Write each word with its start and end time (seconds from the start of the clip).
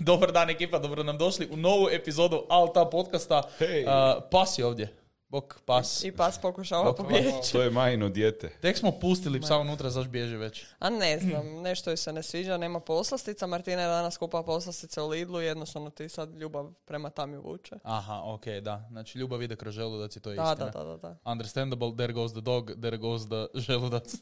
Dobar 0.08 0.32
dan 0.32 0.50
ekipa, 0.50 0.78
dobro 0.78 1.02
nam 1.02 1.18
došli 1.18 1.48
u 1.52 1.56
novu 1.56 1.88
epizodu 1.92 2.42
Alta 2.48 2.84
podcasta. 2.84 3.42
Hej. 3.58 3.84
Uh, 3.84 3.90
pas 4.30 4.58
je 4.58 4.66
ovdje. 4.66 4.96
Bok, 5.28 5.60
pas. 5.66 6.04
I 6.04 6.12
pas 6.12 6.38
pokušava 6.38 6.84
Bok, 6.84 6.96
pobijeći. 6.96 7.52
To 7.52 7.62
je 7.62 7.70
majino 7.70 8.08
dijete. 8.08 8.48
Tek 8.60 8.78
smo 8.78 8.92
pustili 8.92 9.40
psa 9.40 9.58
unutra, 9.58 9.90
zaš 9.90 10.08
bježi 10.08 10.36
već. 10.36 10.64
A 10.78 10.90
ne 10.90 11.18
znam, 11.18 11.46
nešto 11.62 11.90
joj 11.90 11.96
se 11.96 12.12
ne 12.12 12.22
sviđa, 12.22 12.56
nema 12.56 12.80
poslastica. 12.80 13.46
Martina 13.46 13.82
je 13.82 13.88
danas 13.88 14.16
kupila 14.16 14.42
poslastice 14.42 15.02
u 15.02 15.08
Lidlu 15.08 15.42
i 15.42 15.44
jednostavno 15.44 15.90
ti 15.90 16.08
sad 16.08 16.34
ljubav 16.36 16.70
prema 16.84 17.10
tam 17.10 17.32
ju 17.34 17.42
vuče. 17.42 17.76
Aha, 17.82 18.22
ok, 18.24 18.46
da. 18.62 18.86
Znači, 18.90 19.18
ljubav 19.18 19.42
ide 19.42 19.56
kroz 19.56 19.74
želudac 19.74 20.16
i 20.16 20.20
to 20.20 20.30
je 20.30 20.36
Da, 20.36 20.42
istina. 20.42 20.70
da, 20.70 20.78
da, 20.78 20.84
da, 20.84 20.96
da. 20.96 21.30
Understandable, 21.30 21.92
there 21.96 22.12
goes 22.12 22.32
the 22.32 22.40
dog, 22.40 22.70
there 22.80 22.96
goes 22.96 23.22
the 23.26 23.46
želudac. 23.66 24.14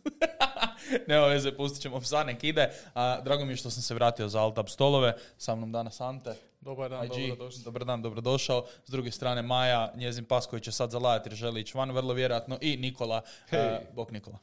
Nema 1.09 1.27
veze, 1.27 1.53
pustit 1.57 1.83
ćemo 1.83 2.01
psa, 2.01 2.25
nek 2.25 2.45
ide. 2.45 2.71
A, 2.95 3.21
drago 3.21 3.45
mi 3.45 3.53
je 3.53 3.57
što 3.57 3.71
sam 3.71 3.83
se 3.83 3.95
vratio 3.95 4.29
za 4.29 4.41
Altab 4.41 4.69
stolove. 4.69 5.15
Sa 5.39 5.55
mnom 5.55 5.73
danas 5.73 6.01
Ante. 6.01 6.35
Dobar 6.61 6.91
dan, 6.91 7.05
IG, 7.05 7.29
dobrodošli. 7.29 7.63
dobar 7.65 7.85
dan, 7.85 8.03
dobrodošao. 8.03 8.67
S 8.87 8.91
druge 8.91 9.11
strane 9.11 9.43
Maja, 9.43 9.93
njezin 9.97 10.25
pas 10.25 10.47
koji 10.47 10.61
će 10.61 10.73
sad 10.73 10.91
zalajati 10.91 11.29
jer 11.29 11.37
želi 11.37 11.61
ići 11.61 11.79
van, 11.79 11.91
vrlo 11.91 12.15
vjerojatno. 12.15 12.59
I 12.61 12.77
Nikola, 12.77 13.23
Hej. 13.49 13.61
uh, 13.61 13.95
bok 13.95 14.11
Nikola. 14.11 14.39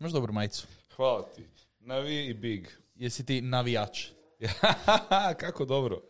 Imaš 0.00 0.12
dobru 0.12 0.32
majicu. 0.32 0.66
Hvala 0.96 1.22
ti. 1.36 1.48
Navi 1.80 2.24
i 2.26 2.34
big. 2.34 2.68
Jesi 2.94 3.26
ti 3.26 3.40
navijač? 3.40 4.06
Kako 5.40 5.64
dobro. 5.64 6.00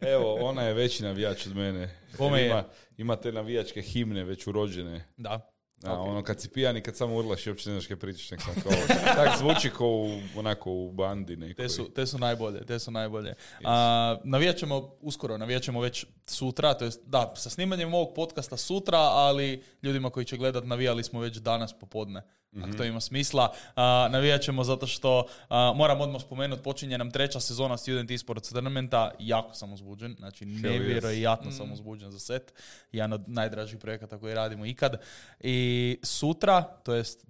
Evo, 0.00 0.34
ona 0.34 0.62
je 0.62 0.74
veći 0.74 1.02
navijač 1.02 1.46
od 1.46 1.56
mene. 1.56 1.98
Kome 2.16 2.40
je? 2.40 2.46
Ima, 2.46 2.64
ima 2.96 3.16
te 3.16 3.32
navijačke 3.32 3.82
himne 3.82 4.24
već 4.24 4.46
urođene. 4.46 5.04
Da. 5.16 5.55
A, 5.84 6.00
ono, 6.00 6.22
kad 6.22 6.40
si 6.40 6.48
pijan 6.48 6.76
i 6.76 6.80
kad 6.80 6.96
samo 6.96 7.16
urlaš 7.16 7.46
i 7.46 7.50
uopće 7.50 7.68
ne 7.70 7.74
znaš 7.74 7.86
kaj 7.86 7.96
pričaš, 7.96 8.30
nek 8.30 8.40
sam 8.40 8.54
kao, 8.62 8.72
tak 9.24 9.38
zvuči 9.38 9.70
kao 9.70 9.88
u, 9.88 10.20
onako 10.36 10.70
u 10.70 10.92
bandi 10.92 11.36
nekoj. 11.36 11.64
Te 11.64 11.68
su, 11.68 11.90
te 11.94 12.06
su 12.06 12.18
najbolje, 12.18 12.66
te 12.66 12.78
su 12.78 12.90
najbolje. 12.90 13.34
A, 13.64 14.16
navijat 14.24 14.56
ćemo 14.56 14.96
uskoro, 15.00 15.38
navijat 15.38 15.62
ćemo 15.62 15.80
već 15.80 16.06
sutra, 16.26 16.74
to 16.74 16.84
jest, 16.84 17.00
da, 17.06 17.32
sa 17.36 17.50
snimanjem 17.50 17.94
ovog 17.94 18.14
podcasta 18.14 18.56
sutra, 18.56 18.98
ali 18.98 19.62
ljudima 19.82 20.10
koji 20.10 20.26
će 20.26 20.36
gledat 20.36 20.64
navijali 20.64 21.04
smo 21.04 21.20
već 21.20 21.36
danas 21.36 21.72
popodne. 21.72 22.22
Ako 22.62 22.76
to 22.76 22.84
ima 22.84 23.00
smisla. 23.00 23.52
A, 23.76 24.08
navijat 24.12 24.42
ćemo 24.42 24.64
zato 24.64 24.86
što, 24.86 25.26
a, 25.48 25.72
moram 25.76 26.00
odmah 26.00 26.22
spomenuti, 26.22 26.62
počinje 26.62 26.98
nam 26.98 27.10
treća 27.10 27.40
sezona 27.40 27.76
Student 27.76 28.10
Esports 28.10 28.48
Tournamenta, 28.48 29.10
jako 29.18 29.54
sam 29.54 29.72
uzbuđen, 29.72 30.16
znači 30.18 30.44
yes. 30.44 30.62
nevjerojatno 30.62 31.50
sam 31.50 31.72
uzbuđen 31.72 32.10
za 32.10 32.18
set. 32.18 32.54
Jedan 32.92 33.12
od 33.12 33.28
najdražih 33.28 33.78
projekata 33.78 34.18
koji 34.18 34.34
radimo 34.34 34.66
ikad. 34.66 35.00
I 35.40 35.98
sutra, 36.02 36.62
to 36.62 36.94
jest 36.94 37.26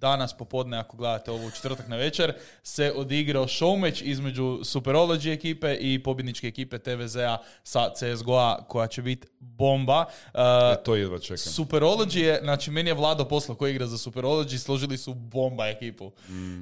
danas 0.00 0.36
popodne, 0.36 0.78
ako 0.78 0.96
gledate 0.96 1.30
ovo 1.30 1.46
u 1.46 1.50
četvrtak 1.50 1.88
na 1.88 1.96
večer, 1.96 2.32
se 2.62 2.92
odigrao 2.96 3.44
showmatch 3.44 4.02
između 4.02 4.42
Superology 4.62 5.32
ekipe 5.32 5.76
i 5.80 6.02
pobjedničke 6.02 6.46
ekipe 6.46 6.78
TVZ-a 6.78 7.38
sa 7.62 7.90
CSGO-a 7.94 8.64
koja 8.68 8.86
će 8.86 9.02
biti 9.02 9.26
bomba. 9.40 10.04
Uh, 10.34 10.40
E, 10.74 10.82
to 10.84 10.94
jedva 10.94 11.18
čekam. 11.18 11.52
Superology 11.52 12.18
je, 12.18 12.40
znači 12.42 12.70
meni 12.70 12.90
je 12.90 12.94
Vlado 12.94 13.24
poslao 13.24 13.56
koji 13.56 13.70
igra 13.70 13.86
za 13.86 13.96
Superology, 13.96 14.58
složili 14.58 14.98
su 14.98 15.14
bomba 15.14 15.66
ekipu. 15.66 16.12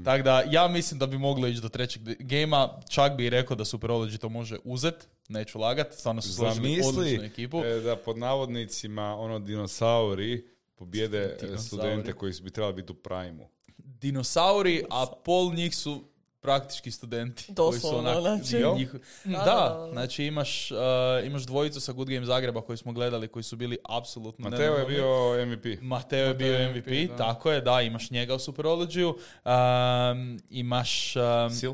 Tako 0.05 0.23
da 0.23 0.43
ja 0.51 0.69
mislim 0.69 0.99
da 1.01 1.07
bi 1.07 1.19
moglo 1.19 1.49
ići 1.49 1.61
do 1.61 1.69
trećeg 1.69 2.03
gema, 2.19 2.81
čak 2.89 3.17
bi 3.17 3.27
i 3.27 3.31
rekao 3.31 3.57
da 3.57 3.65
Superology 3.65 4.19
to 4.19 4.29
može 4.29 4.57
uzet, 4.65 5.09
neću 5.29 5.59
lagat, 5.59 5.93
stvarno 5.95 6.23
su 6.23 6.33
složili 6.35 6.81
odličnu 6.87 7.25
ekipu. 7.25 7.65
e, 7.65 7.81
da 7.81 7.97
pod 7.97 8.19
navodnicima 8.19 9.17
ono 9.17 9.39
dinosauri 9.39 10.52
pobjede 10.83 11.37
Dinosauri. 11.41 11.59
studente 11.59 12.13
koji 12.13 12.33
bi 12.43 12.51
trebali 12.51 12.75
biti 12.75 12.93
u 12.93 12.97
primu. 12.97 13.49
dinosauri, 13.79 14.85
a 14.91 15.07
pol 15.25 15.55
njih 15.55 15.77
su 15.77 16.05
praktički 16.41 16.91
studenti. 16.91 17.45
koji 17.47 17.73
su 17.73 17.81
Doslovno, 17.81 18.11
onak- 18.11 18.21
znači. 18.21 18.65
njih- 18.77 18.93
Da, 19.25 19.89
znači 19.93 20.25
imaš, 20.25 20.71
uh, 20.71 20.79
imaš 21.25 21.43
dvojicu 21.43 21.81
sa 21.81 21.93
Good 21.93 22.09
Game 22.09 22.27
Zagreba 22.27 22.61
koji 22.61 22.79
smo 22.79 22.93
gledali, 22.93 23.29
koji 23.29 23.43
su 23.43 23.57
bili 23.57 23.79
apsolutno 23.91 24.51
Mateo 24.51 24.75
je 24.75 24.87
bio 24.87 25.07
MVP. 25.47 25.79
Mateo 25.83 26.27
je 26.27 26.35
bio 26.35 26.71
MVP, 26.71 26.87
MVP, 26.87 27.09
da. 27.09 27.17
tako 27.17 27.51
je, 27.53 27.61
da, 27.61 27.81
imaš 27.81 28.11
njega 28.11 28.35
u 28.35 28.39
Superologiju. 28.39 29.09
Um, 29.45 30.41
imaš... 30.51 31.17
um, 31.17 31.51
Sil? 31.53 31.73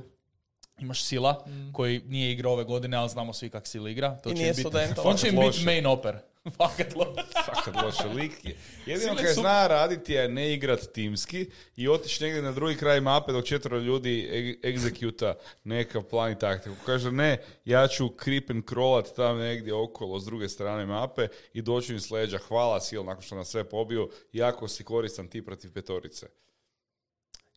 Imaš 0.80 1.02
Sila, 1.02 1.44
koji 1.72 2.00
nije 2.00 2.32
igrao 2.32 2.52
ove 2.52 2.64
godine, 2.64 2.96
ali 2.96 3.08
znamo 3.08 3.32
svi 3.32 3.50
kak 3.50 3.66
Sil 3.70 3.84
igra. 3.88 4.16
To 4.16 4.30
I 4.30 4.32
će 4.32 4.36
nije 4.36 4.48
im 4.48 4.56
biti, 4.56 4.60
student, 4.62 4.98
on 4.98 5.16
će 5.16 5.28
im 5.28 5.36
biti 5.40 5.64
main 5.64 5.86
oper. 5.86 6.16
Fakat 6.58 6.94
lo- 6.94 7.14
Fakat 7.46 7.82
loše 7.84 8.08
lik. 8.08 8.44
je. 8.44 8.56
Jedino 8.86 9.16
kaj 9.16 9.26
su- 9.26 9.40
zna 9.40 9.66
raditi 9.66 10.12
je 10.12 10.28
ne 10.28 10.54
igrat 10.54 10.80
timski 10.84 11.46
i 11.76 11.88
otići 11.88 12.24
negdje 12.24 12.42
na 12.42 12.52
drugi 12.52 12.76
kraj 12.76 13.00
mape 13.00 13.32
dok 13.32 13.44
četvero 13.44 13.78
ljudi 13.78 14.28
egzekuta 14.64 15.34
nekav 15.64 16.02
plan 16.02 16.32
i 16.32 16.38
taktiku. 16.38 16.74
Kaže 16.86 17.12
ne, 17.12 17.36
ja 17.64 17.88
ću 17.88 18.08
creep 18.24 18.50
and 18.50 18.64
crawlat 18.64 19.14
tam 19.16 19.38
negdje 19.38 19.74
okolo 19.74 20.20
s 20.20 20.24
druge 20.24 20.48
strane 20.48 20.86
mape 20.86 21.28
i 21.52 21.62
doći 21.62 21.92
im 21.92 22.00
s 22.00 22.10
leđa. 22.10 22.38
Hvala 22.38 22.80
sil 22.86 23.02
nakon 23.02 23.22
što 23.22 23.34
nas 23.34 23.48
sve 23.48 23.64
pobio. 23.64 24.08
Jako 24.32 24.68
si 24.68 24.84
koristan 24.84 25.28
ti 25.28 25.44
protiv 25.44 25.72
petorice. 25.72 26.26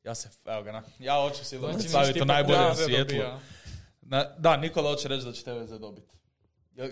Ja 0.04 0.16
se, 0.16 0.30
evo 0.46 0.64
ga, 0.64 0.72
na. 0.72 0.84
ja 1.00 1.22
hoću 1.22 1.44
tipa 1.50 1.68
u 2.22 2.26
najboljem 2.26 2.62
Graze 2.62 2.84
svijetlu. 2.84 3.06
dobija. 3.08 3.40
Na, 4.02 4.36
da, 4.38 4.58
Nikola 4.58 4.90
hoće 4.90 5.08
reći 5.08 5.26
da 5.26 5.32
će 5.32 5.44
TVZ 5.44 5.70
dobiti. 5.72 6.08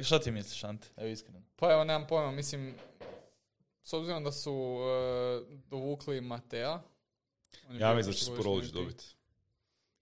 Šta 0.03 0.19
ti 0.19 0.31
misliš, 0.31 0.63
Ante? 0.63 0.87
Evo 0.97 1.07
iskreno. 1.07 1.41
Pa 1.55 1.71
evo, 1.73 1.83
nemam 1.83 2.07
pojma, 2.07 2.31
mislim, 2.31 2.75
s 3.83 3.93
obzirom 3.93 4.23
da 4.23 4.31
su 4.31 4.79
e, 4.81 5.59
dovukli 5.69 6.21
Matea. 6.21 6.81
Ja 7.69 7.93
mislim 7.93 8.13
da 8.13 8.17
će 8.17 8.25
Sporolić 8.25 8.69
dobiti. 8.69 9.05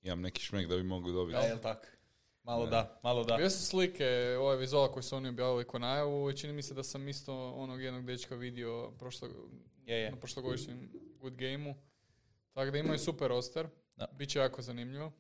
Imam 0.02 0.22
neki 0.22 0.42
šmek 0.42 0.68
da 0.68 0.76
bi 0.76 0.84
mogli 0.84 1.14
dobiti. 1.14 1.38
Ja, 1.38 1.44
jel 1.44 1.58
tak? 1.58 1.98
Malo 2.44 2.66
da, 2.66 3.00
malo 3.04 3.24
da. 3.24 3.36
Bio 3.36 3.50
su 3.50 3.66
slike, 3.66 4.38
ovaj 4.40 4.58
vizuala 4.58 4.92
koji 4.92 5.04
su 5.04 5.16
oni 5.16 5.30
objavili 5.30 5.68
ko 5.68 5.80
najavu 5.80 6.30
i 6.30 6.38
čini 6.38 6.54
mi 6.54 6.62
se 6.62 6.74
da 6.74 6.84
sam 6.84 7.08
isto 7.08 7.52
onog 7.52 7.82
jednog 7.82 8.06
dečka 8.06 8.36
vidio 8.36 8.92
prošlo, 9.00 9.28
Je, 9.86 9.98
je. 9.98 10.12
na 10.12 10.18
prošlogodišnjem 10.18 10.92
Good 11.20 11.36
Gameu. 11.36 11.74
Tako 12.54 12.72
da 12.72 12.78
imaju 12.78 13.00
super 13.00 13.28
roster. 13.28 13.68
Da. 13.96 14.08
Biće 14.12 14.40
jako 14.40 14.62
zanimljivo. 14.62 15.12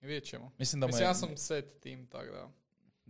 I 0.00 0.06
vidjet 0.06 0.24
ćemo. 0.24 0.52
Mislim 0.58 0.80
da 0.80 0.86
mu 0.86 0.88
Mislim, 0.88 1.02
je... 1.02 1.08
ja 1.08 1.14
sam 1.14 1.36
set 1.36 1.80
tim, 1.80 2.06
tako 2.06 2.32
da. 2.32 2.50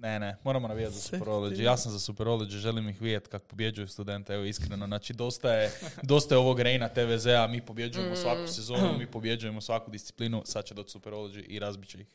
Ne, 0.03 0.19
ne, 0.19 0.37
moramo 0.45 0.69
navijati 0.69 0.95
za 0.95 1.17
Superology. 1.17 1.63
Ja 1.63 1.77
sam 1.77 1.93
za 1.93 1.99
Superology, 1.99 2.57
želim 2.57 2.89
ih 2.89 3.01
vidjeti 3.03 3.31
kako 3.31 3.45
pobjeđuju 3.47 3.89
studente, 3.89 4.35
evo 4.35 4.45
iskreno. 4.45 4.87
Znači, 4.87 5.13
dosta 5.13 5.53
je, 5.55 5.73
dosta 6.03 6.35
je 6.35 6.39
ovog 6.39 6.61
rejna 6.61 6.89
TVZ-a, 6.89 7.47
mi 7.47 7.61
pobjeđujemo 7.61 8.17
svaku 8.17 8.47
sezonu, 8.47 8.99
mi 8.99 9.07
pobjeđujemo 9.07 9.61
svaku 9.61 9.91
disciplinu, 9.91 10.43
sad 10.45 10.65
će 10.65 10.75
doći 10.75 10.99
Superology 10.99 11.45
i 11.47 11.59
razbit 11.59 11.89
će 11.89 11.99
ih 12.01 12.07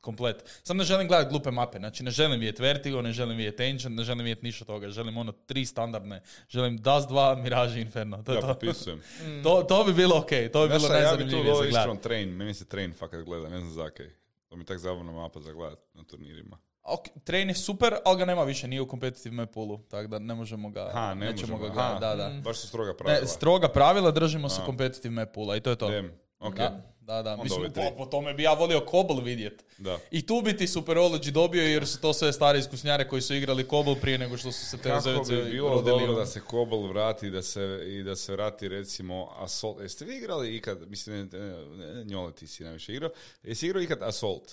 komplet. 0.00 0.60
Sam 0.62 0.76
ne 0.76 0.84
želim 0.84 1.08
gledati 1.08 1.30
glupe 1.30 1.50
mape, 1.50 1.78
znači 1.78 2.02
ne 2.02 2.10
želim 2.10 2.40
vidjeti 2.40 2.62
Vertigo, 2.62 3.02
ne 3.02 3.12
želim 3.12 3.36
vidjeti 3.36 3.62
Ancient, 3.62 3.96
ne 3.96 4.04
želim 4.04 4.24
vidjeti 4.24 4.44
ništa 4.46 4.64
toga, 4.64 4.88
želim 4.90 5.16
ono 5.16 5.32
tri 5.32 5.66
standardne, 5.66 6.22
želim 6.48 6.76
Dust 6.76 7.08
2, 7.08 7.42
Mirage 7.42 7.80
Inferno. 7.80 8.22
To, 8.22 8.32
je 8.32 8.36
Ja 8.36 8.40
to. 8.40 8.46
popisujem. 8.54 9.02
to, 9.44 9.62
to 9.62 9.84
bi 9.84 9.92
bilo 9.92 10.18
ok, 10.18 10.30
to 10.52 10.62
bi 10.62 10.68
Znaš 10.68 10.68
bilo 10.68 10.78
šta, 10.78 10.98
ja 10.98 11.16
bi 11.16 11.22
tu 11.22 11.36
najzanimljivije 11.36 11.72
za 11.72 11.94
train. 12.02 12.28
Meni 12.28 12.54
se 12.54 12.64
train 12.64 12.92
fakat 12.92 13.24
gleda, 13.24 13.48
ne 13.48 13.58
znam 13.58 13.72
zakaj. 13.72 14.06
To 14.48 14.56
mi 14.56 14.62
je 14.62 14.66
tak 14.66 14.78
zabavna 14.78 15.12
mapa 15.12 15.40
za 15.40 15.52
gledat 15.52 15.78
na 15.94 16.04
turnirima. 16.04 16.58
Ok, 16.84 17.00
train 17.24 17.48
je 17.48 17.54
super, 17.54 17.94
ali 18.04 18.18
ga 18.18 18.24
nema 18.24 18.44
više, 18.44 18.68
nije 18.68 18.80
u 18.80 18.86
competitive 18.86 19.46
poolu, 19.46 19.78
tako 19.78 20.06
da 20.08 20.18
ne 20.18 20.34
možemo 20.34 20.70
ga, 20.70 20.90
Ha, 20.92 21.14
ne 21.14 21.26
nećemo 21.26 21.52
možemo. 21.52 21.58
ga 21.58 21.74
gledati, 21.74 22.00
da, 22.00 22.14
da. 22.14 22.40
Baš 22.40 22.58
su 22.58 22.66
stroga 22.68 22.94
pravila. 22.94 23.20
Ne, 23.20 23.26
stroga 23.26 23.68
pravila, 23.68 24.10
držimo 24.10 24.48
se 24.48 24.60
competitive 24.66 25.32
poola 25.32 25.56
i 25.56 25.60
to 25.60 25.70
je 25.70 25.76
to. 25.76 25.90
Dem, 25.90 26.12
ok. 26.38 26.56
Da, 26.56 26.82
da, 27.00 27.22
da. 27.22 27.36
Mislim, 27.36 27.72
po, 27.72 27.82
po 27.96 28.06
tome 28.06 28.34
bi 28.34 28.42
ja 28.42 28.52
volio 28.52 28.80
Kobl 28.80 29.20
vidjet. 29.20 29.64
Da. 29.78 29.98
I 30.10 30.26
tu 30.26 30.42
bi 30.44 30.56
ti 30.56 30.66
Superology 30.66 31.30
dobio 31.30 31.62
jer 31.62 31.86
su 31.86 32.00
to 32.00 32.12
sve 32.12 32.32
stari 32.32 32.58
iskusnjare 32.58 33.08
koji 33.08 33.22
su 33.22 33.34
igrali 33.34 33.68
Kobl 33.68 33.92
prije 34.00 34.18
nego 34.18 34.36
što 34.36 34.52
su 34.52 34.66
se 34.66 34.78
te 34.78 34.88
Kako 34.88 35.24
bi 35.28 35.50
bilo 35.50 35.68
rodili. 35.68 35.90
dobro 35.90 36.14
da 36.14 36.26
se 36.26 36.40
Kobol 36.40 36.88
vrati 36.88 37.30
da 37.30 37.42
se, 37.42 37.80
i 37.86 38.02
da 38.02 38.16
se 38.16 38.32
vrati 38.32 38.68
recimo 38.68 39.30
Assault. 39.38 39.80
Jeste 39.80 40.04
vi 40.04 40.16
igrali 40.16 40.56
ikad, 40.56 40.88
mislim, 40.90 41.30
ne, 41.32 41.38
ne, 41.38 41.94
ne, 41.94 42.04
Njole 42.04 42.32
ti 42.32 42.46
si 42.46 42.64
najviše 42.64 42.92
igrao, 42.92 43.10
jesi 43.42 43.66
igrao 43.66 43.82
ikad 43.82 44.02
Assault? 44.02 44.52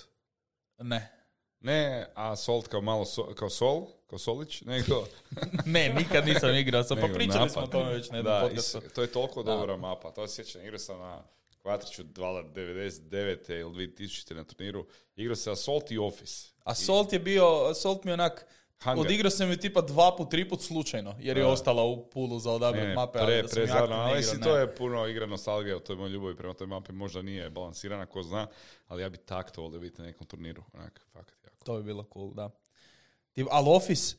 Ne. 0.79 1.18
Ne 1.61 2.05
Assault 2.15 2.67
kao 2.67 2.81
malo, 2.81 3.05
so- 3.05 3.33
kao 3.33 3.49
Sol, 3.49 3.87
kao 4.07 4.19
Solić, 4.19 4.61
nego... 4.61 5.05
ne, 5.65 5.89
nikad 5.89 6.25
nisam 6.25 6.55
igrao. 6.55 6.83
Sam, 6.83 6.97
pa 6.97 7.07
pričali 7.07 7.27
napad. 7.39 7.51
smo 7.51 7.61
o 7.61 7.67
tome 7.67 7.93
već 7.93 8.09
na 8.09 8.17
jednom 8.17 8.33
Da, 8.33 8.39
i 8.39 8.41
podcastu. 8.43 8.81
s- 8.81 8.93
to 8.93 9.01
je 9.01 9.07
toliko 9.07 9.43
dobra 9.43 9.77
mapa. 9.77 10.11
To 10.11 10.27
se 10.27 10.35
sjećam, 10.35 10.61
igrao 10.61 10.79
sam 10.79 10.99
na 10.99 11.23
Kvatriću 11.57 12.03
99. 12.03 13.49
ili 13.51 13.87
2000. 13.89 14.33
na 14.33 14.43
turniru. 14.43 14.85
Igrao 15.15 15.35
se 15.35 15.51
Assault 15.51 15.91
i 15.91 15.97
Office. 15.97 16.49
Assault 16.63 17.13
je 17.13 17.19
bio, 17.19 17.45
Assault 17.65 18.03
mi 18.03 18.11
onak, 18.11 18.45
Hangar. 18.77 19.05
odigrao 19.05 19.29
sam 19.29 19.49
ju 19.51 19.57
tipa 19.57 19.81
dva 19.81 20.15
put, 20.17 20.31
tri 20.31 20.49
put 20.49 20.61
slučajno, 20.61 21.15
jer 21.19 21.37
je 21.37 21.43
Da. 21.43 21.49
ostala 21.49 21.83
u 21.83 22.09
pulu 22.09 22.39
za 22.39 22.51
ne, 22.73 22.93
mape, 22.95 23.19
ali 23.19 23.27
pre, 23.27 23.41
da 23.41 23.47
sam 23.47 23.67
zarno, 23.67 23.95
ali 23.95 24.17
mislim, 24.17 24.37
ne. 24.37 24.43
to 24.43 24.57
je 24.57 24.75
puno 24.75 25.07
igra 25.07 25.25
nostalgija, 25.25 25.79
to 25.79 25.93
je 25.93 25.97
moja 25.97 26.07
ljubav 26.09 26.35
prema 26.35 26.53
toj 26.53 26.67
mapi, 26.67 26.91
možda 26.91 27.21
nije 27.21 27.49
balansirana, 27.49 28.05
ko 28.05 28.23
zna, 28.23 28.47
ali 28.87 29.01
ja 29.01 29.09
bi 29.09 29.17
tak 29.17 29.51
to 29.51 29.61
volio 29.61 29.79
biti 29.79 30.01
na 30.01 30.07
nekom 30.07 30.27
turniru, 30.27 30.63
onak, 30.73 31.01
fakat. 31.13 31.38
To 31.69 31.77
bi 31.77 31.83
bilo 31.83 32.05
cool, 32.13 32.33
da. 32.33 32.49
Tip, 33.31 33.47
ali 33.51 33.65
Office, 33.69 34.15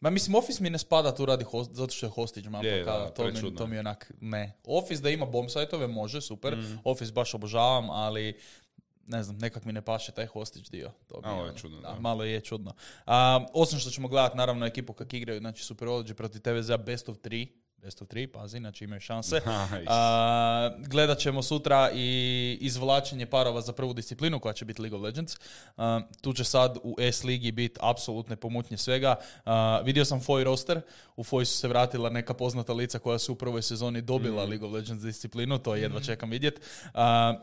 ma 0.00 0.10
mislim 0.10 0.34
Office 0.34 0.62
mi 0.62 0.70
ne 0.70 0.78
spada 0.78 1.14
tu 1.14 1.26
radi 1.26 1.44
host, 1.44 1.70
zato 1.72 1.92
što 1.92 2.06
je 2.06 2.10
hostage 2.10 2.50
mapa, 2.50 2.66
Je, 2.66 2.84
kao, 2.84 2.98
da, 2.98 3.10
to, 3.10 3.24
mi, 3.24 3.54
to 3.54 3.62
je. 3.62 3.68
mi 3.68 3.76
je 3.76 3.80
onak, 3.80 4.12
ne. 4.20 4.52
Office 4.66 5.02
da 5.02 5.10
ima 5.10 5.26
bomb 5.26 5.48
sajtove, 5.48 5.86
može, 5.86 6.20
super, 6.20 6.56
Mm. 6.56 6.78
Office 6.84 7.12
baš 7.12 7.34
obožavam, 7.34 7.90
ali 7.90 8.38
ne 9.06 9.22
znam, 9.22 9.38
nekak 9.38 9.64
mi 9.64 9.72
ne 9.72 9.82
paše 9.82 10.12
taj 10.12 10.26
hostić 10.26 10.68
dio. 10.68 10.90
To 11.06 11.16
mi 11.16 11.22
Malo 11.22 11.36
je 11.36 11.42
ono, 11.44 11.58
čudno, 11.58 11.80
Da, 11.80 11.88
da. 11.88 12.00
malo 12.00 12.24
je 12.24 12.40
čudno. 12.40 12.74
A, 13.06 13.46
osim 13.52 13.78
što 13.78 13.90
ćemo 13.90 14.08
gledati 14.08 14.36
naravno 14.36 14.66
ekipu 14.66 14.92
kak 14.92 15.12
igraju, 15.14 15.40
znači 15.40 15.64
Superology 15.64 16.12
protiv 16.14 16.40
TVZ 16.40 16.70
best 16.86 17.08
of 17.08 17.16
3, 17.16 17.48
best 17.82 18.02
of 18.02 18.08
3, 18.08 18.26
pazi, 18.26 18.58
znači 18.58 18.84
imaju 18.84 19.00
šanse. 19.00 19.36
Nice. 19.72 19.86
A, 19.86 20.70
gledat 20.78 21.18
ćemo 21.18 21.42
sutra 21.42 21.90
i 21.94 22.58
izvlačenje 22.60 23.26
parova 23.26 23.60
za 23.60 23.72
prvu 23.72 23.92
disciplinu 23.92 24.40
koja 24.40 24.52
će 24.52 24.64
biti 24.64 24.82
League 24.82 24.98
of 24.98 25.04
Legends. 25.04 25.36
A, 25.76 26.00
tu 26.20 26.32
će 26.32 26.44
sad 26.44 26.78
u 26.82 26.96
S 26.98 27.24
ligi 27.24 27.52
biti 27.52 27.78
apsolutne 27.82 28.36
pomutnje 28.36 28.76
svega. 28.76 29.14
A, 29.44 29.80
vidio 29.84 30.04
sam 30.04 30.20
FOI 30.20 30.44
roster. 30.44 30.80
U 31.16 31.24
FOI 31.24 31.44
su 31.44 31.56
se 31.56 31.68
vratila 31.68 32.10
neka 32.10 32.34
poznata 32.34 32.72
lica 32.72 32.98
koja 32.98 33.18
su 33.18 33.32
u 33.32 33.36
prvoj 33.36 33.62
sezoni 33.62 34.02
dobila 34.02 34.44
League 34.44 34.66
of 34.66 34.72
Legends 34.72 35.04
disciplinu. 35.04 35.58
To 35.58 35.74
jedva 35.74 36.00
čekam 36.00 36.30
vidjet. 36.30 36.60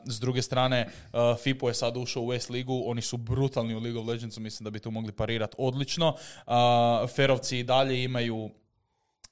S 0.05 0.19
druge 0.19 0.41
strane, 0.41 0.89
a, 1.11 1.35
FIPO 1.43 1.67
je 1.67 1.73
sad 1.73 1.97
ušao 1.97 2.23
u 2.23 2.33
S 2.33 2.49
ligu. 2.49 2.83
Oni 2.85 3.01
su 3.01 3.17
brutalni 3.17 3.75
u 3.75 3.79
League 3.79 4.01
of 4.01 4.07
Legendsu. 4.07 4.41
Mislim 4.41 4.63
da 4.63 4.69
bi 4.69 4.79
tu 4.79 4.91
mogli 4.91 5.11
parirati 5.11 5.55
odlično. 5.57 6.15
A, 6.47 7.07
Ferovci 7.15 7.59
i 7.59 7.63
dalje 7.63 8.03
imaju 8.03 8.49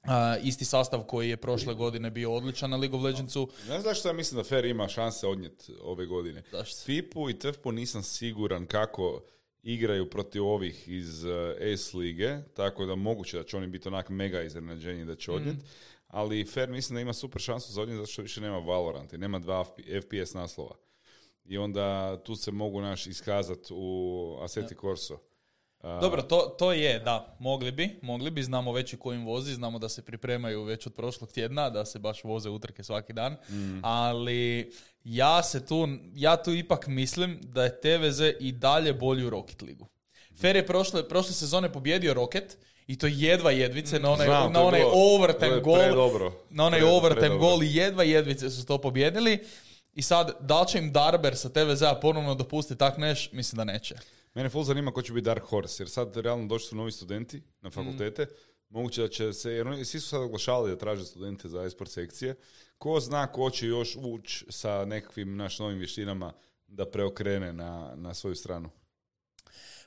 a, 0.03 0.37
isti 0.43 0.65
sastav 0.65 1.03
koji 1.03 1.29
je 1.29 1.37
prošle 1.37 1.73
godine 1.73 2.11
bio 2.11 2.33
odličan 2.33 2.69
na 2.69 2.77
League 2.77 2.97
of 2.97 3.03
Legendsu. 3.03 3.49
Znaš 3.65 3.83
zašto 3.83 4.07
ja 4.07 4.13
mislim 4.13 4.37
da 4.37 4.43
Fer 4.43 4.65
ima 4.65 4.87
šanse 4.87 5.27
odnijeti 5.27 5.73
ove 5.81 6.05
godine? 6.05 6.43
Zašto? 6.51 6.81
FIPU 6.85 7.29
i 7.29 7.39
TFPU 7.39 7.71
nisam 7.71 8.03
siguran 8.03 8.65
kako 8.65 9.21
igraju 9.63 10.09
protiv 10.09 10.45
ovih 10.45 10.89
iz 10.89 11.25
eh, 11.25 11.77
S 11.77 11.93
lige, 11.93 12.37
tako 12.53 12.85
da 12.85 12.95
moguće 12.95 13.37
da 13.37 13.43
će 13.43 13.57
oni 13.57 13.67
biti 13.67 13.87
onak 13.87 14.09
mega 14.09 14.41
iznenađenje 14.41 15.05
da 15.05 15.15
će 15.15 15.31
odnijeti. 15.31 15.65
Ali 16.07 16.45
Fer 16.45 16.69
mislim 16.69 16.95
da 16.95 17.01
ima 17.01 17.13
super 17.13 17.41
šansu 17.41 17.71
za 17.73 17.81
odnijeti 17.81 17.99
zato 17.99 18.11
što 18.11 18.21
više 18.21 18.41
nema 18.41 18.57
Valorant 18.57 19.13
i 19.13 19.17
nema 19.17 19.39
dva 19.39 19.65
FPS 20.01 20.33
naslova. 20.33 20.75
I 21.45 21.57
onda 21.57 22.17
tu 22.23 22.35
se 22.35 22.51
mogu 22.51 22.81
naš 22.81 23.07
iskazati 23.07 23.73
u 23.73 24.37
Aseti 24.41 24.75
Corso. 24.81 25.19
Dobro, 25.83 26.21
to, 26.21 26.55
to 26.59 26.71
je, 26.73 26.99
da, 26.99 27.35
mogli 27.39 27.71
bi, 27.71 27.99
mogli 28.01 28.31
bi, 28.31 28.43
znamo 28.43 28.71
već 28.71 28.93
i 28.93 28.97
kojim 28.97 29.25
vozi, 29.25 29.53
znamo 29.53 29.79
da 29.79 29.89
se 29.89 30.01
pripremaju 30.05 30.63
već 30.63 30.87
od 30.87 30.93
prošlog 30.93 31.31
tjedna, 31.31 31.69
da 31.69 31.85
se 31.85 31.99
baš 31.99 32.23
voze 32.23 32.49
utrke 32.49 32.83
svaki 32.83 33.13
dan, 33.13 33.35
ali 33.83 34.71
ja 35.03 35.43
se 35.43 35.65
tu, 35.65 35.87
ja 36.13 36.43
tu 36.43 36.53
ipak 36.53 36.87
mislim 36.87 37.39
da 37.43 37.63
je 37.63 37.81
TVZ 37.81 38.19
i 38.39 38.51
dalje 38.51 38.93
bolji 38.93 39.25
u 39.25 39.29
Rocket 39.29 39.61
ligu. 39.61 39.87
Fer 40.41 40.55
je 40.55 40.67
prošle, 40.67 41.07
prošle 41.09 41.33
sezone 41.33 41.73
pobjedio 41.73 42.13
Rocket 42.13 42.57
i 42.87 42.97
to 42.97 43.07
jedva 43.07 43.51
jedvice 43.51 43.99
na 43.99 44.11
onaj, 44.11 44.25
Znam, 44.27 44.53
na 44.53 44.61
onaj 44.61 44.81
overtime 44.93 45.59
gol. 45.59 45.77
Na 46.49 46.65
onaj 46.65 46.79
Pred- 46.79 46.97
overtime 46.97 47.37
gol 47.37 47.63
i 47.63 47.75
jedva 47.75 48.03
jedvice 48.03 48.49
su 48.49 48.65
to 48.65 48.77
pobjedili. 48.77 49.39
I 49.93 50.01
sad, 50.01 50.37
da 50.39 50.61
li 50.61 50.67
će 50.67 50.77
im 50.77 50.91
Darber 50.91 51.35
sa 51.35 51.49
TVZ-a 51.49 51.95
ponovno 51.95 52.35
dopustiti 52.35 52.79
tak 52.79 52.97
neš? 52.97 53.31
Mislim 53.31 53.57
da 53.57 53.63
neće. 53.63 53.95
Mene 54.33 54.49
full 54.49 54.63
zanima 54.63 54.91
ko 54.91 55.01
će 55.01 55.13
biti 55.13 55.25
Dark 55.25 55.43
Horse, 55.43 55.83
jer 55.83 55.89
sad 55.89 56.17
realno 56.17 56.47
došli 56.47 56.67
su 56.67 56.75
novi 56.75 56.91
studenti 56.91 57.37
Mm. 57.37 57.43
na 57.61 57.69
fakultete. 57.69 58.27
Moguće 58.69 59.01
da 59.01 59.07
će 59.07 59.33
se, 59.33 59.51
jer 59.51 59.67
oni 59.67 59.85
svi 59.85 59.99
su 59.99 60.07
sad 60.07 60.21
oglašavali 60.21 60.71
da 60.71 60.77
traže 60.77 61.05
studente 61.05 61.49
za 61.49 61.63
esport 61.63 61.91
sekcije. 61.91 62.35
Ko 62.77 62.99
zna 62.99 63.27
ko 63.31 63.49
će 63.49 63.67
još 63.67 63.97
ući 64.01 64.45
sa 64.49 64.85
nekakvim 64.85 65.35
naš 65.35 65.59
novim 65.59 65.77
vještinama 65.77 66.33
da 66.67 66.89
preokrene 66.89 67.53
na, 67.53 67.93
na 67.95 68.13
svoju 68.13 68.35
stranu. 68.35 68.69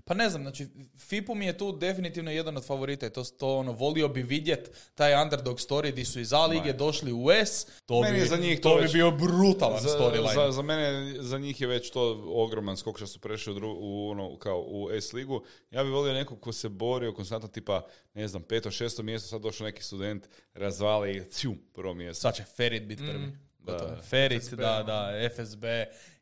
Pa 0.00 0.14
ne 0.14 0.28
znam, 0.28 0.42
znači 0.42 0.66
FIPU 0.98 1.34
mi 1.34 1.46
je 1.46 1.58
tu 1.58 1.72
definitivno 1.72 2.30
jedan 2.30 2.56
od 2.56 2.66
favorita 2.66 3.06
i 3.06 3.10
to, 3.10 3.24
to 3.24 3.56
ono, 3.56 3.72
volio 3.72 4.08
bi 4.08 4.22
vidjet 4.22 4.90
taj 4.94 5.22
underdog 5.22 5.58
story 5.58 5.90
di 5.90 6.04
su 6.04 6.20
iz 6.20 6.32
A 6.32 6.46
lige 6.46 6.72
došli 6.72 7.12
u 7.14 7.30
S, 7.30 7.66
to 7.86 8.00
Meni 8.00 8.12
bi, 8.12 8.18
je 8.18 8.26
za 8.26 8.36
njih 8.36 8.60
to 8.60 8.68
to 8.68 8.76
bi 8.76 8.82
već- 8.82 8.92
bio 8.92 9.10
brutalan 9.10 9.80
Za, 9.80 9.88
storyline. 9.90 10.34
za, 10.36 10.52
za 10.52 10.62
mene, 10.62 11.14
za 11.18 11.38
njih 11.38 11.60
je 11.60 11.66
već 11.66 11.90
to 11.90 12.02
ogroman 12.26 12.76
skok 12.76 12.96
što 12.96 13.06
su 13.06 13.20
prešli 13.20 13.52
u, 13.52 13.56
dru- 13.56 13.76
u, 13.78 14.10
ono, 14.10 14.38
kao 14.38 14.60
u 14.60 14.90
S 14.92 15.12
ligu. 15.12 15.42
Ja 15.70 15.84
bih 15.84 15.92
volio 15.92 16.12
nekog 16.14 16.40
ko 16.40 16.52
se 16.52 16.68
borio 16.68 17.12
konstantno 17.12 17.48
tipa, 17.48 17.82
ne 18.14 18.28
znam, 18.28 18.42
peto, 18.42 18.70
šesto 18.70 19.02
mjesto, 19.02 19.28
sad 19.28 19.40
došao 19.40 19.64
neki 19.64 19.82
student, 19.82 20.24
razvali 20.54 21.16
i 21.16 21.24
ciu, 21.24 21.54
prvo 21.74 21.94
mjesto. 21.94 22.20
Sad 22.20 22.34
će 22.34 22.42
Ferit 22.46 22.82
biti 22.82 23.02
prvi. 23.02 23.18
Mm. 23.18 23.38
Gotovo. 23.58 23.90
Da. 23.90 24.02
Ferit, 24.02 24.42
FSB, 24.42 24.56
da, 24.56 24.74
ono. 24.74 24.84
da, 24.84 25.12
FSB, 25.30 25.64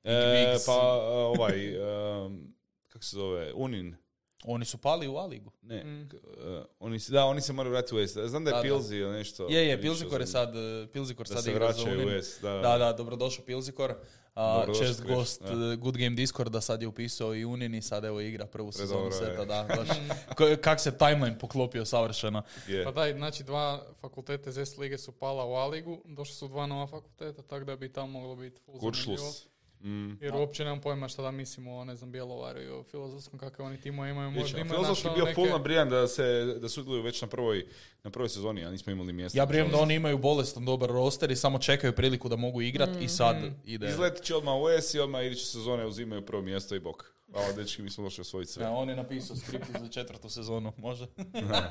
E, 0.04 0.56
pa 0.66 0.72
ovaj, 1.02 1.76
um, 2.24 2.54
kako 2.98 3.04
se 3.04 3.16
zove, 3.16 3.52
Unin. 3.54 3.96
Oni 4.44 4.64
su 4.64 4.78
pali 4.78 5.08
u 5.08 5.16
A 5.16 5.26
ligu. 5.26 5.50
Ne, 5.62 5.82
k- 6.10 6.14
uh, 6.14 6.64
oni, 6.80 6.98
se- 6.98 7.12
da, 7.12 7.24
oni 7.24 7.40
se 7.40 7.52
moraju 7.52 7.72
vratiti 7.72 7.94
u 7.94 7.98
S. 7.98 8.16
Znam 8.20 8.44
da 8.44 8.50
je 8.50 8.56
Da. 8.56 8.62
Pilzi 8.62 8.96
ili 8.96 9.12
nešto. 9.12 9.46
Je, 9.46 9.66
je, 9.66 9.80
Pilzikor 9.80 10.20
je 10.20 10.26
sad, 10.26 10.48
eh, 10.48 10.86
Pilzikor 10.88 11.26
Da 11.26 11.34
sad 11.34 11.44
se 11.44 11.50
igra 11.50 11.60
za 11.62 11.72
vraćaju 11.74 11.98
Unin. 11.98 12.08
u 12.10 12.22
S, 12.22 12.38
da. 12.40 12.52
Da, 12.52 12.78
da, 12.78 12.92
dobrodošao 12.92 13.44
Pilzikor. 13.44 13.94
A, 14.34 14.54
Dobrodošao, 14.56 14.86
čest 14.86 14.98
Chris, 14.98 15.10
gost 15.10 15.42
da. 15.42 15.72
eh, 15.72 15.76
Good 15.76 15.96
Game 15.96 16.10
Discord 16.10 16.52
da 16.52 16.60
sad 16.60 16.82
je 16.82 16.88
upisao 16.88 17.34
i 17.34 17.44
Unin 17.44 17.74
i 17.74 17.82
sad 17.82 18.04
evo 18.04 18.20
igra 18.20 18.46
prvu 18.46 18.72
sezonu 18.72 19.10
seta. 19.12 19.44
Da, 19.44 19.66
baš. 19.76 19.88
Ko- 20.36 20.56
Kak 20.56 20.80
se 20.80 20.90
timeline 20.92 21.38
poklopio 21.38 21.84
savršeno. 21.84 22.42
Je. 22.66 22.84
Pa 22.84 22.90
daj, 22.92 23.12
znači 23.12 23.44
dva 23.44 23.86
fakultete 23.94 24.50
iz 24.50 24.58
S 24.58 24.76
lige 24.76 24.98
su 24.98 25.12
pala 25.12 25.44
u 25.44 25.54
A 25.54 25.66
ligu, 25.66 26.02
došli 26.06 26.34
su 26.34 26.48
dva 26.48 26.66
nova 26.66 26.86
fakulteta, 26.86 27.42
tako 27.42 27.64
da 27.64 27.76
bi 27.76 27.92
tamo 27.92 28.06
moglo 28.10 28.36
biti. 28.36 28.60
Kuršlus. 28.80 29.46
Mm. 29.80 30.12
Jer 30.20 30.34
uopće 30.34 30.64
nemam 30.64 30.80
pojma 30.80 31.08
šta 31.08 31.22
da 31.22 31.30
mislimo 31.30 31.76
o, 31.76 31.84
ne 31.84 31.96
znam, 31.96 32.12
Bjelovaru 32.12 32.62
i 32.62 32.68
o 32.68 32.82
filozofskom, 32.82 33.38
kakve 33.38 33.64
oni 33.64 33.80
timo 33.80 34.06
imaju. 34.06 34.30
Možda 34.30 34.48
ćemo. 34.48 34.60
imaju 34.60 34.74
Filozofski 34.74 35.08
bio 35.14 35.24
ono, 35.24 35.34
full 35.34 35.46
neke- 35.46 35.58
nabrijan 35.58 35.88
da 35.88 36.08
se 36.08 36.22
da 36.60 36.68
sudjeluju 36.68 37.02
već 37.02 37.22
na 37.22 37.28
prvoj, 37.28 37.66
na 38.04 38.10
prvoj 38.10 38.28
sezoni, 38.28 38.64
a 38.64 38.70
nismo 38.70 38.92
imali 38.92 39.12
mjesta. 39.12 39.38
Ja 39.38 39.46
brijem 39.46 39.70
da 39.70 39.76
oni 39.78 39.94
imaju 39.94 40.18
bolestan 40.18 40.64
dobar 40.64 40.90
roster 40.90 41.30
i 41.30 41.36
samo 41.36 41.58
čekaju 41.58 41.92
priliku 41.92 42.28
da 42.28 42.36
mogu 42.36 42.62
igrat 42.62 42.90
i 43.00 43.08
sad 43.08 43.36
ide. 43.64 43.88
Izletit 43.88 44.24
će 44.24 44.36
odmah 44.36 44.54
u 44.54 44.68
S 44.68 44.94
i 44.94 45.00
odmah 45.00 45.24
iduće 45.24 45.44
sezone 45.44 45.86
uzimaju 45.86 46.26
prvo 46.26 46.42
mjesto 46.42 46.74
i 46.74 46.80
bok. 46.80 47.12
Hvala 47.32 47.52
dečki, 47.52 47.82
mi 47.82 47.90
smo 47.90 48.04
došli 48.04 48.22
osvojiti 48.22 48.52
sve. 48.52 48.64
Ja, 48.64 48.70
on 48.70 48.88
je 48.88 48.96
napisao 48.96 49.36
skript 49.36 49.66
za 49.80 49.88
četvrtu 49.88 50.28
sezonu, 50.28 50.72
može. 50.76 51.06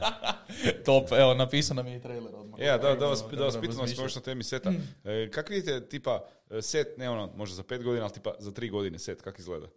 Top, 0.86 1.12
evo, 1.12 1.33
napisao 1.33 1.75
nam 1.75 1.88
je 1.88 1.98
i 1.98 2.01
trailer 2.01 2.36
odmah. 2.36 2.59
Ja, 2.59 2.77
da, 2.77 2.95
da 2.95 3.06
vas, 3.06 3.24
da 3.31 3.44
vas 3.44 3.57
pitam 3.62 3.77
vas 3.77 3.98
još 3.98 4.15
na 4.15 4.21
temi 4.21 4.44
seta. 4.44 4.74
E, 5.04 5.30
kak 5.31 5.50
vidite, 5.50 5.88
tipa, 5.88 6.25
e, 6.50 6.62
set, 6.62 6.98
ne 6.98 7.09
ono, 7.09 7.31
možda 7.36 7.56
za 7.56 7.63
pet 7.63 7.83
godina, 7.83 8.06
ali 8.06 8.13
tipa 8.13 8.33
za 8.39 8.51
tri 8.51 8.69
godine 8.69 9.00
set, 9.00 9.21
kak 9.21 9.39
izgleda? 9.39 9.68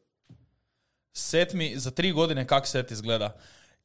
Set 1.13 1.53
mi, 1.53 1.79
za 1.79 1.91
tri 1.91 2.13
godine 2.13 2.47
kak 2.47 2.67
set 2.67 2.91
izgleda? 2.91 3.39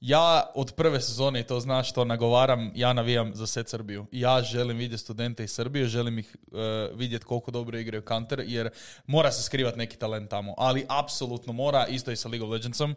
Ja 0.07 0.51
od 0.55 0.73
prve 0.73 1.01
sezone, 1.01 1.39
i 1.39 1.43
to 1.43 1.59
znaš 1.59 1.89
što 1.89 2.05
nagovaram, 2.05 2.71
ja 2.75 2.93
navijam 2.93 3.31
za 3.35 3.47
set 3.47 3.69
Srbiju. 3.69 4.05
Ja 4.11 4.41
želim 4.41 4.77
vidjeti 4.77 5.03
studente 5.03 5.43
iz 5.43 5.51
Srbije, 5.51 5.87
želim 5.87 6.19
ih 6.19 6.35
e, 6.35 6.89
vidjeti 6.93 7.25
koliko 7.25 7.51
dobro 7.51 7.77
igraju 7.77 8.03
counter, 8.07 8.43
jer 8.47 8.69
mora 9.07 9.31
se 9.31 9.43
skrivati 9.43 9.77
neki 9.77 9.97
talent 9.97 10.29
tamo. 10.29 10.53
Ali 10.57 10.85
apsolutno 10.89 11.53
mora, 11.53 11.87
isto 11.87 12.11
i 12.11 12.15
sa 12.15 12.29
League 12.29 12.47
of 12.47 12.51
Legendsom. 12.51 12.95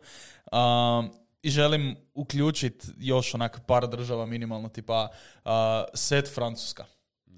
Um, 0.53 1.11
I 1.43 1.51
želim 1.51 1.97
uključiti 2.15 2.87
još 2.99 3.35
onak 3.35 3.61
par 3.67 3.88
država 3.88 4.27
minimalno, 4.27 4.69
tipa 4.69 5.09
uh, 5.45 5.50
set 5.95 6.35
Francuska. 6.35 6.85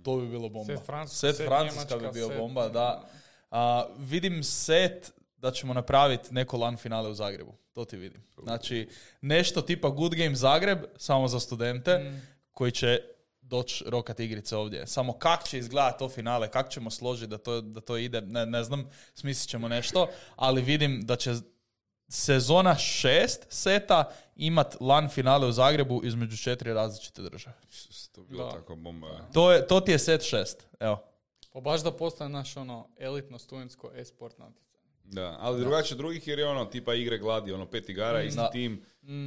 To 0.05 0.17
bi 0.17 0.29
bilo 0.29 0.49
bomba. 0.49 0.77
Set 0.77 0.87
Francuska, 0.87 1.19
set 1.19 1.37
set 1.37 1.47
Francuska 1.47 1.97
bi 1.97 2.03
Njemačka, 2.03 2.13
bio 2.13 2.29
set- 2.29 2.39
bomba, 2.39 2.69
da. 2.69 3.09
A, 3.51 3.87
vidim 3.99 4.43
set 4.43 5.13
da 5.41 5.51
ćemo 5.51 5.75
napraviti 5.75 6.35
neko 6.35 6.57
LAN 6.57 6.77
finale 6.77 7.09
u 7.09 7.15
Zagrebu. 7.15 7.55
To 7.73 7.85
ti 7.85 7.97
vidim. 7.97 8.23
Znači, 8.43 8.89
nešto 9.21 9.63
tipa 9.63 9.89
Good 9.89 10.15
Game 10.15 10.35
Zagreb, 10.35 10.79
samo 10.97 11.29
za 11.29 11.41
studente, 11.41 12.21
koji 12.53 12.73
će 12.73 13.01
doći 13.43 13.85
rokat 13.87 14.21
igrice 14.21 14.57
ovdje. 14.57 14.87
Samo 14.87 15.13
kak 15.13 15.45
će 15.45 15.59
izgledati 15.59 15.99
to 15.99 16.09
finale, 16.09 16.51
kak 16.51 16.71
ćemo 16.71 16.91
složiti 16.91 17.27
da 17.31 17.39
to, 17.39 17.61
da 17.61 17.81
to 17.81 17.97
ide, 17.97 18.21
ne, 18.21 18.47
ne 18.47 18.65
znam, 18.65 18.91
smislit 19.15 19.49
ćemo 19.51 19.69
nešto, 19.69 20.09
ali 20.37 20.63
vidim 20.63 21.01
da 21.05 21.17
će 21.17 21.35
sezona 22.09 22.75
šest 22.75 23.47
seta 23.49 24.05
imat 24.37 24.77
LAN 24.81 25.09
finale 25.09 25.47
u 25.47 25.53
Zagrebu 25.53 26.01
između 26.05 26.37
četiri 26.37 26.73
različite 26.73 27.23
države. 27.23 27.57
To 28.13 28.21
bi 28.23 28.29
bilo 28.29 28.45
Da. 28.45 28.53
tako 28.53 28.77
bomba. 28.77 29.27
To, 29.33 29.53
je, 29.53 29.67
to 29.67 29.81
ti 29.81 29.91
je 29.93 29.99
set 29.99 30.23
šest, 30.29 30.67
evo. 30.81 31.03
Pa 31.53 31.61
baš 31.61 31.83
da 31.83 31.93
postane 31.93 32.31
naš 32.31 32.57
ono 32.57 32.89
elitno 32.99 33.39
studentsko 33.39 33.91
e-sport 33.95 34.39
natjecanje. 34.39 34.70
Da, 35.13 35.37
ali 35.41 35.61
drugačije 35.61 35.97
drugih 35.97 36.29
jer 36.29 36.39
je 36.39 36.47
ono 36.47 36.65
tipa 36.65 36.95
igre 36.95 37.19
gladi, 37.19 37.53
ono 37.53 37.71
pet 37.71 37.89
igara, 37.89 38.23
isti 38.23 38.37
Da. 38.37 38.51
tim. 38.51 38.85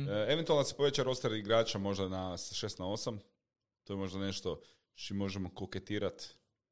E, 0.10 0.26
eventualno 0.30 0.64
se 0.64 0.76
poveća 0.76 1.04
roster 1.04 1.32
igrača 1.32 1.78
možda 1.78 2.10
na 2.10 2.38
sa 2.38 2.68
6 2.68 2.80
na 2.80 2.86
8. 2.86 3.18
To 3.84 3.94
je 3.94 3.98
možda 3.98 4.20
nešto 4.20 4.60
čim 4.96 5.18
možemo 5.18 5.50
koketirati. 5.50 6.26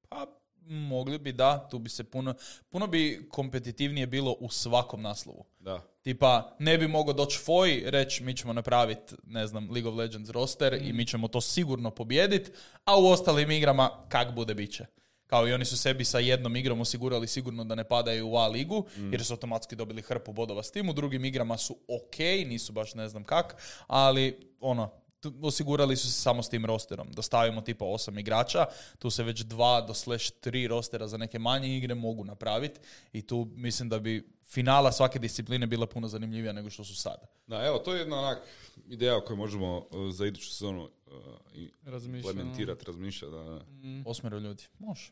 Pa, 0.09 0.27
mogli 0.65 1.17
bi, 1.17 1.31
da, 1.31 1.67
tu 1.71 1.79
bi 1.79 1.89
se 1.89 2.03
puno, 2.03 2.33
puno 2.69 2.87
bi 2.87 3.27
kompetitivnije 3.29 4.07
bilo 4.07 4.35
u 4.39 4.49
svakom 4.49 5.01
naslovu. 5.01 5.45
Da. 5.59 5.81
Tipa, 6.01 6.55
ne 6.59 6.77
bi 6.77 6.87
mogao 6.87 7.13
doći 7.13 7.39
Foj, 7.39 7.83
reći 7.85 8.23
mi 8.23 8.37
ćemo 8.37 8.53
napraviti, 8.53 9.15
ne 9.23 9.47
znam, 9.47 9.71
League 9.71 9.91
of 9.91 9.97
Legends 9.97 10.29
roster 10.29 10.73
i 10.73 10.93
mi 10.93 11.07
ćemo 11.07 11.27
to 11.27 11.41
sigurno 11.41 11.91
pobijediti, 11.91 12.51
a 12.85 12.99
u 12.99 13.05
ostalim 13.05 13.51
igrama 13.51 13.89
kak 14.09 14.35
bude 14.35 14.53
bit 14.53 14.71
će. 14.71 14.85
Kao 15.31 15.47
i 15.47 15.53
oni 15.53 15.65
su 15.65 15.77
sebi 15.77 16.05
sa 16.05 16.19
jednom 16.19 16.55
igrom 16.55 16.81
osigurali 16.81 17.27
sigurno 17.27 17.63
da 17.63 17.75
ne 17.75 17.83
padaju 17.83 18.27
u 18.27 18.35
A 18.37 18.47
ligu, 18.47 18.85
jer 19.11 19.23
su 19.25 19.33
automatski 19.33 19.75
dobili 19.75 20.01
hrpu 20.01 20.33
bodova 20.33 20.63
s 20.63 20.71
tim. 20.71 20.89
U 20.89 20.93
drugim 20.93 21.25
igrama 21.25 21.57
su 21.57 21.73
ok, 21.87 22.17
nisu 22.19 22.73
baš 22.73 22.93
ne 22.93 23.09
znam 23.09 23.23
kak, 23.23 23.55
ali 23.87 24.51
ono, 24.59 24.91
tu- 25.19 25.33
osigurali 25.41 25.95
su 25.95 26.07
se 26.07 26.21
samo 26.21 26.43
s 26.43 26.49
tim 26.49 26.65
rosterom. 26.65 27.11
Da 27.11 27.21
stavimo 27.21 27.61
tipa 27.61 27.85
osam 27.85 28.17
igrača, 28.19 28.65
tu 28.99 29.09
se 29.09 29.23
već 29.23 29.39
dva 29.41 29.81
do 29.81 29.93
slash 29.93 30.31
tri 30.39 30.67
rostera 30.67 31.07
za 31.07 31.17
neke 31.17 31.39
manje 31.39 31.77
igre 31.77 31.95
mogu 31.95 32.25
napraviti 32.25 32.79
i 33.13 33.21
tu 33.21 33.47
mislim 33.55 33.89
da 33.89 33.99
bi 33.99 34.29
finala 34.45 34.91
svake 34.91 35.19
discipline 35.19 35.67
bila 35.67 35.87
puno 35.87 36.07
zanimljivija 36.07 36.53
nego 36.53 36.69
što 36.69 36.83
su 36.83 36.95
sada. 36.95 37.25
Da, 37.47 37.65
evo, 37.65 37.77
to 37.77 37.93
je 37.93 37.99
jedna 37.99 38.19
onak 38.19 38.39
ideja 38.87 39.17
o 39.17 39.21
kojoj 39.21 39.37
možemo 39.37 39.77
uh, 39.77 40.11
za 40.13 40.25
iduću 40.25 40.49
sezonu 40.49 40.83
uh, 40.83 41.11
i 41.53 41.71
Razmišljam. 41.83 42.29
implementirati, 42.31 42.85
razmišljati. 42.85 43.31
Da, 43.33 43.43
da. 43.43 43.61
Osmero 44.05 44.39
ljudi. 44.39 44.63
Može. 44.79 45.11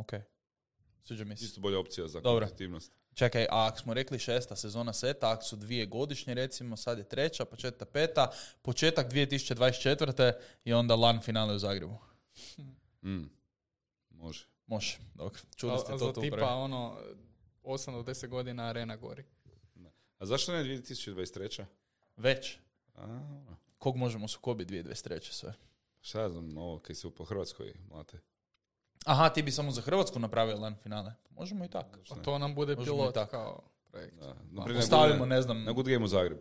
Ok. 0.00 0.12
Sviđa 1.04 1.24
mi 1.24 1.36
se. 1.36 1.44
Isto 1.44 1.60
bolja 1.60 1.78
opcija 1.78 2.08
za 2.08 2.20
Dobro. 2.20 2.46
kompetitivnost. 2.46 2.92
Čekaj, 3.14 3.42
a 3.42 3.66
ako 3.66 3.78
smo 3.78 3.94
rekli 3.94 4.18
šesta 4.18 4.56
sezona 4.56 4.92
seta, 4.92 5.30
ako 5.30 5.44
su 5.44 5.56
dvije 5.56 5.86
godišnje 5.86 6.34
recimo, 6.34 6.76
sad 6.76 6.98
je 6.98 7.08
treća, 7.08 7.44
pa 7.44 7.56
četvrta, 7.56 7.84
peta, 7.84 8.30
početak 8.62 9.12
2024. 9.12 10.32
i 10.64 10.72
onda 10.72 10.94
LAN 10.94 11.20
finale 11.20 11.54
u 11.54 11.58
Zagrebu. 11.58 11.98
Mm. 13.02 13.24
Može. 14.10 14.46
Može, 14.66 14.98
dobro. 15.14 15.40
Čuli 15.56 15.78
ste 15.78 15.92
a 15.92 15.98
to 15.98 16.06
za 16.06 16.12
tu 16.12 16.20
tipa 16.20 16.54
ono 16.54 16.98
8 17.62 17.92
do 17.92 18.12
10 18.12 18.28
godina 18.28 18.64
arena 18.64 18.96
gori. 18.96 19.24
A 20.18 20.26
zašto 20.26 20.52
ne 20.52 20.64
2023. 20.64 21.64
Već. 22.16 22.58
A. 22.94 23.20
Kog 23.78 23.96
možemo 23.96 24.28
sukobiti 24.28 24.74
2023. 24.74 25.32
sve? 25.32 25.54
šta 26.00 26.20
ja 26.20 26.30
znam, 26.30 26.58
ovo 26.58 26.78
kaj 26.78 26.94
se 26.94 27.10
po 27.10 27.24
Hrvatskoj 27.24 27.74
mlate. 27.88 28.18
Aha, 29.04 29.28
ti 29.28 29.42
bi 29.42 29.50
samo 29.50 29.70
za 29.70 29.80
Hrvatsku 29.80 30.18
napravio 30.18 30.56
LAN 30.56 30.74
finale. 30.76 31.12
Možemo 31.30 31.64
i 31.64 31.68
tako. 31.68 31.98
A 32.10 32.14
to 32.14 32.38
nam 32.38 32.54
bude 32.54 32.76
Možemo 32.76 32.96
pilot 32.96 33.14
tako. 33.14 33.30
kao 33.30 33.60
projekt. 33.84 34.14
Da. 34.16 34.34
Naprimjer, 34.44 34.78
Ostavimo, 34.78 35.18
na, 35.18 35.26
ne 35.26 35.42
znam, 35.42 35.64
na 35.64 35.72
Good 35.72 35.86
Game 35.86 36.04
u 36.04 36.08
Zagreb. 36.08 36.38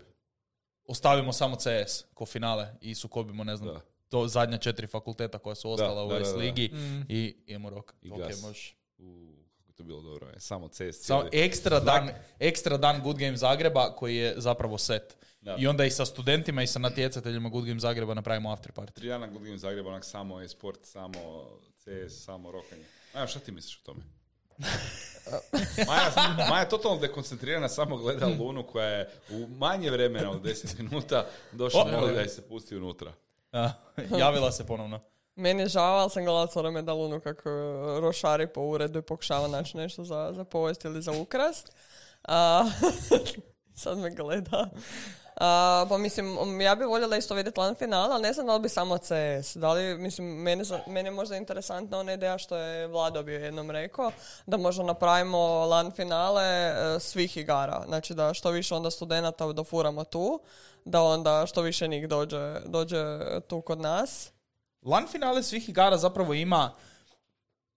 ostavimo 0.85 1.33
samo 1.33 1.55
CS 1.55 2.03
ko 2.13 2.25
finale 2.25 2.67
i 2.81 2.95
sukobimo, 2.95 3.43
ne 3.43 3.55
znam, 3.55 3.69
Da. 3.69 3.81
to 4.09 4.27
zadnja 4.27 4.57
četiri 4.57 4.87
fakulteta 4.87 5.37
koja 5.37 5.55
su 5.55 5.71
ostala 5.71 6.03
u 6.03 6.09
da, 6.09 6.19
da, 6.19 6.25
S 6.25 6.29
da. 6.29 6.35
ligi 6.35 6.67
Mm. 6.67 7.01
i 7.09 7.35
imamo 7.47 7.69
rok. 7.69 7.93
I 8.01 8.11
Ok, 8.11 8.17
gas. 8.19 8.41
može. 8.41 8.73
U, 8.97 9.27
kako 9.51 9.71
to 9.71 9.83
bilo 9.83 10.01
dobro. 10.01 10.27
Je. 10.27 10.39
Samo 10.39 10.67
CS 10.69 10.79
Samo 10.95 11.23
ekstra 11.33 11.79
dan, 11.79 12.09
ekstra 12.39 12.77
dan 12.77 13.01
Good 13.01 13.17
Game 13.17 13.37
Zagreba 13.37 13.91
koji 13.91 14.15
je 14.15 14.33
zapravo 14.37 14.77
set. 14.77 15.17
Da. 15.41 15.55
I 15.55 15.67
onda 15.67 15.85
i 15.85 15.91
sa 15.91 16.05
studentima 16.05 16.63
i 16.63 16.67
sa 16.67 16.79
natjecateljima 16.79 17.49
Good 17.49 17.65
Game 17.65 17.79
Zagreba 17.79 18.13
napravimo 18.13 18.51
after 18.51 18.71
party. 18.73 18.91
Tri 18.91 19.07
dana 19.07 19.27
Good 19.27 19.43
Game 19.43 19.57
Zagreb, 19.57 19.87
onak 19.87 20.05
samo 20.05 20.41
e-sport, 20.41 20.79
samo 20.83 21.19
CS, 21.89 22.23
samo 22.25 22.51
rokanje. 22.51 22.83
Maja, 23.13 23.27
šta 23.27 23.39
ti 23.39 23.51
misliš 23.51 23.77
o 23.77 23.85
tome? 23.85 24.01
Maja, 25.87 26.11
Maja 26.49 26.59
je 26.61 26.69
totalno 26.69 26.97
dekoncentrirana, 26.97 27.69
samo 27.69 27.97
gleda 27.97 28.27
Lunu 28.39 28.63
koja 28.63 28.87
je 28.87 29.09
u 29.29 29.47
manje 29.47 29.91
vremena 29.91 30.31
od 30.31 30.41
10 30.41 30.79
minuta 30.79 31.25
došla 31.51 31.81
O, 31.81 31.91
moli 31.91 32.11
o. 32.11 32.15
da 32.15 32.21
je 32.21 32.29
se 32.29 32.47
pusti 32.47 32.75
unutra. 32.75 33.13
A, 33.51 33.69
javila 34.17 34.51
se 34.51 34.65
ponovno. 34.67 34.99
Meni 35.35 35.61
je 35.61 35.67
žao, 35.67 35.97
ali 35.97 36.09
sam 36.09 36.23
gledala 36.25 36.47
cijelo 36.47 36.69
vrijeme 36.69 36.81
da 36.81 36.93
Lunu 36.93 37.19
kako 37.19 37.49
rošari 38.01 38.47
po 38.47 38.61
uredu 38.61 38.99
i 38.99 39.01
pokušava 39.01 39.47
naći 39.47 39.77
nešto 39.77 40.03
za, 40.03 40.31
za 40.35 40.43
povest 40.43 40.85
ili 40.85 41.01
za 41.01 41.11
ukrast. 41.11 41.71
A, 42.23 42.65
sad 43.81 43.97
me 43.97 44.09
gleda. 44.09 44.69
A, 45.35 45.85
pa 45.89 45.97
mislim, 45.97 46.61
ja 46.61 46.75
bih 46.75 46.87
voljela 46.87 47.17
isto 47.17 47.35
vidjeti 47.35 47.59
LAN 47.59 47.75
finala, 47.75 48.13
ali 48.13 48.21
ne 48.21 48.33
znam 48.33 48.47
da 48.47 48.53
li 48.53 48.59
bi 48.59 48.69
samo 48.69 48.97
CS. 48.97 49.55
Da 49.55 49.73
li, 49.73 49.97
mislim, 49.97 50.27
meni, 50.27 50.63
meni 50.87 51.07
je 51.07 51.11
možda 51.11 51.35
interesantna 51.35 51.99
ona 51.99 52.13
ideja 52.13 52.37
što 52.37 52.57
je 52.57 52.87
Vlado 52.87 53.23
bio 53.23 53.39
jednom 53.39 53.71
rekao, 53.71 54.11
da 54.45 54.57
možda 54.57 54.83
napravimo 54.83 55.65
LAN 55.65 55.91
finale 55.91 56.43
e, 56.43 56.99
svih 56.99 57.37
igara. 57.37 57.83
Znači 57.87 58.13
da 58.13 58.33
što 58.33 58.49
više 58.49 58.75
onda 58.75 58.91
studenata 58.91 59.53
dofuramo 59.53 60.03
tu, 60.03 60.39
da 60.85 61.01
onda 61.01 61.45
što 61.45 61.61
više 61.61 61.87
njih 61.87 62.07
dođe, 62.07 62.59
dođe 62.65 63.19
tu 63.47 63.61
kod 63.61 63.79
nas. 63.79 64.31
LAN 64.81 65.07
finale 65.07 65.43
svih 65.43 65.69
igara 65.69 65.97
zapravo 65.97 66.33
ima 66.33 66.71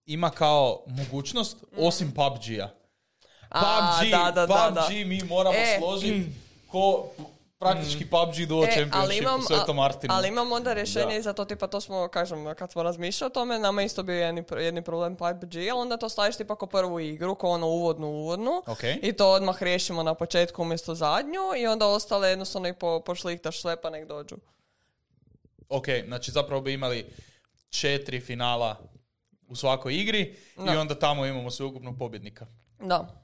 ima 0.05 0.29
kao 0.29 0.83
mogućnost, 0.87 1.57
osim 1.77 2.11
PUBG-a. 2.11 2.69
A, 3.49 3.97
PUBG, 3.99 4.11
da, 4.11 4.31
da, 4.31 4.45
da, 4.45 4.71
da. 4.75 4.81
PUBG 4.81 5.07
mi 5.07 5.23
moramo 5.23 5.57
E, 5.57 5.77
složiti 5.79 6.31
ko 6.71 7.05
praktički 7.63 8.05
PUBG 8.05 8.47
Duo 8.47 8.63
E, 8.63 8.67
Championship 8.69 9.27
u 9.39 9.41
Svetom 9.43 9.75
Martinu. 9.75 10.13
ali 10.13 10.27
imam 10.27 10.51
onda 10.51 10.73
rješenje 10.73 11.05
Da. 11.05 11.13
i 11.13 11.21
za 11.21 11.33
to, 11.33 11.45
tipa 11.45 11.67
to 11.67 11.81
smo, 11.81 12.07
kažem, 12.07 12.55
kad 12.55 12.71
smo 12.71 12.83
razmišljali 12.83 13.27
o 13.27 13.33
tome, 13.33 13.59
nama 13.59 13.81
isto 13.83 14.03
bio 14.03 14.15
jedni, 14.15 14.43
jedni 14.53 14.81
problem 14.81 15.15
PUBG, 15.15 15.55
ali 15.55 15.71
onda 15.71 15.97
to 15.97 16.09
staviš 16.09 16.37
tipa 16.37 16.55
ko 16.55 16.65
prvu 16.67 16.99
igru, 17.01 17.35
ko 17.35 17.49
ono 17.49 17.67
uvodnu 17.67 18.07
uvodnu, 18.09 18.63
Ok. 18.67 18.83
i 19.01 19.13
to 19.13 19.29
odmah 19.29 19.63
riješimo 19.63 20.03
na 20.03 20.13
početku 20.13 20.61
umjesto 20.61 20.95
zadnju, 20.95 21.39
i 21.57 21.67
onda 21.67 21.87
ostale 21.87 22.29
jednostavno 22.29 22.67
i 22.67 22.73
po, 22.73 22.99
pošliktaš 22.99 23.61
sve 23.61 23.81
pa 23.81 23.89
nek 23.89 24.07
dođu. 24.07 24.35
Ok, 25.69 25.85
znači 26.07 26.31
zapravo 26.31 26.61
bi 26.61 26.73
imali 26.73 27.05
četiri 27.69 28.19
finala 28.19 28.75
u 29.47 29.55
svakoj 29.55 29.95
igri 29.95 30.21
i 30.57 30.65
Da. 30.65 30.79
onda 30.79 30.95
tamo 30.95 31.25
imamo 31.25 31.51
sveukupnog 31.51 31.97
pobjednika. 31.99 32.45
Da. 32.79 33.22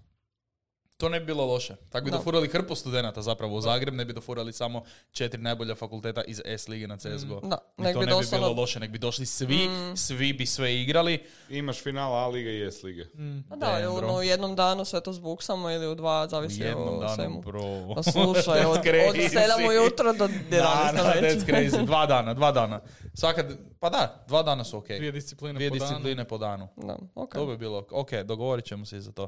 To 1.00 1.10
ne 1.10 1.20
bi 1.20 1.25
bilo 1.25 1.46
loše. 1.46 1.75
Tako 1.89 2.06
bi 2.06 2.12
Da. 2.12 2.18
dofurali 2.18 2.48
hrpu 2.48 2.75
studenata 2.75 3.22
zapravo 3.22 3.56
u 3.56 3.62
Zagreb, 3.62 3.94
ne 3.94 4.06
bi 4.06 4.13
dofurali 4.13 4.53
samo 4.53 4.84
četiri 5.12 5.41
najbolja 5.41 5.75
fakulteta 5.75 6.24
iz 6.24 6.41
S 6.46 6.68
lige 6.68 6.88
na 6.88 6.98
CSGO. 6.98 7.39
Da, 7.41 7.58
I 7.77 7.82
nek 7.82 7.94
to 7.94 8.00
bi 8.00 8.06
ne 8.06 8.12
bi 8.13 8.25
bilo 8.32 8.51
loše, 8.51 8.79
nek 8.79 8.91
bi 8.91 8.98
došli 9.00 9.25
svi, 9.27 9.60
svi 9.96 10.34
bi 10.34 10.46
sve 10.46 10.75
igrali. 10.75 11.20
Imaš 11.50 11.77
finala 11.77 12.18
A 12.18 12.27
lige 12.27 12.58
i 12.58 12.72
S 12.72 12.84
lige. 12.84 13.06
Pa 13.50 13.56
da, 13.56 13.79
Damn, 13.79 14.06
u, 14.06 14.18
u 14.18 14.24
jednom 14.24 14.56
danu 14.56 14.86
sve 14.86 15.01
to 15.01 15.13
zbuksamo 15.13 15.70
ili 15.70 15.88
u 15.88 15.96
dva, 15.96 16.24
U 16.24 16.29
zavisi 16.29 16.62
jednom 16.62 16.89
o 16.89 17.00
danu, 17.00 17.15
svemu. 17.15 17.41
bro. 17.41 17.96
Pa 17.96 18.03
slušaj, 18.03 18.60
od, 18.62 18.77
od 18.77 18.84
That's 18.84 19.29
7 19.29 19.32
crazy. 19.32 19.70
ujutro 19.70 20.13
do 20.13 20.27
11 20.27 20.50
Da, 20.50 20.91
da, 20.94 21.13
that's 21.22 21.46
crazy. 21.46 21.86
Dva 21.86 22.06
dana, 22.06 22.34
dva 22.34 22.51
dana. 22.51 22.82
Svaka, 23.13 23.44
pa 23.79 23.89
da, 23.89 24.24
dva 24.27 24.44
dana 24.44 24.63
su 24.63 24.77
ok. 24.77 24.88
Dvije 24.88 25.12
discipline 25.12 25.53
Dvije 25.53 25.70
po 25.70 25.75
danu. 25.75 25.89
discipline 25.89 26.25
po 26.25 26.38
danu. 26.38 26.68
Da, 26.77 26.98
ok. 27.15 27.34
To 27.34 27.46
bi 27.46 27.58
bilo, 27.58 27.86
ok, 27.91 28.10
dogovorit 28.15 28.65
ćemo 28.65 28.86
se 28.86 28.98
i 28.98 29.01
za 29.01 29.12
to. 29.12 29.27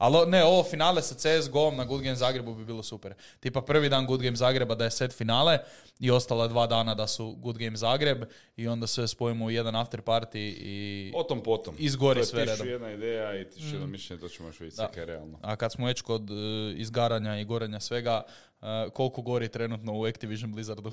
Ali 0.00 0.30
ne, 0.30 0.44
ovo 0.44 0.64
finale 0.64 1.02
sa 1.02 1.14
CSGO-om 1.14 1.76
na 1.76 1.84
Good 1.84 2.02
Game 2.02 2.16
Zagrebu 2.16 2.54
bi 2.54 2.64
bilo 2.64 2.82
super. 2.82 3.14
Tipa 3.40 3.60
prvi 3.62 3.88
dan 3.88 4.06
Good 4.06 4.22
Game 4.22 4.36
Zagreba 4.36 4.74
da 4.74 4.84
je 4.84 4.90
set 4.90 5.12
finale 5.12 5.58
i 5.98 6.10
ostala 6.10 6.48
dva 6.48 6.66
dana 6.66 6.94
da 6.94 7.06
su 7.06 7.34
Good 7.38 7.58
Game 7.58 7.76
Zagreb 7.76 8.24
i 8.56 8.68
onda 8.68 8.86
sve 8.86 9.08
spojimo 9.08 9.44
u 9.44 9.50
jedan 9.50 9.76
after 9.76 10.02
party 10.02 10.54
i... 10.58 11.12
O 11.14 11.22
tom 11.22 11.42
potom. 11.42 11.74
Izgori 11.78 12.16
to 12.16 12.22
je 12.22 12.26
sve 12.26 12.44
redom. 12.44 12.68
jedna 12.68 12.92
ideja 12.92 13.40
i 13.40 13.50
tisuću 13.50 13.74
jedno 13.74 13.86
mišljenje, 13.86 14.20
to 14.20 14.28
ćemo 14.28 14.48
još 14.48 14.60
vidjeti 14.60 14.76
sve 14.94 15.04
realno. 15.04 15.38
A 15.42 15.56
kad 15.56 15.72
smo 15.72 15.86
već 15.86 16.00
kod 16.00 16.30
e, 16.30 16.34
izgaranja 16.76 17.40
i 17.40 17.44
gorenja 17.44 17.80
svega, 17.80 18.22
e, 18.62 18.90
koliko 18.94 19.22
gori 19.22 19.48
trenutno 19.48 19.92
u 19.98 20.04
Activision 20.04 20.52
Blizzardu? 20.52 20.92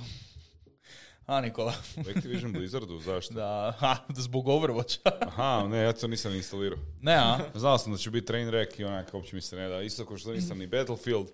A, 1.27 1.41
Nikola. 1.41 1.74
Activision 2.15 2.53
Blizzardu, 2.53 3.00
zašto? 3.00 3.34
Da, 3.34 3.74
ha, 3.79 3.98
zbog 4.15 4.48
Overwatcha. 4.48 5.12
Aha, 5.22 5.67
ne, 5.67 5.77
ja 5.77 5.93
to 5.93 6.07
nisam 6.07 6.36
instalirao. 6.36 6.79
ne, 7.01 7.13
a? 7.15 7.39
Znao 7.55 7.77
sam 7.77 7.91
da 7.91 7.98
će 7.98 8.10
biti 8.12 8.27
train 8.27 8.48
wreck 8.48 8.81
i 8.81 8.84
onak, 8.84 9.13
uopće 9.13 9.36
mi 9.36 9.41
se 9.41 9.55
ne 9.55 9.67
da. 9.67 9.81
Isto 9.81 10.05
kao 10.05 10.17
što 10.17 10.34
nisam 10.34 10.57
ni 10.57 10.67
Battlefield, 10.67 11.27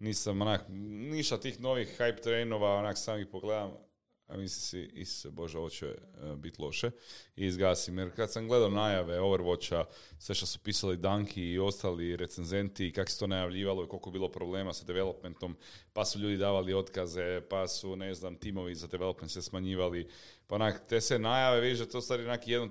nisam 0.00 0.42
onak, 0.42 0.64
ništa 1.10 1.40
tih 1.40 1.60
novih 1.60 1.96
hype 1.98 2.22
trainova, 2.22 2.74
onak 2.74 2.98
sam 2.98 3.20
ih 3.20 3.26
pogledam, 3.32 3.70
a 4.28 4.36
mislim 4.36 4.60
si, 4.60 4.90
Isuse 4.94 5.30
Bože, 5.30 5.58
ovo 5.58 5.68
će 5.68 5.86
uh, 5.86 6.34
biti 6.36 6.62
loše. 6.62 6.90
I 7.36 7.46
izgasim, 7.46 7.98
jer 7.98 8.16
kad 8.16 8.32
sam 8.32 8.48
gledao 8.48 8.70
najave 8.70 9.20
Overwatcha, 9.20 9.84
sve 10.18 10.34
što 10.34 10.46
su 10.46 10.58
pisali 10.58 10.96
Danki 10.96 11.42
i 11.42 11.58
ostali 11.58 12.16
recenzenti, 12.16 12.92
kako 12.92 13.10
se 13.10 13.18
to 13.18 13.26
najavljivalo 13.26 13.84
i 13.84 13.88
koliko 13.88 14.08
je 14.08 14.12
bilo 14.12 14.28
problema 14.28 14.72
sa 14.72 14.84
developmentom, 14.84 15.56
pa 15.92 16.04
su 16.04 16.18
ljudi 16.18 16.36
davali 16.36 16.74
otkaze, 16.74 17.40
pa 17.50 17.68
su, 17.68 17.96
ne 17.96 18.14
znam, 18.14 18.36
timovi 18.36 18.74
za 18.74 18.86
development 18.86 19.32
se 19.32 19.42
smanjivali, 19.42 20.08
pa 20.46 20.54
onak, 20.54 20.82
te 20.88 21.00
sve 21.00 21.18
najave, 21.18 21.60
vidiš 21.60 21.78
da 21.78 21.86
to 21.86 22.00
stvari 22.00 22.24
onak 22.24 22.48
jedno, 22.48 22.70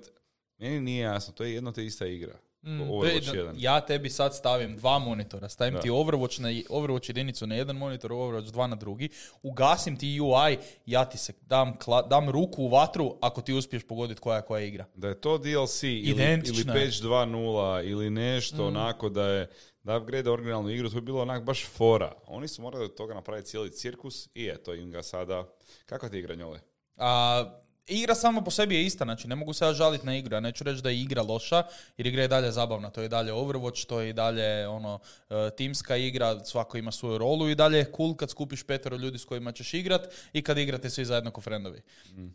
meni 0.57 0.79
nije 0.79 1.01
jasno, 1.01 1.33
to 1.33 1.43
je 1.43 1.53
jedno 1.53 1.71
te 1.71 1.85
ista 1.85 2.05
igra. 2.05 2.39
Overwatch 2.81 3.31
Pe- 3.31 3.38
1. 3.38 3.53
Ja 3.55 3.81
tebi 3.81 4.09
sad 4.09 4.36
stavim 4.36 4.77
dva 4.77 5.00
monitora, 5.00 5.50
stavim 5.50 5.74
Da. 5.74 5.79
ti 5.79 5.89
Overwatch, 5.89 6.39
na, 6.39 6.50
Overwatch 6.69 7.09
jedinicu 7.09 7.47
na 7.47 7.55
jedan 7.55 7.75
monitor, 7.75 8.13
Overwatch 8.13 8.47
2 8.47 8.67
na 8.67 8.75
drugi, 8.75 9.09
ugasim 9.43 9.97
ti 9.97 10.19
UI, 10.21 10.57
ja 10.86 11.05
ti 11.05 11.17
se 11.17 11.33
dam, 11.41 11.74
kla- 11.75 12.07
dam 12.07 12.29
ruku 12.29 12.63
u 12.63 12.69
vatru 12.69 13.17
ako 13.21 13.41
ti 13.41 13.53
uspiješ 13.53 13.83
pogoditi 13.83 14.21
koja 14.21 14.36
je 14.36 14.41
koja 14.41 14.62
igra. 14.62 14.86
Da 14.95 15.07
je 15.07 15.21
to 15.21 15.38
DLC 15.38 15.83
ili, 15.83 16.01
ili 16.01 16.21
je. 16.59 16.65
patch 16.65 17.01
2.0 17.01 17.83
ili 17.83 18.09
nešto 18.09 18.67
onako 18.67 19.09
da 19.09 19.24
je 19.24 19.50
da 19.83 19.97
upgrade 19.97 20.29
originalnu 20.31 20.69
igru, 20.69 20.89
to 20.89 20.95
bi 20.95 21.01
bilo 21.01 21.21
onak 21.21 21.43
baš 21.43 21.65
fora. 21.67 22.12
Oni 22.25 22.47
su 22.47 22.62
morali 22.62 22.86
od 22.86 22.95
toga 22.95 23.13
napraviti 23.13 23.47
cijeli 23.50 23.71
cirkus 23.71 24.29
i 24.33 24.47
eto 24.47 24.74
im 24.74 24.91
ga 24.91 25.03
sada. 25.03 25.43
Kakva 25.86 26.09
ti 26.09 26.15
je 26.15 26.19
igra 26.19 26.36
njole? 26.36 26.59
A, 26.97 27.43
igra 27.88 28.15
sama 28.15 28.41
po 28.41 28.51
sebi 28.51 28.75
je 28.75 28.86
ista, 28.86 29.06
znači 29.06 29.27
ne 29.27 29.36
mogu 29.36 29.53
se 29.53 29.65
ja 29.65 29.74
žaliti 29.74 30.06
na 30.06 30.17
igru, 30.17 30.36
ja 30.36 30.39
neću 30.39 30.63
reći 30.63 30.82
da 30.82 30.89
je 30.89 31.01
igra 31.01 31.22
loša, 31.22 31.63
jer 31.98 32.08
igra 32.08 32.22
je 32.22 32.27
dalje 32.27 32.51
zabavna, 32.51 32.89
to 32.89 33.01
je 33.01 33.06
i 33.06 33.10
dalje 33.10 33.34
Overwatch, 33.34 33.86
to 33.86 34.01
je 34.01 34.10
i 34.10 34.13
dalje 34.13 34.67
ono, 34.67 35.00
e, 35.29 35.50
timska 35.58 35.98
igra, 35.98 36.46
svako 36.46 36.77
ima 36.77 36.91
svoju 36.91 37.17
rolu 37.17 37.50
i 37.50 37.56
dalje 37.56 37.77
je 37.77 37.91
cool 37.98 38.15
kad 38.15 38.29
skupiš 38.29 38.63
petero 38.63 38.98
ljudi 38.98 39.17
s 39.17 39.25
kojima 39.25 39.51
ćeš 39.51 39.74
igrat 39.74 40.08
i 40.34 40.41
kad 40.41 40.58
igrate 40.58 40.89
svi 40.89 41.06
zajedno 41.06 41.32
ko 41.32 41.41
friendovi. 41.41 41.82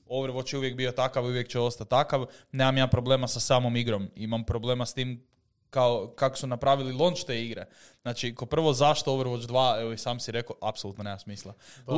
Overwatch 0.07 0.55
je 0.55 0.59
uvijek 0.59 0.77
bio 0.77 0.93
takav, 0.93 1.25
uvijek 1.25 1.49
će 1.49 1.59
ostati 1.59 1.91
takav, 1.91 2.27
nemam 2.53 2.79
ja 2.79 2.87
problema 2.87 3.29
sa 3.29 3.41
samom 3.41 3.77
igrom, 3.77 4.11
imam 4.17 4.45
problema 4.45 4.87
s 4.87 4.95
tim 4.95 5.23
kao 5.71 6.13
kako 6.17 6.37
su 6.37 6.47
napravili 6.47 6.93
launch 6.93 7.25
te 7.27 7.45
igre. 7.45 7.67
Znači, 8.03 8.35
ko 8.35 8.47
prvo 8.47 8.73
zašto 8.73 9.13
Overwatch 9.13 9.47
2, 9.47 9.81
evo 9.81 9.93
i 9.93 9.99
sam 9.99 10.21
si 10.21 10.33
rekao, 10.33 10.57
apsolutno 10.61 11.05
nema 11.05 11.19
smisla. 11.19 11.55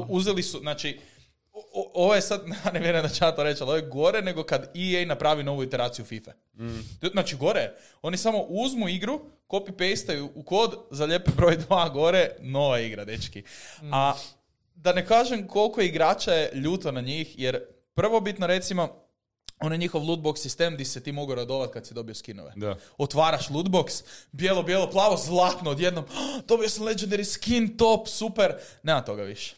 Uzeli 0.09 0.43
su, 0.43 0.59
znači, 0.59 1.01
o- 1.55 1.91
ovo 1.95 2.15
je 2.15 2.23
sad, 2.23 2.43
ne 2.75 2.81
vjerujem 2.81 3.07
da 3.11 3.27
ja 3.27 3.33
to 3.33 3.43
reći, 3.43 3.63
ali 3.63 3.69
ovo 3.69 3.77
je 3.77 3.83
gore 3.83 4.23
nego 4.23 4.45
kad 4.45 4.71
EA 4.77 5.07
napravi 5.07 5.43
novu 5.43 5.63
iteraciju 5.63 6.05
FIFA. 6.05 6.33
Znači 7.13 7.37
gore, 7.37 7.73
oni 8.03 8.17
samo 8.17 8.39
uzmu 8.41 8.89
igru, 8.89 9.21
copy-pastaju 9.49 10.29
u 10.35 10.43
kod, 10.43 10.87
zalijepe 10.91 11.31
broj 11.33 11.57
2 11.59 11.93
gore, 11.93 12.31
nova 12.41 12.81
igra, 12.81 13.05
dečki. 13.05 13.43
A 13.83 14.15
da 14.75 14.93
ne 14.93 15.07
kažem 15.07 15.47
koliko 15.49 15.81
igrača 15.81 16.33
je 16.33 16.51
ljuto 16.55 16.93
na 16.93 17.01
njih, 17.01 17.39
jer 17.39 17.61
prvobitno 17.95 18.47
recimo, 18.47 19.05
onaj 19.61 19.79
njihov 19.79 20.03
lootbox 20.03 20.37
sistem 20.37 20.75
gdje 20.75 20.85
se 20.87 21.03
ti 21.03 21.13
mogu 21.13 21.35
radovat 21.35 21.71
kad 21.71 21.87
si 21.87 21.95
dobio 21.95 22.15
skinove. 22.15 22.53
Da. 22.57 22.77
Otvaraš 22.99 23.49
lootbox, 23.49 24.03
bijelo, 24.33 24.63
bijelo, 24.63 24.91
plavo, 24.91 25.17
zlatno, 25.17 25.71
odjednom, 25.71 26.05
"Oh, 26.05 26.43
dobio 26.49 26.69
sam 26.69 26.87
legendary 26.87 27.25
skin, 27.25 27.77
top, 27.77 28.09
super. 28.09 28.55
Nema 28.83 29.01
toga 29.03 29.23
više. 29.23 29.55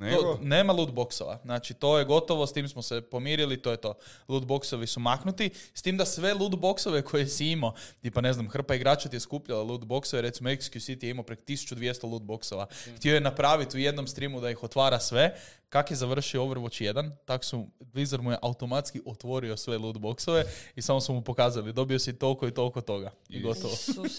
Nego? 0.00 0.22
To- 0.22 0.38
nema 0.42 0.72
loot 0.72 0.90
boxova. 0.90 1.38
Znači, 1.42 1.74
to 1.74 1.98
je 1.98 2.04
gotovo, 2.04 2.46
s 2.46 2.52
tim 2.52 2.68
smo 2.68 2.82
se 2.82 3.00
pomirili, 3.00 3.62
to 3.62 3.70
je 3.70 3.76
to. 3.76 3.94
Loot 4.28 4.44
boxovi 4.44 4.86
su 4.86 5.00
maknuti, 5.00 5.50
s 5.74 5.82
tim 5.82 5.96
da 5.96 6.04
sve 6.04 6.34
loot 6.34 6.52
boxove 6.52 7.02
koje 7.02 7.26
si 7.26 7.46
imao, 7.50 7.74
tipa 8.02 8.20
ne 8.20 8.32
znam, 8.32 8.48
hrpa 8.48 8.74
igrača 8.74 9.08
ti 9.08 9.16
je 9.16 9.20
skupljala 9.20 9.62
loot 9.62 9.84
boxove, 9.84 10.20
recimo 10.20 10.50
XQC 10.50 10.98
ti 11.00 11.06
je 11.06 11.10
imao 11.10 11.24
prek 11.24 11.44
1200 11.44 12.10
loot 12.10 12.22
boxova. 12.22 12.66
Htio 12.96 13.14
je 13.14 13.20
napraviti 13.20 13.76
u 13.76 13.80
jednom 13.80 14.06
streamu 14.06 14.40
da 14.40 14.50
ih 14.50 14.62
otvara 14.62 15.00
sve. 15.00 15.34
Kak 15.70 15.90
je 15.90 15.96
završio 15.96 16.42
Overwatch 16.42 16.82
1, 16.82 17.10
tak 17.24 17.44
su, 17.44 17.66
Blizzard 17.80 18.22
mu 18.22 18.30
je 18.30 18.38
automatski 18.42 19.00
otvorio 19.06 19.56
sve 19.56 19.78
loot 19.78 19.96
boxove 19.96 20.44
i 20.76 20.82
samo 20.82 21.00
su 21.00 21.12
mu 21.12 21.22
pokazali, 21.22 21.72
dobio 21.72 21.98
si 21.98 22.18
toliko 22.18 22.48
i 22.48 22.50
toliko 22.50 22.80
toga. 22.80 23.10
I 23.28 23.40
gotovo. 23.40 23.74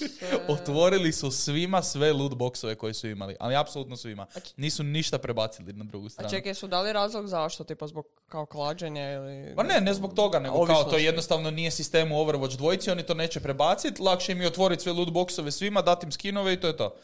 Otvorili 0.59 1.11
su 1.11 1.31
svima 1.31 1.81
sve 1.81 2.13
loot 2.13 2.33
boxove 2.33 2.75
koje 2.75 2.93
su 2.93 3.07
imali, 3.07 3.35
ali 3.39 3.55
apsolutno 3.55 3.97
svima. 3.97 4.27
Nisu 4.57 4.83
ništa 4.83 5.17
prebacili 5.17 5.73
na 5.73 5.83
drugu 5.83 6.05
A 6.05 6.09
stranu. 6.09 6.29
čekaj, 6.29 6.53
su 6.53 6.67
dali 6.67 6.93
razlog 6.93 7.27
zašto? 7.27 7.63
Tipa 7.63 7.87
zbog 7.87 8.05
kao 8.27 8.45
klađenja 8.45 9.11
ili... 9.11 9.55
Pa 9.55 9.63
ne, 9.63 9.81
ne 9.81 9.93
zbog 9.93 10.13
toga, 10.13 10.39
nego 10.39 10.65
kao 10.65 10.83
to 10.83 10.97
jednostavno 10.97 11.51
nije 11.51 11.71
sistem 11.71 12.11
u 12.11 12.15
Overwatch 12.15 12.57
dvojici, 12.57 12.91
oni 12.91 13.03
to 13.03 13.13
neće 13.13 13.39
prebaciti, 13.39 14.01
lakše 14.01 14.31
im 14.31 14.41
je 14.41 14.47
otvoriti 14.47 14.83
sve 14.83 14.91
loot 14.91 15.09
boxove 15.09 15.51
svima, 15.51 15.81
dati 15.81 16.05
im 16.05 16.11
skinove 16.11 16.53
i 16.53 16.59
to 16.59 16.67
je 16.67 16.77
to. 16.77 16.95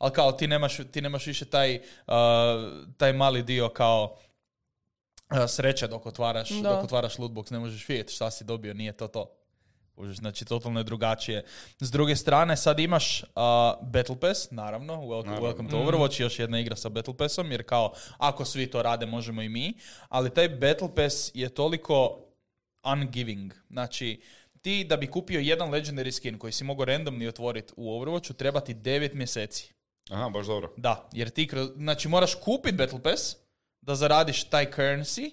Ali 0.00 0.12
kao 0.12 0.32
ti 0.32 0.46
nemaš, 0.46 0.76
ti 0.92 1.00
nemaš 1.00 1.26
više 1.26 1.44
taj, 1.44 1.76
uh, 2.06 2.14
taj 2.96 3.12
mali 3.12 3.42
dio 3.42 3.68
kao 3.68 4.16
uh, 5.30 5.38
sreće 5.48 5.86
dok 5.86 6.06
otvaraš, 6.06 6.48
Da. 6.50 6.70
dok 6.70 6.84
otvaraš 6.84 7.16
lootbox, 7.16 7.52
ne 7.52 7.58
možeš 7.58 7.88
vidjeti 7.88 8.12
šta 8.12 8.30
si 8.30 8.44
dobio, 8.44 8.74
nije 8.74 8.92
to 8.92 9.08
to. 9.08 9.36
Znači, 10.14 10.44
totalno 10.44 10.80
je 10.80 10.84
drugačije. 10.84 11.44
S 11.80 11.90
druge 11.90 12.16
strane, 12.16 12.56
sad 12.56 12.80
imaš 12.80 13.22
uh, 13.22 13.28
Battle 13.82 14.20
Pass, 14.20 14.50
naravno, 14.50 14.94
welcome, 14.94 15.26
Naravno. 15.26 15.48
welcome 15.48 15.70
to 15.70 15.76
Overwatch, 15.76 16.20
još 16.20 16.38
jedna 16.38 16.60
igra 16.60 16.76
sa 16.76 16.88
Battle 16.88 17.16
Passom, 17.16 17.52
jer 17.52 17.62
kao, 17.66 17.92
ako 18.18 18.44
svi 18.44 18.66
to 18.70 18.82
rade, 18.82 19.06
možemo 19.06 19.42
i 19.42 19.48
mi, 19.48 19.74
ali 20.08 20.34
taj 20.34 20.48
Battle 20.48 20.94
Pass 20.94 21.30
je 21.34 21.48
toliko 21.48 22.24
ungiving. 22.92 23.52
Znači, 23.70 24.22
ti 24.62 24.84
da 24.84 24.96
bi 24.96 25.06
kupio 25.06 25.40
jedan 25.40 25.70
legendary 25.70 26.10
skin 26.10 26.38
koji 26.38 26.52
si 26.52 26.64
mogao 26.64 26.84
randomni 26.84 27.26
otvoriti 27.28 27.72
u 27.76 27.90
Overwatchu, 27.90 28.32
treba 28.36 28.60
ti 28.60 28.74
9 28.74 29.14
mjeseci. 29.14 29.72
Aha, 30.10 30.28
baš 30.28 30.46
dobro. 30.46 30.72
Da, 30.76 31.08
jer 31.12 31.30
ti 31.30 31.46
kroz, 31.46 31.68
znači 31.76 32.08
moraš 32.08 32.34
kupiti 32.34 32.76
Battle 32.76 33.02
Pass 33.02 33.36
da 33.80 33.94
zaradiš 33.94 34.44
taj 34.44 34.70
currency 34.70 35.30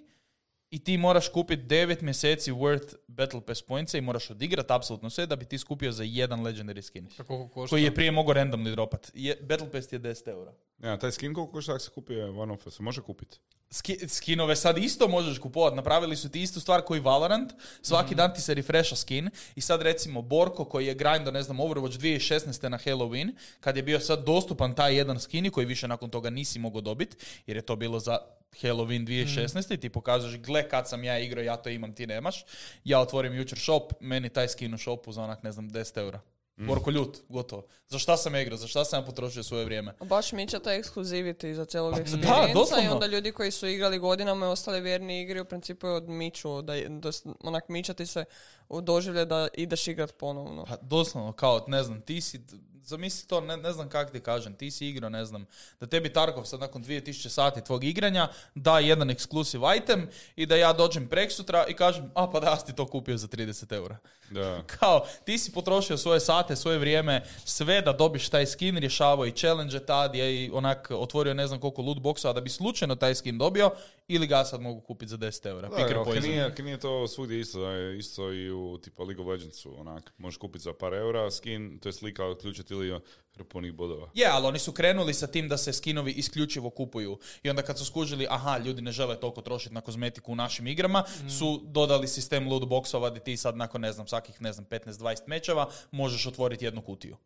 i 0.70 0.84
ti 0.84 0.98
moraš 0.98 1.30
kupiti 1.30 1.64
9 1.64 2.02
mjeseci 2.02 2.52
worth 2.52 2.96
Battle 3.08 3.42
Pass 3.42 3.62
points 3.62 3.94
i 3.94 4.02
moraš 4.02 4.30
odigrati 4.30 4.74
apsolutno 4.74 5.10
sve 5.10 5.26
da 5.26 5.36
bi 5.36 5.46
ti 5.46 5.58
skupio 5.58 5.92
za 5.92 6.04
jedan 6.04 6.44
legendary 6.44 6.82
skin. 6.82 7.08
Pa? 7.18 7.24
Koji 7.70 7.84
je 7.84 7.96
prije 7.96 8.12
mogao 8.12 8.34
randomni 8.34 8.72
dropat. 8.72 9.12
Je, 9.14 9.36
Battle 9.42 9.72
Pass 9.72 9.94
je 9.94 10.00
10 10.00 10.30
eura. 10.30 10.54
Ja, 10.84 10.98
taj 10.98 11.12
skin 11.12 11.34
koliko 11.34 11.52
košta 11.54 11.72
ako 11.72 11.80
se 11.80 11.90
kupi 11.90 12.22
one 12.22 12.54
off, 12.54 12.68
se 12.70 12.84
može 12.84 13.02
kupiti? 13.02 13.38
Ski- 13.72 14.08
skinove 14.10 14.56
sad 14.56 14.78
isto 14.78 15.08
možeš 15.08 15.40
kupovati. 15.40 15.76
Napravili 15.76 16.16
su 16.16 16.30
ti 16.30 16.42
istu 16.42 16.60
stvar 16.60 16.82
koji 16.82 17.00
Valorant. 17.00 17.54
Svaki 17.82 18.16
dan 18.16 18.34
ti 18.34 18.42
se 18.42 18.54
refresha 18.54 18.96
skin. 18.96 19.30
I 19.56 19.62
sad 19.62 19.82
recimo 19.82 20.22
Borko 20.22 20.66
koji 20.66 20.86
je 20.86 20.94
grindo, 20.94 21.32
ne 21.32 21.44
znam, 21.44 21.60
Overwatch 21.60 22.00
2016. 22.00 22.70
na 22.70 22.78
Halloween, 22.78 23.32
kad 23.60 23.78
je 23.78 23.84
bio 23.84 24.00
sad 24.00 24.26
dostupan 24.26 24.76
taj 24.76 24.96
jedan 24.96 25.20
skin 25.20 25.46
i 25.46 25.50
koji 25.50 25.66
više 25.66 25.88
nakon 25.88 26.10
toga 26.10 26.30
nisi 26.30 26.60
mogao 26.60 26.82
dobiti, 26.82 27.18
jer 27.48 27.58
je 27.58 27.66
to 27.66 27.76
bilo 27.76 28.00
za 28.00 28.18
Halloween 28.62 29.06
2016. 29.06 29.74
I 29.74 29.78
ti 29.78 29.90
pokažeš, 29.90 30.38
gle 30.40 30.70
kad 30.70 30.90
sam 30.90 31.04
ja 31.04 31.20
igrao, 31.20 31.44
ja 31.44 31.58
to 31.58 31.70
imam, 31.70 31.94
ti 31.94 32.08
nemaš. 32.08 32.46
Ja 32.84 33.00
otvorim 33.00 33.36
jučer 33.36 33.60
shop, 33.60 33.94
meni 34.00 34.30
taj 34.30 34.48
skin 34.48 34.74
u 34.74 34.78
shopu 34.78 35.12
za 35.12 35.24
onak, 35.24 35.44
ne 35.44 35.52
znam, 35.52 35.70
10 35.70 35.98
eura. 35.98 36.20
Borko 36.58 36.92
ljut, 36.92 37.18
gotovo. 37.30 37.66
Za 37.88 38.00
šta 38.00 38.18
sam 38.18 38.36
ja 38.36 38.42
igrao, 38.42 38.58
za 38.58 38.68
šta 38.68 38.86
sam 38.86 39.00
ja 39.00 39.06
potrošio 39.06 39.44
svoje 39.44 39.66
vrijeme? 39.66 39.94
Baš 40.00 40.32
miče 40.32 40.60
taj 40.60 40.78
ekskluziviti 40.78 41.56
za 41.56 41.66
cijelog 41.66 41.94
Pa 41.94 42.48
da, 42.76 42.82
i 42.84 42.88
onda 42.88 43.06
ljudi 43.06 43.32
koji 43.32 43.52
su 43.52 43.68
igrali 43.68 44.00
godinama 44.00 44.46
i 44.46 44.50
ostali 44.50 44.82
vjerni 44.82 45.22
igri 45.22 45.40
u 45.40 45.46
principu 45.46 45.88
je 45.88 45.94
odmiču, 45.94 46.62
da, 46.62 46.74
da 46.90 47.10
onak 47.44 47.70
mičati 47.70 48.06
se 48.06 48.26
u 48.70 48.82
doživlje 48.82 49.26
da 49.26 49.48
ideš 49.54 49.88
igrat 49.88 50.18
ponovno. 50.18 50.66
Pa 50.66 50.78
doslovno, 50.82 51.32
kao, 51.32 51.66
ne 51.68 51.84
znam, 51.84 52.02
ti 52.02 52.22
si, 52.22 52.42
zamisli 52.88 53.28
to, 53.28 53.42
ne, 53.42 53.58
ne 53.58 53.72
znam 53.72 53.90
kak 53.90 54.12
ti 54.12 54.20
kažem, 54.20 54.54
ti 54.54 54.72
si 54.72 54.88
igrao, 54.88 55.10
ne 55.10 55.26
znam, 55.26 55.46
da 55.80 55.88
tebi 55.88 56.14
Tarkov 56.14 56.46
sad 56.46 56.60
nakon 56.60 56.84
2000 56.84 57.30
sati 57.30 57.64
tvog 57.64 57.84
igranja 57.84 58.28
da 58.56 58.80
jedan 58.80 59.10
ekskluziv 59.10 59.62
item 59.78 60.10
i 60.36 60.46
da 60.46 60.56
ja 60.56 60.74
dođem 60.74 61.08
preksutra 61.08 61.66
i 61.68 61.74
kažem, 61.74 62.12
a 62.16 62.32
pa 62.32 62.40
da, 62.40 62.48
ja 62.48 62.60
si 62.60 62.76
to 62.76 62.86
kupio 62.86 63.18
za 63.18 63.28
30 63.28 63.76
eura. 63.76 63.98
Da. 64.30 64.64
Kao, 64.80 65.06
ti 65.26 65.38
si 65.38 65.52
potrošio 65.52 65.98
svoje 65.98 66.20
sate, 66.20 66.56
svoje 66.56 66.78
vrijeme, 66.78 67.24
sve 67.46 67.82
da 67.82 67.94
dobiš 67.94 68.30
taj 68.30 68.46
skin, 68.46 68.78
rješavao 68.78 69.26
i 69.26 69.32
challenge 69.32 69.80
tad, 69.80 70.16
je 70.16 70.46
i 70.46 70.52
onak 70.54 70.92
otvorio 70.92 71.34
ne 71.34 71.48
znam 71.48 71.60
koliko 71.60 71.82
loot 71.82 71.98
boxa, 71.98 72.34
da 72.34 72.42
bi 72.42 72.50
slučajno 72.50 72.96
taj 72.96 73.16
skin 73.16 73.38
dobio, 73.38 73.72
ili 74.08 74.28
ga 74.28 74.46
sad 74.46 74.62
mogu 74.62 74.82
kupiti 74.82 75.10
za 75.10 75.18
10 75.18 75.48
eura. 75.48 75.70
Da, 75.70 76.04
poison. 76.04 76.30
nije, 76.30 76.54
nije 76.60 76.80
to 76.80 77.08
svugdje 77.08 77.40
isto, 77.40 77.78
isto 77.92 78.34
i 78.34 78.52
u 78.52 78.78
tipa 78.78 79.04
League 79.04 79.24
of 79.24 79.30
Legendsu, 79.30 79.80
onak, 79.80 80.14
možeš 80.18 80.38
kupiti 80.38 80.64
za 80.64 80.74
par 80.74 80.94
eura 80.94 81.32
skin, 81.32 81.80
to 81.80 81.90
je 81.90 81.94
slika 81.94 82.26
otključiti 82.26 82.76
ili 82.84 83.02
hrpu 83.38 83.74
bodova. 83.74 84.10
Je, 84.14 84.28
ali 84.28 84.46
oni 84.48 84.60
su 84.60 84.72
krenuli 84.72 85.14
sa 85.14 85.28
tim 85.28 85.48
da 85.48 85.58
se 85.58 85.74
skinovi 85.74 86.12
isključivo 86.12 86.70
kupuju. 86.70 87.20
I 87.44 87.50
onda 87.50 87.62
kad 87.62 87.78
su 87.78 87.86
skužili, 87.86 88.28
aha, 88.30 88.58
ljudi 88.58 88.82
ne 88.82 88.92
žele 88.92 89.20
toliko 89.20 89.42
trošiti 89.42 89.76
na 89.76 89.82
kozmetiku 89.82 90.32
u 90.32 90.36
našim 90.36 90.68
igrama, 90.68 91.04
su 91.40 91.62
dodali 91.66 92.08
sistem 92.08 92.48
loot 92.48 92.64
boxova 92.64 93.10
gdje 93.10 93.24
ti 93.24 93.38
sad 93.38 93.58
nakon, 93.58 93.82
ne 93.82 93.92
znam, 93.92 94.08
svakih, 94.08 94.42
ne 94.42 94.54
znam, 94.54 94.66
15-20 94.66 95.22
mečeva 95.28 95.70
možeš 95.92 96.26
otvoriti 96.28 96.66
jednu 96.66 96.82
kutiju. 96.82 97.18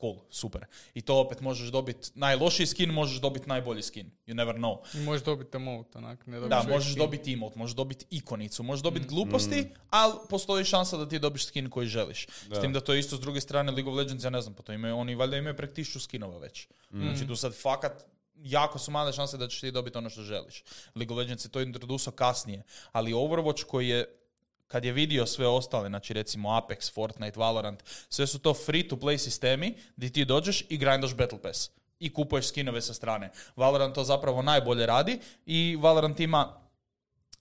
Cool, 0.00 0.16
super. 0.30 0.66
I 0.94 1.00
to 1.00 1.20
opet 1.20 1.40
možeš 1.40 1.68
dobiti 1.68 2.08
najlošiji 2.14 2.66
skin, 2.66 2.92
možeš 2.92 3.20
dobiti 3.20 3.48
najbolji 3.48 3.82
skin. 3.82 4.10
You 4.26 4.34
never 4.34 4.54
know. 4.56 4.78
I 4.94 5.04
možeš 5.04 5.24
dobiti 5.24 5.56
emote, 5.56 5.98
onak. 5.98 6.26
Ne 6.26 6.40
Da, 6.40 6.62
možeš 6.62 6.90
skin. 6.90 6.98
dobiti 6.98 7.32
emote, 7.32 7.58
možeš 7.58 7.76
dobiti 7.76 8.06
ikonicu, 8.10 8.62
možeš 8.62 8.82
dobiti 8.82 9.06
gluposti, 9.06 9.66
ali 9.90 10.14
postoji 10.28 10.64
šansa 10.64 10.96
da 10.96 11.08
ti 11.08 11.18
dobiš 11.18 11.46
skin 11.46 11.70
koji 11.70 11.86
želiš. 11.86 12.26
S 12.50 12.60
tim 12.60 12.72
da 12.72 12.80
to 12.80 12.92
je 12.92 13.00
isto 13.00 13.16
s 13.16 13.20
druge 13.20 13.40
strane 13.40 13.72
League 13.72 13.90
of 13.92 13.96
Legends, 13.96 14.24
ja 14.24 14.30
ne 14.30 14.40
znam, 14.40 14.54
pa 14.54 14.62
to 14.62 14.72
imaju, 14.72 14.96
oni 14.96 15.14
valjda 15.14 15.36
imaju 15.36 15.53
prek 15.56 15.74
tisuću 15.74 16.00
skinova 16.00 16.38
već. 16.38 16.68
Znači 16.90 17.26
tu 17.26 17.36
sad 17.36 17.54
fakat 17.54 18.04
jako 18.42 18.78
su 18.78 18.90
male 18.90 19.12
šanse 19.12 19.36
da 19.36 19.48
ćeš 19.48 19.60
ti 19.60 19.70
dobiti 19.70 19.98
ono 19.98 20.10
što 20.10 20.22
želiš. 20.22 20.64
League 20.94 21.14
of 21.14 21.18
Legends 21.18 21.44
je 21.44 21.48
to 21.48 21.60
introduso 21.60 22.10
kasnije, 22.10 22.62
ali 22.92 23.12
Overwatch 23.12 23.64
koji 23.64 23.88
je 23.88 24.20
kad 24.66 24.84
je 24.84 24.92
vidio 24.92 25.26
sve 25.26 25.46
ostale, 25.46 25.88
znači 25.88 26.12
recimo 26.12 26.48
Apex, 26.48 26.92
Fortnite, 26.92 27.40
Valorant, 27.40 27.82
sve 28.08 28.26
su 28.26 28.38
to 28.38 28.54
free 28.54 28.88
to 28.88 28.96
play 28.96 29.18
sistemi 29.18 29.74
gdje 29.96 30.12
ti 30.12 30.24
dođeš 30.24 30.64
i 30.68 30.76
grindaš 30.76 31.14
Battle 31.14 31.42
Pass 31.42 31.70
i 31.98 32.12
kupuješ 32.12 32.48
skinove 32.48 32.82
sa 32.82 32.94
strane. 32.94 33.30
Valorant 33.56 33.94
to 33.94 34.04
zapravo 34.04 34.42
najbolje 34.42 34.86
radi 34.86 35.20
i 35.46 35.76
Valorant 35.80 36.20
ima 36.20 36.64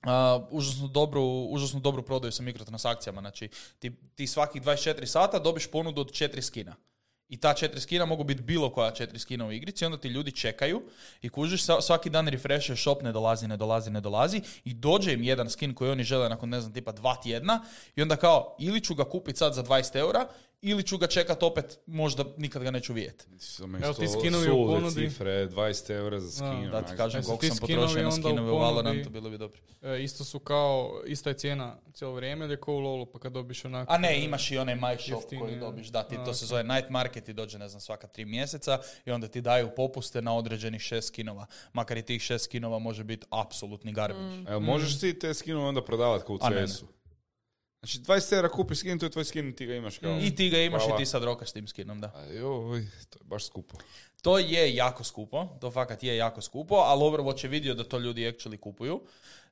Uh, 0.03 0.43
užasno 0.51 0.87
dobru, 0.87 1.23
užasno 1.49 1.79
dobru 1.79 2.03
prodaju 2.03 2.31
sa 2.31 2.43
mikrotransakcijama. 2.43 3.21
Znači, 3.21 3.49
ti, 3.79 3.91
ti 4.15 4.27
svakih 4.27 4.61
24 4.61 5.05
sata 5.05 5.39
dobiš 5.39 5.67
ponudu 5.71 6.01
od 6.01 6.11
četiri 6.11 6.41
skina. 6.41 6.75
I 7.29 7.37
ta 7.37 7.53
četiri 7.53 7.81
skina 7.81 8.05
mogu 8.05 8.23
biti 8.23 8.41
bilo 8.41 8.69
koja 8.69 8.91
četiri 8.91 9.19
skina 9.19 9.45
u 9.45 9.51
igrici, 9.51 9.85
onda 9.85 9.97
ti 9.97 10.07
ljudi 10.07 10.31
čekaju 10.31 10.81
i 11.21 11.29
kužiš, 11.29 11.63
svaki 11.81 12.09
dan 12.09 12.27
refreshuje 12.27 12.77
shop, 12.77 13.01
ne 13.01 13.11
dolazi, 13.11 13.47
ne 13.47 13.57
dolazi, 13.57 13.91
ne 13.91 14.01
dolazi 14.01 14.41
i 14.65 14.73
dođe 14.73 15.13
im 15.13 15.23
jedan 15.23 15.49
skin 15.49 15.73
koji 15.73 15.91
oni 15.91 16.03
žele 16.03 16.29
nakon, 16.29 16.49
ne 16.49 16.61
znam, 16.61 16.73
tipa 16.73 16.91
dva 16.91 17.15
tjedna 17.15 17.63
i 17.95 18.01
onda 18.01 18.15
kao, 18.15 18.55
ili 18.59 18.81
ću 18.81 18.95
ga 18.95 19.03
kupiti 19.03 19.37
sad 19.37 19.53
za 19.53 19.63
20 19.63 19.95
eura, 19.95 20.27
ili 20.65 20.83
ću 20.83 20.97
ga 20.97 21.07
čekat 21.07 21.43
opet, 21.43 21.79
možda 21.85 22.25
nikad 22.37 22.63
ga 22.63 22.71
neću 22.71 22.93
vidjeti. 22.93 23.25
Evo 23.83 23.93
ti 23.93 24.07
skinovi 24.07 24.51
u 24.51 24.67
ponudi. 24.67 25.09
cifre, 25.09 25.47
20 25.47 25.91
eura 25.91 26.19
za 26.19 26.31
skin. 26.31 26.71
Da 26.71 26.81
ti 26.81 26.85
onak. 26.85 26.97
kažem 26.97 27.23
koliko 27.23 27.45
sam 27.45 27.55
skinovi 27.55 27.87
potrošio 27.87 28.03
na 28.03 28.11
skinove 28.11 28.31
u 28.31 28.35
ponudi? 28.35 28.59
Valorantu, 28.59 29.09
bilo 29.09 29.29
bi 29.29 29.37
dobro. 29.37 29.61
E, 29.81 30.03
isto 30.03 30.23
su 30.23 30.39
kao, 30.39 31.01
ista 31.05 31.29
je 31.29 31.33
cijena 31.33 31.77
cijelo 31.93 32.13
vrijeme 32.13 32.45
ili 32.45 32.53
je 32.53 32.59
kao 32.61 32.73
u 32.73 32.79
LoLu, 32.79 33.05
pa 33.05 33.19
kad 33.19 33.31
dobiš 33.31 33.65
onak... 33.65 33.87
A 33.91 33.97
ne, 33.97 34.23
imaš 34.23 34.51
i 34.51 34.57
onaj 34.57 34.75
My 34.75 34.97
Shop 35.01 35.21
Jeftinije. 35.21 35.47
koji 35.47 35.59
dobiš, 35.59 35.87
da, 35.87 36.03
ti, 36.03 36.15
A, 36.15 36.25
to 36.25 36.33
se 36.33 36.45
zove 36.45 36.63
Night 36.63 36.89
Market 36.89 37.29
i 37.29 37.33
dođe, 37.33 37.59
ne 37.59 37.69
znam, 37.69 37.81
svaka 37.81 38.07
tri 38.07 38.25
mjeseca 38.25 38.79
i 39.05 39.11
onda 39.11 39.27
ti 39.27 39.41
daju 39.41 39.69
popuste 39.75 40.21
na 40.21 40.35
određenih 40.37 40.81
šest 40.81 41.07
skinova. 41.07 41.45
Makar 41.73 41.97
i 41.97 42.01
tih 42.01 42.21
šest 42.21 42.45
skinova 42.45 42.79
može 42.79 43.03
biti 43.03 43.25
apsolutni 43.29 43.93
garbage. 43.93 44.51
Evo, 44.51 44.59
možeš 44.59 44.99
ti 44.99 45.19
te 45.19 45.33
skinove 45.33 45.65
onda 45.65 45.83
prodavati 45.83 46.25
kao 46.25 46.35
u 46.35 46.39
A 46.41 46.49
ne, 46.49 46.61
ne. 46.61 46.67
CS-u? 46.67 46.85
Znači 47.83 47.99
20 47.99 48.35
eura 48.35 48.49
kupiš 48.49 48.79
skin, 48.79 48.99
to 48.99 49.05
je 49.05 49.09
tvoj 49.09 49.25
skin, 49.25 49.55
ti 49.55 49.65
ga 49.65 49.75
imaš 49.75 49.97
kao... 49.97 50.19
I 50.21 50.35
ti 50.35 50.49
ga 50.49 50.57
imaš 50.57 50.83
Hvala. 50.83 50.95
i 50.95 51.03
ti 51.03 51.05
sad 51.05 51.23
rokaš 51.23 51.51
tim 51.51 51.67
skinom, 51.67 52.01
da. 52.01 52.11
A 52.15 52.23
joj, 52.23 52.87
to 53.09 53.19
je 53.19 53.23
baš 53.23 53.45
skupo. 53.45 53.77
To 54.21 54.39
je 54.39 54.75
jako 54.75 55.03
skupo, 55.03 55.47
to 55.61 55.71
fakat 55.71 56.03
je 56.03 56.15
jako 56.15 56.41
skupo, 56.41 56.75
ali 56.75 57.03
Overwatch 57.03 57.43
je 57.43 57.49
vidio 57.49 57.73
da 57.73 57.83
to 57.83 57.99
ljudi 57.99 58.21
actually 58.21 58.59
kupuju, 58.59 59.01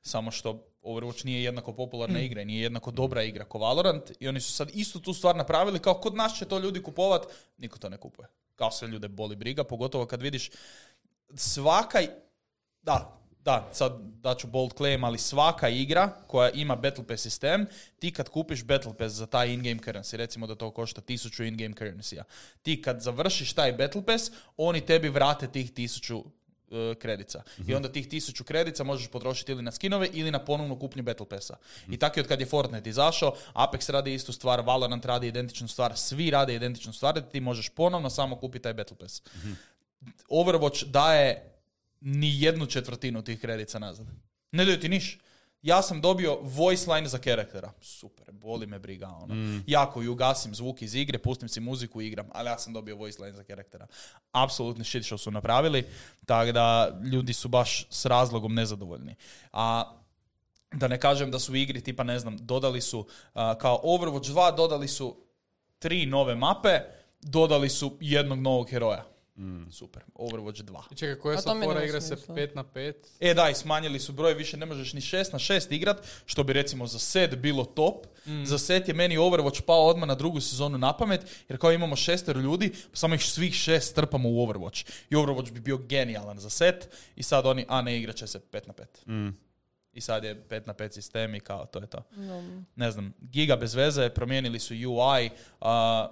samo 0.02 0.30
što 0.30 0.64
Overwatch 0.82 1.24
nije 1.24 1.44
jednako 1.44 1.72
popularna 1.72 2.20
igra 2.20 2.42
i 2.42 2.44
nije 2.44 2.62
jednako 2.62 2.90
dobra 2.90 3.22
igra 3.22 3.44
ko 3.44 3.58
Valorant 3.58 4.12
i 4.20 4.28
oni 4.28 4.40
su 4.40 4.52
sad 4.52 4.70
istu 4.74 5.00
tu 5.00 5.14
stvar 5.14 5.36
napravili 5.36 5.78
kao 5.78 5.94
kod 5.94 6.14
nas 6.14 6.38
će 6.38 6.44
to 6.44 6.58
ljudi 6.58 6.82
kupovat, 6.82 7.26
niko 7.58 7.78
to 7.78 7.88
ne 7.88 7.96
kupuje. 7.96 8.28
Kao 8.56 8.70
sve 8.70 8.88
ljude 8.88 9.08
boli 9.08 9.36
briga, 9.36 9.64
pogotovo 9.64 10.06
kad 10.06 10.22
vidiš 10.22 10.50
svaka, 11.34 11.98
da, 12.82 13.21
da, 13.44 13.68
sad 13.72 13.92
daću 14.00 14.46
bold 14.46 14.72
claim, 14.72 15.04
ali 15.04 15.18
svaka 15.18 15.68
igra 15.68 16.08
koja 16.26 16.50
ima 16.50 16.76
Battle 16.76 17.06
Pass 17.06 17.22
sistem, 17.22 17.66
ti 17.98 18.12
kad 18.12 18.28
kupiš 18.28 18.64
Battle 18.64 18.94
Pass 18.98 19.14
za 19.14 19.26
taj 19.26 19.52
in-game 19.52 19.80
currency, 19.80 20.16
recimo 20.16 20.46
da 20.46 20.54
to 20.54 20.70
košta 20.70 21.00
1000 21.00 21.48
in-game 21.48 21.74
currency 21.74 22.22
ti 22.62 22.82
kad 22.82 23.00
završiš 23.00 23.52
taj 23.52 23.72
Battle 23.72 24.02
Pass, 24.06 24.30
oni 24.56 24.80
tebi 24.80 25.08
vrate 25.08 25.46
tih 25.46 25.72
1000 25.72 26.22
e, 26.70 26.94
kredica. 26.94 27.42
I 27.66 27.74
onda 27.74 27.92
tih 27.92 28.08
1000 28.08 28.44
kredica 28.44 28.84
možeš 28.84 29.08
potrošiti 29.08 29.52
ili 29.52 29.62
na 29.62 29.72
skinove 29.72 30.08
ili 30.12 30.30
na 30.30 30.44
ponovnu 30.44 30.78
kupnju 30.78 31.02
Battle 31.02 31.28
Passa. 31.28 31.56
I 31.90 31.96
tako 31.98 32.20
je 32.20 32.22
od 32.22 32.28
kad 32.28 32.40
je 32.40 32.46
Fortnite 32.46 32.90
izašao, 32.90 33.34
Apex 33.54 33.90
radi 33.90 34.14
istu 34.14 34.32
stvar, 34.32 34.60
Valorant 34.60 35.04
radi 35.04 35.26
identičnu 35.26 35.68
stvar, 35.68 35.96
svi 35.96 36.30
rade 36.30 36.54
identičnu 36.54 36.92
stvar, 36.92 37.14
da 37.14 37.20
ti 37.20 37.40
možeš 37.40 37.68
ponovno 37.68 38.10
samo 38.10 38.36
kupiti 38.36 38.62
taj 38.62 38.74
Battle 38.74 38.96
Pass. 38.96 39.22
Overwatch 40.28 40.84
daje 40.84 41.51
ni 42.02 42.42
jednu 42.42 42.66
četvrtinu 42.66 43.22
tih 43.22 43.40
kredica 43.40 43.78
nazad. 43.78 44.06
Ne 44.52 44.64
daju 44.64 44.80
ti 44.80 44.88
niš. 44.88 45.18
Ja 45.62 45.82
sam 45.82 46.00
dobio 46.00 46.38
voice 46.42 46.92
line 46.92 47.08
za 47.08 47.18
karaktera. 47.18 47.72
Super, 47.80 48.32
boli 48.32 48.66
me 48.66 48.78
briga. 48.78 49.08
Ono. 49.08 49.60
Jako 49.66 50.02
ju 50.02 50.12
ugasim 50.12 50.54
zvuk 50.54 50.82
iz 50.82 50.94
igre, 50.94 51.18
pustim 51.18 51.48
si 51.48 51.60
muziku 51.60 52.00
i 52.00 52.06
igram, 52.06 52.28
ali 52.32 52.48
ja 52.48 52.58
sam 52.58 52.72
dobio 52.72 52.96
voice 52.96 53.22
line 53.22 53.36
za 53.36 53.44
karaktera. 53.44 53.86
Apsolutni 54.32 54.84
shit 54.84 55.06
što 55.06 55.18
su 55.18 55.30
napravili, 55.30 55.84
tako 56.26 56.52
da 56.52 56.98
ljudi 57.12 57.32
su 57.32 57.48
baš 57.48 57.86
s 57.90 58.06
razlogom 58.06 58.54
nezadovoljni. 58.54 59.14
A 59.52 59.96
da 60.72 60.88
ne 60.88 61.00
kažem 61.00 61.30
da 61.30 61.38
su 61.38 61.52
u 61.52 61.56
igri 61.56 61.80
tipa 61.80 62.02
ne 62.02 62.18
znam, 62.18 62.36
dodali 62.36 62.80
su 62.80 63.06
a, 63.34 63.58
kao 63.58 63.80
Overwatch 63.84 64.32
2 64.32 64.56
dodali 64.56 64.88
su 64.88 65.16
tri 65.78 66.06
nove 66.06 66.34
mape, 66.34 66.80
dodali 67.20 67.68
su 67.68 67.96
jednog 68.00 68.40
novog 68.40 68.70
heroja. 68.70 69.11
Super, 69.70 70.04
Overwatch 70.14 70.62
2. 70.62 70.82
I 70.90 70.94
čekaj, 70.94 71.14
koja 71.14 71.38
sad 71.38 71.64
fora 71.64 71.84
igra 71.84 72.00
se 72.00 72.16
smisla. 72.16 72.34
5 72.34 72.56
na 72.56 72.64
5? 72.64 72.94
E 73.20 73.34
da, 73.34 73.50
i 73.50 73.54
smanjili 73.54 74.00
su 74.00 74.12
broj, 74.12 74.34
više 74.34 74.56
ne 74.56 74.66
možeš 74.66 74.92
ni 74.92 75.00
6 75.00 75.32
na 75.32 75.38
6 75.38 75.74
igrat, 75.74 76.06
što 76.26 76.44
bi 76.44 76.52
recimo 76.52 76.86
za 76.86 76.98
set 76.98 77.36
bilo 77.36 77.64
top. 77.64 78.06
Za 78.44 78.58
set 78.58 78.88
je 78.88 78.94
meni 78.94 79.16
Overwatch 79.18 79.62
pao 79.62 79.86
odmah 79.86 80.08
na 80.08 80.14
drugu 80.14 80.40
sezonu 80.40 80.78
na 80.78 80.96
pamet, 80.96 81.44
jer 81.48 81.58
kao 81.58 81.72
imamo 81.72 81.96
šestero 81.96 82.40
ljudi, 82.40 82.72
pa 82.90 82.96
samo 82.96 83.14
ih 83.14 83.24
svih 83.24 83.54
šest 83.54 83.90
strpamo 83.90 84.28
u 84.28 84.46
Overwatch. 84.46 84.90
I 85.10 85.14
Overwatch 85.14 85.52
bi 85.52 85.60
bio 85.60 85.78
genijalan 85.78 86.38
za 86.38 86.50
set 86.50 86.88
i 87.16 87.22
sad 87.22 87.46
oni, 87.46 87.64
a 87.68 87.82
ne, 87.82 87.98
igrat 87.98 88.16
će 88.16 88.26
se 88.26 88.40
5 88.52 88.60
na 88.66 88.74
5. 89.06 89.32
I 89.92 90.00
sad 90.00 90.24
je 90.24 90.44
5 90.48 90.66
na 90.66 90.74
5 90.74 90.92
sistem 90.92 91.34
i 91.34 91.40
kao 91.40 91.66
to 91.66 91.78
je 91.78 91.86
to. 91.86 92.02
Ne 92.76 92.90
znam, 92.90 93.12
giga 93.20 93.56
bez 93.56 93.74
veze, 93.74 94.08
promijenili 94.08 94.58
su 94.58 94.74
UI, 94.74 95.30
a, 95.60 96.08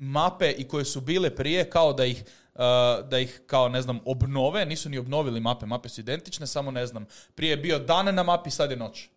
mape 0.00 0.50
i 0.50 0.68
koje 0.68 0.84
su 0.84 1.00
bile 1.00 1.34
prije 1.34 1.70
kao 1.70 1.92
da 1.92 2.04
ih 2.04 2.24
a, 2.54 3.02
da 3.10 3.18
ih 3.18 3.42
kao 3.46 3.68
ne 3.68 3.82
znam 3.82 4.00
obnove, 4.04 4.66
nisu 4.66 4.88
ni 4.88 4.98
obnovili 4.98 5.40
mape, 5.40 5.66
mape 5.66 5.88
su 5.88 6.00
identične, 6.00 6.46
samo 6.46 6.70
ne 6.70 6.86
znam, 6.86 7.06
prije 7.34 7.50
je 7.50 7.56
bio 7.56 7.78
dan 7.78 8.14
na 8.14 8.22
mapi, 8.22 8.50
sad 8.50 8.70
je 8.70 8.76
noć. 8.76 9.08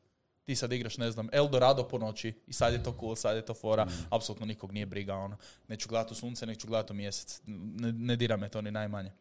Ti 0.46 0.56
sad 0.56 0.72
igraš, 0.72 0.98
ne 0.98 1.12
znam, 1.12 1.30
Eldorado 1.32 1.88
po 1.88 1.98
noći 1.98 2.34
i 2.48 2.54
sad 2.54 2.74
je 2.74 2.84
to 2.84 2.96
cool, 3.00 3.16
sad 3.16 3.36
je 3.36 3.46
to 3.46 3.54
fora, 3.54 3.88
apsolutno 4.10 4.46
nikog 4.46 4.72
nije 4.72 4.86
briga, 4.86 5.16
ono. 5.16 5.38
Neću 5.68 5.90
gledati 5.90 6.16
sunce, 6.16 6.46
neću 6.46 6.68
gledati 6.68 6.94
mjesec, 6.94 7.42
ne, 7.46 7.92
ne 7.92 8.16
dira 8.16 8.38
me 8.38 8.50
to 8.50 8.62
ni 8.62 8.72
najmanje. 8.72 9.12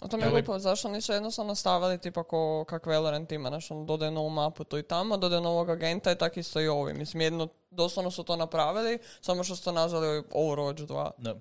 A 0.00 0.08
to 0.08 0.16
mi 0.16 0.22
je 0.22 0.26
Ali- 0.26 0.42
glupo, 0.42 0.58
zašto 0.58 0.88
nisu 0.88 1.12
jednostavno 1.12 1.54
stavili 1.54 1.98
tipa 1.98 2.22
ko 2.22 2.64
kak 2.68 2.86
Valorant 2.86 3.32
ima, 3.32 3.48
znaš, 3.48 3.70
ono, 3.70 3.84
dodaje 3.84 4.10
novu 4.10 4.30
mapu 4.30 4.64
tu 4.64 4.78
i 4.78 4.82
tamo, 4.82 5.16
dodaje 5.16 5.42
novog 5.42 5.70
agenta 5.70 6.12
i 6.12 6.18
tako 6.18 6.40
isto 6.40 6.60
i 6.60 6.68
ovi. 6.68 6.94
Mislim, 6.94 7.20
jedno, 7.20 7.48
doslovno 7.70 8.10
su 8.10 8.22
to 8.22 8.36
napravili, 8.36 8.98
samo 9.20 9.44
što 9.44 9.56
su 9.56 9.64
to 9.64 9.72
nazvali 9.72 10.22
Overwatch 10.30 10.86
2. 10.86 11.10
Da. 11.18 11.34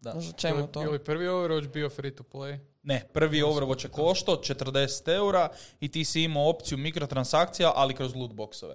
Da. 0.00 0.10
Znaš, 0.12 0.24
čemu 0.36 0.60
Je 0.60 0.72
to? 0.72 0.80
li 0.80 0.98
prvi 1.04 1.26
Overwatch 1.26 1.72
bio 1.72 1.90
free 1.90 2.14
to 2.16 2.22
play? 2.22 2.58
Ne, 2.82 3.08
prvi 3.12 3.42
Overwatch 3.42 3.84
je 3.84 3.90
koštao 3.90 4.36
40 4.36 5.14
eura 5.14 5.48
i 5.80 5.88
ti 5.90 6.04
si 6.04 6.22
imao 6.22 6.48
opciju 6.48 6.78
mikrotransakcija, 6.78 7.72
ali 7.74 7.94
kroz 7.94 8.14
lootboxove. 8.14 8.74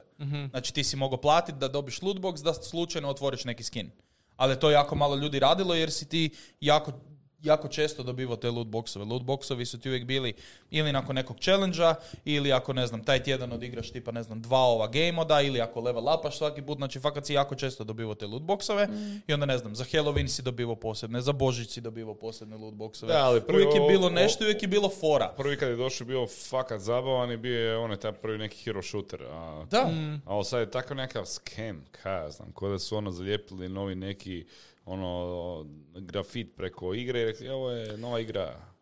Znači 0.50 0.74
ti 0.74 0.84
si 0.84 0.96
mogao 0.96 1.22
platiti 1.22 1.58
da 1.58 1.68
dobiš 1.68 2.00
lootbox 2.00 2.44
da 2.44 2.54
slučajno 2.54 3.10
otvoriš 3.10 3.46
neki 3.46 3.64
skin. 3.64 3.92
Ali 4.36 4.60
to 4.60 4.70
je 4.70 4.74
jako 4.74 4.96
malo 4.96 5.16
ljudi 5.16 5.40
radilo 5.40 5.76
jer 5.76 5.92
si 5.92 6.10
ti 6.10 6.30
jako 6.62 6.92
jako 7.44 7.68
često 7.68 8.04
dobivao 8.04 8.36
te 8.36 8.50
lootboxove. 8.50 9.06
Lootboxovi 9.06 9.66
su 9.66 9.80
ti 9.80 9.90
uvijek 9.90 10.06
bili 10.06 10.34
ili 10.72 10.92
nakon 10.92 11.16
nekog 11.16 11.38
challenge 11.40 11.78
ili 12.26 12.54
ako, 12.54 12.74
ne 12.74 12.88
znam, 12.88 13.04
taj 13.04 13.24
tjedan 13.24 13.52
odigraš 13.52 13.92
tipa, 13.92 14.12
ne 14.12 14.24
znam, 14.24 14.42
dva 14.42 14.60
ova 14.60 14.88
game 14.88 15.12
moda 15.12 15.42
ili 15.42 15.62
ako 15.62 15.82
level 15.82 16.04
upaš 16.20 16.38
svaki 16.38 16.62
put, 16.62 16.78
znači 16.78 17.00
fakat 17.00 17.26
si 17.26 17.34
jako 17.34 17.56
često 17.56 17.84
dobivao 17.84 18.16
te 18.16 18.28
lootboxove 18.28 18.88
i 19.28 19.34
onda, 19.34 19.46
ne 19.46 19.58
znam, 19.58 19.76
za 19.76 19.84
Halloween 19.84 20.28
si 20.28 20.42
dobivao 20.42 20.76
posebne, 20.76 21.22
za 21.22 21.32
Božić 21.32 21.70
si 21.70 21.82
dobivao 21.82 22.16
posebne 22.16 22.58
lootboxove. 22.58 23.08
Da, 23.08 23.26
ali 23.26 23.42
prvi 23.42 23.64
uvijek 23.64 23.76
je 23.76 23.88
bilo 23.88 24.10
nešto, 24.10 24.44
uvijek 24.44 24.62
je 24.62 24.68
bilo 24.68 24.90
fora. 24.90 25.34
Prvi 25.38 25.58
kad 25.58 25.70
je 25.70 25.76
došao 25.76 26.08
bio 26.08 26.28
fakat 26.28 26.82
zabavan 26.82 27.32
i 27.32 27.38
bio 27.38 27.60
je 27.60 27.78
onaj 27.78 27.98
taj 27.98 28.12
prvi 28.12 28.38
neki 28.38 28.64
hero 28.64 28.82
shooter. 28.82 29.24
A, 29.24 29.66
Da. 29.72 29.90
a 30.26 30.34
ovo 30.34 30.44
sad 30.44 30.60
je 30.60 30.72
tako 30.72 30.94
nekakav 30.94 31.26
scam, 31.26 31.86
kaj 31.92 32.24
ja 32.24 32.30
znam, 32.30 32.52
ko 32.52 32.70
da 32.70 32.80
su 32.80 32.98
ono 32.98 33.12
zalijepili 33.12 33.70
novi 33.70 33.96
neki 33.96 34.46
ono 34.86 35.66
grafit 35.94 36.56
preko 36.56 36.94
igre 36.94 37.22
i 37.22 37.26
rekli 37.26 37.50
ovo 37.50 37.72
je 37.72 37.98
nova 37.98 38.20
igra. 38.20 38.74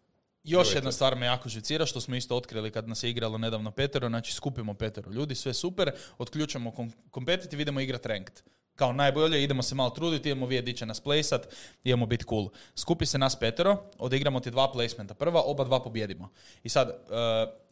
Još 0.44 0.76
jedna 0.76 0.92
stvar 0.92 1.16
me 1.16 1.26
jako 1.26 1.50
živcira, 1.50 1.86
što 1.86 2.02
smo 2.02 2.16
isto 2.16 2.36
otkrili 2.36 2.72
kad 2.72 2.88
nas 2.88 3.04
je 3.04 3.10
igralo 3.10 3.38
nedavno 3.38 3.72
petero, 3.72 4.10
znači 4.10 4.34
skupimo 4.34 4.74
petero 4.74 5.12
ljudi, 5.12 5.36
sve 5.36 5.54
super, 5.54 5.92
otključamo 6.18 6.72
kom- 6.72 6.92
competitive, 7.14 7.62
idemo 7.62 7.80
igrat 7.80 8.06
ranked. 8.06 8.42
Kao 8.76 8.94
najbolje, 8.94 9.44
idemo 9.44 9.64
se 9.64 9.76
malo 9.76 9.90
truditi, 9.90 10.30
idemo 10.30 10.46
vidjeti 10.46 10.72
di 10.72 10.78
će 10.78 10.86
nas 10.86 11.04
playsat, 11.04 11.42
idemo 11.84 12.06
biti 12.06 12.26
cool. 12.30 12.50
Skupi 12.76 13.06
se 13.06 13.18
nas 13.18 13.40
petero, 13.40 13.84
odigramo 13.98 14.40
ti 14.40 14.52
dva 14.52 14.72
placementa. 14.72 15.14
Prva, 15.14 15.42
oba 15.42 15.64
dva 15.64 15.84
pobjedimo. 15.84 16.30
I 16.64 16.70
sad, 16.70 16.90
e, 16.90 16.94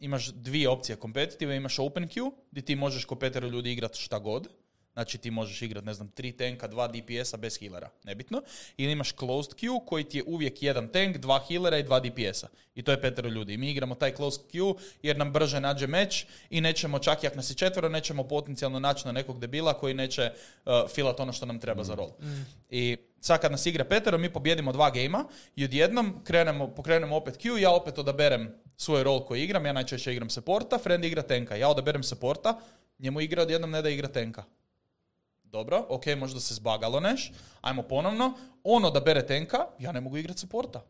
imaš 0.00 0.32
dvije 0.32 0.68
opcije 0.68 0.96
competitive, 0.96 1.56
imaš 1.56 1.78
open 1.78 2.08
queue, 2.08 2.30
gdje 2.50 2.62
ti 2.62 2.76
možeš 2.76 3.04
ko 3.04 3.14
petero 3.14 3.48
ljudi 3.48 3.72
igrat 3.72 3.96
šta 3.96 4.18
god. 4.18 4.48
Znači 4.92 5.18
ti 5.18 5.30
možeš 5.30 5.62
igrat, 5.62 5.84
ne 5.84 5.94
znam, 5.94 6.08
tri 6.08 6.32
tenka, 6.32 6.66
dva 6.66 6.88
DPS-a 6.88 7.36
bez 7.36 7.58
healera, 7.58 7.90
nebitno. 8.04 8.42
Ili 8.76 8.92
imaš 8.92 9.12
closed 9.12 9.52
queue 9.52 9.84
koji 9.86 10.04
ti 10.04 10.18
je 10.18 10.24
uvijek 10.26 10.62
jedan 10.62 10.88
tank, 10.88 11.16
dva 11.16 11.40
healera 11.48 11.78
i 11.78 11.82
dva 11.82 12.00
DPS-a. 12.00 12.48
I 12.74 12.82
to 12.82 12.90
je 12.90 13.00
petero 13.00 13.28
ljudi. 13.28 13.54
I 13.54 13.56
mi 13.56 13.70
igramo 13.70 13.94
taj 13.94 14.14
closed 14.14 14.42
queue 14.52 14.78
jer 15.02 15.16
nam 15.16 15.32
brže 15.32 15.60
nađe 15.60 15.86
meč 15.86 16.26
i 16.50 16.60
nećemo, 16.60 16.98
čak 16.98 17.24
i 17.24 17.26
ako 17.26 17.36
nas 17.36 17.50
je 17.50 17.54
četvero, 17.54 17.88
nećemo 17.88 18.24
potencijalno 18.24 18.78
naći 18.78 19.06
na 19.06 19.12
nekog 19.12 19.38
debila 19.38 19.74
koji 19.74 19.94
neće 19.94 20.32
uh, 20.32 20.72
filat 20.94 21.20
ono 21.20 21.32
što 21.32 21.46
nam 21.46 21.60
treba 21.60 21.84
za 21.84 21.94
rol. 21.94 22.10
I 22.70 22.96
sad 23.20 23.40
kad 23.40 23.52
nas 23.52 23.66
igra 23.66 23.84
petero, 23.84 24.18
mi 24.18 24.32
pobjedimo 24.32 24.72
dva 24.72 24.90
gejma 24.90 25.24
i 25.56 25.64
odjednom 25.64 26.20
krenemo, 26.24 26.68
pokrenemo 26.74 27.16
opet 27.16 27.38
queue, 27.38 27.56
ja 27.56 27.70
opet 27.70 27.98
odaberem 27.98 28.54
svoj 28.76 29.02
rol 29.02 29.24
koji 29.24 29.42
igram, 29.42 29.66
ja 29.66 29.72
najčešće 29.72 30.12
igram 30.12 30.30
supporta, 30.30 30.78
friend 30.78 31.04
igra 31.04 31.22
tenka. 31.22 31.56
Ja 31.56 31.68
odaberem 31.68 32.02
supporta, 32.02 32.60
njemu 32.98 33.20
igra 33.20 33.42
odjednom 33.42 33.70
ne 33.70 33.82
da 33.82 33.88
igra 33.88 34.08
tenka. 34.08 34.44
Dobro, 35.50 35.86
ok, 35.88 36.06
možda 36.16 36.40
se 36.40 36.54
zbagalo 36.54 37.00
neš, 37.00 37.32
ajmo 37.60 37.82
ponovno. 37.82 38.32
On 38.64 38.84
odabere 38.84 39.26
tenka, 39.26 39.66
ja 39.78 39.92
ne 39.92 40.00
mogu 40.00 40.16
igrati 40.16 40.40
supporta. 40.40 40.84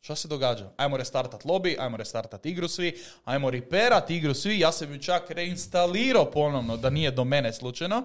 Šta 0.00 0.16
se 0.16 0.28
događa? 0.28 0.70
Ajmo 0.76 0.96
restartat 0.96 1.44
lobby, 1.44 1.76
ajmo 1.78 1.96
restartat 1.96 2.46
igru 2.46 2.68
svi, 2.68 2.98
ajmo 3.24 3.50
reperat 3.50 4.10
igru 4.10 4.34
svi, 4.34 4.58
ja 4.58 4.72
sam 4.72 4.92
ju 4.92 4.98
čak 4.98 5.30
reinstalirao 5.30 6.30
ponovno 6.30 6.76
da 6.76 6.90
nije 6.90 7.10
do 7.10 7.24
mene 7.24 7.52
slučajno. 7.52 8.02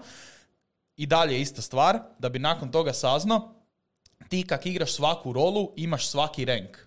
I 0.97 1.05
dalje 1.05 1.41
ista 1.41 1.61
stvar, 1.61 1.99
da 2.19 2.29
bi 2.29 2.39
nakon 2.39 2.71
toga 2.71 2.93
saznao, 2.93 3.53
ti 4.29 4.47
kak 4.47 4.65
igraš 4.65 4.93
svaku 4.93 5.33
rolu, 5.33 5.73
imaš 5.75 6.07
svaki 6.07 6.45
rank. 6.45 6.77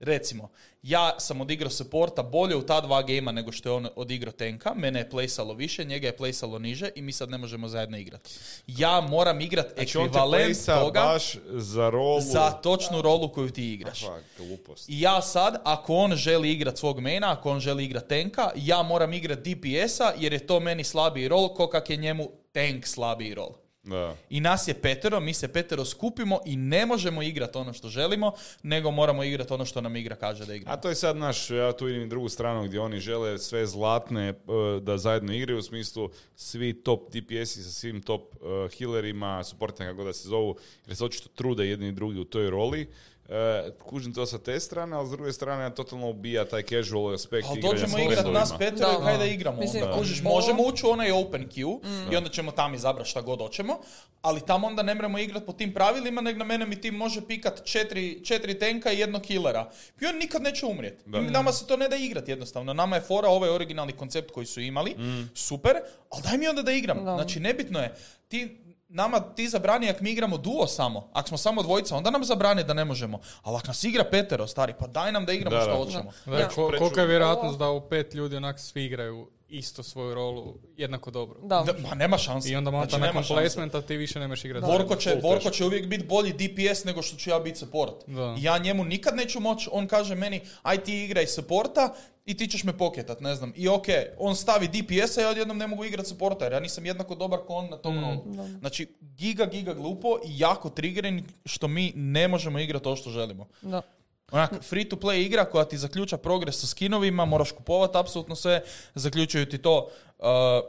Recimo, 0.00 0.50
ja 0.84 1.14
sam 1.18 1.40
odigrao 1.40 1.70
supporta 1.70 2.22
bolje 2.22 2.56
u 2.56 2.62
ta 2.62 2.80
dva 2.80 3.02
gejma 3.02 3.32
nego 3.32 3.52
što 3.52 3.68
je 3.68 3.72
on 3.72 3.88
odigrao 3.96 4.32
tenka, 4.32 4.74
mene 4.74 5.00
je 5.00 5.10
playsalo 5.10 5.56
više, 5.56 5.84
njega 5.84 6.06
je 6.06 6.16
playsalo 6.16 6.58
niže 6.58 6.90
i 6.94 7.02
mi 7.02 7.12
sad 7.12 7.30
ne 7.30 7.38
možemo 7.38 7.68
zajedno 7.68 7.98
igrati. 7.98 8.30
Ja 8.66 9.00
moram 9.00 9.40
igrat 9.40 9.66
Znači 9.74 9.98
on 9.98 10.04
ekvivalent 10.06 10.44
plesa 10.44 10.80
toga 10.80 11.00
baš 11.00 11.36
za 11.52 11.90
rolu. 11.90 12.20
za 12.20 12.50
točnu 12.50 13.02
rolu 13.02 13.28
koju 13.28 13.50
ti 13.50 13.72
igraš. 13.72 14.04
Glupost. 14.38 14.88
I 14.88 15.00
ja 15.00 15.22
sad, 15.22 15.56
ako 15.64 15.94
on 15.94 16.16
želi 16.16 16.52
igrat 16.52 16.78
svog 16.78 17.00
maina, 17.00 17.32
ako 17.32 17.50
on 17.50 17.60
želi 17.60 17.84
igrat 17.84 18.08
tenka, 18.08 18.50
ja 18.56 18.82
moram 18.82 19.12
igrat 19.12 19.38
DPS-a 19.38 20.12
jer 20.18 20.32
je 20.32 20.46
to 20.46 20.60
meni 20.60 20.84
slabiji 20.84 21.28
rol, 21.28 21.54
ko 21.54 21.68
kak 21.68 21.90
je 21.90 21.96
njemu 21.96 22.30
tank 22.52 22.86
slabiji 22.86 23.34
rol. 23.34 23.63
Da. 23.84 24.16
I 24.30 24.40
nas 24.40 24.68
je 24.68 24.74
petero, 24.74 25.20
mi 25.20 25.34
se 25.34 25.48
petero 25.48 25.84
skupimo 25.84 26.40
i 26.46 26.56
ne 26.56 26.86
možemo 26.86 27.22
igrati 27.22 27.58
ono 27.58 27.72
što 27.72 27.88
želimo, 27.88 28.32
nego 28.62 28.90
moramo 28.90 29.24
igrati 29.24 29.52
ono 29.52 29.64
što 29.64 29.80
nam 29.80 29.96
igra 29.96 30.16
kaže 30.16 30.46
da 30.46 30.54
igramo. 30.54 30.74
A 30.74 30.80
to 30.80 30.88
je 30.88 30.94
sad 30.94 31.16
naš, 31.16 31.50
ja 31.50 31.72
tu 31.72 31.84
vidim 31.84 32.08
drugu 32.08 32.28
stranu 32.28 32.64
gdje 32.64 32.80
oni 32.80 33.00
žele 33.00 33.38
sve 33.38 33.66
zlatne 33.66 34.28
e, 34.28 34.34
da 34.80 34.98
zajedno 34.98 35.34
igraju, 35.34 35.58
u 35.58 35.62
smislu 35.62 36.10
svi 36.36 36.82
top 36.82 37.10
DPS-i 37.10 37.62
sa 37.62 37.70
svim 37.70 38.02
top 38.02 38.34
uh, 38.34 38.78
healerima, 38.78 39.44
supportima 39.44 39.90
kako 39.90 40.04
da 40.04 40.12
se 40.12 40.28
zovu, 40.28 40.56
jer 40.86 40.96
se 40.96 41.04
očito 41.04 41.28
trude 41.34 41.66
jedni 41.66 41.88
i 41.88 41.92
drugi 41.92 42.20
u 42.20 42.24
toj 42.24 42.50
roli. 42.50 42.88
E, 43.26 43.36
kužim 43.80 44.14
to 44.14 44.26
sa 44.26 44.38
te 44.38 44.60
strane, 44.60 44.96
ali 44.96 45.06
s 45.06 45.10
druge 45.10 45.32
strane 45.32 45.74
totalno 45.74 46.08
ubija 46.08 46.44
taj 46.44 46.62
casual 46.62 47.14
aspekt 47.14 47.46
Ali 47.48 47.58
igranja 47.58 47.72
dođemo 47.72 47.98
s 47.98 48.02
igrat 48.02 48.32
nas 48.32 48.52
petero 48.58 48.88
i 48.90 48.98
Da. 48.98 49.04
kaj 49.04 49.18
da 49.18 49.24
igramo. 49.24 49.60
Mislim, 49.60 49.82
onda. 49.82 49.92
Da. 49.92 49.98
Kužiš, 49.98 50.20
ovo- 50.20 50.30
možemo 50.30 50.62
ući 50.62 50.86
u 50.86 50.90
onaj 50.90 51.12
open 51.12 51.48
queue 51.48 51.78
i 52.12 52.16
onda 52.16 52.30
ćemo 52.30 52.52
tam 52.52 52.74
izabrati 52.74 53.10
šta 53.10 53.20
god 53.20 53.38
hoćemo, 53.38 53.78
ali 54.22 54.40
tamo 54.40 54.66
onda 54.66 54.82
ne 54.82 54.94
moramo 54.94 55.18
igrati 55.18 55.46
po 55.46 55.52
tim 55.52 55.74
pravilima, 55.74 56.20
nego 56.20 56.38
na 56.38 56.44
mene 56.44 56.66
mi 56.66 56.80
tim 56.80 56.94
može 56.94 57.20
pikat 57.20 57.64
četiri, 57.64 58.24
četiri 58.24 58.58
tenka 58.58 58.92
i 58.92 58.98
jednog 58.98 59.22
killera. 59.22 59.70
I 60.00 60.06
on 60.06 60.16
nikad 60.16 60.42
neće 60.42 60.66
umrijeti. 60.66 61.02
Da. 61.06 61.18
I 61.18 61.22
nama 61.22 61.52
se 61.52 61.66
to 61.66 61.76
ne 61.76 61.88
da 61.88 61.96
igrati 61.96 62.30
jednostavno. 62.30 62.72
Nama 62.72 62.96
je 62.96 63.02
fora 63.02 63.28
ovaj 63.28 63.50
originalni 63.50 63.92
koncept 63.92 64.30
koji 64.30 64.46
su 64.46 64.60
imali, 64.60 64.96
super, 65.34 65.76
ali 66.10 66.22
daj 66.22 66.38
mi 66.38 66.48
onda 66.48 66.62
da 66.62 66.72
igram. 66.72 67.04
Da. 67.04 67.14
Znači, 67.14 67.40
nebitno 67.40 67.80
je. 67.80 67.94
Ti, 68.28 68.58
nama 68.94 69.20
ti 69.20 69.48
zabrani 69.48 69.90
ako 69.90 69.98
mi 70.02 70.10
igramo 70.10 70.36
duo 70.38 70.66
samo, 70.66 71.08
ako 71.12 71.28
smo 71.28 71.38
samo 71.38 71.62
dvojica, 71.62 71.96
onda 71.96 72.10
nam 72.10 72.24
zabrani 72.24 72.64
da 72.64 72.74
ne 72.74 72.84
možemo. 72.84 73.20
Ali 73.42 73.56
ako 73.56 73.66
nas 73.66 73.84
igra 73.84 74.04
petero, 74.04 74.46
stari, 74.46 74.74
pa 74.74 74.86
daj 74.86 75.12
nam 75.12 75.24
da 75.24 75.32
igramo 75.32 75.56
Da, 75.56 75.62
što 75.62 75.70
da. 75.70 75.76
hoćemo. 75.76 76.10
Da, 76.26 76.38
Ja. 76.38 76.48
ko- 76.48 76.68
Preču- 76.68 76.78
kolika 76.78 77.00
je 77.00 77.06
vjerojatnost 77.06 77.58
da 77.58 77.70
u 77.70 77.80
pet 77.82 78.14
ljudi 78.14 78.36
onak 78.36 78.60
svi 78.60 78.84
igraju 78.84 79.28
isto 79.48 79.82
svoju 79.82 80.14
rolu 80.14 80.54
jednako 80.76 81.10
dobro. 81.10 81.40
Da. 81.42 81.64
Da, 81.66 81.88
ma 81.88 81.94
nema 81.94 82.18
šanse. 82.18 82.50
I 82.50 82.56
onda 82.56 82.70
Znači, 82.70 82.86
mata 82.86 82.98
nema 82.98 83.20
nakon 83.20 83.36
placementa 83.36 83.82
ti 83.82 83.96
više 83.96 84.20
nemaš 84.20 84.44
igrati. 84.44 84.66
Borko 84.66 84.96
će, 84.96 85.16
Borko 85.22 85.50
će 85.50 85.64
uvijek 85.64 85.86
biti 85.86 86.04
bolji 86.04 86.32
DPS 86.32 86.84
nego 86.84 87.02
što 87.02 87.16
ću 87.16 87.30
ja 87.30 87.38
biti 87.38 87.58
support. 87.58 87.94
Da. 88.06 88.36
Ja 88.38 88.58
njemu 88.58 88.84
nikad 88.84 89.16
neću 89.16 89.40
moći, 89.40 89.68
on 89.72 89.86
kaže 89.86 90.14
meni, 90.14 90.40
aj 90.62 90.84
ti 90.84 91.04
igraj 91.04 91.26
supporta 91.26 91.94
i 92.26 92.36
ti 92.36 92.46
ćeš 92.46 92.64
me 92.64 92.78
pokjetat, 92.78 93.20
ne 93.20 93.34
znam. 93.34 93.52
I 93.56 93.68
ok, 93.68 93.86
on 94.18 94.36
stavi 94.36 94.68
DPS-a 94.68 95.20
i 95.20 95.24
ja 95.24 95.30
odjednom 95.30 95.58
ne 95.58 95.66
mogu 95.66 95.84
igrati 95.84 96.08
supporta 96.08 96.44
jer 96.44 96.52
ja 96.52 96.60
nisam 96.60 96.86
jednako 96.86 97.14
dobar 97.14 97.38
ko 97.46 97.54
on 97.54 97.70
na 97.70 97.76
tom 97.76 98.00
rolu. 98.00 98.46
Znači, 98.58 98.94
giga, 99.00 99.46
giga 99.46 99.74
glupo 99.74 100.18
i 100.26 100.38
jako 100.38 100.70
triggering 100.70 101.22
što 101.44 101.68
mi 101.68 101.92
ne 101.96 102.28
možemo 102.28 102.58
igrati 102.58 102.84
to 102.84 102.96
što 102.96 103.10
želimo. 103.10 103.46
Da. 103.62 103.82
Onak, 104.32 104.62
free 104.62 104.88
to 104.88 104.96
play 104.96 105.26
igra 105.26 105.44
koja 105.44 105.64
ti 105.64 105.78
zaključa 105.78 106.16
progres 106.16 106.60
sa 106.60 106.66
skinovima, 106.66 107.24
moraš 107.24 107.52
kupovati 107.52 107.98
apsolutno 107.98 108.36
sve, 108.36 108.62
zaključuju 108.94 109.46
ti 109.46 109.58
to 109.58 109.90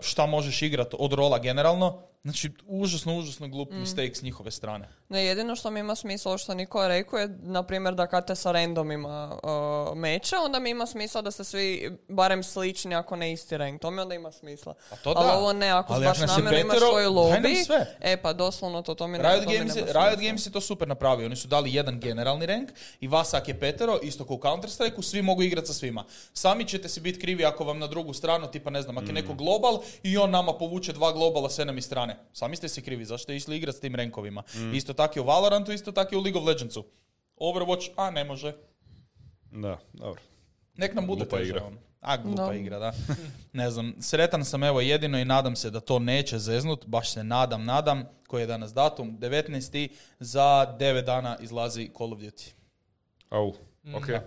šta 0.01 0.25
možeš 0.25 0.61
igrati 0.61 0.95
od 0.99 1.13
rola 1.13 1.39
generalno. 1.39 2.01
Znači, 2.23 2.51
užasno, 2.67 3.17
užasno 3.17 3.47
glup 3.47 3.71
mistake 3.71 4.15
s 4.15 4.21
njihove 4.21 4.51
strane. 4.51 4.89
Ne, 5.09 5.25
jedino 5.25 5.55
što 5.55 5.71
mi 5.71 5.79
ima 5.79 5.95
smisla, 5.95 6.31
ovo 6.31 6.37
što 6.37 6.53
Niko 6.53 6.87
rekao 6.87 7.19
je, 7.19 7.37
na 7.41 7.63
primjer, 7.63 7.93
da 7.93 8.07
kad 8.07 8.27
te 8.27 8.35
sa 8.35 8.51
randomima 8.51 9.39
uh, 9.43 9.97
meče, 9.97 10.35
onda 10.45 10.59
mi 10.59 10.69
ima 10.69 10.85
smisla 10.85 11.21
da 11.21 11.31
ste 11.31 11.43
svi 11.43 11.97
barem 12.09 12.43
slični, 12.43 12.95
ako 12.95 13.15
ne 13.15 13.31
isti 13.31 13.57
rank. 13.57 13.81
To 13.81 13.91
mi 13.91 14.01
onda 14.01 14.15
ima 14.15 14.31
smisla. 14.31 14.73
A 14.91 14.95
to 14.95 15.13
Ali 15.15 15.27
da. 15.27 15.37
ovo 15.37 15.53
ne, 15.53 15.69
ako 15.69 15.93
Ali 15.93 16.05
baš 16.05 16.19
namjerno 16.19 16.59
imaš 16.59 16.77
svoj 16.77 17.05
lobby, 17.05 17.65
sve. 17.65 17.97
e 18.01 18.21
pa 18.21 18.33
doslovno 18.33 18.81
to, 18.81 18.95
to 18.95 19.07
mi 19.07 19.17
ne, 19.17 19.23
Riot 19.23 19.43
to 19.43 19.51
Games, 19.51 19.75
nema 19.75 19.87
Riot. 19.87 20.19
Games 20.19 20.45
je 20.45 20.51
to 20.51 20.61
super 20.61 20.87
napravio. 20.87 21.25
Oni 21.25 21.35
su 21.35 21.47
dali 21.47 21.73
jedan 21.73 21.99
generalni 21.99 22.45
rank 22.45 22.69
i 22.99 23.07
vas 23.07 23.33
ak 23.33 23.47
je 23.47 23.59
petero, 23.59 23.99
isto 24.03 24.25
kao 24.25 24.35
u 24.35 24.39
Counter-Strike, 24.39 25.01
svi 25.01 25.21
mogu 25.21 25.43
igrati 25.43 25.67
sa 25.67 25.73
svima. 25.73 26.05
Sami 26.33 26.67
ćete 26.67 26.89
si 26.89 26.99
biti 26.99 27.19
krivi 27.19 27.45
ako 27.45 27.63
vam 27.63 27.79
na 27.79 27.87
drugu 27.87 28.13
stranu, 28.13 28.47
tipa 28.51 28.69
ne 28.69 28.81
znam, 28.81 28.97
ako 28.97 29.07
je 29.07 29.13
neko 29.13 29.33
global 29.45 29.73
i 30.03 30.17
on 30.17 30.31
nama 30.31 30.53
povuče 30.53 30.93
dva 30.93 31.11
globala 31.11 31.49
sve 31.49 31.65
nam 31.65 31.77
iz 31.77 31.85
strane. 31.85 32.17
Sami 32.33 32.55
ste 32.55 32.69
si 32.69 32.81
krivi, 32.81 33.05
zašto 33.05 33.23
ste 33.23 33.35
išli 33.35 33.57
igrati 33.57 33.77
s 33.77 33.81
tim 33.81 33.95
rankovima. 33.95 34.43
Isto 34.73 34.93
tako 34.93 35.19
je 35.19 35.23
u 35.23 35.25
Valorantu, 35.25 35.71
isto 35.71 35.91
tako 35.91 36.15
je 36.15 36.19
u 36.19 36.23
League 36.23 36.39
of 36.39 36.47
Legendsu. 36.47 36.85
Overwatch, 37.37 37.89
a 37.95 38.11
ne 38.11 38.23
može. 38.23 38.53
Da, 39.51 39.77
dobro. 39.93 40.21
Nek 40.77 40.93
nam 40.93 41.07
bude 41.07 41.19
Glupa 41.19 41.37
teže, 41.37 41.49
igra. 41.49 41.63
ono. 41.63 41.77
A, 42.01 42.17
glupa 42.17 42.47
Da. 42.47 42.53
igra, 42.53 42.79
da. 42.79 42.93
ne 43.53 43.71
znam, 43.71 43.93
sretan 43.99 44.45
sam 44.45 44.63
evo 44.63 44.81
jedino 44.81 45.19
i 45.19 45.25
nadam 45.25 45.55
se 45.55 45.69
da 45.69 45.79
to 45.79 45.99
neće 45.99 46.39
zeznut, 46.39 46.85
baš 46.85 47.11
se 47.11 47.23
nadam, 47.23 47.65
nadam, 47.65 48.03
koji 48.27 48.41
je 48.41 48.47
danas 48.47 48.73
datum, 48.73 49.17
19. 49.19 49.87
za 50.19 50.43
9 50.79 51.01
dana 51.01 51.37
izlazi 51.41 51.89
Call 51.97 52.13
of 52.13 52.19
Duty. 52.19 52.51
Au, 53.29 53.53
ok. 53.93 54.07
Da. 54.07 54.21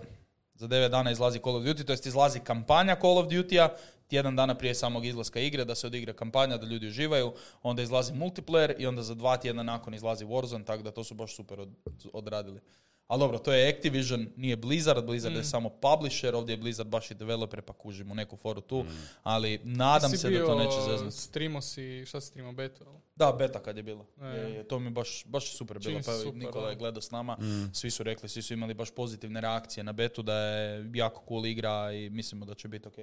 Za 0.55 0.67
9 0.67 0.89
dana 0.89 1.11
izlazi 1.11 1.39
Call 1.39 1.55
of 1.55 1.63
Duty, 1.63 1.83
to 1.83 1.93
jest 1.93 2.05
izlazi 2.05 2.39
kampanja 2.39 2.95
Call 2.95 3.17
of 3.17 3.27
Duty-a, 3.27 3.69
tjedan 4.09 4.35
dana 4.35 4.55
prije 4.55 4.75
samog 4.75 5.05
izlaska 5.05 5.39
igre, 5.39 5.65
da 5.65 5.75
se 5.75 5.87
odigra 5.87 6.13
kampanja, 6.13 6.57
da 6.57 6.67
ljudi 6.67 6.87
uživaju, 6.87 7.33
onda 7.63 7.81
izlazi 7.81 8.13
multiplayer 8.13 8.73
i 8.77 8.85
onda 8.85 9.03
za 9.03 9.15
dva 9.15 9.37
tjedna 9.37 9.63
nakon 9.63 9.93
izlazi 9.93 10.25
Warzone, 10.25 10.65
tako 10.65 10.83
da 10.83 10.91
to 10.91 11.03
su 11.03 11.15
baš 11.15 11.35
super 11.35 11.59
od- 11.59 11.75
odradili. 12.13 12.59
Ali 13.07 13.19
dobro, 13.19 13.37
to 13.37 13.53
je 13.53 13.69
Activision, 13.69 14.27
nije 14.35 14.55
Blizzard, 14.55 15.05
Blizzard 15.05 15.35
je 15.35 15.43
samo 15.43 15.69
publisher, 15.71 16.35
ovdje 16.35 16.53
je 16.53 16.57
Blizzard 16.57 16.89
baš 16.89 17.11
i 17.11 17.15
developer, 17.15 17.61
pa 17.61 17.73
kužimo 17.73 18.13
neku 18.13 18.37
foru 18.37 18.61
tu, 18.61 18.85
ali 19.23 19.59
nadam 19.63 20.11
se 20.11 20.29
da 20.29 20.45
to 20.45 20.55
neće 20.55 20.81
zeznuti. 20.81 21.17
Streamo 21.17 21.61
si, 21.61 22.05
šta 22.05 22.21
si 22.21 22.27
streamo, 22.27 22.51
beta? 22.53 22.85
Da, 23.15 23.31
beta 23.31 23.59
kad 23.59 23.77
je 23.77 23.83
bila. 23.83 24.05
E. 24.21 24.25
Je, 24.25 24.53
je, 24.53 24.63
to 24.63 24.79
mi 24.79 24.85
je 24.85 24.91
baš, 24.91 25.25
baš 25.25 25.57
super 25.57 25.79
bilo. 25.79 25.99
Pa 26.05 26.13
super, 26.13 26.35
Nikola 26.35 26.69
je 26.69 26.75
da. 26.75 26.79
gledao 26.79 27.01
s 27.01 27.11
nama, 27.11 27.37
svi 27.73 27.91
su 27.91 28.03
rekli, 28.03 28.29
svi 28.29 28.41
su 28.41 28.53
imali 28.53 28.73
baš 28.73 28.91
pozitivne 28.91 29.41
reakcije 29.41 29.83
na 29.83 29.93
betu, 29.93 30.21
da 30.21 30.33
je 30.35 30.91
jako 30.93 31.23
cool 31.27 31.45
igra 31.45 31.91
i 31.91 32.09
mislimo 32.09 32.45
da 32.45 32.53
će 32.53 32.67
biti 32.67 32.87
ok. 32.87 32.95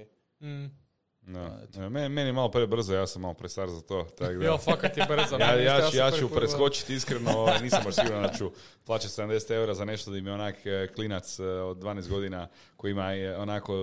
Da. 1.27 1.59
E, 1.77 1.89
Meni, 1.89 2.09
meni 2.09 2.29
je 2.29 2.33
malo 2.33 2.51
prebrzo, 2.51 2.95
ja 2.95 3.07
sam 3.07 3.21
malo 3.21 3.33
prestar 3.33 3.69
za 3.69 3.81
to. 3.81 4.03
Tak 4.03 4.37
da. 4.37 4.45
Jo, 4.45 4.57
fakat 4.57 4.97
je 4.97 5.05
brzo. 5.09 5.37
Ja, 5.39 5.55
ja, 5.55 5.75
ja 5.93 6.09
prvi 6.09 6.19
ću 6.19 6.29
preskočiti 6.29 6.93
iskreno, 6.93 7.47
nisam 7.61 7.81
baš 7.85 7.95
siguran 7.95 8.23
da 8.23 8.33
ću 8.33 8.51
plaćati 8.85 9.21
70 9.21 9.51
eura 9.51 9.73
za 9.73 9.85
nešto 9.85 10.11
da 10.11 10.21
mi 10.21 10.29
onak 10.29 10.65
e, 10.65 10.87
klinac 10.95 11.39
e, 11.39 11.43
od 11.43 11.77
12 11.77 12.09
godina 12.09 12.47
koji 12.77 12.91
ima 12.91 13.07
onako 13.37 13.73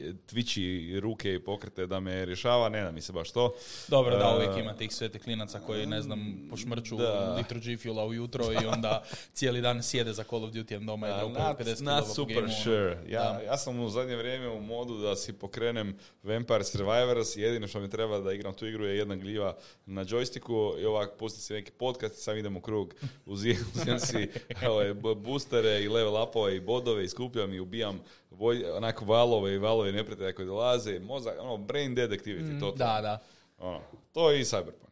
e, 0.00 0.12
tvići 0.26 0.56
ruke 1.00 1.34
i 1.34 1.38
pokrete 1.38 1.86
da 1.86 2.00
me 2.00 2.24
rješava, 2.24 2.68
ne 2.68 2.82
da 2.82 2.90
mi 2.90 3.00
se 3.00 3.12
baš 3.12 3.30
to. 3.30 3.54
Dobro, 3.88 4.16
da, 4.16 4.24
E, 4.26 4.36
uvijek 4.36 4.58
ima 4.58 4.74
tih 4.74 4.92
svete 4.92 5.18
klinaca 5.18 5.60
koji, 5.60 5.86
ne 5.86 6.02
znam, 6.02 6.46
pošmrču 6.50 6.96
litru 7.36 7.60
G 7.60 7.76
Fuela 7.76 8.04
ujutro 8.04 8.44
i 8.52 8.66
onda 8.66 9.02
cijeli 9.32 9.60
dan 9.60 9.82
sjede 9.82 10.12
za 10.12 10.24
Call 10.24 10.44
of 10.44 10.50
Duty 10.50 10.86
doma 10.86 11.08
i 11.08 11.10
Da, 11.10 11.22
not, 11.22 11.58
50 11.58 11.82
not 11.82 12.14
super 12.14 12.34
gameu, 12.34 12.44
ono. 12.44 12.54
sure. 12.54 12.98
Ja, 13.08 13.40
ja 13.42 13.56
sam 13.56 13.80
u 13.80 13.88
zadnje 13.88 14.16
vrijeme 14.16 14.48
u 14.48 14.60
modu 14.60 14.96
da 14.96 15.16
si 15.16 15.32
pokrenem 15.32 15.94
Vampire 16.22 16.64
Survivors. 16.64 17.36
Jedino 17.36 17.68
što 17.68 17.80
mi 17.80 17.90
treba 17.90 18.18
da 18.18 18.32
igram 18.32 18.54
tu 18.54 18.66
igru 18.66 18.84
je 18.86 18.96
jedna 18.96 19.16
gljiva 19.16 19.56
na 19.86 20.04
joysticku 20.04 20.80
i 20.80 20.84
ovak 20.84 21.10
pustim 21.18 21.40
si 21.40 21.52
neki 21.52 21.70
podcast 21.70 22.14
i 22.14 22.22
sam 22.22 22.36
idem 22.36 22.56
u 22.56 22.60
krug. 22.60 22.94
Uzijem, 23.26 23.64
si 24.00 24.28
ove, 24.68 24.94
b- 24.94 25.14
boostere 25.16 25.82
i 25.82 25.88
level 25.88 26.22
upove 26.22 26.56
i 26.56 26.60
bodove 26.60 27.04
i 27.04 27.08
skupljam 27.08 27.52
i 27.52 27.60
ubijam 27.60 28.00
voj, 28.38 28.64
onako 28.66 29.04
valove 29.04 29.54
i 29.54 29.58
valove 29.58 29.92
neprijatelja 29.92 30.32
koji 30.32 30.46
dolaze. 30.46 30.98
Mozak, 31.00 31.34
ono, 31.40 31.56
brain 31.56 31.94
dead 31.94 32.10
activity. 32.10 32.60
to, 32.60 32.66
Mm, 32.66 32.76
Da, 32.76 33.00
da. 33.00 33.18
Ono, 33.58 33.80
to 34.12 34.30
je 34.30 34.40
i 34.40 34.44
Cyberpunk. 34.44 34.86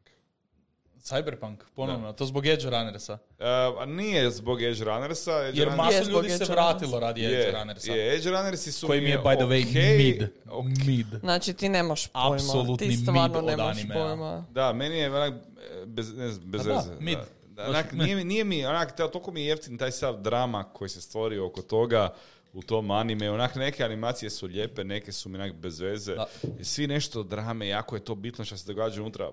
Cyberpunk, 1.00 1.57
ponovno, 1.74 2.12
to 2.12 2.26
zbog 2.26 2.46
Edge 2.46 2.64
Runnersa. 2.64 3.12
Uh, 3.12 3.46
a 3.78 3.87
nije 3.87 4.30
zbog 4.30 4.62
Edge 4.62 4.85
Runnersa. 4.85 5.33
Edge 5.38 5.61
Jer 5.61 5.70
masu 5.70 5.92
Je 5.94 6.04
ljudi 6.04 6.30
se 6.30 6.44
vratilo 6.44 7.00
radi 7.00 7.24
Edge 7.24 7.50
Runnersa. 7.52 7.92
je, 7.92 8.14
Edge 8.14 8.30
Runnersi 8.30 8.72
su 8.72 8.87
Koji 8.87 9.00
mi 9.00 9.11
je, 9.11 9.18
by 9.18 9.37
the 9.37 9.44
way, 9.44 9.70
okej, 9.70 9.96
mid. 9.98 10.28
ok. 10.46 10.87
Mid. 10.87 11.07
Znači 11.20 11.52
ti 11.54 11.68
nemaš 11.68 12.07
pojma. 12.07 12.35
Apsolutni 12.35 12.88
ti 12.88 12.96
stvarno 12.96 13.22
mid 13.35 13.44
nemaš 13.46 13.76
animea. 13.76 13.96
pojma. 13.98 14.44
Da, 14.50 14.72
meni 14.72 14.96
je 14.96 15.11
onak, 15.11 15.35
bez, 15.87 16.14
ne 16.14 16.28
znam, 16.28 16.50
bez 16.50 16.61
A 16.61 16.64
da, 16.64 16.74
veze. 16.74 16.90
mid. 17.00 17.18
Da, 17.46 17.62
da, 17.62 17.68
onak, 17.68 17.92
nije, 17.92 18.16
mi- 18.16 18.24
nije 18.24 18.44
mi, 18.44 18.66
onak, 18.66 18.96
toliko 18.96 19.30
mi 19.30 19.40
je 19.40 19.46
jeftin 19.46 19.78
taj 19.78 19.90
sav 19.90 20.16
drama 20.16 20.64
koji 20.64 20.88
se 20.88 21.00
stvorio 21.00 21.46
oko 21.46 21.62
toga 21.62 22.14
u 22.54 22.62
tom 22.62 22.90
anime. 22.90 23.30
Onak, 23.30 23.54
neke 23.54 23.84
animacije 23.84 24.30
su 24.30 24.46
lijepe, 24.46 24.84
neke 24.84 25.12
su 25.12 25.28
mi 25.28 25.38
onak 25.38 25.52
bez 25.52 25.80
veze. 25.80 26.14
Da. 26.14 26.26
I 26.60 26.64
svi 26.64 26.86
nešto 26.86 27.22
drame, 27.22 27.68
jako 27.68 27.96
je 27.96 28.04
to 28.04 28.14
bitno 28.14 28.44
što 28.44 28.56
se 28.56 28.66
događa 28.66 29.02
unutra. 29.02 29.30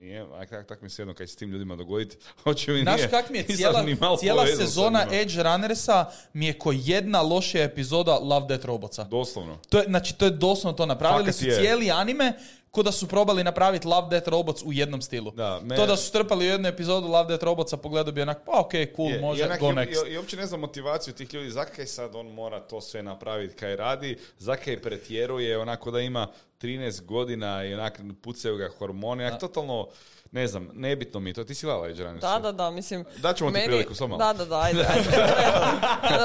Nije, 0.00 0.24
onak, 0.24 0.50
tak, 0.50 0.66
tak 0.66 0.82
mi 0.82 0.90
se 0.90 1.02
jedno 1.02 1.14
kaj 1.14 1.26
se 1.26 1.32
s 1.32 1.36
tim 1.36 1.50
ljudima 1.50 1.76
dogoditi. 1.76 2.16
Hoće 2.44 2.72
mi 2.72 2.82
Znaš 2.82 3.00
kak 3.10 3.30
mi 3.30 3.38
je 3.38 3.46
cijela, 3.56 3.84
cijela 4.18 4.46
sezona. 4.46 5.06
Edge 5.12 5.42
Runnersa 5.42 6.10
mi 6.32 6.46
je 6.46 6.58
ko 6.58 6.72
jedna 6.74 7.22
lošija 7.22 7.64
epizoda 7.64 8.18
Love, 8.18 8.46
Death, 8.48 8.66
Robotsa. 8.66 9.04
Doslovno. 9.04 9.58
To 9.68 9.78
je, 9.78 9.84
znači, 9.84 10.14
to 10.14 10.24
je 10.24 10.30
doslovno 10.30 10.76
to. 10.76 10.86
Napravili 10.86 11.24
Fakat 11.24 11.34
su 11.34 11.46
je. 11.46 11.54
cijeli 11.54 11.90
anime 11.90 12.32
ko 12.70 12.82
da 12.82 12.92
su 12.92 13.08
probali 13.08 13.44
napraviti 13.44 13.86
Love, 13.86 14.08
Death, 14.10 14.28
Robots 14.28 14.62
u 14.62 14.72
jednom 14.72 15.02
stilu. 15.02 15.30
Da, 15.30 15.60
me- 15.60 15.76
To 15.76 15.86
da 15.86 15.96
su 15.96 16.06
strpali 16.06 16.44
u 16.44 16.48
jednu 16.48 16.68
epizodu 16.68 17.06
Love, 17.08 17.28
Death, 17.28 17.44
Robotsa, 17.44 17.76
pogledao 17.76 18.12
bi 18.12 18.22
onak, 18.22 18.38
pa 18.46 18.52
ok, 18.54 18.70
cool, 18.96 19.08
Je, 19.08 19.20
može, 19.20 19.44
onak- 19.44 19.60
go 19.60 19.66
next. 19.68 20.06
I, 20.06 20.12
i 20.12 20.16
uopće 20.16 20.36
ne 20.36 20.46
znam 20.46 20.60
motivaciju 20.60 21.14
tih 21.14 21.34
ljudi, 21.34 21.50
zakaj 21.50 21.86
sad 21.86 22.14
on 22.14 22.26
mora 22.28 22.60
to 22.60 22.80
sve 22.80 23.02
napraviti 23.02 23.54
kaj 23.54 23.76
radi, 23.76 24.18
zakaj 24.38 24.82
pretjeruje, 24.82 25.58
onako 25.58 25.90
da 25.90 26.00
ima 26.00 26.28
13 26.58 27.02
godina 27.02 27.64
i 27.64 27.74
onak 27.74 28.00
pucaju 28.22 28.56
ga 28.56 28.68
hormoni, 28.68 29.24
onak 29.24 29.40
totalno, 29.40 29.88
ne 30.32 30.46
znam, 30.46 30.68
nebitno 30.72 31.20
mi 31.20 31.30
je 31.30 31.34
to. 31.34 31.44
Ti 31.44 31.54
si 31.54 31.66
Edge 31.90 32.04
Runners? 32.04 32.20
Da, 32.20 32.38
da, 32.38 32.52
da, 32.52 32.70
mislim... 32.70 33.04
Daćemo 33.16 33.50
ti 33.50 33.54
meni- 33.54 33.66
priliku, 33.66 33.94
samo 33.94 34.16
malo. 34.18 34.32
Da, 34.32 34.38
da, 34.38 34.44
da, 34.44 34.60
ajde, 34.60 34.80
ajde. 34.80 35.10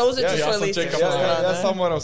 Uzet 0.10 0.26
ću 0.26 0.38
Ja- 0.38 0.40
ja 0.40 0.46
svoj 0.46 0.54
sam 0.54 0.62
list. 0.62 0.80
čekam 0.82 1.00
ja, 1.02 1.08
ja, 1.22 1.42
ja 1.44 1.56
samo 1.56 1.74
moram 1.74 2.00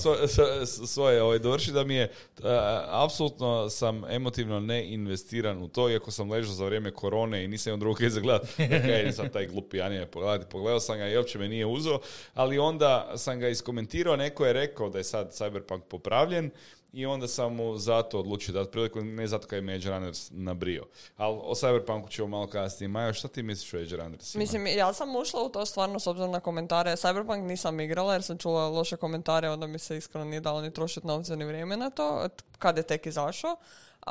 svoje 0.87 1.23
ovaj, 1.23 1.39
dovršiti 1.39 1.71
da 1.73 1.83
mi 1.83 1.95
je 1.95 2.11
uh, 2.37 2.45
apsolutno 2.87 3.69
sam 3.69 4.03
emotivno 4.09 4.59
ne 4.59 4.93
investiran 4.93 5.63
u 5.63 5.67
to, 5.67 5.89
iako 5.89 6.11
sam 6.11 6.31
ležao 6.31 6.53
za 6.53 6.65
vrijeme 6.65 6.91
korone 6.91 7.43
i 7.43 7.47
nisam 7.47 7.71
imao 7.71 7.79
drugog 7.79 8.09
za 8.09 8.19
gledat. 8.19 8.43
Ok, 8.49 9.13
sad 9.15 9.33
taj 9.33 9.47
glupi 9.47 9.81
anime 9.81 10.05
pogledati. 10.05 10.49
Pogledao 10.51 10.79
sam 10.79 10.97
ga 10.97 11.07
i 11.07 11.17
uopće 11.17 11.39
me 11.39 11.47
nije 11.47 11.65
uzeo, 11.65 11.99
ali 12.33 12.59
onda 12.59 13.11
sam 13.15 13.39
ga 13.39 13.47
iskomentirao, 13.49 14.15
neko 14.15 14.45
je 14.45 14.53
rekao 14.53 14.89
da 14.89 14.97
je 14.97 15.03
sad 15.03 15.31
Cyberpunk 15.31 15.81
popravljen 15.81 16.51
i 16.93 17.05
onda 17.05 17.27
sam 17.27 17.55
mu 17.55 17.77
zato 17.77 18.19
odlučio 18.19 18.53
dati 18.53 18.71
priliku, 18.71 19.01
ne 19.01 19.27
zato 19.27 19.47
kaj 19.47 19.61
me 19.61 19.75
Edge 19.75 19.89
Runners 19.89 20.29
nabrio. 20.31 20.85
Ali 21.17 21.39
o 21.43 21.53
Cyberpunku 21.53 22.09
ćemo 22.09 22.27
malo 22.27 22.47
kasnije. 22.47 22.87
Majo, 22.87 23.13
šta 23.13 23.27
ti 23.27 23.43
misliš 23.43 23.73
o 23.73 23.77
Edge 23.77 23.95
Runnersima? 23.95 24.41
Mislim, 24.41 24.67
ja 24.67 24.93
sam 24.93 25.15
ušla 25.15 25.43
u 25.43 25.49
to 25.49 25.65
stvarno 25.65 25.99
s 25.99 26.07
obzirom 26.07 26.31
na 26.31 26.39
komentare. 26.39 26.91
Cyberpunk 26.91 27.41
nisam 27.41 27.79
igrala 27.79 28.13
jer 28.13 28.23
sam 28.23 28.37
čula 28.37 28.67
loše 28.67 28.97
komentare, 28.97 29.49
onda 29.49 29.67
mi 29.67 29.79
se 29.79 29.97
iskreno 29.97 30.25
nije 30.25 30.39
dalo 30.39 30.61
ni 30.61 30.73
trošiti 30.73 31.07
novce 31.07 31.35
ni 31.35 31.45
vrijeme 31.45 31.77
na 31.77 31.89
to, 31.89 32.27
kad 32.57 32.77
je 32.77 32.83
tek 32.83 33.05
izašao. 33.05 33.55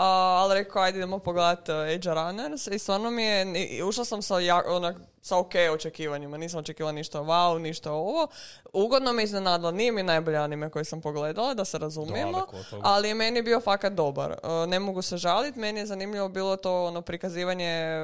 Ali 0.01 0.55
rekao, 0.55 0.83
ajde 0.83 0.99
idemo 0.99 1.19
pogledati 1.19 1.73
Age 1.73 2.11
Runners 2.11 2.67
i 2.67 2.79
stvarno 2.79 3.11
mi 3.11 3.23
je, 3.23 3.47
i- 3.69 3.83
ušla 3.83 4.05
sam 4.05 4.23
sa, 4.23 4.39
ja, 4.39 4.63
onak, 4.67 4.97
sa 5.23 5.39
ok 5.39 5.53
očekivanjima, 5.73 6.37
nisam 6.37 6.59
očekivala 6.59 6.93
ništa 6.93 7.19
wow, 7.21 7.59
ništa 7.59 7.93
ovo. 7.93 8.27
Ugodno 8.73 9.13
me 9.13 9.23
iznenadilo, 9.23 9.71
nije 9.71 9.93
mi 9.93 10.03
najbolji 10.03 10.37
anime 10.37 10.71
koji 10.71 10.85
sam 10.85 11.01
pogledala, 11.01 11.55
da 11.55 11.65
se 11.65 11.79
razumijemo, 11.79 12.39
ali 12.83 13.09
je 13.09 13.15
meni 13.15 13.43
bio 13.43 13.61
fakat 13.61 13.93
dobar. 13.93 14.31
Uh, 14.33 14.69
ne 14.69 14.79
mogu 14.79 15.03
se 15.03 15.17
žaliti, 15.17 15.59
meni 15.59 15.81
je 15.81 15.87
zanimljivo 15.87 16.29
bilo 16.29 16.57
to 16.57 16.85
ono 16.85 17.03
prikazivanje, 17.03 17.97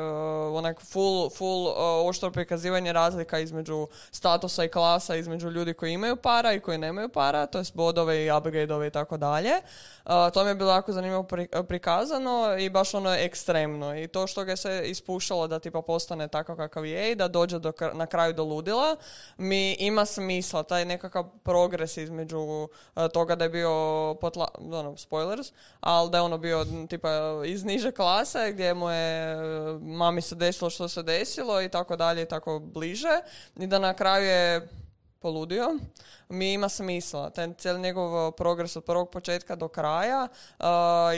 uh, 0.50 0.57
onak 0.57 0.80
full, 0.83 1.30
full 1.30 1.68
oštro 2.04 2.30
prikazivanje 2.30 2.92
razlika 2.92 3.38
između 3.38 3.88
statusa 4.11 4.64
i 4.64 4.68
klasa, 4.68 5.16
između 5.16 5.50
ljudi 5.50 5.74
koji 5.74 5.92
imaju 5.92 6.16
para 6.16 6.52
i 6.52 6.61
koji 6.61 6.78
nemaju 6.78 7.09
para, 7.09 7.46
to 7.46 7.59
jest 7.59 7.74
bodove 7.74 8.24
i 8.24 8.30
upgradeove 8.33 8.87
i 8.87 8.90
tako 8.90 9.16
dalje. 9.16 9.52
To 10.35 10.44
mi 10.44 10.50
je 10.50 10.54
bilo 10.54 10.70
jako 10.70 10.92
zanimljivo 10.92 11.22
pri- 11.22 11.48
prikazano 11.85 12.57
i 12.59 12.70
baš 12.70 12.94
ono 12.94 13.14
ekstremno. 13.14 13.99
I 13.99 14.09
to 14.09 14.27
što 14.27 14.44
ga 14.44 14.57
se 14.57 14.83
ispuštalo 14.87 15.49
da 15.49 15.59
tipa 15.59 15.83
postane 15.83 16.29
takav 16.29 16.57
kakav 16.57 16.87
je 16.87 17.12
i 17.12 17.14
da 17.14 17.29
dođe 17.29 17.59
do, 17.59 17.73
na 17.92 18.07
kraju 18.07 18.33
do 18.33 18.44
ludila, 18.44 18.97
mi 19.37 19.73
ima 19.73 20.07
smisla. 20.07 20.62
Taj 20.62 20.85
nekakav 20.85 21.25
progres 21.42 21.97
između 21.97 22.38
uh, 22.38 22.68
toga 23.12 23.37
da 23.37 23.44
je 23.44 23.51
bio 23.51 24.14
potla, 24.20 24.49
ono, 24.59 24.97
spoilers, 24.97 25.53
ali 25.81 26.11
da 26.11 26.18
je 26.18 26.23
ono 26.23 26.38
bio 26.38 26.66
tipa 26.88 27.09
iz 27.47 27.64
niže 27.64 27.92
klase 27.92 28.53
gdje 28.53 28.75
mu 28.75 28.90
je 28.90 29.37
uh, 29.37 29.83
mami 29.83 30.20
se 30.20 30.35
desilo 30.35 30.70
što 30.70 30.88
se 30.88 31.03
desilo 31.03 31.62
i 31.62 31.68
tako 31.68 31.97
dalje 31.97 32.23
i 32.23 32.29
tako 32.29 32.59
bliže 32.59 33.20
i 33.57 33.66
da 33.66 33.79
na 33.79 33.94
kraju 33.94 34.27
je 34.27 34.68
poludio, 35.24 35.78
mi 36.28 36.52
ima 36.52 36.68
smisla. 36.68 37.30
Ten 37.30 37.54
cijeli 37.54 37.80
njegov 37.80 38.26
uh, 38.26 38.34
progres 38.37 38.76
od 38.76 38.84
prvog 38.84 39.10
početka 39.10 39.56
do 39.56 39.68
kraja 39.68 40.28
uh, 40.58 40.66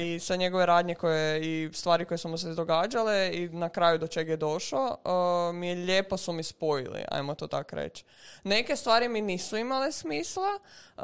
i 0.00 0.18
sve 0.18 0.36
njegove 0.36 0.66
radnje 0.66 0.94
koje 0.94 1.40
i 1.42 1.70
stvari 1.72 2.04
koje 2.04 2.18
su 2.18 2.28
mu 2.28 2.38
se 2.38 2.54
događale 2.54 3.30
i 3.34 3.48
na 3.48 3.68
kraju 3.68 3.98
do 3.98 4.06
čega 4.06 4.32
je 4.32 4.36
došao, 4.36 4.96
uh, 5.04 5.54
mi 5.54 5.68
je 5.68 5.74
lijepo 5.74 6.16
su 6.16 6.32
mi 6.32 6.42
spojili, 6.42 7.04
ajmo 7.08 7.34
to 7.34 7.46
tako 7.46 7.76
reći. 7.76 8.04
Neke 8.44 8.76
stvari 8.76 9.08
mi 9.08 9.20
nisu 9.20 9.56
imale 9.56 9.92
smisla, 9.92 10.50
uh, 10.96 11.02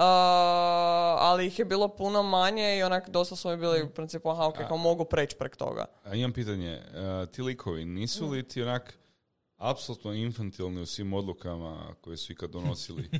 ali 1.19 1.47
ih 1.47 1.59
je 1.59 1.65
bilo 1.65 1.89
puno 1.89 2.23
manje 2.23 2.79
i 2.79 2.83
onak 2.83 3.09
dosta 3.09 3.37
su 3.37 3.51
mi 3.51 3.57
bili 3.57 3.83
u 3.83 3.91
principu, 3.91 4.29
aha, 4.31 4.47
ok, 4.47 4.57
kao 4.69 4.77
mogu 4.77 5.05
preći 5.05 5.37
prek 5.37 5.57
toga. 5.57 5.85
A 6.05 6.15
imam 6.15 6.33
pitanje, 6.33 6.73
e, 6.73 7.27
ti 7.27 7.43
likovi 7.43 7.85
nisu 7.85 8.29
li 8.29 8.49
ti 8.49 8.63
onak 8.63 9.02
apsolutno 9.63 10.13
infantilni 10.13 10.81
u 10.81 10.87
svim 10.87 11.13
odlukama 11.13 11.95
koje 12.01 12.17
su 12.17 12.33
ikad 12.33 12.51
donosili 12.51 13.11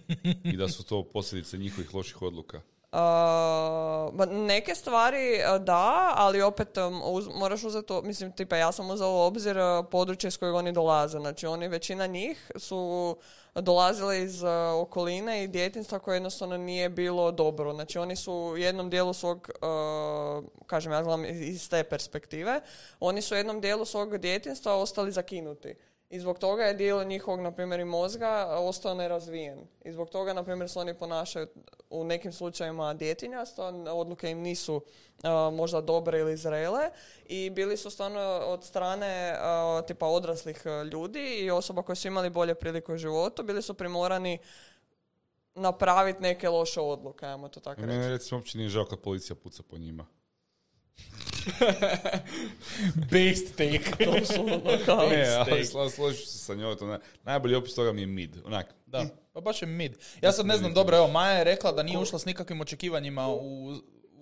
i 0.45 0.57
da 0.57 0.69
su 0.69 0.85
to 0.85 1.05
posljedice 1.05 1.59
njihovih 1.59 1.95
loših 1.95 2.23
odluka? 2.23 2.61
Uh, 2.93 4.27
neke 4.31 4.75
stvari 4.75 5.41
uh, 5.57 5.65
da, 5.65 6.13
ali 6.17 6.43
opet 6.43 6.69
uz- 7.05 7.29
moraš 7.39 7.65
uzeti, 7.65 7.87
to- 7.87 8.03
mislim, 8.03 8.33
tipa 8.33 8.57
ja 8.57 8.73
sam 8.73 8.91
uzela 8.91 9.11
u 9.11 9.21
obzir 9.21 9.59
uh, 9.59 9.87
područje 9.91 10.31
s 10.31 10.37
kojeg 10.37 10.55
oni 10.55 10.73
dolaze. 10.73 11.19
Znači, 11.19 11.47
oni, 11.47 11.69
većina 11.69 12.07
njih 12.07 12.51
su 12.57 13.17
dolazile 13.55 14.23
iz 14.23 14.43
uh, 14.43 14.49
okoline 14.83 15.45
i 15.45 15.49
djetinstva 15.49 15.99
koje 15.99 16.17
jednostavno 16.17 16.57
nije 16.57 16.89
bilo 16.89 17.33
dobro. 17.33 17.73
Znači, 17.73 17.99
oni 17.99 18.17
su 18.17 18.33
u 18.33 18.57
jednom 18.57 18.91
dijelu 18.91 19.13
svog, 19.13 19.51
uh, 19.55 20.45
kažem, 20.67 20.93
ja 20.93 21.03
gledam 21.03 21.25
iz 21.25 21.69
te 21.69 21.85
perspektive, 21.85 22.61
oni 23.01 23.23
su 23.23 23.35
u 23.35 23.37
jednom 23.37 23.61
dijelu 23.61 23.85
svog 23.85 24.19
djetinstva 24.19 24.75
ostali 24.75 25.13
zakinuti. 25.13 25.75
I 26.13 26.21
zbog 26.21 26.39
toga 26.39 26.63
je 26.63 26.75
dio 26.75 27.05
njihovog, 27.05 27.41
na 27.41 27.53
primjer, 27.53 27.81
i 27.81 27.85
mozga 27.85 28.47
ostao 28.59 28.95
nerazvijen. 28.95 29.59
I 29.85 29.93
zbog 29.93 30.11
toga, 30.11 30.33
na 30.33 30.45
primjer, 30.45 30.71
se 30.71 30.79
oni 30.79 30.95
ponašaju 30.95 31.47
u 31.91 32.05
nekim 32.05 32.33
slučajevima 32.33 32.95
djetinjasto, 32.95 33.67
odluke 33.93 34.31
im 34.31 34.39
nisu 34.39 34.83
možda 35.53 35.81
dobre 35.81 36.19
ili 36.19 36.37
zrele 36.37 36.91
i 37.27 37.51
bili 37.51 37.77
su 37.77 37.91
stvarno 37.91 38.21
od 38.47 38.65
strane 38.65 39.37
tipa 39.87 40.07
odraslih 40.07 40.63
ljudi 40.93 41.39
i 41.41 41.51
osoba 41.51 41.83
koji 41.83 41.97
su 41.97 42.09
imali 42.09 42.31
bolje 42.31 42.55
prilike 42.55 42.93
u 42.93 42.97
životu, 42.97 43.43
bili 43.43 43.63
su 43.63 43.75
primorani 43.75 44.39
napraviti 45.55 46.23
neke 46.23 46.49
loše 46.49 46.81
odluke, 46.81 47.27
ajmo 47.27 47.49
to 47.49 47.61
tako 47.61 47.81
reći. 47.81 47.93
Mene 47.93 48.09
recimo 48.09 48.39
uopće 48.39 48.59
nije 48.59 48.69
žao 48.69 48.85
kad 48.85 49.01
policija 49.01 49.37
puca 49.37 49.63
po 49.63 49.79
njima. 49.79 50.07
Based 53.11 53.57
take. 53.57 53.81
To 54.05 54.27
su 54.27 54.61
kao- 54.87 55.09
Ne, 55.11 55.27
ali 55.41 55.65
sla- 55.65 55.91
složit 55.91 56.21
ću 56.21 56.27
se 56.27 56.39
sa 56.39 56.55
njoj, 56.55 56.77
to 56.77 56.87
ne- 56.87 56.99
najbolji 57.23 57.55
opis 57.55 57.75
toga 57.75 57.93
mi 57.93 58.01
je 58.01 58.07
mid. 58.07 58.37
Onak, 58.45 58.75
Da, 58.87 59.05
pa 59.33 59.41
baš 59.41 59.63
je 59.63 59.69
mid. 59.69 59.93
Ja 60.21 60.33
sad 60.33 60.47
ne 60.47 60.57
znam, 60.57 60.75
dobro, 60.75 60.97
evo, 60.97 61.09
Maja 61.09 61.33
je 61.33 61.45
rekla 61.45 61.73
da 61.73 61.83
nije 61.83 61.99
ušla 61.99 62.19
s 62.19 62.25
nikakvim 62.25 62.61
očekivanjima 62.61 63.29
u, 63.29 63.73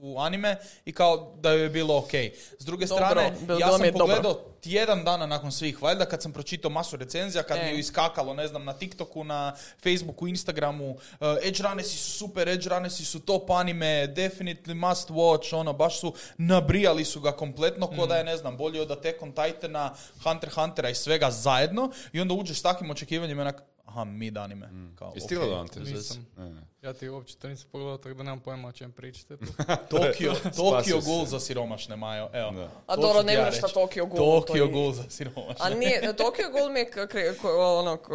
u 0.03 0.19
anime 0.19 0.57
i 0.85 0.93
kao 0.93 1.37
da 1.37 1.53
joj 1.53 1.63
je 1.63 1.69
bilo 1.71 1.99
ok. 1.99 2.11
S 2.59 2.65
druge 2.65 2.87
Dobro, 2.87 3.07
strane, 3.07 3.37
bilo- 3.41 3.59
ja 3.59 3.69
sam 3.69 3.81
dobro. 3.83 3.99
pogledao 3.99 4.35
tjedan 4.61 5.05
dana 5.05 5.27
nakon 5.27 5.53
svih, 5.53 5.83
valjda 5.83 6.05
kad 6.05 6.23
sam 6.23 6.33
pročitao 6.33 6.71
masu 6.71 6.97
recenzija, 6.97 7.43
kad 7.43 7.59
E. 7.59 7.63
mi 7.63 7.69
je 7.69 7.79
iskakalo, 7.79 8.35
ne 8.35 8.49
znam, 8.49 8.65
na 8.65 8.73
TikToku, 8.73 9.25
na 9.25 9.55
Facebooku, 9.83 10.29
Instagramu, 10.29 10.91
uh, 10.91 10.97
Edge 11.43 11.63
Runnersi 11.63 11.97
su 11.97 12.11
super, 12.11 12.49
Edge 12.49 12.69
Runnersi 12.69 13.05
su 13.05 13.21
top 13.21 13.51
anime, 13.51 13.87
definitely 14.09 14.75
must 14.89 15.09
watch, 15.11 15.55
ono, 15.55 15.73
baš 15.73 16.01
su, 16.01 16.15
nabrijali 16.39 17.05
su 17.05 17.21
ga 17.21 17.33
kompletno, 17.33 17.87
ko 17.87 18.07
da 18.07 18.17
je, 18.17 18.25
ne 18.25 18.37
znam, 18.37 18.57
bolji 18.57 18.81
od 18.81 18.91
Attack 18.91 19.23
on 19.23 19.33
Titana, 19.33 19.95
Hunter 20.25 20.51
Huntera 20.51 20.89
i 20.91 20.95
svega 20.95 21.31
zajedno, 21.31 21.91
i 22.13 22.21
onda 22.21 22.35
uđeš 22.35 22.59
s 22.59 22.63
takvim 22.63 22.91
očekivanjima, 22.91 23.43
onak, 23.43 23.63
aha, 23.85 24.05
mid 24.05 24.37
anime. 24.37 24.69
Kao, 24.95 25.13
Jesi 25.15 25.27
stigla 25.27 25.67
Ja 26.83 26.93
ti 26.93 27.09
uopće 27.09 27.37
to 27.37 27.49
nisam 27.49 27.69
pogledao, 27.73 27.99
tako 27.99 28.15
da 28.15 28.23
nemam 28.23 28.41
pojma 28.41 28.69
o 28.69 28.73
čem 28.73 28.93
pričate. 28.93 29.37
tu. 29.37 29.45
Tokio, 29.91 30.33
Tokio. 30.57 31.01
Ghoul 31.01 31.27
za 31.27 31.41
siromašne, 31.41 31.97
Majo. 31.97 32.29
Evo. 32.33 32.51
Da. 32.51 32.69
A 32.87 32.95
To 32.95 33.01
dobro, 33.01 33.23
ne 33.23 33.35
ja 33.35 33.41
znaš 33.41 33.55
šta 33.55 33.67
reći. 33.67 33.77
Tokyo 33.77 34.07
Ghoul, 34.07 34.41
to 34.41 34.47
Tokio 34.47 34.65
je- 34.65 34.71
Ghoul 34.71 34.93
za 34.93 35.03
siromašne. 35.05 35.55
A 35.59 35.69
nije, 35.71 36.01
Tokyo 36.15 36.51
Ghoul 36.51 36.71
mi 36.71 36.79
je 36.79 36.91
k- 36.91 37.07
ko- 37.37 37.79
ono, 37.79 37.97
k- 37.97 38.11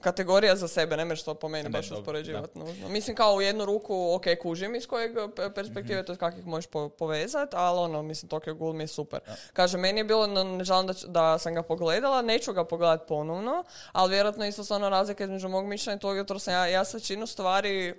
kategorija 0.00 0.56
za 0.56 0.68
sebe, 0.68 0.96
ne 0.96 1.04
možeš 1.04 1.22
to 1.22 1.34
po 1.34 1.48
meni 1.48 1.64
Ne, 1.64 1.70
baš 1.70 1.90
uspoređivati. 1.90 2.58
nužno. 2.58 2.88
Mislim 2.88 3.16
kao 3.16 3.34
u 3.34 3.40
jednu 3.40 3.64
ruku, 3.64 4.12
ok, 4.12 4.24
kužim 4.36 4.74
iz 4.74 4.86
kojeg 4.86 5.12
pe- 5.14 5.50
perspektive, 5.50 5.96
Mhm. 5.96 6.06
to 6.06 6.12
je 6.12 6.18
kako 6.18 6.38
ih 6.38 6.46
možeš 6.46 6.66
po- 6.66 6.88
povezati, 6.88 7.24
ali 7.52 7.78
ono, 7.80 8.02
mislim, 8.02 8.28
Tokyo 8.30 8.54
Ghoul 8.54 8.72
mi 8.72 8.82
je 8.82 8.88
super. 8.88 9.20
Kaže, 9.52 9.78
meni 9.78 10.00
je 10.00 10.04
bilo, 10.04 10.26
no, 10.26 10.44
ne 10.44 10.64
žalim 10.64 10.86
da, 10.86 10.94
ć- 10.94 11.04
da 11.04 11.38
sam 11.38 11.54
ga 11.54 11.62
pogledala, 11.62 12.22
neću 12.22 12.52
ga 12.52 12.64
pogledati 12.64 13.04
ponovno, 13.08 13.64
ali 13.92 14.10
vjerojatno 14.10 14.46
isto 14.46 14.64
stvarno 14.64 14.88
razlika 14.88 15.24
između 15.24 15.48
mog 15.48 15.64
mišljenja 15.66 15.96
i 15.96 16.00
toga, 16.00 16.16
jer 16.18 16.40
sam 16.40 16.54
ja, 16.54 16.66
ja 16.66 16.84
većinu 16.94 17.26
stvari 17.26 17.93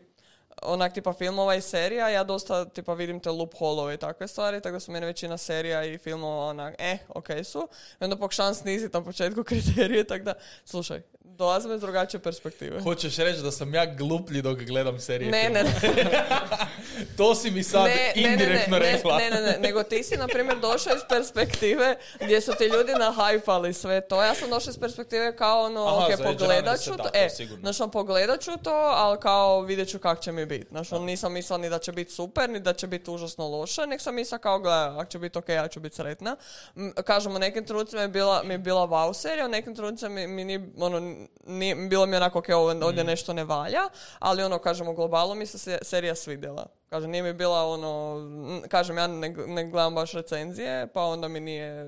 onak 0.61 0.93
tipa 0.93 1.13
filmova 1.13 1.55
i 1.55 1.61
serija, 1.61 2.09
ja 2.09 2.23
dosta 2.23 2.65
tipa 2.65 2.93
vidim 2.93 3.19
te 3.19 3.29
loopholove 3.29 3.93
i 3.93 3.97
takve 3.97 4.27
stvari, 4.27 4.61
tako 4.61 4.73
da 4.73 4.79
su 4.79 4.91
meni 4.91 5.05
većina 5.05 5.37
serija 5.37 5.83
i 5.83 5.97
filmova 5.97 6.45
onak, 6.45 6.75
eh, 6.79 6.97
ok 7.09 7.27
su. 7.43 7.67
I 8.01 8.03
onda 8.03 8.15
pokušavam 8.15 8.53
sniziti 8.53 8.97
na 8.97 9.03
početku 9.03 9.43
kriterije, 9.49 10.03
tako 10.03 10.23
da, 10.23 10.33
slušaj, 10.65 11.01
dolazim 11.38 11.75
iz 11.75 11.81
drugačije 11.81 12.21
perspektive. 12.21 12.81
Hoćeš 12.81 13.17
reći 13.17 13.41
da 13.41 13.51
sam 13.51 13.73
ja 13.73 13.85
gluplji 13.85 14.41
dok 14.41 14.59
gledam 14.59 14.99
serije 14.99 15.31
Ne, 15.31 15.49
ne, 15.49 15.63
ne, 15.63 15.71
To 17.17 17.35
si 17.35 17.51
mi 17.51 17.63
sad 17.63 17.89
indirektno 18.15 18.79
ne, 18.79 18.91
rekla. 18.91 19.17
Ne, 19.17 19.29
ne, 19.29 19.41
ne, 19.41 19.57
nego 19.59 19.83
ti 19.83 20.03
si, 20.03 20.17
na 20.17 20.27
primjer, 20.27 20.59
došao 20.59 20.95
iz 20.95 21.01
perspektive 21.09 21.95
gdje 22.19 22.41
su 22.41 22.51
ti 22.57 22.63
ljudi 22.63 22.91
nahajpali 22.99 23.73
sve 23.73 24.01
to. 24.01 24.23
Ja 24.23 24.35
sam 24.35 24.49
došla 24.49 24.69
iz 24.69 24.77
perspektive 24.77 25.35
kao 25.35 25.63
ono, 25.63 25.85
Aha, 25.85 26.05
ok, 26.05 26.07
za 26.07 26.13
Edge 26.13 26.23
pogledat 26.23 26.81
ću 26.81 26.91
to. 26.91 27.03
to 27.03 27.09
E, 27.13 27.29
znaš, 27.59 27.79
ono, 27.79 27.91
pogledat 27.91 28.41
ću 28.41 28.51
to, 28.63 28.93
ali 28.95 29.19
kao 29.19 29.61
vidjet 29.61 29.89
ću 29.89 29.99
kak 29.99 30.21
će 30.21 30.31
mi 30.31 30.45
biti. 30.45 30.67
Znaš, 30.69 30.91
ono, 30.91 31.05
nisam 31.05 31.33
mislila 31.33 31.57
ni 31.57 31.69
da 31.69 31.79
će 31.79 31.91
biti 31.91 32.11
super, 32.11 32.49
ni 32.49 32.59
da 32.59 32.73
će 32.73 32.88
biti 32.88 33.11
užasno 33.11 33.47
loše, 33.47 33.88
nek 33.88 34.01
sam 34.01 34.15
mislila 34.15 34.39
kao, 34.39 34.59
gledaj, 34.59 34.88
ako 34.88 35.05
će 35.05 35.19
biti 35.19 35.38
ok, 35.38 35.49
ja 35.49 35.67
ću 35.67 35.79
biti 35.79 35.95
sretna. 35.95 36.35
M, 36.75 36.93
Kažem, 37.05 37.35
u 37.35 37.39
nekim 37.39 37.65
trenucima 37.65 38.01
je 38.01 38.07
bila, 38.07 38.43
mi 38.43 38.53
je 38.53 38.57
bila 38.57 38.88
wow 38.88 39.13
serija, 39.13 39.45
u 39.45 39.49
nekim 39.49 39.75
trenucima 39.75 40.09
mi, 40.09 40.27
mi 40.27 40.43
nije, 40.43 40.69
ono, 40.77 41.14
nije, 41.45 41.75
bilo 41.78 42.06
mi 42.06 42.15
onako, 42.15 42.39
ok, 42.39 42.45
ovdje 42.82 43.04
Mm. 43.04 43.08
nešto 43.08 43.34
ne 43.34 43.43
valja, 43.43 43.82
ali 44.19 44.43
ono, 44.43 44.58
kažem, 44.58 44.88
u 44.88 44.93
globalu 44.93 45.36
mi 45.36 45.45
se- 45.47 45.80
serija 45.82 46.15
svidjela. 46.15 46.65
Kažem, 46.89 47.11
nije 47.11 47.23
mi 47.23 47.33
bila 47.33 47.65
ono, 47.67 48.21
kažem, 48.67 48.97
ja 48.97 49.07
ne, 49.07 49.29
ne 49.29 49.69
gledam 49.69 49.95
baš 49.95 50.13
recenzije, 50.13 50.87
pa 50.93 51.03
onda 51.03 51.27
mi 51.27 51.39
nije, 51.39 51.87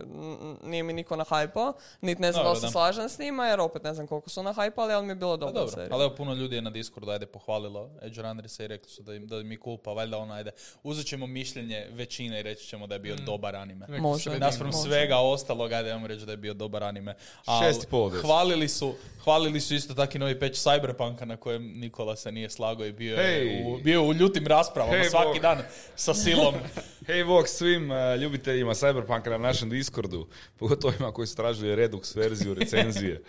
nije 0.63 0.83
mi 0.83 0.93
niko 0.93 1.15
nahajpao, 1.15 1.73
niti 2.01 2.21
ne 2.21 2.31
znam 2.31 2.45
da 2.45 2.55
se 2.55 2.67
slažem 2.67 3.09
s 3.09 3.19
njima, 3.19 3.47
jer 3.47 3.59
opet 3.59 3.83
ne 3.83 3.93
znam 3.93 4.07
koliko 4.07 4.29
su 4.29 4.43
nahajpali, 4.43 4.93
ali 4.93 5.05
mi 5.05 5.11
je 5.11 5.15
bilo 5.15 5.33
Pa 5.33 5.37
dobro. 5.37 5.53
dobro, 5.53 5.71
serija. 5.71 5.89
ali 5.91 6.03
evo 6.03 6.15
puno 6.15 6.33
ljudi 6.33 6.55
je 6.55 6.61
na 6.61 6.69
Discordu 6.69 7.11
ajde 7.11 7.25
pohvalilo 7.25 7.89
Edge 8.01 8.21
Runnersa 8.21 8.63
i 8.63 8.67
rekli 8.67 8.89
su 8.89 9.03
da 9.03 9.15
im, 9.15 9.27
da 9.27 9.35
im 9.37 9.51
je 9.51 9.57
cool, 9.63 9.77
pa 9.77 9.91
valjda 9.91 10.17
ono 10.17 10.33
ajde. 10.33 10.51
Uzet 10.83 11.05
ćemo 11.07 11.27
mišljenje 11.27 11.87
većine 11.91 12.39
i 12.39 12.43
reći 12.43 12.67
ćemo 12.67 12.87
da 12.87 12.95
je 12.95 12.99
bio 12.99 13.15
dobar 13.15 13.55
anime. 13.55 13.87
Može. 13.99 14.39
Naspram 14.39 14.71
Može. 14.71 14.89
svega 14.89 15.17
ostalog, 15.17 15.71
ajde 15.71 15.93
vam 15.93 16.05
reći 16.05 16.25
da 16.25 16.31
je 16.31 16.37
bio 16.37 16.53
dobar 16.53 16.83
anime. 16.83 17.15
Ali 17.45 17.65
Šest 17.65 17.87
hvalili 18.21 18.67
su, 18.67 18.93
hvalili 19.23 19.61
su 19.61 19.75
isto 19.75 19.93
taki 19.93 20.19
novi 20.19 20.39
peć 20.39 20.57
Cyberpunka 20.57 21.25
na 21.25 21.37
kojem 21.37 21.73
Nikola 21.75 22.15
se 22.15 22.31
nije 22.31 22.49
slagao 22.49 22.85
i 22.85 22.91
bio, 22.91 23.15
je, 23.15 23.23
Hej. 23.23 23.63
u, 23.65 23.77
bio 23.77 24.01
je 24.01 24.07
u 24.07 24.13
ljutim 24.13 24.47
raspravama 24.47 24.86
Hej, 24.89 25.09
svaki 25.09 25.39
Bog. 25.39 25.41
dan 25.41 25.57
sa 25.95 26.13
silom. 26.13 26.55
Hej 27.07 27.23
Bog 27.23 27.47
svim 27.47 27.91
uh, 27.91 28.15
ljubiteljima 28.21 28.73
Cyberpunka 28.73 29.29
na 29.29 29.37
našem 29.37 29.69
Discordu, 29.69 30.27
pogotovo 30.57 30.93
ima 30.99 31.11
koji 31.11 31.27
su 31.27 31.35
tražili 31.35 31.75
Redux 31.75 32.15
verziju 32.15 32.53
recenzije. 32.53 33.21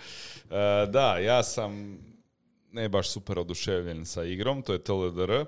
Uh, 0.45 0.91
da, 0.95 1.19
ja 1.19 1.43
sam 1.43 1.99
ne 2.73 2.89
baš 2.89 3.11
super 3.11 3.39
oduševljen 3.39 4.07
sa 4.07 4.25
igrom, 4.25 4.63
to 4.63 4.73
je 4.73 4.85
TLDR. 4.85 5.31
Uh, 5.31 5.47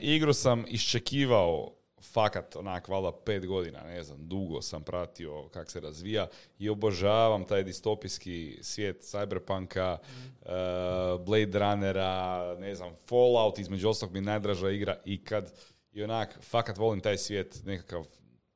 igru 0.00 0.32
sam 0.32 0.64
iščekivao 0.68 1.73
fakat 2.14 2.56
onak 2.56 2.88
valjda 2.88 3.12
pet 3.24 3.46
godina, 3.46 3.82
ne 3.82 4.02
znam, 4.02 4.28
dugo 4.28 4.62
sam 4.62 4.82
pratio 4.82 5.48
kako 5.48 5.70
se 5.70 5.80
razvija 5.80 6.26
i 6.58 6.68
obožavam 6.68 7.44
taj 7.44 7.64
distopijski 7.64 8.58
svijet 8.62 9.02
Cyberpunka, 9.02 9.98
uh, 9.98 11.24
Blade 11.26 11.58
Runnera, 11.58 12.56
ne 12.58 12.74
znam, 12.74 12.92
Fallout, 13.08 13.58
između 13.58 13.88
ostalog 13.88 14.12
mi 14.12 14.20
najdraža 14.20 14.70
igra 14.70 14.96
i 15.04 15.24
kad 15.24 15.52
i 15.92 16.02
onak, 16.02 16.38
fakat 16.42 16.78
volim 16.78 17.00
taj 17.00 17.18
svijet, 17.18 17.62
nekakav 17.64 18.04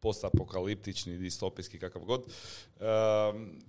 postapokaliptični, 0.01 1.19
distopijski, 1.19 1.79
kakav 1.79 2.03
god. 2.03 2.25
Um, 2.25 3.61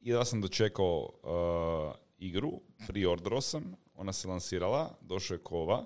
i 0.00 0.12
da 0.12 0.24
sam 0.24 0.40
dočekao 0.40 1.10
uh, 1.22 1.94
igru, 2.18 2.60
priorderao 2.88 3.40
sam, 3.40 3.76
ona 3.94 4.12
se 4.12 4.28
lansirala, 4.28 4.98
došao 5.00 5.34
je 5.34 5.42
kova, 5.42 5.84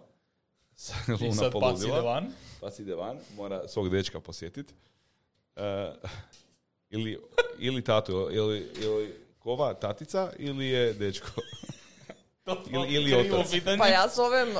I 1.09 1.11
Luna 1.21 1.35
sad 1.35 1.53
pas 1.53 1.83
ide 1.83 2.01
van. 2.01 2.33
Pas 2.61 2.79
ide 2.79 2.95
van, 2.95 3.19
mora 3.37 3.69
svog 3.69 3.91
dečka 3.91 4.21
posjetiti. 4.21 4.75
ili, 6.91 7.19
ili 7.59 7.85
tatu, 7.85 8.29
ili, 8.33 8.71
ili 8.83 9.15
kova 9.39 9.75
tatica 9.75 10.33
ili 10.39 10.67
je 10.67 10.93
dečko. 10.93 11.29
Ili- 12.71 12.95
ili 12.95 13.15
otac. 13.15 13.51
Pa 13.79 13.87
ja 13.87 14.09
zovem 14.09 14.49
uh, 14.49 14.57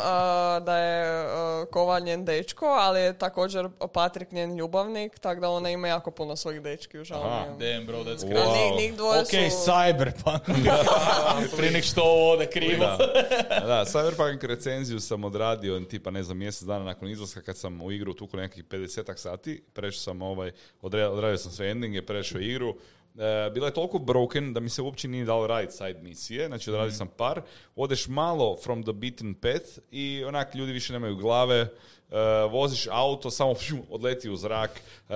da 0.65 0.79
je 0.79 1.25
uh, 1.25 1.69
Kova 1.69 1.99
njen 1.99 2.25
dečko, 2.25 2.67
ali 2.67 3.01
je 3.01 3.19
također 3.19 3.69
Patrik 3.93 4.33
njen 4.33 4.57
ljubavnik, 4.57 5.19
tako 5.19 5.41
da 5.41 5.49
ona 5.49 5.71
ima 5.71 5.89
jako 5.89 6.11
puno 6.11 6.37
svojih 6.37 6.63
dečki 6.63 6.99
u 6.99 7.05
žalom. 7.05 7.27
Aha. 7.27 7.45
Damn 7.47 7.87
bro, 7.87 7.99
that's 7.99 8.19
Wow. 8.19 8.33
crazy. 8.33 8.71
Njih, 8.71 8.81
njih 8.81 8.97
dvoje 8.97 9.21
Ok, 9.21 9.27
su... 9.27 9.71
Cyberpunk. 9.71 10.41
Prije 11.57 11.73
nek 11.73 11.85
što 11.85 12.03
ovo 12.03 12.33
ode 12.33 12.47
krivo. 12.47 12.85
Da, 12.85 12.97
da 13.67 13.85
Cyberpunk 13.85 14.47
recenziju 14.47 15.01
sam 15.01 15.25
odradio 15.25 15.81
tipa 15.81 16.11
ne 16.11 16.23
znam 16.23 16.39
mjesec 16.39 16.63
dana 16.63 16.85
nakon 16.85 17.09
izlaska 17.09 17.43
kad 17.43 17.57
sam 17.59 17.83
u 17.83 17.93
igru 17.93 18.15
tuku 18.15 18.37
nekih 18.37 18.65
50 18.65 19.17
sati, 19.17 19.63
prešao 19.73 20.01
sam 20.01 20.23
ovaj, 20.23 20.51
odradio 20.83 21.39
sam 21.39 21.53
sve 21.53 21.71
endinge, 21.71 22.03
prešao 22.03 22.41
igru. 22.41 22.75
E, 23.19 23.51
bila 23.51 23.67
je 23.67 23.75
toliko 23.75 23.99
broken 23.99 24.53
da 24.53 24.61
mi 24.61 24.69
se 24.69 24.83
uopće 24.83 25.09
nije 25.09 25.25
dalo 25.25 25.47
raditi 25.47 25.77
side 25.77 25.99
misije, 26.03 26.47
znači 26.47 26.71
odradio 26.71 26.93
sam 26.93 27.09
par, 27.17 27.43
odeš 27.77 28.09
malo 28.09 28.57
from 28.63 28.83
the 28.83 28.93
beaten 28.93 29.35
path 29.35 29.79
i 29.91 30.25
onak 30.25 30.55
ljudi 30.55 30.73
više 30.73 30.93
nemaju 30.93 31.17
glave, 31.17 31.59
e, 31.59 31.69
voziš 32.51 32.87
auto, 32.91 33.31
samo 33.31 33.55
fju, 33.55 33.79
odleti 33.91 34.31
u 34.31 34.37
zrak. 34.37 34.71
E, 34.71 35.15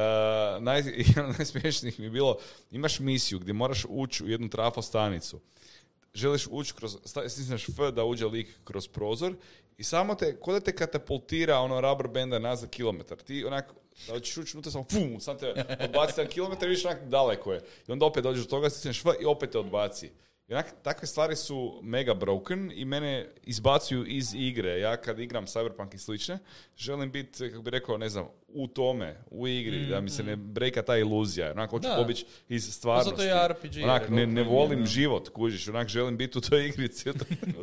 naj, 0.61 0.82
jedan 1.16 1.30
od 1.30 1.36
najsmiješnijih 1.38 1.99
mi 1.99 2.07
je 2.07 2.11
bilo, 2.11 2.38
imaš 2.70 3.01
misiju 3.01 3.38
gdje 3.38 3.53
moraš 3.53 3.84
ući 3.88 4.24
u 4.24 4.28
jednu 4.28 4.49
trafostanicu 4.49 5.40
želiš 6.14 6.47
ući 6.51 6.74
kroz, 6.74 6.97
stisneš 7.05 7.68
F 7.68 7.78
da 7.95 8.05
uđe 8.05 8.26
lik 8.26 8.59
kroz 8.64 8.88
prozor 8.88 9.34
i 9.76 9.84
samo 9.84 10.14
te, 10.14 10.40
ko 10.40 10.53
da 10.53 10.61
te 10.61 10.76
katapultira 10.76 11.59
ono 11.59 11.80
rubber 11.80 12.09
benda 12.09 12.38
nazad 12.38 12.70
kilometar. 12.70 13.18
Ti 13.18 13.45
onak, 13.45 13.72
da 14.07 14.12
hoćeš 14.12 14.36
ući 14.36 14.57
unutra, 14.57 14.72
samo 14.72 14.84
fum, 14.90 15.20
sam 15.20 15.38
te 15.38 15.51
odbaci 15.80 16.20
jedan 16.20 16.32
kilometar 16.32 16.68
i 16.68 16.70
vidiš 16.70 16.84
onak 16.84 17.09
daleko 17.09 17.53
je. 17.53 17.61
I 17.88 17.92
onda 17.92 18.07
opet 18.07 18.22
dođeš 18.22 18.45
do 18.45 18.51
toga, 18.51 18.70
stisneš 18.70 19.01
F 19.01 19.07
i 19.20 19.24
opet 19.24 19.51
te 19.51 19.59
odbaci. 19.59 20.11
I 20.49 20.53
onak, 20.53 20.74
takve 20.82 21.07
stvari 21.07 21.36
su 21.36 21.80
mega 21.82 22.14
broken 22.14 22.72
i 22.74 22.84
mene 22.84 23.32
izbacuju 23.42 24.07
iz 24.07 24.34
igre. 24.34 24.80
Ja 24.80 24.97
kad 24.97 25.18
igram 25.18 25.47
Cyberpunk 25.47 25.95
i 25.95 25.99
slične, 25.99 26.38
želim 26.76 27.12
biti, 27.12 27.51
kako 27.51 27.62
bi 27.62 27.70
rekao, 27.70 27.99
ne 27.99 28.09
znam, 28.09 28.28
u 28.55 28.66
tome, 28.66 29.16
u 29.30 29.48
igri, 29.48 29.86
da 29.86 30.00
mi 30.00 30.11
se 30.11 30.22
ne 30.22 30.36
breka 30.36 30.82
ta 30.82 30.96
iluzija. 30.96 31.50
Onak, 31.50 31.70
hoću 31.70 31.88
Da. 31.88 31.94
pobjeći 31.96 32.26
iz 32.48 32.74
stvarnosti. 32.74 33.11
zato 33.11 33.22
je 33.22 33.48
RPG, 33.48 33.84
Onak, 33.84 34.09
ne, 34.09 34.26
ne 34.26 34.42
volim 34.42 34.80
da. 34.80 34.86
život, 34.86 35.28
kužiš, 35.28 35.68
onak, 35.68 35.88
želim 35.88 36.16
biti 36.16 36.38
u 36.38 36.40
toj 36.40 36.66
igrici. 36.66 37.11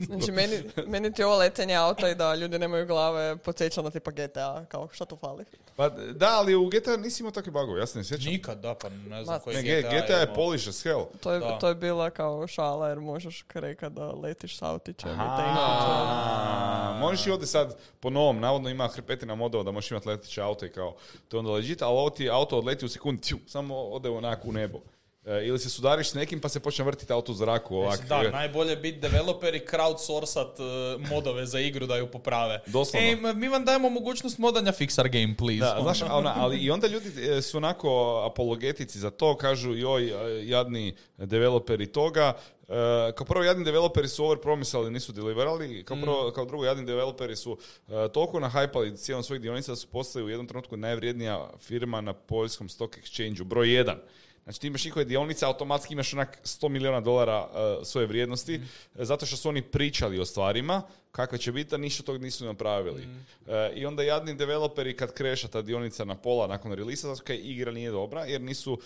Znači, 0.02 0.32
meni, 0.32 0.58
meni 0.88 1.14
ti 1.14 1.24
ovo 1.24 1.38
letenje 1.38 1.76
auta 1.76 2.10
i 2.10 2.16
da 2.16 2.36
ljudi 2.36 2.60
nemaju 2.60 2.86
glave 2.86 3.38
podsjeća 3.38 3.82
na 3.82 3.89
tipa 3.89 4.12
GTA, 4.12 4.66
kao 4.66 4.89
šta 4.92 5.06
tu 5.06 5.16
fali? 5.16 5.46
pa 5.76 5.89
da, 5.89 6.30
ali 6.30 6.56
u 6.56 6.66
GTA 6.68 6.98
nisi 6.98 7.24
imao 7.24 7.32
takve 7.32 7.52
bagove, 7.52 7.80
ja 7.80 7.86
se 7.88 7.98
ne 7.98 8.04
sjećam. 8.04 8.32
Nikad, 8.32 8.60
da, 8.60 8.76
pa 8.76 8.89
ne 8.89 9.24
znam 9.24 9.36
Ma, 9.36 9.39
koji 9.39 9.56
Ne, 9.56 9.62
GTA, 9.62 9.89
GTA 9.89 10.14
je 10.14 10.24
imao. 10.24 10.36
polish 10.36 10.68
as 10.68 10.84
hell. 10.84 11.06
To 11.20 11.32
je, 11.32 11.39
Da. 11.39 11.60
to 11.60 11.68
je 11.68 11.76
bila 11.76 12.10
kao 12.10 12.48
šala 12.48 12.89
jer 12.89 13.00
možeš 13.00 13.46
rekat 13.54 13.94
da 13.94 14.12
letiš 14.12 14.58
s 14.58 14.62
autićem 14.62 15.12
i 15.12 17.00
možeš 17.00 17.28
i 17.28 17.32
ovdje 17.32 17.48
sad 17.48 17.78
po 18.00 18.10
novom, 18.10 18.39
navodno 18.39 18.70
ima 18.70 18.88
hrpetina 18.88 19.36
modova 19.36 19.64
da 19.64 19.72
možeš 19.72 19.92
imati 19.92 20.08
leteće 20.08 20.42
auto 20.42 20.66
i 20.66 20.70
kao, 20.70 20.81
to 21.28 21.38
je 21.38 21.40
onda 21.40 21.52
legit, 21.52 21.82
ali 21.82 21.98
ovo 21.98 22.10
ti 22.10 22.30
auto 22.30 22.58
odleti 22.58 22.86
u 22.86 22.90
sekundi, 22.90 23.34
samo 23.48 23.76
ode 23.76 24.10
onako 24.10 24.50
u 24.50 24.52
nebo. 24.52 24.80
E, 25.26 25.48
ili 25.48 25.60
se 25.60 25.70
sudariš 25.70 26.10
s 26.10 26.14
nekim 26.14 26.40
pa 26.40 26.50
se 26.50 26.60
počne 26.60 26.86
vrtiti 26.86 27.14
auto 27.14 27.32
u 27.32 27.36
zraku 27.36 27.76
ovak. 27.76 28.08
Da, 28.08 28.30
najbolje 28.30 28.76
biti 28.76 29.00
developer 29.00 29.56
i 29.56 29.60
crowdsourcat 29.60 30.60
uh, 30.60 31.10
modove 31.10 31.46
za 31.46 31.60
igru 31.60 31.86
da 31.86 31.98
ju 31.98 32.08
poprave. 32.08 32.60
Doslovno. 32.66 33.08
Ej, 33.08 33.16
mi 33.36 33.48
vam 33.48 33.66
dajemo 33.66 33.90
mogućnost 33.90 34.38
modanja 34.38 34.72
Fixar 34.72 35.10
Game, 35.10 35.36
please. 35.38 35.76
Da, 35.76 35.82
znaš, 35.82 36.02
ona, 36.02 36.34
ali 36.38 36.58
i 36.58 36.72
onda 36.72 36.88
ljudi 36.88 37.12
e, 37.30 37.42
su 37.42 37.58
onako 37.58 38.22
apologetici 38.32 39.00
za 39.00 39.10
to, 39.10 39.38
kažu 39.38 39.76
joj, 39.76 40.04
e, 40.04 40.48
jadni 40.48 40.96
developeri 41.18 41.88
toga. 41.88 42.34
E, 42.70 43.12
kao 43.16 43.26
prvo, 43.26 43.44
jadni 43.44 43.66
developeri 43.66 44.08
su 44.08 44.26
overpromisali, 44.26 44.92
nisu 44.92 45.12
deliverali. 45.12 45.84
Kao 45.84 45.98
prvo, 46.02 46.32
kao 46.32 46.46
drugo, 46.46 46.66
jadni 46.66 46.86
developeri 46.86 47.36
su 47.36 47.58
e, 47.88 47.92
toliko 48.14 48.40
nahajpali 48.40 48.98
cijelom 48.98 49.24
svojih 49.24 49.42
dionica 49.42 49.72
da 49.72 49.76
su 49.76 49.88
postali 49.88 50.26
u 50.26 50.30
jednom 50.30 50.48
trenutku 50.48 50.78
najvrijednija 50.78 51.50
firma 51.60 52.02
na 52.02 52.14
poljskom 52.14 52.70
stock 52.70 52.98
exchange 52.98 53.44
broj 53.44 53.74
jedan. 53.74 53.98
Znači 54.44 54.62
ti 54.62 54.68
imaš 54.68 54.86
njihove 54.86 55.06
dionice, 55.06 55.46
automatski 55.46 55.94
imaš 55.94 56.14
onak 56.14 56.39
100 56.44 56.70
milijuna 56.70 57.02
dolara 57.02 57.48
e, 57.54 57.86
svoje 57.86 58.08
vrijednosti, 58.08 58.56
e, 58.56 59.06
zato 59.06 59.26
što 59.26 59.38
su 59.38 59.50
oni 59.50 59.62
pričali 59.62 60.20
o 60.20 60.26
stvarima, 60.26 60.82
kakve 61.12 61.38
će 61.38 61.52
biti, 61.52 61.76
a 61.76 61.78
ništa 61.78 62.04
tog 62.04 62.22
nisu 62.22 62.46
napravili. 62.46 63.08
E, 63.48 63.72
I 63.76 63.86
onda 63.86 64.04
jadni 64.04 64.36
developeri 64.36 64.96
kad 64.96 65.14
kreša 65.14 65.48
ta 65.48 65.62
dionica 65.62 66.06
na 66.06 66.16
pola 66.16 66.48
nakon 66.48 66.74
releasa, 66.74 67.08
zato 67.08 67.24
kaj 67.24 67.39
igra 67.44 67.72
nije 67.72 67.92
dobra, 67.92 68.26
jer 68.26 68.42
nisu 68.42 68.80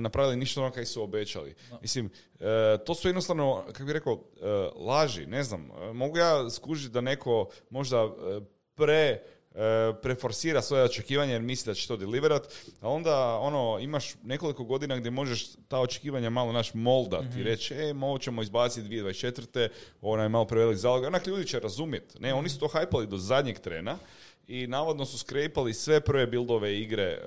napravili 0.00 0.36
ništa 0.36 0.60
ono 0.60 0.70
kaj 0.70 0.86
su 0.86 1.02
obećali. 1.02 1.54
Mislim, 1.82 2.10
to 2.86 2.94
su 2.94 3.08
jednostavno, 3.08 3.64
kako 3.66 3.84
bih 3.84 3.92
rekao, 3.92 4.24
laži, 4.76 5.26
ne 5.26 5.42
znam. 5.42 5.70
Mogu 5.92 6.18
ja 6.18 6.50
skužiti 6.50 6.92
da 6.92 7.00
neko 7.00 7.48
možda 7.70 8.08
pre 8.74 9.22
preforsira 10.02 10.62
svoje 10.62 10.84
očekivanja 10.84 11.32
jer 11.32 11.42
misli 11.42 11.70
da 11.70 11.74
će 11.74 11.88
to 11.88 11.96
deliverat, 11.96 12.48
a 12.80 12.88
onda 12.88 13.38
ono, 13.38 13.78
imaš 13.80 14.14
nekoliko 14.22 14.64
godina 14.64 14.96
gdje 14.96 15.10
možeš 15.10 15.46
ta 15.68 15.80
očekivanja 15.80 16.30
malo 16.30 16.52
naš 16.52 16.74
moldat 16.74 17.24
i 17.38 17.42
reći, 17.42 17.74
e, 17.74 17.94
ovo 18.02 18.18
ćemo 18.18 18.42
izbaciti 18.42 18.88
2024. 18.88 19.68
Ona 20.02 20.22
je 20.22 20.28
malo 20.28 20.44
prevelik 20.44 20.76
zalog. 20.76 21.04
Onak 21.04 21.26
ljudi 21.26 21.46
će 21.46 21.60
razumjeti. 21.60 22.22
Ne, 22.22 22.34
oni 22.34 22.48
su 22.48 22.58
to 22.58 22.68
hajpali 22.68 23.06
do 23.06 23.18
zadnjeg 23.18 23.58
trena 23.58 23.96
i 24.48 24.66
navodno 24.66 25.04
su 25.04 25.18
skrepali 25.18 25.74
sve 25.74 26.00
prve 26.00 26.26
buildove 26.26 26.80
igre 26.80 27.02
e, 27.02 27.18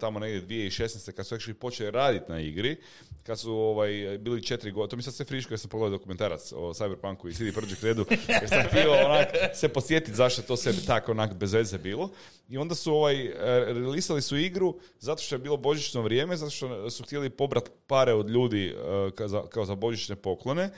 tamo 0.00 0.18
negdje 0.18 0.68
2016. 0.70 1.12
kad 1.12 1.26
su 1.26 1.34
actually 1.34 1.52
počeli 1.52 1.90
raditi 1.90 2.24
na 2.28 2.40
igri, 2.40 2.76
kad 3.22 3.38
su 3.40 3.52
ovaj, 3.52 4.18
bili 4.20 4.42
četiri 4.42 4.70
godine, 4.70 4.90
to 4.90 4.96
mi 4.96 5.02
sad 5.02 5.14
sve 5.14 5.24
friško 5.24 5.52
jer 5.52 5.58
sam 5.60 5.70
pogledao 5.70 5.98
dokumentarac 5.98 6.52
o 6.52 6.72
Cyberpunku 6.72 7.28
i 7.28 7.34
CD 7.34 7.54
Projekt 7.54 7.82
Redu, 7.82 8.06
jer 8.40 8.48
sam 8.48 8.62
htio 8.68 8.92
onak 8.92 9.28
se 9.54 9.68
posjetiti 9.68 10.16
zašto 10.16 10.42
to 10.42 10.56
sebi 10.56 10.78
tako 10.86 11.10
onak 11.10 11.34
bez 11.34 11.52
veze 11.52 11.78
bilo. 11.78 12.10
I 12.48 12.58
onda 12.58 12.74
su 12.74 12.94
ovaj, 12.94 13.26
e, 13.26 13.32
releasali 13.72 14.22
su 14.22 14.36
igru 14.36 14.78
zato 14.98 15.22
što 15.22 15.34
je 15.34 15.38
bilo 15.38 15.56
božićno 15.56 16.02
vrijeme, 16.02 16.36
zato 16.36 16.50
što 16.50 16.90
su 16.90 17.02
htjeli 17.02 17.30
pobrat 17.30 17.70
pare 17.86 18.12
od 18.12 18.30
ljudi 18.30 18.66
e, 18.66 19.10
kao 19.14 19.28
za, 19.28 19.46
kao 19.46 19.64
za 19.64 19.74
božićne 19.74 20.16
poklone. 20.16 20.70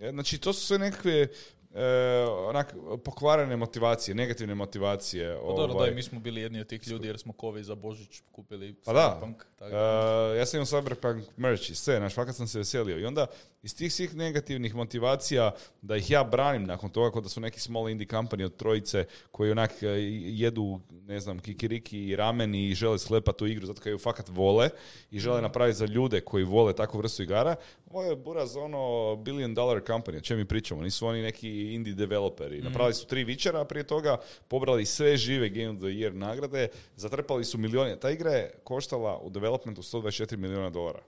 E, 0.00 0.10
Znači 0.10 0.38
to 0.38 0.52
su 0.52 0.66
sve 0.66 0.78
nekakve 0.78 1.28
e, 1.74 1.84
onak, 2.26 2.74
pokvarene 3.04 3.56
motivacije, 3.56 4.14
negativne 4.14 4.54
motivacije. 4.54 5.34
Pa 5.34 5.46
dobro, 5.46 5.74
ovaj. 5.74 5.86
da, 5.86 5.92
i 5.92 5.94
mi 5.94 6.02
smo 6.02 6.20
bili 6.20 6.40
jedni 6.40 6.60
od 6.60 6.66
tih 6.66 6.88
ljudi 6.88 7.06
jer 7.06 7.18
smo 7.18 7.32
kovi 7.32 7.64
za 7.64 7.74
Božić 7.74 8.22
kupili 8.32 8.74
Pa 8.84 8.92
da. 8.92 9.20
Tako 9.20 9.26
E, 9.62 10.38
ja 10.38 10.46
sam 10.46 10.58
imao 10.58 10.66
Cyberpunk 10.66 11.22
merch 11.36 11.70
i 11.70 11.74
sve, 11.74 11.96
znaš, 11.96 12.14
fakat 12.14 12.36
sam 12.36 12.46
se 12.46 12.58
veselio. 12.58 12.98
I 12.98 13.04
onda 13.04 13.26
iz 13.62 13.76
tih 13.76 13.92
svih 13.92 14.14
negativnih 14.14 14.74
motivacija 14.74 15.50
da 15.82 15.96
ih 15.96 16.10
ja 16.10 16.24
branim 16.24 16.64
nakon 16.64 16.90
toga, 16.90 17.10
kod 17.10 17.22
da 17.22 17.28
su 17.28 17.40
neki 17.40 17.60
small 17.60 17.88
indie 17.88 18.06
company 18.06 18.44
od 18.44 18.56
trojice 18.56 19.04
koji 19.30 19.50
onak 19.50 19.82
e, 19.82 19.86
jedu, 20.22 20.80
ne 20.90 21.20
znam, 21.20 21.38
kikiriki 21.38 21.98
i 22.08 22.16
ramen 22.16 22.54
i 22.54 22.74
žele 22.74 22.98
sklepati 22.98 23.38
tu 23.38 23.46
igru 23.46 23.66
zato 23.66 23.82
kad 23.82 23.90
ju 23.92 23.98
fakat 23.98 24.28
vole 24.28 24.68
i 25.10 25.18
žele 25.20 25.36
Mhm. 25.36 25.42
napraviti 25.42 25.78
za 25.78 25.86
ljude 25.86 26.20
koji 26.20 26.44
vole 26.44 26.72
takvu 26.72 26.98
vrstu 26.98 27.22
igara. 27.22 27.54
Ovo 27.90 28.02
je 28.02 28.16
buraz 28.16 28.56
ono 28.56 29.16
billion 29.16 29.54
dollar 29.54 29.80
company, 29.82 30.16
o 30.16 30.20
čem 30.20 30.38
mi 30.38 30.44
pričamo. 30.44 30.82
Nisu 30.82 31.06
oni 31.06 31.22
neki 31.22 31.61
indie 31.62 31.94
developeri. 31.94 32.58
Mhm. 32.58 32.64
Napravili 32.66 32.94
su 32.94 33.06
tri 33.06 33.24
Witchera, 33.24 33.60
a 33.60 33.64
prije 33.64 33.86
toga 33.86 34.16
pobrali 34.48 34.86
sve 34.86 35.16
žive 35.16 35.48
Game 35.48 35.68
of 35.68 35.76
the 35.76 35.86
Year 35.86 36.14
nagrade, 36.14 36.68
zatrpali 36.96 37.44
su 37.44 37.58
milijone. 37.58 37.96
Ta 38.00 38.10
igra 38.10 38.30
je 38.30 38.54
koštala 38.64 39.18
u 39.18 39.30
developmentu 39.30 39.82
124 39.82 40.36
milijuna 40.36 40.70
dolara. 40.70 41.02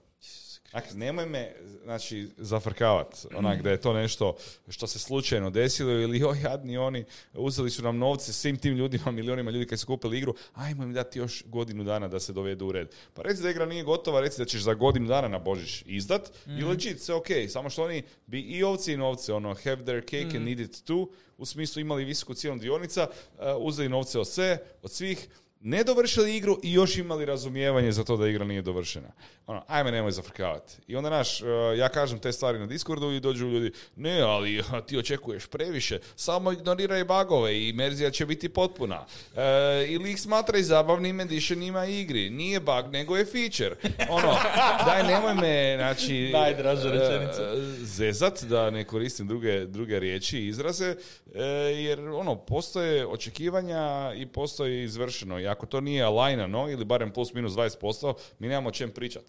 Dakle, 0.75 0.97
nemoj 0.97 1.25
me, 1.25 1.55
znači, 1.83 2.27
zafrkavat, 2.37 3.25
onak, 3.35 3.61
da 3.61 3.71
je 3.71 3.81
to 3.81 3.93
nešto 3.93 4.35
što 4.67 4.87
se 4.87 4.99
slučajno 4.99 5.49
desilo 5.49 5.91
ili 5.91 6.23
oj, 6.23 6.39
jadni 6.43 6.77
oni, 6.77 7.05
uzeli 7.33 7.69
su 7.69 7.83
nam 7.83 7.97
novce 7.97 8.33
svim 8.33 8.57
tim 8.57 8.73
ljudima, 8.73 9.11
milionima 9.11 9.51
ljudi 9.51 9.67
koji 9.67 9.77
su 9.77 9.87
kupili 9.87 10.17
igru, 10.17 10.35
ajmo 10.53 10.83
im 10.83 10.93
dati 10.93 11.19
još 11.19 11.43
godinu 11.45 11.83
dana 11.83 12.07
da 12.07 12.19
se 12.19 12.33
dovedu 12.33 12.67
u 12.67 12.71
red. 12.71 12.87
Pa 13.13 13.21
reci 13.21 13.43
da 13.43 13.49
igra 13.49 13.65
nije 13.65 13.83
gotova, 13.83 14.21
reci 14.21 14.37
da 14.37 14.45
ćeš 14.45 14.61
za 14.61 14.73
godinu 14.73 15.07
dana 15.07 15.27
na 15.27 15.39
Božić 15.39 15.83
izdat 15.85 16.31
i 16.59 16.63
legit, 16.63 16.99
sve 16.99 17.15
ok, 17.15 17.27
samo 17.49 17.69
što 17.69 17.83
oni 17.83 18.03
bi 18.27 18.39
i 18.39 18.63
ovci 18.63 18.93
i 18.93 18.97
novce, 18.97 19.33
ono, 19.33 19.53
have 19.63 19.85
their 19.85 20.01
cake 20.01 20.37
and 20.37 20.47
eat 20.47 20.59
it 20.59 20.83
too, 20.83 21.07
u 21.37 21.45
smislu 21.45 21.81
imali 21.81 22.05
visoku 22.05 22.33
cijenu 22.33 22.59
dionica, 22.59 23.07
uh, 23.07 23.39
uzeli 23.59 23.89
novce 23.89 24.19
od 24.19 24.27
sve, 24.27 24.57
od 24.81 24.91
svih, 24.91 25.27
ne 25.65 25.83
dovršili 25.83 26.35
igru 26.35 26.59
i 26.63 26.73
još 26.73 26.97
imali 26.97 27.25
razumijevanje 27.25 27.91
za 27.91 28.03
to 28.03 28.17
da 28.17 28.27
igra 28.27 28.45
nije 28.45 28.61
dovršena. 28.61 29.07
Ono, 29.47 29.63
ajme 29.67 29.91
nemoj 29.91 30.11
zafrkavati. 30.11 30.73
I 30.87 30.95
onda, 30.95 31.09
naš, 31.09 31.41
uh, 31.41 31.47
ja 31.77 31.89
kažem 31.89 32.19
te 32.19 32.31
stvari 32.31 32.59
na 32.59 32.65
Discordu 32.65 33.11
i 33.11 33.19
dođu 33.19 33.47
ljudi, 33.47 33.71
ne, 33.95 34.21
ali 34.21 34.63
ti 34.87 34.97
očekuješ 34.97 35.47
previše, 35.47 35.99
samo 36.15 36.51
ignoriraj 36.51 37.03
bagove 37.03 37.67
i 37.67 37.73
merzija 37.73 38.11
će 38.11 38.25
biti 38.25 38.49
potpuna. 38.49 39.05
E, 39.35 39.85
ili 39.87 40.11
ih 40.11 40.21
smatraj 40.21 40.61
zabavnim 40.61 41.19
editionima 41.19 41.85
igri. 41.85 42.29
Nije 42.29 42.59
bug, 42.59 42.85
nego 42.91 43.17
je 43.17 43.25
feature. 43.25 43.75
Ono, 44.09 44.35
daj, 44.85 45.03
nemoj 45.03 45.33
me, 45.33 45.75
znači... 45.77 46.29
Najdraža 46.33 46.91
rečenica. 46.91 47.41
e, 47.41 47.55
zezat, 47.81 48.43
da 48.43 48.69
ne 48.69 48.83
koristim 48.83 49.27
druge, 49.27 49.65
druge 49.65 49.99
riječi 49.99 50.39
i 50.39 50.47
izraze, 50.47 50.95
e, 51.35 51.43
jer 51.75 51.99
ono, 51.99 52.35
postoje 52.35 53.07
očekivanja 53.07 54.13
i 54.15 54.25
postoji 54.25 54.83
izvršeno. 54.83 55.39
I 55.39 55.54
ako 55.55 55.65
to 55.65 55.81
nije 55.81 56.03
alajnano, 56.03 56.69
ili 56.69 56.85
barem 56.85 57.11
plus 57.11 57.33
minus 57.33 57.53
20%, 57.53 58.13
mi 58.39 58.47
nemamo 58.47 58.69
o 58.69 58.73
čem 58.73 58.91
pričat. 58.91 59.23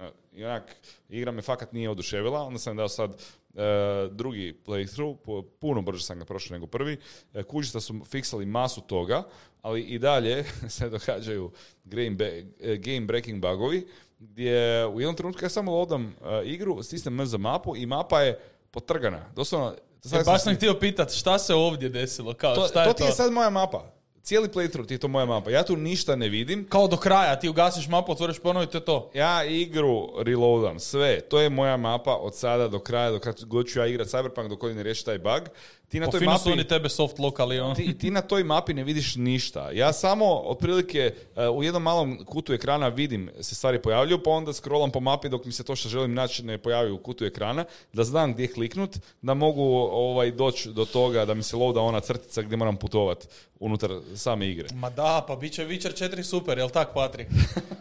E, 0.00 0.10
I 0.32 0.44
onak, 0.44 0.76
igra 1.08 1.32
me 1.32 1.42
fakat 1.42 1.72
nije 1.72 1.90
oduševila, 1.90 2.42
onda 2.42 2.58
sam 2.58 2.76
dao 2.76 2.88
sad 2.88 3.10
e, 3.10 3.62
drugi 4.10 4.54
playthrough, 4.66 5.16
pu- 5.18 5.44
puno 5.60 5.82
brže 5.82 6.04
sam 6.04 6.18
ga 6.18 6.24
prošao 6.24 6.54
nego 6.54 6.66
prvi. 6.66 6.96
E, 7.34 7.42
kužišta 7.42 7.80
su 7.80 8.04
fiksali 8.04 8.46
masu 8.46 8.80
toga, 8.80 9.22
ali 9.62 9.82
i 9.82 9.98
dalje 9.98 10.44
se 10.68 10.88
događaju 10.88 11.50
game, 11.84 12.16
e, 12.60 12.76
game 12.76 13.00
breaking 13.00 13.42
bugovi, 13.42 13.86
gdje 14.18 14.86
u 14.86 15.00
jednom 15.00 15.16
trenutku 15.16 15.44
ja 15.44 15.48
samo 15.48 15.72
lodam 15.72 16.14
e, 16.24 16.42
igru, 16.44 16.82
stisnem 16.82 17.20
M 17.20 17.26
za 17.26 17.38
mapu 17.38 17.76
i 17.76 17.86
mapa 17.86 18.20
je 18.20 18.38
potrgana. 18.70 19.32
Doslovno, 19.34 19.74
E, 20.12 20.24
baš 20.24 20.42
sam 20.42 20.54
htio 20.54 20.74
pitat 20.74 21.12
šta 21.12 21.38
se 21.38 21.54
ovdje 21.54 21.88
desilo, 21.88 22.34
kao 22.34 22.54
to, 22.54 22.68
šta 22.68 22.80
je 22.82 22.86
to 22.86 22.92
to? 22.92 22.96
ti 22.96 23.04
je 23.04 23.12
sad 23.12 23.32
moja 23.32 23.50
mapa. 23.50 23.92
Cijeli 24.22 24.48
playthrough 24.48 24.86
ti 24.86 24.94
je 24.94 24.98
to 24.98 25.08
moja 25.08 25.26
mapa. 25.26 25.50
Ja 25.50 25.62
tu 25.62 25.76
ništa 25.76 26.16
ne 26.16 26.28
vidim. 26.28 26.66
Kao 26.68 26.88
do 26.88 26.96
kraja, 26.96 27.38
ti 27.38 27.48
ugasiš 27.48 27.88
mapu, 27.88 28.12
otvoriš 28.12 28.38
ponovo 28.38 28.64
i 28.64 28.66
to 28.66 28.78
je 28.78 28.84
to. 28.84 29.10
Ja 29.14 29.44
igru 29.44 30.08
reloadam, 30.22 30.78
sve. 30.78 31.20
To 31.20 31.40
je 31.40 31.50
moja 31.50 31.76
mapa 31.76 32.14
od 32.14 32.34
sada 32.34 32.68
do 32.68 32.78
kraja, 32.78 33.10
dok 33.10 33.22
kad 33.22 33.44
god 33.44 33.68
ću 33.68 33.78
ja 33.78 33.86
igrat 33.86 34.08
Cyberpunk, 34.08 34.48
dok 34.48 34.62
oni 34.62 34.74
ne 34.74 34.82
riješi 34.82 35.04
taj 35.04 35.18
bug. 35.18 35.42
Ti 35.90 36.00
na 36.00 36.06
toj 36.06 36.20
mapi... 36.20 36.42
su 36.42 36.52
oni 36.52 36.64
tebe 36.64 36.88
soft 36.88 37.18
lokali, 37.18 37.60
ono. 37.60 37.74
ti, 37.74 37.98
ti 37.98 38.10
na 38.10 38.20
toj 38.20 38.44
mapi 38.44 38.74
ne 38.74 38.84
vidiš 38.84 39.16
ništa. 39.16 39.70
Ja 39.70 39.92
samo 39.92 40.34
otprilike 40.34 41.14
uh, 41.50 41.56
u 41.56 41.62
jednom 41.62 41.82
malom 41.82 42.24
kutu 42.24 42.52
ekrana 42.52 42.88
vidim 42.88 43.30
se 43.40 43.54
stvari 43.54 43.82
pojavljuju, 43.82 44.22
pa 44.22 44.30
onda 44.30 44.52
scrollam 44.52 44.90
po 44.90 45.00
mapi 45.00 45.28
dok 45.28 45.44
mi 45.44 45.52
se 45.52 45.64
to 45.64 45.76
što 45.76 45.88
želim 45.88 46.14
naći 46.14 46.44
ne 46.44 46.58
pojavi 46.58 46.90
u 46.90 46.98
kutu 46.98 47.24
ekrana, 47.24 47.64
da 47.92 48.04
znam 48.04 48.32
gdje 48.32 48.52
kliknut, 48.52 48.98
da 49.22 49.34
mogu 49.34 49.62
ovaj, 49.92 50.30
doći 50.30 50.68
do 50.72 50.84
toga 50.84 51.24
da 51.24 51.34
mi 51.34 51.42
se 51.42 51.56
loada 51.56 51.80
ona 51.80 52.00
crtica 52.00 52.42
gdje 52.42 52.56
moram 52.56 52.76
putovat 52.76 53.28
unutar 53.60 53.90
same 54.14 54.48
igre. 54.48 54.68
Ma 54.74 54.90
da, 54.90 55.24
pa 55.28 55.36
bit 55.36 55.52
će 55.52 55.66
Witcher 55.66 56.10
4 56.10 56.22
super, 56.22 56.58
jel 56.58 56.70
tak, 56.70 56.94
Patrik? 56.94 57.28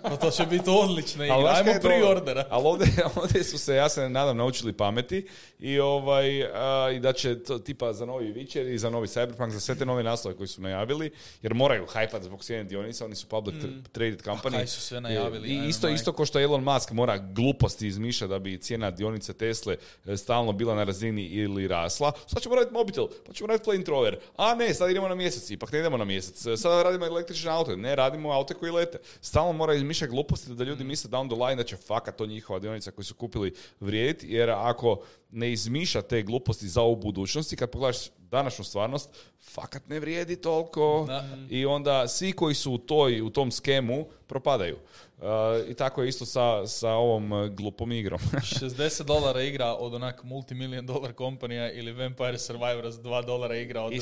Pa 0.03 0.15
to 0.15 0.31
će 0.31 0.45
biti 0.45 0.69
odlična 0.69 1.25
igra. 1.25 1.37
Ali 1.37 1.49
Ajmo 1.49 1.71
pre-ordera. 1.81 2.45
Ali 2.49 2.67
ovdje, 2.67 2.87
ovdje 3.21 3.43
su 3.43 3.57
se, 3.57 3.75
ja 3.75 3.89
se 3.89 4.09
nadam, 4.09 4.37
naučili 4.37 4.73
pameti 4.73 5.27
i, 5.59 5.79
ovaj, 5.79 6.43
a, 6.43 6.91
i 6.91 6.99
da 6.99 7.13
će 7.13 7.43
to, 7.43 7.59
tipa 7.59 7.93
za 7.99 8.05
novi 8.05 8.33
Witcher 8.33 8.73
i 8.73 8.77
za 8.77 8.89
novi 8.89 9.07
Cyberpunk, 9.07 9.49
za 9.49 9.59
sve 9.59 9.75
te 9.75 9.85
nove 9.85 10.03
naslove 10.03 10.37
koji 10.37 10.47
su 10.47 10.61
najavili, 10.61 11.11
jer 11.41 11.53
moraju 11.53 11.85
hajpat 11.85 12.23
zbog 12.23 12.43
cijene 12.43 12.63
dionica, 12.63 13.05
oni 13.05 13.15
su 13.15 13.27
public 13.27 13.55
tr- 13.55 13.81
traded 13.91 14.21
company. 14.23 14.49
Mm. 14.49 14.57
kaj 14.57 14.67
su 14.67 14.81
sve 14.81 15.01
najavili, 15.01 15.49
I, 15.49 15.67
isto, 15.67 15.87
majke. 15.87 15.95
isto 15.95 16.11
ko 16.13 16.25
što 16.25 16.39
Elon 16.39 16.63
Musk 16.63 16.91
mora 16.91 17.17
gluposti 17.17 17.87
izmišlja 17.87 18.27
da 18.27 18.39
bi 18.39 18.57
cijena 18.57 18.91
dionice 18.91 19.33
Tesle 19.33 19.77
e, 20.05 20.17
stalno 20.17 20.51
bila 20.51 20.75
na 20.75 20.83
razini 20.83 21.25
ili 21.25 21.67
rasla. 21.67 22.11
Sad 22.27 22.41
ćemo 22.41 22.55
raditi 22.55 22.73
mobitel, 22.73 23.07
pa 23.27 23.33
ćemo 23.33 23.47
raditi 23.47 23.69
flamethrower. 23.69 24.15
A 24.37 24.55
ne, 24.55 24.73
sad 24.73 24.89
idemo 24.91 25.07
na 25.07 25.15
mjesec, 25.15 25.49
ipak 25.49 25.71
ne 25.71 25.79
idemo 25.79 25.97
na 25.97 26.05
mjesec. 26.05 26.45
E, 26.45 26.57
Sad 26.57 26.83
radimo 26.83 27.05
električne 27.05 27.51
auto, 27.51 27.75
ne 27.75 27.95
radimo 27.95 28.31
aute 28.31 28.53
koji 28.53 28.71
lete. 28.71 28.97
Stalno 29.21 29.51
mora 29.53 29.73
izmišljati 29.73 30.11
gluposti 30.11 30.55
da 30.55 30.63
ljudi 30.63 30.83
misle 30.83 31.09
down 31.11 31.29
the 31.29 31.43
line 31.45 31.55
da 31.55 31.63
će 31.63 31.75
fakat 31.77 32.15
to 32.15 32.25
njihova 32.25 32.59
dionica 32.59 32.91
koju 32.91 33.05
su 33.05 33.15
kupili 33.15 33.53
vrijediti, 33.79 34.27
jer 34.29 34.49
ako 34.49 35.03
ne 35.31 35.51
izmišlja 35.51 36.01
te 36.01 36.21
gluposti 36.21 36.67
za 36.67 36.81
u 36.81 36.95
budućnosti, 36.95 37.55
kad 37.55 37.69
pogledaš 37.89 38.09
današnju 38.31 38.65
stvarnost, 38.65 39.09
fakat 39.41 39.87
ne 39.87 39.99
vrijedi 39.99 40.35
toliko 40.35 41.03
Da. 41.07 41.25
i 41.49 41.65
onda 41.65 42.07
svi 42.07 42.31
koji 42.31 42.55
su 42.55 42.71
u 42.71 42.77
toj, 42.77 43.21
u 43.21 43.29
tom 43.29 43.51
skemu 43.51 44.05
propadaju. 44.27 44.77
Uh, 45.19 45.69
I 45.69 45.73
tako 45.73 46.01
je 46.01 46.09
isto 46.09 46.25
sa, 46.25 46.67
sa 46.67 46.89
ovom 46.89 47.31
uh, 47.31 47.47
glupom 47.47 47.91
igrom. 47.91 48.19
60 48.61 49.03
dolara 49.03 49.41
igra 49.41 49.73
od 49.73 49.93
onak 49.93 50.23
multimillion 50.23 50.85
dolar 50.85 51.13
kompanija 51.13 51.71
ili 51.71 51.91
Vampire 51.91 52.37
Survivors 52.37 52.95
2 52.95 53.25
dolara 53.25 53.55
igra 53.55 53.81
od 53.81 53.93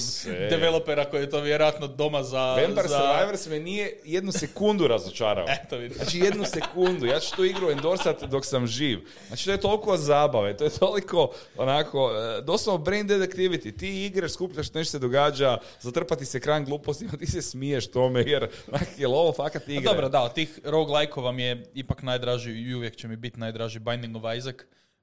developera 0.50 1.06
koji 1.06 1.22
je 1.22 1.30
to 1.30 1.42
vjerojatno 1.42 1.88
doma 1.88 2.24
za... 2.24 2.40
Vampire 2.40 2.88
za... 2.88 2.98
Survivors 2.98 3.48
me 3.48 3.60
nije 3.60 4.00
jednu 4.06 4.32
sekundu 4.32 4.88
razočarao. 4.88 5.46
Eto 5.50 5.78
vidiš. 5.78 5.98
Znači 5.98 6.20
jednu 6.20 6.46
sekundu, 6.46 7.06
ja 7.06 7.20
ću 7.20 7.36
tu 7.36 7.46
igru 7.46 7.72
endorsat 7.72 8.24
dok 8.24 8.46
sam 8.46 8.68
živ. 8.68 9.00
Znači 9.28 9.46
to 9.46 9.52
je 9.52 9.62
toliko 9.62 9.98
zabave, 9.98 10.58
to 10.58 10.64
je 10.64 10.70
toliko 10.70 11.32
onako, 11.58 12.12
e, 12.12 12.42
doslovno 12.42 12.84
brain 12.84 13.08
dead 13.08 13.22
activity. 13.22 13.78
Ti 13.78 14.06
igraš, 14.06 14.32
skupljaš, 14.32 14.74
nešto 14.74 14.92
se 14.92 15.00
događa, 15.00 15.58
zatrpati 15.82 16.26
se 16.26 16.38
ekran 16.38 16.66
glupostima, 16.66 17.12
ti 17.20 17.26
se 17.26 17.42
smiješ 17.42 17.92
tome 17.92 18.24
jer, 18.28 18.48
onak, 18.72 18.88
jel 18.98 19.14
ovo 19.14 19.34
fakat 19.34 19.70
igra? 19.70 19.92
Dobro, 19.92 20.10
da, 20.10 20.22
od 20.22 20.34
tih 20.34 20.60
roguelike-ova 21.08 21.32
mi 21.32 21.44
je 21.44 21.66
ipak 21.74 22.04
najdraži 22.04 22.52
i 22.52 22.76
uvijek 22.76 22.96
će 22.96 23.08
mi 23.08 23.16
biti 23.16 23.40
najdraži 23.40 23.80
Binding 23.80 24.16
of 24.16 24.24
Isaac. 24.38 24.56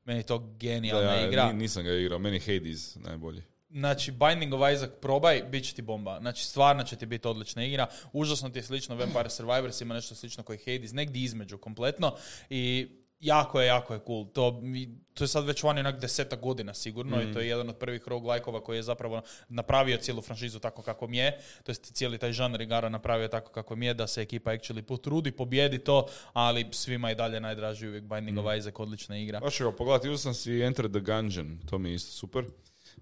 Meni 0.05 0.21
je 0.21 0.25
to 0.25 0.39
Da, 0.39 0.57
genijalna 0.59 1.13
ja, 1.13 1.29
igra. 1.29 1.47
ni- 1.47 1.55
nisam 1.55 1.85
ga 1.85 1.93
igrao, 1.93 2.19
meni 2.19 2.37
je 2.37 2.59
Hades 2.59 2.97
najbolji. 2.97 3.43
Znači, 3.71 4.13
Binding 4.13 4.55
of 4.55 4.73
Isaac 4.75 4.91
probaj, 5.01 5.43
bit 5.43 5.65
će 5.65 5.75
ti 5.75 5.83
bomba. 5.83 6.19
Znači, 6.21 6.45
stvarno 6.45 6.83
će 6.83 6.97
ti 6.97 7.07
biti 7.07 7.29
odlična 7.29 7.65
igra. 7.65 7.87
Užasno 8.13 8.49
ti 8.51 8.59
je 8.59 8.63
slično 8.63 8.97
Vampire 8.97 9.31
Survivors, 9.31 9.81
ima 9.81 9.95
nešto 9.95 10.15
slično 10.15 10.43
koji 10.43 10.59
Hades, 10.59 10.93
negdje 10.93 11.23
između 11.23 11.59
kompletno. 11.59 12.17
I 12.51 12.89
jako 13.21 13.61
je, 13.61 13.67
jako 13.67 13.95
je 13.95 14.01
cool. 14.07 14.27
To, 14.27 14.61
mi- 14.63 14.99
to 15.15 15.25
je 15.25 15.29
sad 15.29 15.45
već 15.45 15.63
vani 15.63 15.81
onak 15.81 16.01
deseta 16.01 16.37
godina 16.37 16.75
sigurno 16.75 17.23
i 17.23 17.33
to 17.33 17.41
je 17.41 17.49
jedan 17.49 17.69
od 17.69 17.77
prvih 17.77 18.03
roguelike-ova 18.09 18.61
koji 18.61 18.77
je 18.77 18.83
zapravo 18.83 19.23
napravio 19.49 19.97
cijelu 19.97 20.23
franšizu 20.23 20.59
tako 20.59 20.83
kako 20.83 21.07
mi 21.07 21.17
je. 21.17 21.39
To 21.63 21.71
jest 21.71 21.93
cijeli 21.93 22.19
taj 22.19 22.33
žanr 22.33 22.61
igara 22.61 22.89
napravio 22.89 23.29
tako 23.29 23.53
kako 23.53 23.77
mi 23.77 23.87
je, 23.87 23.95
da 23.95 24.07
se 24.07 24.23
ekipa 24.23 24.51
actually 24.51 24.83
potrudi, 24.83 25.33
pobjedi 25.33 25.79
to, 25.79 26.07
ali 26.33 26.67
svima 26.71 27.09
je 27.09 27.15
dalje 27.15 27.41
najdraži 27.41 27.89
uvijek 27.89 28.05
Binding 28.05 28.39
of 28.39 28.47
Isaac, 28.59 28.75
odlična 28.79 29.19
igra. 29.19 29.41
Baš 29.41 29.61
evo, 29.61 29.73
pogledajte, 29.73 30.09
uzeo 30.11 30.19
sam 30.19 30.35
si 30.35 30.61
Enter 30.63 30.91
the 30.91 31.01
Gungeon, 31.01 31.59
to 31.71 31.79
mi 31.79 31.89
je 31.89 31.95
isto 31.95 32.13
super. 32.13 32.45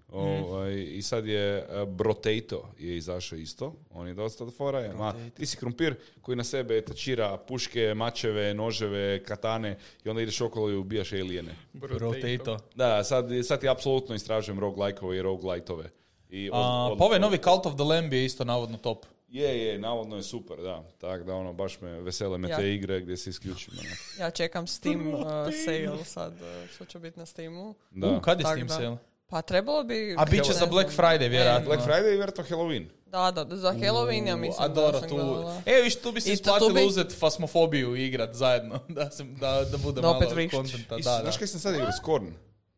Ovaj, 0.09 0.83
I 0.87 1.01
sad 1.01 1.25
je 1.27 1.65
uh, 1.73 1.89
Brotato 1.89 2.69
je 2.79 2.97
izašao 2.97 3.37
isto, 3.37 3.73
on 3.89 4.07
je 4.07 4.13
dosta 4.13 4.43
od 4.43 4.53
fora. 4.55 4.79
je, 4.79 4.93
Ma, 4.93 5.13
ti 5.29 5.45
si 5.45 5.57
krumpir 5.57 5.95
koji 6.21 6.35
na 6.35 6.43
sebe 6.43 6.81
tačira 6.81 7.37
puške, 7.37 7.93
mačeve, 7.93 8.53
noževe, 8.53 9.23
katane 9.23 9.75
i 10.05 10.09
onda 10.09 10.21
ideš 10.21 10.41
okolo 10.41 10.69
i 10.69 10.75
ubijaš 10.75 11.13
alijene. 11.13 11.55
Rotato. 11.81 12.57
Da, 12.75 13.03
sad, 13.03 13.25
sad 13.43 13.63
je 13.63 13.69
apsolutno 13.69 14.15
istražujem 14.15 14.59
roguelike-ove 14.59 15.17
i 15.17 15.21
roguelite-ove. 15.21 15.89
I 16.29 16.49
od- 16.49 16.55
A, 16.55 16.87
od- 16.91 16.97
pa 16.97 17.03
ovaj 17.03 17.19
novi 17.19 17.37
Cult 17.37 17.65
of 17.65 17.73
the 17.73 17.83
Lamb 17.83 18.13
je 18.13 18.25
isto 18.25 18.43
navodno 18.43 18.77
top. 18.77 19.05
Je, 19.29 19.59
je, 19.59 19.79
navodno 19.79 20.15
je 20.15 20.23
super, 20.23 20.57
da. 20.57 20.83
Tako 20.97 21.23
da 21.23 21.35
ono, 21.35 21.53
baš 21.53 21.81
me 21.81 22.01
vesele 22.01 22.37
me 22.37 22.49
Ja. 22.49 22.57
te 22.57 22.73
igre 22.73 23.01
gdje 23.01 23.17
se 23.17 23.29
isključim. 23.29 23.73
onak. 23.73 23.97
Ja 24.19 24.31
čekam 24.31 24.67
Steam 24.67 25.07
uh, 25.07 25.21
sale 25.65 26.05
sad, 26.05 26.33
uh, 26.33 26.69
što 26.69 26.85
će 26.85 26.99
biti 26.99 27.19
na 27.19 27.25
Steamu. 27.25 27.75
Da. 27.91 28.07
U, 28.09 28.21
kad 28.21 28.39
je 28.39 28.43
Tak 28.43 28.51
Steam 28.53 28.67
da. 28.67 28.73
sale? 28.73 28.97
Pa 29.33 29.41
trebalo 29.41 29.83
bi... 29.83 30.15
A 30.17 30.25
bit 30.25 30.43
će 30.43 30.53
za 30.53 30.65
Black. 30.65 30.89
Friday, 30.89 31.29
vjerojatno. 31.29 31.65
Black 31.65 31.83
Friday 31.83 32.05
je 32.05 32.15
vjerojatno 32.15 32.43
Halloween. 32.43 32.85
Da, 33.05 33.31
da, 33.31 33.55
za 33.55 33.73
Halloween 33.73 34.27
ja 34.27 34.35
mislim 34.35 34.63
A 34.63 34.67
da 34.67 34.99
sam 34.99 35.09
tu... 35.09 35.15
gledala. 35.15 35.61
E, 35.65 35.81
viš, 35.81 35.95
tu 35.95 36.11
bi 36.11 36.21
se 36.21 36.29
I 36.29 36.33
isplatilo 36.33 36.69
bi- 36.69 36.85
uzet 36.85 37.19
fasmofobiju 37.19 37.95
i 37.95 38.05
igrat 38.05 38.33
zajedno. 38.33 38.79
Da, 38.87 39.11
se, 39.11 39.23
da, 39.23 39.65
da 39.71 39.77
bude 39.77 40.01
Da 40.01 40.07
malo 40.07 40.17
opet 40.17 40.51
kontenta. 40.51 40.97
I 40.97 41.01
Da, 41.01 41.11
da. 41.11 41.19
Znaš 41.21 41.37
kaj 41.37 41.47
sam 41.47 41.59
sad 41.59 41.75
igrao? 41.75 41.91
Scorn. 42.01 42.27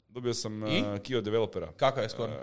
Dobio 0.10 0.34
sam 0.34 0.68
I? 0.68 0.82
uh, 0.82 1.00
Kio 1.00 1.22
developera. 1.22 1.72
Kakav 1.78 2.04
je 2.04 2.10
Scorn? 2.10 2.32
Uh, 2.34 2.40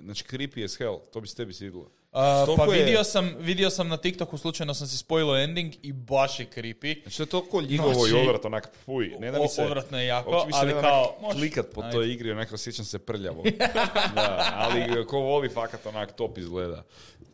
znači, 0.00 0.24
creepy 0.24 0.64
as 0.64 0.78
hell. 0.78 0.98
To 1.12 1.20
bi 1.20 1.28
se 1.28 1.36
tebi 1.36 1.52
svidjelo. 1.52 1.90
A, 2.14 2.46
pa 2.56 2.64
je- 2.66 2.70
vidio 2.74 3.04
sam, 3.04 3.34
vidio 3.38 3.70
sam 3.70 3.88
na 3.88 3.96
TikToku, 3.96 4.38
slučajno 4.38 4.74
sam 4.74 4.86
si 4.86 4.98
spojilo 4.98 5.36
ending 5.38 5.74
i 5.82 5.92
baš 5.92 6.40
je 6.40 6.46
creepy. 6.46 7.02
Znači, 7.02 7.16
to 7.16 7.22
je 7.22 7.28
toliko 7.28 7.60
ljigovo 7.60 7.90
i 8.06 8.10
Znači, 8.10 8.14
odvrat, 8.18 8.44
onak, 8.44 8.68
fuj. 8.76 9.16
Ne 9.20 9.30
da 9.30 9.38
mi 9.38 9.48
se... 9.48 9.62
O- 9.62 9.64
odvratno 9.64 10.00
je 10.00 10.06
jako, 10.06 10.30
uopće 10.30 10.46
mi 10.46 10.52
se 10.52 10.58
ali 10.58 10.68
ne 10.68 10.74
da 10.74 10.80
kao, 10.80 11.02
onak 11.02 11.20
može. 11.20 11.38
klikat 11.38 11.66
po 11.74 11.80
Ajde. 11.80 11.92
toj 11.92 12.12
igri, 12.12 12.32
onako 12.32 12.54
osjećam 12.54 12.84
se 12.84 12.98
prljavo. 12.98 13.42
da, 14.14 14.52
ali 14.54 15.06
ko 15.06 15.18
voli 15.18 15.48
fakat 15.48 15.86
onak 15.86 16.12
top 16.12 16.38
izgleda. 16.38 16.82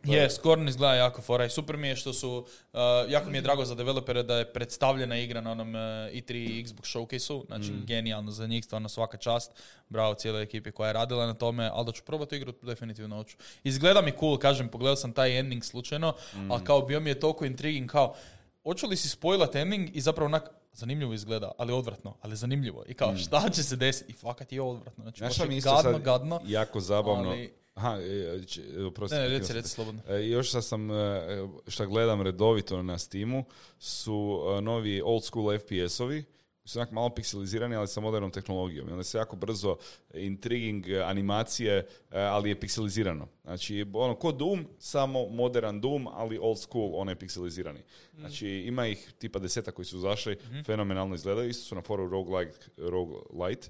Je, 0.03 0.29
Scorn 0.31 0.67
izgleda 0.67 0.93
jako 0.95 1.21
fora 1.21 1.45
i 1.45 1.49
super 1.49 1.77
mi 1.77 1.87
je 1.87 1.95
što 1.95 2.13
su, 2.13 2.37
uh, 2.73 2.79
jako 3.09 3.29
mi 3.29 3.37
je 3.37 3.41
drago 3.41 3.65
za 3.65 3.75
developere 3.75 4.23
da 4.23 4.35
je 4.35 4.45
predstavljena 4.45 5.17
igra 5.17 5.41
na 5.41 5.51
onom 5.51 5.69
uh, 5.69 5.75
E3 5.75 6.31
Xbox 6.63 6.81
Showcase-u, 6.87 7.45
znači 7.45 7.71
Mm. 7.71 7.85
genijalno 7.85 8.31
za 8.31 8.47
njih, 8.47 8.65
stvarno 8.65 8.89
svaka 8.89 9.17
čast, 9.17 9.51
bravo 9.89 10.13
cijeloj 10.13 10.43
ekipi 10.43 10.71
koja 10.71 10.87
je 10.87 10.93
radila 10.93 11.25
na 11.25 11.33
tome, 11.33 11.69
ali 11.73 11.85
da 11.85 11.91
ću 11.91 12.03
probati 12.03 12.35
igru, 12.35 12.53
definitivno 12.61 13.15
hoću. 13.15 13.35
Izgleda 13.63 14.01
mi 14.01 14.13
cool, 14.19 14.37
kažem, 14.37 14.67
pogledao 14.71 14.95
sam 14.95 15.13
taj 15.13 15.39
ending 15.39 15.63
slučajno, 15.63 16.13
Mm. 16.35 16.51
ali 16.51 16.63
kao 16.63 16.81
bio 16.81 16.99
mi 16.99 17.09
je 17.09 17.19
toliko 17.19 17.45
intriguing, 17.45 17.89
kao, 17.89 18.15
hoću 18.63 18.87
li 18.87 18.95
si 18.95 19.09
spoilat 19.09 19.55
ending 19.55 19.89
i 19.93 20.01
zapravo 20.01 20.25
onak, 20.25 20.43
zanimljivo 20.73 21.13
izgleda, 21.13 21.51
ali 21.57 21.73
odvratno, 21.73 22.15
ali 22.21 22.35
zanimljivo. 22.35 22.83
I 22.87 22.93
kao, 22.93 23.17
šta 23.17 23.49
će 23.49 23.63
se 23.63 23.75
desiti? 23.75 24.11
I 24.11 24.15
fakat 24.15 24.51
je 24.51 24.61
odvratno. 24.61 25.03
Znači, 25.03 25.15
Mm. 25.15 25.19
Znaš 25.19 25.35
šta 25.35 25.45
mi 25.45 25.61
gadno, 25.61 25.81
sad 25.83 26.01
gadno. 26.01 26.39
jako 26.45 26.79
zabavno? 26.79 27.29
ali- 27.29 27.53
Aha, 27.73 27.97
e, 27.97 28.43
će- 28.43 28.61
e, 28.73 28.83
oprosti. 28.83 29.15
Ne, 29.15 29.27
reci, 29.29 29.53
reci 29.53 29.69
slobodno. 29.69 30.01
E, 30.09 30.19
još 30.19 30.47
šta 30.49 30.61
sam, 30.61 30.91
e, 30.91 31.21
šta 31.67 31.85
gledam 31.85 32.21
redovito 32.21 32.83
na 32.83 32.97
Steamu, 32.97 33.43
su 33.79 34.17
e, 34.49 34.61
novi 34.61 35.01
old 35.01 35.23
school 35.23 35.45
FPS-ovi, 35.49 36.23
su 36.71 36.79
onak 36.79 36.91
malo 36.91 37.09
pikselizirani, 37.09 37.75
ali 37.75 37.87
sa 37.87 38.01
modernom 38.01 38.31
tehnologijom. 38.31 38.89
I 38.89 38.91
onda 38.91 39.03
se 39.03 39.17
jako 39.17 39.35
brzo 39.35 39.77
intriguing 40.13 40.87
e, 40.87 41.01
animacije, 41.01 41.77
e, 41.77 41.85
ali 42.19 42.49
je 42.49 42.59
pikselizirano. 42.59 43.27
Znači, 43.43 43.85
ono, 43.93 44.15
ko 44.15 44.31
Doom, 44.31 44.65
samo 44.79 45.27
modern 45.29 45.81
Doom, 45.81 46.07
ali 46.07 46.37
old 46.37 46.59
school, 46.59 47.09
je 47.09 47.15
pikselizirani. 47.15 47.79
Znači, 48.19 48.47
ima 48.47 48.87
ih 48.87 49.13
tipa 49.19 49.39
deseta 49.39 49.71
koji 49.71 49.85
su 49.85 49.99
zašli, 49.99 50.37
fenomenalno 50.65 51.15
izgledaju, 51.15 51.49
isto 51.49 51.63
su 51.63 51.75
na 51.75 51.81
foru 51.81 52.09
roguelike, 52.09 52.67
roguelite. 52.77 53.69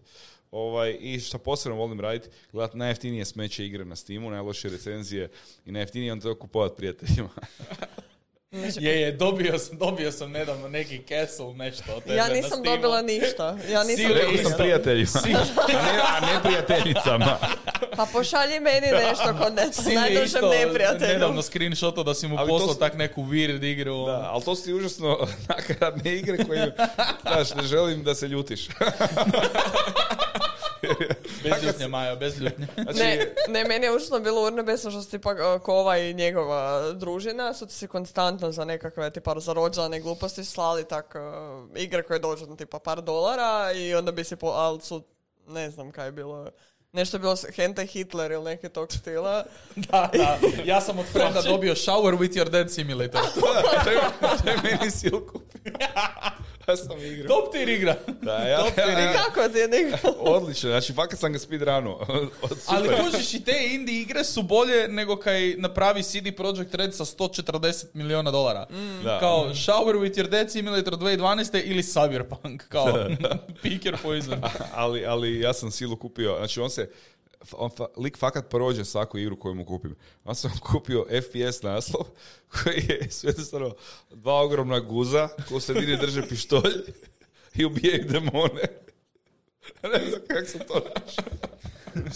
Ovaj, 0.51 0.97
I 0.99 1.19
što 1.19 1.37
posebno 1.37 1.77
volim 1.77 1.99
raditi, 1.99 2.29
gledati 2.51 2.77
najjeftinije 2.77 3.25
smeće 3.25 3.65
igre 3.65 3.85
na 3.85 3.95
Steamu, 3.95 4.29
najlošije 4.29 4.71
recenzije 4.71 5.29
i 5.65 5.71
najjeftinije 5.71 6.11
onda 6.11 6.23
to 6.23 6.39
kupovati 6.39 6.75
prijateljima. 6.77 7.29
Je, 8.79 9.01
je, 9.01 9.11
dobio 9.11 9.59
sam, 9.59 9.77
dobio 9.77 10.11
sam 10.11 10.31
nedavno 10.31 10.67
neki 10.69 11.01
castle, 11.01 11.53
nešto 11.55 11.83
od 11.95 12.03
tebe 12.03 12.15
Ja 12.15 12.27
nisam 12.27 12.63
dobila 12.63 13.01
ništa. 13.01 13.57
Ja 13.69 13.83
nisam 13.83 13.95
Sile 13.97 14.13
Rekao 14.13 14.31
dobila. 14.31 14.49
sam 14.49 14.57
prijateljima, 14.57 15.09
a 15.23 15.81
ne, 15.83 16.01
a 16.07 16.33
ne 16.33 16.41
prijateljicama. 16.43 17.37
Pa 17.97 18.05
pošalji 18.05 18.59
meni 18.59 18.87
nešto 18.89 19.35
kod 19.35 19.53
ne, 19.55 19.95
najdužem 19.95 20.41
neprijatelju. 20.51 21.13
nedavno 21.13 21.41
screenshotao 21.41 22.03
da 22.03 22.13
si 22.13 22.27
mu 22.27 22.37
Ali 22.37 22.49
poslao 22.49 22.73
su- 22.73 22.79
tak 22.79 22.93
neku 22.93 23.23
weird 23.23 23.63
igru. 23.63 24.05
Da, 24.05 24.29
ali 24.31 24.43
to 24.43 24.55
su 24.55 24.63
ti 24.63 24.73
užasno 24.73 25.27
nakaradne 25.49 26.13
igre 26.13 26.45
koje, 26.45 26.75
znaš, 27.21 27.53
ne 27.53 27.63
želim 27.63 28.03
da 28.03 28.15
se 28.15 28.27
ljutiš. 28.27 28.67
Bez 31.43 31.63
ljutnje, 31.63 31.87
Majo, 31.87 32.15
bez 32.15 32.41
ljutnje. 32.41 32.67
Znači, 32.83 32.99
Ne, 32.99 33.33
ne, 33.47 33.65
meni 33.65 33.85
je 33.85 33.95
užasno 33.95 34.19
bilo 34.19 34.47
urnebesno 34.47 34.91
što 34.91 35.01
su 35.01 35.09
tipa 35.09 35.31
uh, 35.31 35.61
Kova 35.61 35.97
i 35.97 36.13
njegova 36.13 36.91
družina 36.91 37.53
su 37.53 37.67
ti 37.67 37.73
se 37.73 37.87
konstantno 37.87 38.51
za 38.51 38.65
nekakve 38.65 39.11
tipa 39.11 39.39
za 39.39 39.53
rođane 39.53 39.99
gluposti 39.99 40.45
slali 40.45 40.87
tak 40.87 41.15
uh, 41.15 41.81
igre 41.81 42.03
koje 42.03 42.19
dođu 42.19 42.45
na 42.45 42.55
tipa 42.55 42.79
par 42.79 43.01
dolara 43.01 43.71
i 43.71 43.95
onda 43.95 44.11
bi 44.11 44.23
se 44.23 44.35
po, 44.35 44.47
ali 44.47 44.81
su, 44.81 45.03
ne 45.47 45.71
znam 45.71 45.91
kaj 45.91 46.05
je 46.05 46.11
bilo, 46.11 46.49
nešto 46.93 47.17
je 47.17 47.21
bilo 47.21 47.35
Hentai 47.55 47.87
Hitler 47.87 48.31
ili 48.31 48.43
neke 48.43 48.69
tog 48.69 48.91
stila. 48.93 49.43
Da, 49.75 50.09
da. 50.13 50.37
Ja 50.65 50.81
sam 50.81 50.99
od 50.99 51.05
frenda 51.05 51.41
dobio 51.41 51.75
Shower 51.75 52.17
with 52.17 52.33
your 52.33 52.49
Dead 52.49 52.71
Simulator. 52.71 53.21
to 53.83 54.49
je, 54.49 54.57
meni 54.63 54.91
sil 54.91 55.17
kupio. 55.21 55.73
Ja 56.67 56.77
sam 56.77 56.99
igrao. 57.01 57.27
Top 57.29 57.51
tier 57.51 57.69
igra. 57.69 57.95
Da, 58.21 58.33
ja, 58.33 58.57
Top 58.59 58.73
tier 58.75 58.89
igra. 58.89 59.13
Kako 59.13 59.49
ti 59.49 59.57
je 59.57 59.67
nego? 59.67 59.97
Odlično, 60.19 60.69
znači 60.69 60.93
fakat 60.93 61.19
sam 61.19 61.33
ga 61.33 61.39
speedrunuo. 61.39 62.05
Od- 62.41 62.49
Super. 62.49 62.63
Ali 62.67 62.89
kužiš 63.03 63.33
i 63.33 63.43
te 63.43 63.53
indie 63.65 64.01
igre 64.01 64.23
su 64.23 64.41
bolje 64.41 64.87
nego 64.87 65.15
kaj 65.15 65.55
napravi 65.57 66.03
CD 66.03 66.35
Projekt 66.37 66.73
Red 66.75 66.95
sa 66.95 67.05
140 67.05 67.85
miliona 67.93 68.31
dolara. 68.31 68.65
Da. 69.03 69.19
Kao 69.19 69.49
Shower 69.49 69.95
with 69.95 70.15
your 70.15 70.29
Dead 70.29 70.51
Simulator 70.51 70.93
2012. 70.93 71.61
ili 71.63 71.81
Cyberpunk. 71.83 72.63
Kao 72.69 72.93
pick 73.61 73.85
your 73.85 73.97
poison. 74.01 74.41
ali, 74.73 75.05
ali 75.05 75.39
ja 75.39 75.53
sam 75.53 75.71
silu 75.71 75.95
kupio, 75.95 76.35
znači 76.37 76.59
on 76.59 76.69
se, 76.69 76.80
on 77.51 77.69
fa, 77.69 77.87
lik 77.97 78.17
fakat 78.17 78.49
prođe 78.49 78.85
svaku 78.85 79.17
igru 79.17 79.39
koju 79.39 79.55
mu 79.55 79.65
kupim. 79.65 79.95
On 80.23 80.35
sam 80.35 80.51
kupio 80.71 81.05
FPS 81.21 81.61
naslov 81.61 82.05
koji 82.53 82.85
je 82.89 83.07
sve 83.11 83.29
jednostavno 83.29 83.75
dva 84.09 84.41
ogromna 84.41 84.79
guza 84.79 85.27
koji 85.47 85.57
u 85.57 85.59
sredini 85.59 85.97
drže 85.97 86.27
pištolj 86.27 86.73
i 87.55 87.65
ubijaju 87.65 88.05
demone. 88.09 88.61
ne 89.83 90.09
znam 90.09 90.21
kako 90.27 90.45
sam 90.45 90.59
to 90.67 90.73
našao. 90.73 91.25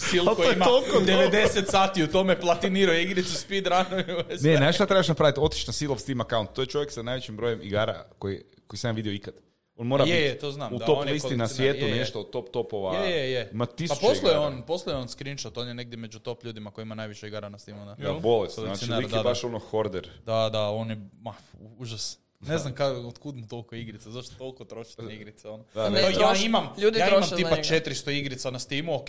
Sil 0.06 0.24
koji 0.36 0.54
ima 0.54 0.64
toliko 0.64 1.00
dobro. 1.00 1.14
90 1.14 1.70
sati 1.70 2.02
u 2.02 2.06
tome 2.06 2.40
platinirao 2.40 2.94
igricu 2.94 3.34
speedrunuju. 3.34 4.24
Ne, 4.40 4.56
znaš 4.56 4.74
šta 4.74 4.86
trebaš 4.86 5.08
napraviti? 5.08 5.40
Otići 5.40 5.66
na 5.66 5.72
Silov 5.72 5.98
Steam 5.98 6.20
account. 6.20 6.52
To 6.52 6.60
je 6.60 6.66
čovjek 6.66 6.92
sa 6.92 7.02
najvećim 7.02 7.36
brojem 7.36 7.62
igara 7.62 8.04
koji, 8.18 8.42
koji 8.66 8.78
sam 8.78 8.88
ja 8.88 8.92
vidio 8.92 9.12
ikad. 9.12 9.34
On 9.76 9.86
mora 9.86 10.04
Je, 10.04 10.10
biti 10.10 10.24
je, 10.24 10.38
to 10.38 10.52
znam, 10.52 10.74
u 10.74 10.78
da, 10.78 10.86
top 10.86 10.98
on 10.98 11.06
je 11.08 11.12
listi 11.14 11.36
na 11.36 11.48
svijetu, 11.48 11.78
je, 11.80 11.90
je. 11.90 11.96
nešto 11.96 12.20
od 12.20 12.30
top 12.30 12.50
topova. 12.50 12.96
Je, 12.96 13.10
je, 13.10 13.30
je. 13.32 13.50
Ima 13.52 13.66
Pa 13.66 13.94
posluje 13.94 14.16
igara. 14.22 14.40
on, 14.40 14.62
posluje 14.62 14.96
on 14.96 15.08
screenshot, 15.08 15.58
on 15.58 15.68
je 15.68 15.74
negdje 15.74 15.96
među 15.96 16.18
top 16.18 16.44
ljudima 16.44 16.70
koji 16.70 16.82
ima 16.82 16.94
najviše 16.94 17.26
igara 17.26 17.48
na 17.48 17.58
Steamu. 17.58 17.84
Da, 17.84 17.94
Da, 17.94 18.12
bolest. 18.12 18.54
Znači, 18.54 18.92
lik 18.92 19.12
je 19.12 19.22
baš 19.22 19.44
ono 19.44 19.58
horder. 19.58 20.08
Da, 20.24 20.48
da, 20.52 20.70
on 20.70 20.90
je, 20.90 21.08
ma, 21.20 21.34
užas. 21.78 22.18
Ne 22.40 22.58
znam 22.58 22.74
kako, 22.74 23.00
otkud 23.00 23.36
mu 23.36 23.46
toliko 23.48 23.74
igrica, 23.74 24.10
zašto 24.10 24.34
toliko 24.34 24.64
trošite 24.64 25.02
na 25.02 25.12
igrice, 25.12 25.48
ono. 25.48 25.64
Da, 25.74 25.88
Ne, 25.90 26.00
ja 26.00 26.34
imam, 26.36 26.68
ljudi 26.78 26.98
ja 26.98 27.08
imam 27.08 27.22
tipa 27.36 27.50
njega. 27.50 27.62
400 27.62 28.10
igrica 28.10 28.50
na 28.50 28.58
Steamu, 28.58 28.94
ok, 28.94 29.08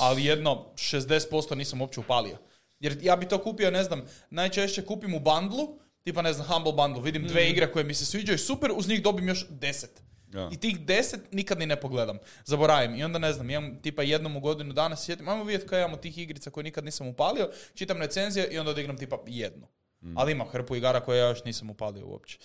ali 0.00 0.24
jedno 0.24 0.64
60% 0.74 1.54
nisam 1.54 1.80
uopće 1.80 2.00
upalio. 2.00 2.36
Jer 2.80 2.98
ja 3.02 3.16
bi 3.16 3.28
to 3.28 3.38
kupio, 3.38 3.70
ne 3.70 3.84
znam, 3.84 4.02
najčešće 4.30 4.84
kupim 4.84 5.14
u 5.14 5.20
bundlu, 5.20 5.78
tipa 6.02 6.22
ne 6.22 6.32
znam, 6.32 6.46
Humble 6.46 6.72
Bundle, 6.72 7.02
vidim 7.02 7.24
dve 7.24 7.42
Mhm. 7.42 7.50
igre 7.50 7.72
koje 7.72 7.84
mi 7.84 7.94
se 7.94 8.06
sviđaju, 8.06 8.38
super, 8.38 8.70
uz 8.74 8.88
njih 8.88 9.02
dobim 9.02 9.28
još 9.28 9.46
10. 9.50 9.86
Ja. 10.34 10.48
I 10.52 10.56
tih 10.56 10.80
10 10.80 11.18
nikad 11.32 11.58
ni 11.58 11.66
ne 11.66 11.80
pogledam. 11.80 12.18
Zaboravim. 12.44 12.94
I 12.94 13.04
onda 13.04 13.18
ne 13.18 13.32
znam, 13.32 13.50
imam 13.50 13.82
tipa 13.82 14.02
jednom 14.02 14.36
u 14.36 14.40
godinu 14.40 14.72
dana 14.72 14.96
sjetim, 14.96 15.28
ajmo 15.28 15.44
vidjeti 15.44 15.68
kaj 15.68 15.80
imamo 15.80 15.96
tih 15.96 16.18
igrica 16.18 16.50
koje 16.50 16.64
nikad 16.64 16.84
nisam 16.84 17.06
upalio, 17.06 17.50
čitam 17.74 17.98
recenzije 17.98 18.48
i 18.48 18.58
onda 18.58 18.70
odigram 18.70 18.96
tipa 18.96 19.18
jednu. 19.26 19.66
Mm. 20.00 20.18
Ali 20.18 20.32
imam 20.32 20.48
hrpu 20.48 20.76
igara 20.76 21.00
koje 21.00 21.18
ja 21.18 21.28
još 21.28 21.44
nisam 21.44 21.70
upalio 21.70 22.06
uopće. 22.06 22.38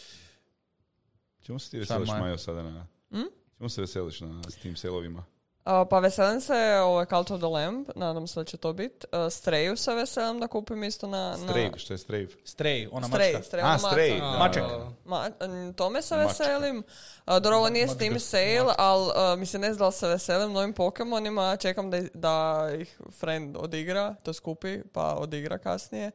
Čemu 1.42 1.60
se 1.60 1.72
ti 1.72 1.80
veseliš? 1.80 2.10
Majo, 2.10 2.38
sada 2.38 2.64
na... 2.64 2.88
Čemu 3.58 3.70
se 3.70 3.82
veseliš 3.82 4.22
na 4.22 4.42
Steam 4.50 4.76
sale-ovima? 4.76 5.24
Pa 5.64 6.00
veselim 6.00 6.42
se 6.42 6.80
ovaj 6.84 7.06
Cult 7.06 7.32
of 7.32 7.40
the 7.40 7.48
Lamb, 7.48 7.90
nadam 7.96 8.28
se 8.28 8.40
da 8.40 8.44
će 8.44 8.58
to 8.58 8.74
biti. 8.74 9.08
Uh, 9.12 9.20
Strayu 9.20 9.76
se 9.76 9.94
veselim 9.94 10.40
da 10.40 10.48
kupim 10.48 10.84
isto 10.84 11.08
na... 11.08 11.38
Na... 11.38 11.78
što 11.78 11.94
je 11.94 11.98
Strave? 11.98 12.28
Stray, 12.28 12.90
ona 12.92 13.08
Stray, 13.08 13.34
mačka. 13.34 13.58
Stray, 13.58 13.62
A, 13.62 13.66
ona 13.66 13.78
Stray, 13.78 14.20
da. 14.20 14.38
Maček. 14.38 14.64
Ma, 15.06 15.30
tome 15.76 16.02
se 16.02 16.16
Mačka. 16.16 16.28
veselim. 16.28 16.84
A, 17.26 17.40
dobro, 17.40 17.58
ovo 17.58 17.70
nije 17.70 17.86
Mačka. 17.86 17.96
Steam 17.96 18.20
sale, 18.20 18.74
ali 18.78 19.04
uh, 19.06 19.40
mislim 19.40 19.62
ne 19.62 19.74
znam 19.74 19.88
da 19.88 19.92
se 19.92 20.08
veselim 20.08 20.52
novim 20.52 20.74
Pokemonima. 20.74 21.58
Čekam 21.58 21.92
da, 21.92 22.02
da 22.14 22.68
ih 22.80 23.00
friend 23.20 23.58
odigra, 23.58 24.16
to 24.24 24.34
skupi, 24.34 24.80
pa 24.94 25.16
odigra 25.16 25.58
kasnije. 25.58 26.12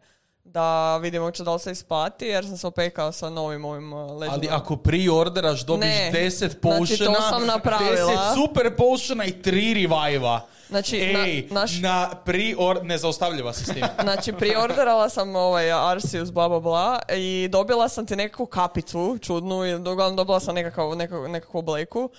Da 0.48 0.96
vidimo 0.96 1.30
će 1.30 1.44
da 1.44 1.52
li 1.52 1.60
se 1.60 1.72
isplati, 1.72 2.26
jer 2.26 2.46
sam 2.46 2.56
se 2.56 2.66
opekao 2.66 3.12
sa 3.12 3.30
novim 3.30 3.64
ovim 3.64 3.92
uh, 3.92 4.00
Ali 4.00 4.18
legendom. 4.18 4.48
ako 4.52 4.76
pre-orderaš 4.76 5.60
dobiš 5.60 5.86
Ne. 5.86 6.10
10 6.14 6.36
Znači, 6.36 6.54
to 6.98 7.04
potiona, 7.04 7.46
napravila. 7.46 8.12
10 8.12 8.34
super 8.36 8.76
potiona 8.76 9.24
i 9.24 9.32
3 9.34 9.50
revive-a. 9.74 10.40
Znači, 10.68 11.12
na- 11.12 11.20
Ej, 11.20 11.48
naš- 11.50 11.80
na 11.80 12.10
pre-or... 12.24 12.80
Ne 12.82 12.98
zaustavljiva 12.98 13.52
se 13.52 13.64
s 13.64 13.68
tim. 13.68 13.84
Znači, 14.02 14.32
priorderala 14.32 15.08
sam 15.08 15.36
ovaj 15.36 15.72
Arceus 15.72 16.30
bla 16.30 16.48
bla 16.48 16.60
bla 16.60 16.98
i 17.10 17.48
dobila 17.48 17.88
sam 17.88 18.06
ti 18.06 18.16
nekakvu 18.16 18.46
kapicu 18.46 19.18
čudnu 19.18 19.64
i 19.64 19.74
uglavnom 19.74 20.16
dobila 20.16 20.40
sam 20.40 20.54
nekakav, 20.54 20.96
nekakvu, 20.96 21.28
nekakvu 21.28 21.62
bleku 21.62 22.10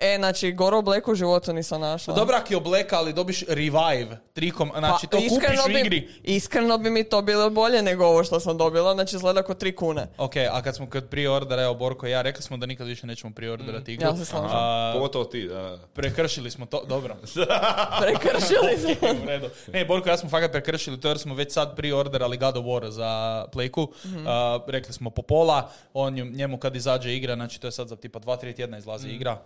E, 0.00 0.16
znači, 0.16 0.52
Goro 0.52 0.82
Black 0.82 1.08
u 1.08 1.14
životu 1.14 1.52
nisam 1.52 1.80
našla. 1.80 2.14
Dobro 2.14 2.36
ako 2.36 2.52
je 2.52 2.56
obleka, 2.56 2.96
ali 2.98 3.12
dobiš 3.12 3.44
revive. 3.48 4.20
Trikom, 4.32 4.70
znači 4.78 5.06
to 5.06 5.16
Pa, 5.16 5.22
kupiš 5.28 5.64
u 5.64 5.68
bi, 5.68 5.80
igri. 5.80 6.08
Iskreno 6.22 6.78
bi 6.78 6.90
mi 6.90 7.04
to 7.04 7.22
bilo 7.22 7.50
bolje 7.50 7.82
nego 7.82 8.04
ovo 8.04 8.24
što 8.24 8.40
sam 8.40 8.58
dobila, 8.58 8.94
znači 8.94 9.16
izgleda 9.16 9.42
kao 9.42 9.54
tri 9.54 9.76
kune. 9.76 10.06
Ok, 10.18 10.36
a 10.50 10.62
kad 10.62 10.76
smo 10.76 10.90
kod 10.90 11.08
preordera, 11.10 11.62
evo 11.62 11.74
Borko 11.74 12.06
i 12.06 12.10
ja, 12.10 12.22
rekli 12.22 12.42
smo 12.42 12.56
da 12.56 12.66
nikad 12.66 12.86
više 12.86 13.06
nećemo 13.06 13.32
preorderati 13.34 13.92
igru. 13.92 14.08
Ja 14.08 14.16
se 14.16 14.24
slažem. 14.24 14.50
A, 14.52 14.92
Pogotovo 14.94 15.24
ti, 15.24 15.48
da. 15.48 15.78
prekršili 15.94 16.50
smo 16.50 16.66
to, 16.66 16.84
dobro. 16.88 17.16
Prekršili 18.02 18.78
smo. 18.78 19.08
U 19.24 19.26
redu. 19.26 19.48
Ne, 19.72 19.84
Borko 19.84 20.08
ja 20.08 20.16
smo 20.16 20.30
fakat 20.30 20.52
prekršili 20.52 21.00
to 21.00 21.08
jer 21.08 21.18
smo 21.18 21.34
već 21.34 21.52
sad 21.52 21.76
preorderali 21.76 22.36
God 22.36 22.56
of 22.56 22.64
War 22.64 22.88
za 22.88 23.44
Playku. 23.52 23.88
A, 24.26 24.58
rekli 24.66 24.92
smo 24.92 25.10
po 25.10 25.22
pola, 25.22 25.70
on 25.94 26.14
njemu 26.14 26.58
kad 26.58 26.76
izađe 26.76 27.14
igra, 27.14 27.34
znači 27.34 27.60
to 27.60 27.66
je 27.66 27.72
sad 27.72 27.88
za 27.88 27.96
tipa 27.96 28.18
2-3 28.18 28.56
tjedna 28.56 28.78
izlazi 28.78 29.08
igra, 29.08 29.38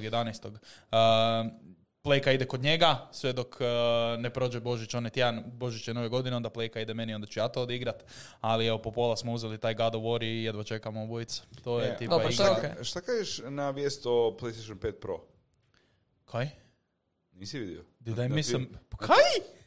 9.11. 0.00 0.48
Uh, 0.48 1.52
Playka 2.02 2.34
ide 2.34 2.44
kod 2.44 2.62
njega, 2.62 3.08
sve 3.12 3.32
dok 3.32 3.56
uh, 3.60 3.66
ne 4.20 4.30
prođe 4.30 4.60
Božić, 4.60 4.94
onaj 4.94 5.10
tjedan 5.10 5.44
Božić 5.46 5.88
je 5.88 5.94
nove 5.94 6.08
godine, 6.08 6.36
onda 6.36 6.48
Playka 6.50 6.82
ide 6.82 6.94
meni, 6.94 7.14
onda 7.14 7.26
ću 7.26 7.40
ja 7.40 7.48
to 7.48 7.62
odigrat. 7.62 8.04
Ali 8.40 8.66
evo, 8.66 8.78
po 8.78 8.90
pola 8.90 9.16
smo 9.16 9.32
uzeli 9.32 9.58
taj 9.58 9.74
God 9.74 9.94
of 9.94 10.02
War 10.02 10.24
i 10.24 10.44
jedva 10.44 10.64
čekamo 10.64 11.02
obojica. 11.02 11.42
To 11.64 11.80
je 11.80 11.88
E, 11.88 11.96
tipa 11.96 12.22
igra. 12.30 12.44
je 12.44 12.50
okej. 12.50 12.84
Šta 12.84 13.00
kažeš 13.00 13.40
na 13.44 13.70
vijest 13.70 14.06
o 14.06 14.36
PlayStation 14.40 14.74
5 14.74 14.92
Pro? 14.92 15.20
Kaj? 16.24 16.48
Nisi 17.32 17.58
vidio? 17.58 17.84
Did 18.00 18.18
I 18.18 18.28
miss. 18.28 18.52
Kaj? 18.98 19.16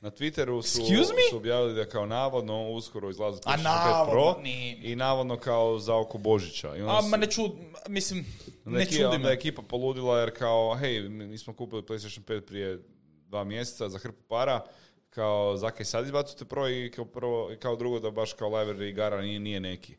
Na 0.02 0.12
Twitteru 0.12 0.62
su, 0.64 0.82
su 1.30 1.38
objavili 1.38 1.74
da 1.76 1.86
kao 1.86 2.06
navodno 2.06 2.70
uskoro 2.70 3.10
izlazi 3.10 3.40
A 3.46 3.50
PlayStation 3.50 3.58
5 3.58 3.64
navodno, 3.64 4.12
Pro 4.12 4.42
ni- 4.42 4.72
i 4.74 4.96
navodno 4.96 5.38
kao 5.38 5.80
za 5.80 5.96
oko 5.96 6.18
Božića. 6.18 6.68
I 6.70 6.82
onda 6.82 6.94
A, 6.94 7.02
su- 7.02 7.08
ma 7.08 7.18
ne 7.18 7.28
čud... 7.28 7.52
Mislim, 7.88 8.26
ne 8.66 8.80
je 8.80 8.86
ki- 8.86 8.92
čudi 8.92 9.04
onda 9.06 9.30
je 9.30 9.34
ekipa 9.34 9.62
poludila 9.62 10.20
jer 10.20 10.38
kao, 10.38 10.76
hej, 10.76 11.02
mi 11.02 11.38
smo 11.38 11.54
kupili 11.54 11.82
PlayStation 11.82 12.22
5 12.22 12.42
prije 12.42 12.80
dva 13.28 13.44
mjeseca 13.44 13.90
za 13.90 13.98
hrpu 13.98 14.22
para, 14.22 14.66
kao 15.10 15.58
zakaj 15.58 15.86
sad 15.86 16.06
izbacujete 16.06 16.46
Pro 16.46 16.70
i 16.70 16.92
kao, 16.92 17.06
prvo, 17.06 17.52
i 17.52 17.58
kao 17.58 17.76
drugo 17.76 18.00
da 18.00 18.12
baš 18.12 18.34
kao 18.34 18.50
library 18.50 18.84
igara 18.84 19.22
nije, 19.22 19.40
nije 19.40 19.60
neki. 19.60 19.96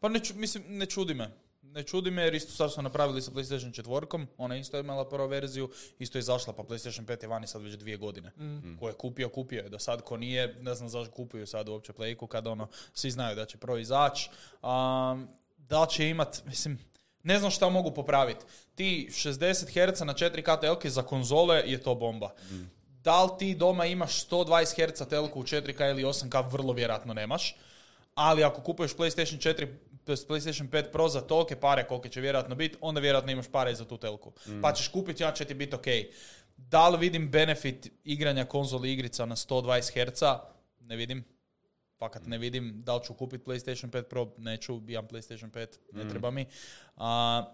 Pa 0.00 0.08
ne, 0.08 0.18
ču- 0.18 0.34
mislim, 0.34 0.64
ne 0.68 0.86
čudi 0.86 1.14
me. 1.14 1.30
Ne 1.62 1.82
čudi 1.82 2.10
me 2.10 2.22
jer 2.22 2.34
isto 2.34 2.52
sad 2.52 2.72
su 2.72 2.82
napravili 2.82 3.22
sa 3.22 3.30
PlayStation 3.30 3.82
4, 3.82 4.26
ona 4.36 4.56
isto 4.56 4.76
je 4.76 4.80
imala 4.80 5.08
prvu 5.08 5.28
verziju, 5.28 5.70
isto 5.98 6.18
je 6.18 6.20
izašla, 6.20 6.52
pa 6.52 6.62
PlayStation 6.62 7.04
5 7.04 7.22
je 7.22 7.28
vani 7.28 7.46
sad 7.46 7.62
već 7.62 7.74
dvije 7.74 7.96
godine. 7.96 8.32
Ko 8.80 8.88
je 8.88 8.94
kupio, 8.94 9.28
kupio 9.28 9.62
je. 9.62 9.68
Do 9.68 9.78
sad 9.78 10.02
ko 10.02 10.16
nije, 10.16 10.56
ne 10.60 10.74
znam 10.74 10.88
zašto 10.88 11.14
kupuju 11.14 11.46
sad 11.46 11.68
uopće 11.68 11.92
Playku, 11.92 12.26
kad 12.26 12.46
ono, 12.46 12.68
svi 12.92 13.10
znaju 13.10 13.36
da 13.36 13.46
će 13.46 13.58
Pro 13.58 13.78
izaći. 13.78 14.30
Um, 14.62 15.28
da 15.56 15.86
će 15.90 16.08
imat, 16.08 16.42
mislim, 16.46 16.78
ne 17.22 17.38
znam 17.38 17.50
šta 17.50 17.68
mogu 17.68 17.90
popraviti. 17.90 18.44
Ti 18.74 19.08
60 19.10 19.92
Hz 19.92 20.00
na 20.00 20.14
4K 20.14 20.60
telke 20.60 20.90
za 20.90 21.02
konzole 21.02 21.62
je 21.66 21.82
to 21.82 21.94
bomba. 21.94 22.34
Da 23.02 23.24
li 23.24 23.30
ti 23.38 23.54
doma 23.54 23.86
imaš 23.86 24.28
120 24.28 24.92
Hz 24.92 25.08
telku 25.08 25.40
u 25.40 25.42
4K 25.42 25.90
ili 25.90 26.04
8K, 26.04 26.52
vrlo 26.52 26.72
vjerojatno 26.72 27.14
nemaš. 27.14 27.56
Ali 28.14 28.44
ako 28.44 28.60
kupuješ 28.60 28.96
PlayStation 28.96 29.54
4, 29.54 29.74
to 30.08 30.12
jest 30.12 30.28
PlayStation 30.28 30.68
5 30.68 30.90
Pro 30.92 31.08
za 31.08 31.20
tolike 31.20 31.56
pare 31.56 31.84
kolike 31.86 32.08
će 32.08 32.20
vjerojatno 32.20 32.54
biti, 32.54 32.76
onda 32.80 33.00
vjerojatno 33.00 33.32
imaš 33.32 33.48
pare 33.48 33.72
i 33.72 33.74
za 33.74 33.84
tu 33.84 33.96
telku. 33.98 34.32
Pa 34.62 34.72
ćeš 34.72 34.88
kupiti, 34.88 35.22
ja 35.22 35.32
će 35.32 35.44
ti 35.44 35.54
biti 35.54 35.74
ok. 35.74 35.86
Da 36.56 36.88
li 36.88 36.98
vidim 36.98 37.30
benefit 37.30 37.90
igranja 38.04 38.44
konzoli 38.44 38.92
igrica 38.92 39.26
na 39.26 39.36
120 39.36 40.10
Hz? 40.10 40.22
Ne 40.80 40.96
vidim. 40.96 41.24
Fakat 41.98 42.26
ne 42.26 42.38
vidim. 42.38 42.82
Da 42.84 42.94
li 42.94 43.04
ću 43.04 43.14
kupiti 43.14 43.44
PlayStation 43.44 43.90
5 43.90 44.02
Pro? 44.02 44.32
Neću, 44.38 44.80
imam 44.88 45.08
PlayStation 45.08 45.50
5, 45.50 45.66
ne 45.92 46.08
treba 46.08 46.30
mi. 46.30 46.46
A, 46.96 47.44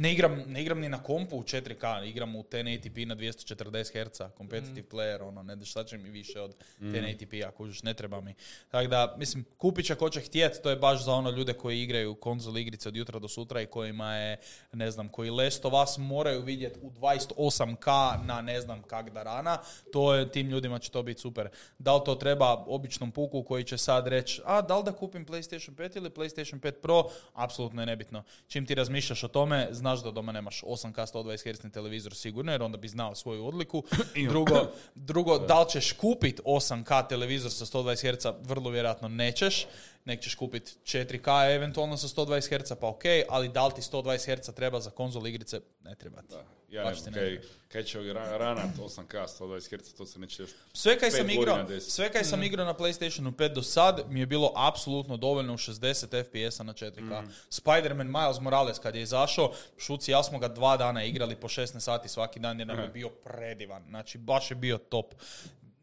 ne 0.00 0.12
igram, 0.12 0.42
ne 0.46 0.62
igram 0.62 0.80
ni 0.80 0.88
na 0.88 1.02
kompu 1.02 1.36
u 1.36 1.42
4K, 1.42 2.08
igram 2.08 2.36
u 2.36 2.42
1080p 2.42 3.04
na 3.04 3.16
240 3.16 4.04
Hz, 4.04 4.20
competitive 4.36 4.88
player, 4.92 5.22
ono, 5.22 5.42
ne 5.42 5.64
šta 5.64 5.84
će 5.84 5.98
mi 5.98 6.10
više 6.10 6.40
od 6.40 6.54
1080p, 6.80 7.46
ako 7.46 7.56
kužiš, 7.56 7.82
ne 7.82 7.94
treba 7.94 8.20
mi. 8.20 8.34
Tako 8.70 8.88
da, 8.88 9.14
mislim, 9.18 9.44
kupit 9.58 9.86
će 9.86 9.94
ko 9.94 10.10
će 10.10 10.20
htjet, 10.20 10.60
to 10.62 10.70
je 10.70 10.76
baš 10.76 11.04
za 11.04 11.12
ono 11.12 11.30
ljude 11.30 11.52
koji 11.52 11.82
igraju 11.82 12.14
konzol 12.14 12.58
igrice 12.58 12.88
od 12.88 12.96
jutra 12.96 13.18
do 13.18 13.28
sutra 13.28 13.60
i 13.60 13.66
kojima 13.66 14.14
je, 14.14 14.36
ne 14.72 14.90
znam, 14.90 15.08
koji 15.08 15.30
Last 15.30 15.64
of 15.64 15.72
Us 15.72 15.98
moraju 15.98 16.42
vidjeti 16.42 16.78
u 16.82 16.90
28K 16.90 18.18
na 18.24 18.40
ne 18.40 18.60
znam 18.60 18.82
kak 18.82 19.10
da 19.10 19.22
rana, 19.22 19.58
to 19.92 20.14
je, 20.14 20.32
tim 20.32 20.48
ljudima 20.48 20.78
će 20.78 20.90
to 20.90 21.02
biti 21.02 21.20
super. 21.20 21.48
Da 21.78 21.94
li 21.94 22.02
to 22.04 22.14
treba 22.14 22.64
običnom 22.66 23.10
puku 23.10 23.42
koji 23.42 23.64
će 23.64 23.78
sad 23.78 24.06
reći, 24.06 24.42
a 24.44 24.62
da 24.62 24.76
li 24.76 24.84
da 24.84 24.92
kupim 24.92 25.26
PlayStation 25.26 25.74
5 25.74 25.96
ili 25.96 26.10
PlayStation 26.10 26.60
5 26.60 26.72
Pro, 26.72 27.04
apsolutno 27.34 27.82
je 27.82 27.86
nebitno. 27.86 28.22
Čim 28.48 28.66
ti 28.66 28.74
razmišljaš 28.74 29.24
o 29.24 29.28
tome, 29.28 29.68
znaš 29.70 29.89
da 29.98 30.10
doma 30.10 30.32
nemaš 30.32 30.62
8K 30.62 31.12
120 31.12 31.52
Hz 31.52 31.72
televizor 31.72 32.14
sigurno, 32.14 32.52
jer 32.52 32.62
onda 32.62 32.78
bi 32.78 32.88
znao 32.88 33.14
svoju 33.14 33.46
odliku. 33.46 33.84
drugo, 34.30 34.72
drugo 34.94 35.38
da 35.38 35.60
li 35.60 35.70
ćeš 35.70 35.92
kupit 35.92 36.40
8K 36.44 37.08
televizor 37.08 37.52
sa 37.52 37.64
120 37.66 38.16
Hz, 38.16 38.26
vrlo 38.48 38.70
vjerojatno 38.70 39.08
nećeš. 39.08 39.66
Nek 40.04 40.20
ćeš 40.20 40.34
kupit 40.34 40.76
4K 40.84 41.54
eventualno 41.54 41.96
sa 41.96 42.08
120 42.08 42.62
Hz, 42.62 42.72
pa 42.80 42.88
ok, 42.88 43.02
ali 43.28 43.48
da 43.48 43.66
li 43.66 43.74
ti 43.74 43.80
120 43.80 44.36
Hz 44.36 44.54
treba 44.54 44.80
za 44.80 44.90
konzol 44.90 45.26
igrice, 45.26 45.60
ne 45.80 45.94
treba 45.94 46.22
ti. 46.22 46.34
Ja 46.68 46.84
ne 46.84 46.90
Baš 46.90 47.04
ne 47.04 47.12
kaj, 47.12 47.40
kaj 47.68 47.82
će 47.82 48.12
ranat 48.12 48.76
8K 48.78 49.26
120 49.40 49.76
Hz, 49.76 49.94
to 49.94 50.06
se 50.06 50.18
neće 50.18 50.42
još... 50.42 50.50
Sve 50.72 50.98
kaj 50.98 51.10
sam 51.10 51.30
igrao, 51.30 51.80
sve 51.80 52.12
kaj 52.12 52.24
sam 52.24 52.42
igrao 52.42 52.66
na 52.66 52.74
PlayStationu 52.74 53.32
5 53.32 53.54
do 53.54 53.62
sad 53.62 54.04
mi 54.08 54.20
je 54.20 54.26
bilo 54.26 54.52
apsolutno 54.56 55.16
dovoljno 55.16 55.54
u 55.54 55.56
60 55.56 56.24
FPS-a 56.24 56.62
na 56.62 56.74
4K. 56.74 57.22
Spider-Man 57.50 58.20
Miles 58.20 58.40
Morales 58.40 58.78
kad 58.78 58.94
je 58.94 59.02
izašao, 59.02 59.52
Šuci 59.78 60.10
ja 60.10 60.22
smo 60.22 60.38
ga 60.38 60.48
dva 60.48 60.76
dana 60.76 61.04
igrali 61.04 61.36
po 61.36 61.48
16 61.48 61.80
sati 61.80 62.08
svaki 62.08 62.40
dan 62.40 62.58
jer 62.58 62.68
nam 62.68 62.78
je 62.78 62.88
bio 62.88 63.08
predivan. 63.08 63.84
Znači 63.88 64.18
baš 64.18 64.50
je 64.50 64.54
bio 64.54 64.78
top. 64.78 65.14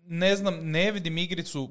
Ne 0.05 0.35
znam, 0.35 0.59
ne 0.61 0.91
vidim 0.91 1.17
igricu, 1.17 1.69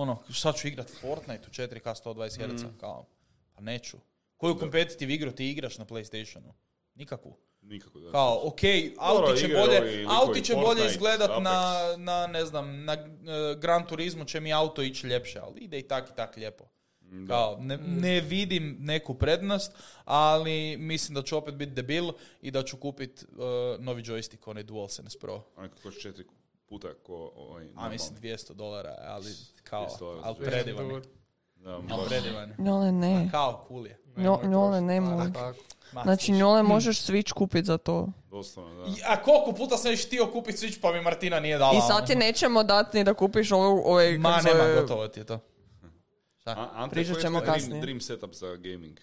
ono, 0.00 0.22
sad 0.32 0.56
ću 0.56 0.68
igrat 0.68 0.90
Fortnite 1.00 1.46
u 1.46 1.50
4K 1.50 2.04
120 2.04 2.54
Hz, 2.54 2.64
kao, 2.80 3.06
pa 3.54 3.60
neću. 3.60 3.96
Koju 4.36 4.58
kompetitiv 4.58 5.10
igru 5.10 5.32
ti 5.32 5.50
igraš 5.50 5.78
na 5.78 5.84
PlayStationu? 5.84 6.52
Nikakvu. 6.94 7.36
Nikako 7.62 7.98
da. 7.98 8.10
Kao, 8.10 8.40
ok, 8.44 8.60
auti 8.98 9.40
će 9.40 9.48
bolje, 9.48 10.06
auti 10.08 10.44
će 10.44 10.54
bolje 10.54 10.86
izgledat 10.86 11.30
Apex. 11.30 11.42
na, 11.42 11.96
na, 11.96 12.26
ne 12.26 12.44
znam, 12.44 12.84
na 12.84 12.92
e, 12.92 13.06
Gran 13.58 13.86
Turismo 13.86 14.24
će 14.24 14.40
mi 14.40 14.52
auto 14.52 14.82
ići 14.82 15.06
ljepše, 15.06 15.38
ali 15.38 15.60
ide 15.60 15.78
i 15.78 15.82
tak 15.82 16.10
i 16.10 16.16
tak 16.16 16.36
lijepo. 16.36 16.64
Kao, 17.28 17.56
ne, 17.60 17.76
ne 17.76 18.20
vidim 18.20 18.76
neku 18.80 19.14
prednost, 19.14 19.72
ali 20.04 20.76
mislim 20.76 21.14
da 21.14 21.22
ću 21.22 21.36
opet 21.36 21.54
biti 21.54 21.72
debil 21.72 22.10
i 22.42 22.50
da 22.50 22.62
ću 22.62 22.76
kupit 22.76 23.22
e, 23.22 23.26
novi 23.78 24.02
joystick, 24.02 24.50
onaj 24.50 24.62
DualSense 24.62 25.18
Pro. 25.18 25.44
Onaj 25.56 25.68
kako 25.68 25.82
košta 25.82 26.00
četiri 26.00 26.24
puta 26.68 26.88
ko 26.96 27.32
ovaj... 27.36 27.68
A 27.76 27.88
mislim 27.88 28.18
200 28.18 28.52
dolara, 28.52 28.94
ali 29.00 29.30
kao, 29.64 29.86
200 29.86 29.98
dolara, 29.98 30.20
ali 30.24 30.36
predivan 30.36 30.86
je. 30.86 31.00
Da, 31.56 31.70
Ali 31.70 31.82
baš. 31.84 32.08
predivan 32.08 32.48
je. 32.48 32.54
Njole 32.58 32.92
ne. 32.92 33.28
Kao, 33.30 33.64
cool 33.68 33.86
je. 33.86 33.98
Njo- 34.16 34.48
njole 34.48 34.80
ne 34.80 34.96
Pa, 34.96 35.06
mogu. 35.06 35.32
Znači 36.02 36.32
njole 36.32 36.62
možeš 36.62 36.98
Switch 36.98 37.32
kupit 37.32 37.64
za 37.64 37.78
to. 37.78 38.08
Doslovno, 38.30 38.74
da. 38.76 38.86
I- 38.86 39.02
A 39.06 39.22
koliko 39.22 39.52
puta 39.52 39.76
sam 39.76 39.90
još 39.90 40.06
htio 40.06 40.26
kupit 40.26 40.56
Switch 40.56 40.80
pa 40.80 40.92
mi 40.92 41.00
Martina 41.00 41.40
nije 41.40 41.58
dala. 41.58 41.74
I 41.74 41.80
sad 41.82 42.06
ti 42.06 42.12
ono. 42.12 42.18
nećemo 42.20 42.62
dati 42.64 42.96
ni 42.96 43.04
da 43.04 43.14
kupiš 43.14 43.52
ovo, 43.52 43.82
ovaj, 43.84 44.18
Ma, 44.18 44.28
kako 44.28 44.42
se 44.42 44.48
nema, 44.48 44.62
zove- 44.62 44.80
gotovo 44.80 45.08
ti 45.08 45.20
je 45.20 45.24
to. 45.24 45.38
A, 46.46 46.68
Ante, 46.74 46.94
Pričat 46.94 47.12
koji 47.12 47.20
je 47.20 47.22
ćemo 47.22 47.38
tvoj 47.38 47.46
dream- 47.46 47.54
kasnije. 47.54 47.80
Dream 47.80 48.00
setup 48.00 48.32
za 48.32 48.46
gaming. 48.48 48.98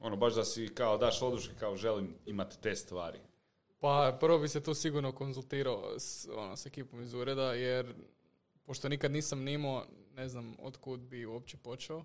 Ono, 0.00 0.16
baš 0.16 0.34
da 0.34 0.44
si 0.44 0.68
kao 0.68 0.98
daš 0.98 1.22
oduške, 1.22 1.52
kao 1.54 1.76
želim 1.76 2.14
imati 2.26 2.58
te 2.58 2.76
stvari. 2.76 3.18
Pa 3.80 4.16
prvo 4.20 4.38
bi 4.38 4.48
se 4.48 4.62
tu 4.62 4.74
sigurno 4.74 5.12
konzultirao 5.12 5.98
s, 5.98 6.28
ono, 6.36 6.56
s 6.56 6.66
ekipom 6.66 7.02
iz 7.02 7.14
ureda, 7.14 7.52
jer 7.52 7.94
pošto 8.64 8.88
nikad 8.88 9.10
nisam 9.12 9.42
nimao, 9.42 9.84
ne 10.14 10.28
znam 10.28 10.56
od 10.58 10.76
kud 10.76 11.00
bi 11.00 11.26
uopće 11.26 11.56
počeo. 11.56 12.04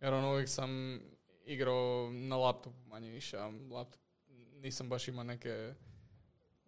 Jer 0.00 0.14
ono 0.14 0.32
uvijek 0.32 0.48
sam 0.48 1.00
igrao 1.44 2.10
na 2.12 2.36
laptopu 2.36 2.76
manje 2.86 3.10
više, 3.10 3.38
a 3.38 3.50
laptop 3.70 4.00
nisam 4.52 4.88
baš 4.88 5.08
imao 5.08 5.24
neke 5.24 5.74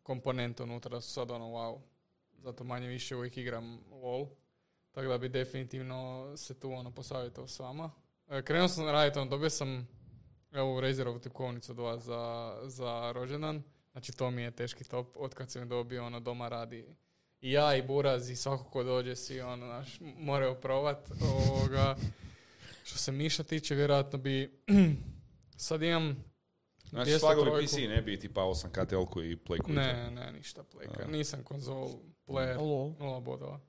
komponente 0.03 0.63
unutra 0.63 0.91
da 0.91 1.01
su 1.01 1.11
sad 1.11 1.31
ono 1.31 1.45
wow. 1.45 1.81
Zato 2.39 2.65
manje 2.65 2.89
više 2.89 3.17
uvijek 3.17 3.37
igram 3.37 3.81
LOL. 3.91 4.27
Tako 4.91 5.09
da 5.09 5.19
bi 5.19 5.29
definitivno 5.29 6.33
se 6.37 6.61
tu 6.61 6.73
ono 6.73 6.91
posavjetao 6.91 7.47
s 7.47 7.59
vama. 7.59 7.91
E, 8.29 8.43
krenuo 8.43 8.69
sam 8.69 8.89
raditi, 8.89 9.19
ono, 9.19 9.31
dobio 9.31 9.51
sam 9.51 9.89
evo 10.53 10.81
Razerovu 10.81 11.19
tipkovnicu 11.19 11.73
od 11.73 11.79
vas 11.79 12.03
za, 12.03 12.57
za 12.65 13.13
rođendan. 13.13 13.63
Znači 13.93 14.13
to 14.13 14.31
mi 14.31 14.43
je 14.43 14.51
teški 14.51 14.85
top. 14.85 15.17
Od 15.17 15.35
kad 15.35 15.51
sam 15.51 15.63
je 15.63 15.67
dobio, 15.67 16.07
ono, 16.07 16.21
doma 16.21 16.49
radi 16.49 16.87
i 17.41 17.53
ja 17.53 17.77
i 17.77 17.83
Buraz 17.83 18.31
i 18.31 18.37
svako 18.37 18.65
ko 18.65 18.83
dođe 18.83 19.17
svi, 19.17 19.41
ono, 19.41 19.67
naš, 19.67 19.99
moraju 20.01 20.55
provat. 20.61 21.11
Ovoga. 21.23 21.97
Što 22.85 22.99
se 22.99 23.13
Miša 23.13 23.43
tiče, 23.43 23.75
vjerojatno 23.75 24.19
bi 24.19 24.61
sad 25.57 25.83
imam 25.83 26.25
Znači, 26.91 27.11
203 27.11 27.19
slago 27.19 27.45
bi 27.45 27.65
PC, 27.65 27.77
ne 27.77 28.03
bi 28.03 28.21
tipa 28.21 28.41
8K 28.41 28.87
telku 28.87 29.23
i 29.23 29.37
to. 29.37 29.73
ne, 29.73 30.11
ne, 30.11 30.33
ništa 30.33 30.63
pleka. 30.63 31.07
Nisam 31.09 31.43
konzol 31.45 31.89
player, 32.27 32.57
Lol. 32.57 32.93
nula 32.99 33.21
bodova. 33.21 33.61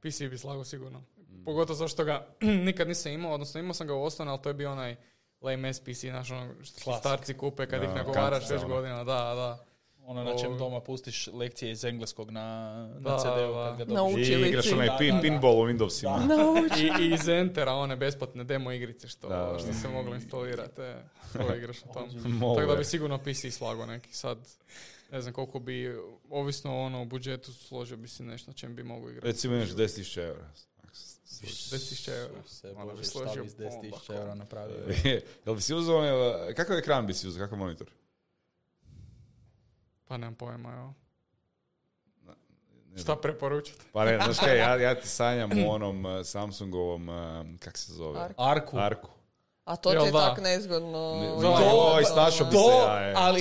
PC 0.00 0.20
bi 0.30 0.38
slago 0.38 0.64
sigurno. 0.64 1.04
Pogotovo 1.44 1.76
zato 1.76 1.88
što 1.88 2.04
ga 2.04 2.26
nikad 2.66 2.88
nisam 2.88 3.12
imao, 3.12 3.32
odnosno 3.32 3.60
imao 3.60 3.74
sam 3.74 3.86
ga 3.86 3.94
u 3.94 4.02
osnovno, 4.02 4.32
ali 4.32 4.42
to 4.42 4.50
je 4.50 4.54
bio 4.54 4.72
onaj 4.72 4.96
lame 5.42 5.74
SPC, 5.74 6.00
znaš 6.00 6.30
ono 6.30 6.54
što 6.64 6.98
starci 6.98 7.34
kupe 7.34 7.66
kad 7.66 7.80
Da, 7.80 7.86
ih 7.86 7.94
nagovaraš 7.94 8.50
već 8.50 8.62
ono. 8.62 8.74
godina, 8.74 8.96
da, 9.04 9.34
da. 9.34 9.64
Ono 10.04 10.24
na 10.24 10.38
čem 10.38 10.58
doma 10.58 10.80
pustiš 10.80 11.26
lekcije 11.26 11.70
iz 11.72 11.84
engleskog 11.84 12.30
na, 12.30 12.72
na 13.00 13.18
CD-u 13.18 13.52
da. 13.54 13.74
kad 13.78 13.78
ga 13.78 13.94
Na 13.94 14.00
dobiš. 14.00 14.28
I 14.28 14.32
igraš 14.32 14.72
onaj 14.72 14.88
pin, 14.98 15.18
pinball 15.20 15.60
u 15.60 15.66
Windowsima. 15.66 16.18
I, 16.78 17.02
I 17.02 17.14
iz 17.14 17.28
Entera, 17.28 17.72
one 17.72 17.96
besplatne 17.96 18.44
demo 18.44 18.72
igrice 18.72 19.08
što, 19.08 19.28
Da, 19.28 19.50
da. 19.52 19.58
što 19.58 19.72
se 19.72 19.88
moglo 19.88 20.14
instalirati, 20.14 20.80
e, 20.80 20.96
to 21.32 21.54
igraš 21.54 21.84
na 21.84 21.92
tom. 21.92 22.08
Tako 22.56 22.70
da 22.70 22.76
bi 22.76 22.84
sigurno 22.84 23.18
PC 23.18 23.50
slago 23.50 23.86
neki 23.86 24.14
sad. 24.14 24.38
Ne 25.12 25.20
znam 25.20 25.34
koliko 25.34 25.58
bi, 25.58 25.96
ovisno 26.30 26.80
ono 26.80 27.02
o 27.02 27.04
budžetu, 27.04 27.52
složio 27.52 27.96
bi 27.96 28.08
si 28.08 28.22
nešto 28.22 28.50
na 28.50 28.54
čem 28.54 28.74
bi 28.76 28.82
mogu 28.82 29.10
igrati. 29.10 29.26
Recimo 29.26 29.54
imaš 29.54 29.68
10.000 29.68 30.20
eura. 30.20 30.50
10.000 31.40 32.12
eura. 32.20 32.42
Se, 32.46 32.72
Malo 32.72 32.94
bi 32.94 33.04
složio 33.04 33.44
s 33.44 33.56
10.000 33.56 33.90
bomba, 33.90 33.98
eura 34.20 34.34
napravio? 34.34 34.76
Jel 35.46 35.54
bi 35.54 35.60
si 35.60 35.74
uzeo, 35.74 36.02
kakav 36.56 36.78
ekran 36.78 37.06
bi 37.06 37.14
si 37.14 37.28
uzeo, 37.28 37.44
kakav 37.44 37.58
monitor? 37.58 37.90
Pa 40.04 40.16
nemam 40.16 40.34
pojma, 40.34 40.72
evo. 40.72 40.94
Ne 42.92 42.98
Šta 42.98 43.16
preporučate? 43.16 43.84
Pa 43.92 44.04
ne, 44.04 44.18
znaš 44.24 44.38
kaj, 44.38 44.58
ja, 44.58 44.76
ja 44.76 44.94
ti 45.00 45.08
sanjam 45.08 45.50
u 45.66 45.70
onom 45.74 46.04
uh, 46.04 46.12
Samsungovom, 46.24 47.08
uh, 47.08 47.46
kak 47.58 47.78
se 47.78 47.92
zove? 47.92 48.20
Arku. 48.20 48.42
Arku. 48.42 48.78
Arku. 48.78 49.10
A 49.64 49.76
to 49.76 49.90
ti 49.90 49.96
je 49.96 50.12
da? 50.12 50.18
tak 50.20 50.40
nezgodno. 50.40 51.16
Ne, 51.16 51.28
To- 51.28 51.56
to- 51.58 51.92
oj, 51.94 52.04
snašao 52.14 52.46
bi 52.46 52.52
se 52.52 52.58
to, 52.58 52.70
ja, 52.80 52.98
je. 52.98 53.14
ali 53.16 53.40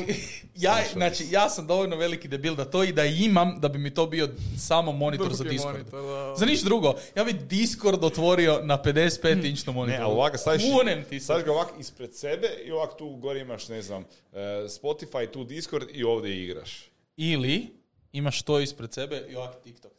ja, 0.56 0.74
Snašao 0.76 0.94
znači, 0.94 1.28
ja 1.30 1.50
sam 1.50 1.68
dovoljno 1.68 1.96
veliki 1.96 2.28
debil 2.28 2.56
da 2.56 2.66
to 2.66 2.84
i 2.84 2.92
da 2.92 3.06
imam, 3.06 3.60
da 3.60 3.70
bi 3.70 3.80
mi 3.80 3.94
to 3.94 4.06
bio 4.08 4.30
samo 4.60 4.92
monitor 4.92 5.30
za 5.30 5.38
Drugi 5.38 5.50
Discord. 5.50 5.76
monitor, 5.76 6.02
da. 6.02 6.36
Za 6.36 6.46
niš 6.46 6.62
drugo. 6.62 6.94
Ja 7.16 7.24
bi 7.24 7.34
Discord 7.34 8.04
otvorio 8.04 8.60
na 8.64 8.78
55 8.78 9.46
inčnom 9.46 9.76
Ne, 9.76 9.78
monitoru. 9.78 10.04
ali 10.04 10.14
ovako 10.14 10.38
staviš, 10.38 10.64
Kunem 10.72 11.04
ti 11.04 11.20
se. 11.20 11.24
staviš 11.24 11.46
ga 11.46 11.52
ovako 11.52 11.74
ispred 11.80 12.16
sebe 12.16 12.48
i 12.64 12.72
ovako 12.72 12.96
tu 12.96 13.10
gore 13.12 13.40
imaš, 13.40 13.68
ne 13.68 13.82
znam, 13.82 14.02
uh, 14.02 14.38
Spotify, 14.62 15.28
tu 15.28 15.44
Discord 15.44 15.88
i 15.92 16.04
ovdje 16.04 16.44
igraš. 16.44 16.92
Ili 17.18 17.68
imaš 18.14 18.42
to 18.42 18.60
ispred 18.60 18.94
sebe 18.94 19.26
i 19.30 19.36
ovak 19.36 19.56
TikTok. 19.56 19.92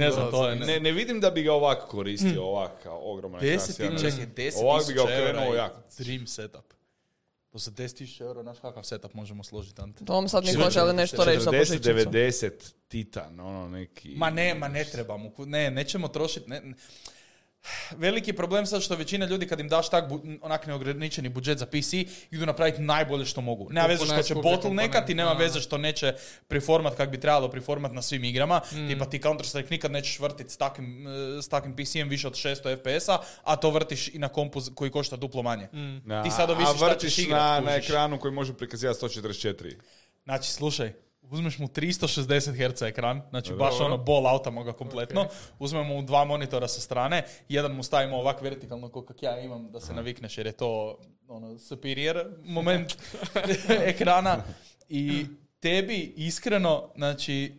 ne 0.00 0.10
znam, 0.10 0.30
to 0.30 0.48
je... 0.48 0.56
Ne, 0.56 0.80
ne 0.80 0.92
vidim 0.92 1.20
da 1.20 1.30
bi 1.30 1.42
ga 1.42 1.52
ovako 1.52 1.86
koristio, 1.86 2.44
ovako 2.44 2.76
kao 2.82 3.12
ogroman 3.12 3.44
ekran. 3.44 3.58
10 3.58 3.72
sjajno. 3.72 3.98
čekaj, 3.98 4.26
10 4.26 4.52
Ovako 4.62 4.84
bi 4.88 4.94
ga 4.94 5.02
okrenuo 5.02 5.54
jako. 5.54 5.80
i 5.98 6.02
dream 6.02 6.26
setup. 6.26 6.64
To 7.50 7.58
za 7.58 7.70
10 7.70 7.96
tisuća 7.96 8.24
eura, 8.24 8.42
znaš 8.42 8.58
kakav 8.58 8.82
setup 8.82 9.14
možemo 9.14 9.44
složiti, 9.44 9.82
Ante? 9.82 10.04
To 10.04 10.12
vam 10.12 10.28
sad 10.28 10.44
niko 10.44 10.70
želi 10.70 10.94
nešto 10.94 11.24
reći 11.24 11.40
za 11.40 11.50
40, 11.50 11.58
božićnicu. 11.58 12.10
90 12.10 12.50
Titan, 12.88 13.40
ono 13.40 13.68
neki... 13.68 14.14
Ma 14.16 14.30
ne, 14.30 14.54
ma 14.54 14.68
ne 14.68 14.84
trebamo. 14.84 15.30
Ne, 15.38 15.70
nećemo 15.70 16.08
trošiti. 16.08 16.50
Ne, 16.50 16.60
ne. 16.60 16.74
Veliki 17.96 18.32
problem 18.32 18.66
sad 18.66 18.82
što 18.82 18.96
većina 18.96 19.26
ljudi 19.26 19.46
kad 19.46 19.60
im 19.60 19.68
daš 19.68 19.90
tak 19.90 20.08
bu, 20.08 20.20
onak 20.40 20.66
neograničeni 20.66 21.28
budžet 21.28 21.58
za 21.58 21.66
PC, 21.66 21.92
idu 22.30 22.46
napraviti 22.46 22.82
najbolje 22.82 23.24
što 23.24 23.40
mogu. 23.40 23.68
Nema 23.70 23.86
veze 23.86 24.04
što 24.04 24.22
će 24.22 24.34
bottlenekat 24.34 25.10
i 25.10 25.14
nema 25.14 25.32
veze 25.32 25.60
što 25.60 25.78
neće 25.78 26.14
preformat 26.48 26.94
kak 26.94 27.10
bi 27.10 27.20
trebalo 27.20 27.50
preformat 27.50 27.92
na 27.92 28.02
svim 28.02 28.24
igrama. 28.24 28.60
Mm. 28.72 28.88
Tipa 28.88 29.04
ti 29.04 29.18
Counter-Strike 29.18 29.70
nikad 29.70 29.90
nećeš 29.90 30.18
vrtiti 30.18 30.50
s 30.50 30.56
takvim, 30.56 31.06
s 31.42 31.48
takvim 31.48 31.76
PC-em 31.76 32.08
više 32.08 32.26
od 32.26 32.34
600 32.34 32.76
FPS-a, 32.76 33.18
a 33.42 33.56
to 33.56 33.70
vrtiš 33.70 34.08
i 34.08 34.18
na 34.18 34.28
kompu 34.28 34.60
koji 34.74 34.90
košta 34.90 35.16
duplo 35.16 35.42
manje. 35.42 35.68
Na, 36.04 36.22
Ti 36.22 36.30
sad 36.30 36.50
ovisiš 36.50 36.74
a 36.74 36.76
šta 36.76 36.86
vrtiš 36.86 37.14
ćeš 37.14 37.24
igrat, 37.24 37.40
na, 37.40 37.70
na 37.70 37.76
ekranu 37.76 38.18
koji 38.18 38.32
može 38.32 38.54
prikazivati 38.54 39.00
144. 39.00 39.74
Znači, 40.24 40.52
slušaj, 40.52 40.92
uzmeš 41.22 41.58
mu 41.58 41.66
360 41.68 42.72
Hz 42.72 42.82
ekran, 42.82 43.22
znači 43.30 43.54
baš 43.54 43.80
ono 43.80 43.96
ball 43.96 44.26
outamo 44.26 44.64
ga 44.64 44.72
kompletno, 44.72 45.26
uzmemo 45.58 45.94
mu 45.94 46.02
dva 46.02 46.24
monitora 46.24 46.68
sa 46.68 46.80
strane, 46.80 47.24
jedan 47.48 47.72
mu 47.72 47.82
stavimo 47.82 48.16
ovak 48.16 48.42
vertikalno 48.42 48.88
kao 48.88 49.02
kak 49.02 49.22
ja 49.22 49.40
imam 49.40 49.70
da 49.70 49.80
se 49.80 49.94
navikneš 49.94 50.38
jer 50.38 50.46
je 50.46 50.52
to 50.52 50.98
ono 51.28 51.58
superior 51.58 52.26
moment 52.44 52.96
ekrana 53.92 54.42
i 54.88 55.26
tebi 55.60 56.12
iskreno, 56.16 56.90
znači 56.96 57.52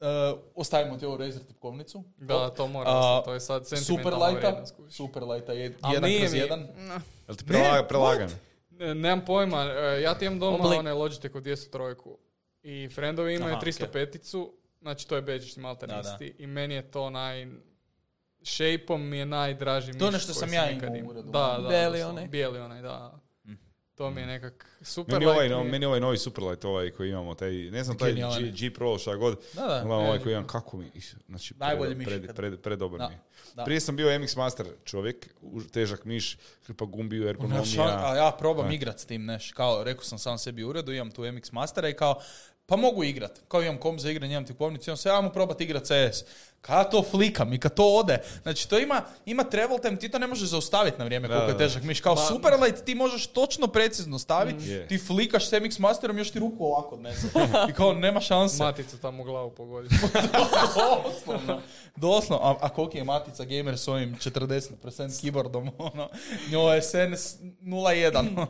uh, 0.00 0.38
ostavimo 0.54 0.96
ti 0.98 1.06
ovu 1.06 1.16
Razer 1.16 1.42
tipkovnicu. 1.44 2.04
Da, 2.16 2.50
to 2.50 2.66
mora, 2.66 2.90
A, 2.90 3.22
to 3.24 3.32
je 3.34 3.40
sad 3.40 3.66
Super 3.66 3.78
sentimentalna 3.78 4.26
lighta, 4.26 4.64
super 4.90 5.22
lighta 5.22 5.52
je 5.52 5.76
Al 5.80 5.94
jedan 5.94 6.10
kroz 6.18 6.32
mi- 6.32 6.38
jedan. 6.38 6.68
No. 6.76 6.94
Jel 7.28 7.36
ti 7.36 7.44
prelagan? 7.88 8.30
Ne, 8.70 8.94
Nemam 8.94 9.24
pojma, 9.24 9.62
e, 9.64 10.02
ja 10.02 10.14
ti 10.14 10.24
imam 10.24 10.38
doma 10.38 10.56
Oblik. 10.64 10.78
onaj 10.78 10.92
Logitech 10.92 11.34
od 11.34 11.42
203 11.42 12.16
i 12.64 12.88
friendovi 12.88 13.34
imaju 13.34 13.54
Aha, 13.54 13.62
305 13.64 14.48
znači 14.80 15.08
to 15.08 15.16
je 15.16 15.22
bežični 15.22 15.62
malter 15.62 15.88
Da, 15.88 16.02
da. 16.02 16.10
isti 16.12 16.42
i 16.42 16.46
meni 16.46 16.74
je 16.74 16.90
to 16.90 17.10
naj... 17.10 17.46
Shapeom 18.42 19.08
mi 19.08 19.18
je 19.18 19.26
najdraži 19.26 19.92
miš 19.92 19.98
To 19.98 20.10
nešto 20.10 20.34
sam 20.34 20.52
ja 20.52 20.70
imao 20.70 21.06
u 21.06 21.10
uredu. 21.10 21.30
Da, 21.30 21.58
da. 21.62 21.68
Bijeli 21.68 22.02
onaj. 22.02 22.26
Bijeli 22.26 22.58
onaj, 22.58 22.82
da. 22.82 23.24
To 23.94 24.10
mi 24.10 24.20
je 24.20 24.26
nekak 24.26 24.78
super 24.82 25.14
Meni 25.14 25.26
ovaj, 25.26 25.48
no, 25.48 25.64
meni 25.64 25.86
ovaj 25.86 26.00
novi 26.00 26.18
Superlight 26.18 26.64
ovaj 26.64 26.90
koji 26.90 27.10
imamo, 27.10 27.34
taj, 27.34 27.52
ne 27.52 27.84
znam, 27.84 27.98
taj 27.98 28.12
G, 28.12 28.20
je. 28.20 28.52
G 28.52 28.70
Pro, 28.74 28.98
šta 28.98 29.16
god, 29.16 29.40
Da, 29.52 29.66
da. 29.66 29.94
ovaj 29.94 30.16
E. 30.16 30.20
koji 30.22 30.32
imam, 30.32 30.46
kako 30.46 30.76
mi, 30.76 30.90
znači, 31.28 31.54
Najbolji 31.58 31.94
pred, 31.94 31.98
miš 31.98 32.06
pred, 32.06 32.36
pred, 32.36 32.60
predobar 32.60 33.00
mi 33.00 33.14
je. 33.14 33.20
Prije 33.64 33.80
sam 33.80 33.96
bio 33.96 34.08
MX 34.08 34.36
Master 34.36 34.66
čovjek, 34.84 35.34
težak 35.72 36.04
miš, 36.04 36.38
hrpa 36.66 36.84
gumbiju, 36.84 37.28
ergonomija. 37.28 38.00
a 38.04 38.16
ja 38.16 38.32
probam 38.38 38.70
igrat 38.70 39.00
s 39.00 39.04
tim, 39.04 39.24
neš, 39.24 39.52
kao, 39.52 39.84
rekao 39.84 40.04
sam 40.04 40.18
sam 40.18 40.38
sebi 40.38 40.64
u 40.64 40.68
uredu, 40.68 40.92
imam 40.92 41.10
tu 41.10 41.22
MX 41.22 41.52
Mastera 41.52 41.88
i 41.88 41.94
kao, 41.94 42.20
pa 42.66 42.76
mogu 42.76 43.04
igrat, 43.04 43.40
kao 43.48 43.62
imam 43.62 43.78
kom 43.78 43.98
za 43.98 44.10
igranje, 44.10 44.32
imam 44.32 44.46
tipovnicu, 44.46 44.90
imam 44.90 44.96
sve, 44.96 45.12
ja 45.12 45.20
mu 45.20 45.30
probat 45.30 45.60
CS. 45.80 46.24
Kada 46.66 46.84
to 46.84 47.02
flikam 47.10 47.52
i 47.52 47.58
kad 47.58 47.74
to 47.74 47.96
ode, 47.96 48.18
znači 48.42 48.68
to 48.68 48.78
ima, 48.78 49.02
ima 49.26 49.44
travel 49.44 49.78
time, 49.78 49.96
ti 49.96 50.08
to 50.08 50.18
ne 50.18 50.26
možeš 50.26 50.48
zaustaviti 50.48 50.98
na 50.98 51.04
vrijeme 51.04 51.28
Da, 51.28 51.34
koliko 51.34 51.52
je 51.52 51.58
težak 51.58 51.82
miš. 51.82 52.00
Kao 52.00 52.16
Superlight 52.16 52.84
ti 52.84 52.94
možeš 52.94 53.26
točno 53.26 53.66
precizno 53.66 54.18
staviti, 54.18 54.70
Je. 54.70 54.86
ti 54.86 54.98
flikaš 54.98 55.48
s 55.48 55.52
MX 55.52 55.80
Masterom, 55.80 56.18
još 56.18 56.30
ti 56.30 56.38
ruku 56.38 56.64
ovako 56.64 56.94
odnese. 56.94 57.26
I 57.70 57.72
kao, 57.72 57.92
nema 57.92 58.20
šanse. 58.20 58.62
Maticu 58.62 58.98
tamo 58.98 59.22
u 59.22 59.24
glavu 59.24 59.50
pogodi. 59.50 59.88
Doslovno. 61.04 61.60
Doslovno. 61.96 62.46
A, 62.46 62.56
a 62.60 62.68
koliki 62.68 62.98
je 62.98 63.04
Matica 63.04 63.44
Gamer 63.44 63.78
s 63.78 63.88
ovim 63.88 64.16
40% 64.16 64.60
keyboardom? 64.82 65.70
Ono, 65.92 66.08
njoj 66.50 66.76
je 66.76 66.82
SNS 66.82 67.40
0.1. 67.62 68.46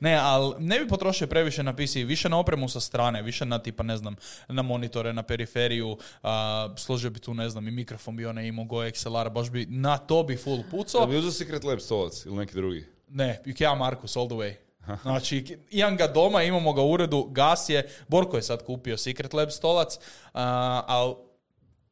ne, 0.00 0.14
ali 0.22 0.54
ne 0.58 0.80
bi 0.80 0.88
potrošio 0.88 1.26
previše 1.26 1.62
na 1.62 1.72
PC, 1.76 1.94
više 1.94 2.28
na 2.28 2.38
opremu 2.38 2.68
sa 2.68 2.80
strane, 2.80 3.22
više 3.22 3.44
na 3.44 3.58
tipa, 3.58 3.82
ne 3.82 3.96
znam, 3.96 4.16
na 4.48 4.62
monitore, 4.62 5.12
na 5.12 5.22
periferiju, 5.22 5.98
a, 6.22 6.68
složio 7.08 7.10
bi 7.10 7.20
tu, 7.20 7.34
ne 7.34 7.48
znam, 7.48 7.68
i 7.68 7.70
mikrofon 7.70 8.16
bi 8.16 8.26
onaj 8.26 8.46
imao 8.46 8.64
Go 8.64 8.76
XLR, 8.76 9.30
baš 9.30 9.50
bi, 9.50 9.66
na 9.66 9.98
to 9.98 10.22
bi 10.22 10.36
full 10.36 10.58
Jel 10.58 10.70
pucao. 10.70 11.06
bi 11.06 11.16
uzeo 11.16 11.30
Secret 11.30 11.64
Lab 11.64 11.80
stolac 11.80 12.26
ili 12.26 12.36
neki 12.36 12.54
drugi? 12.54 12.84
Ne, 13.08 13.42
Ikea 13.46 13.74
Markus 13.74 14.16
all 14.16 14.26
the 14.28 14.36
way. 14.36 14.54
Znači, 15.02 15.58
imam 15.70 15.96
ga 15.96 16.06
doma, 16.06 16.42
imamo 16.42 16.72
ga 16.72 16.82
u 16.82 16.90
uredu, 16.92 17.24
gas 17.30 17.68
je, 17.68 17.88
Borko 18.08 18.36
je 18.36 18.42
sad 18.42 18.64
kupio 18.64 18.96
Secret 18.96 19.32
Lab 19.32 19.50
stolac, 19.50 19.98
a, 20.34 20.82
ali 20.86 21.14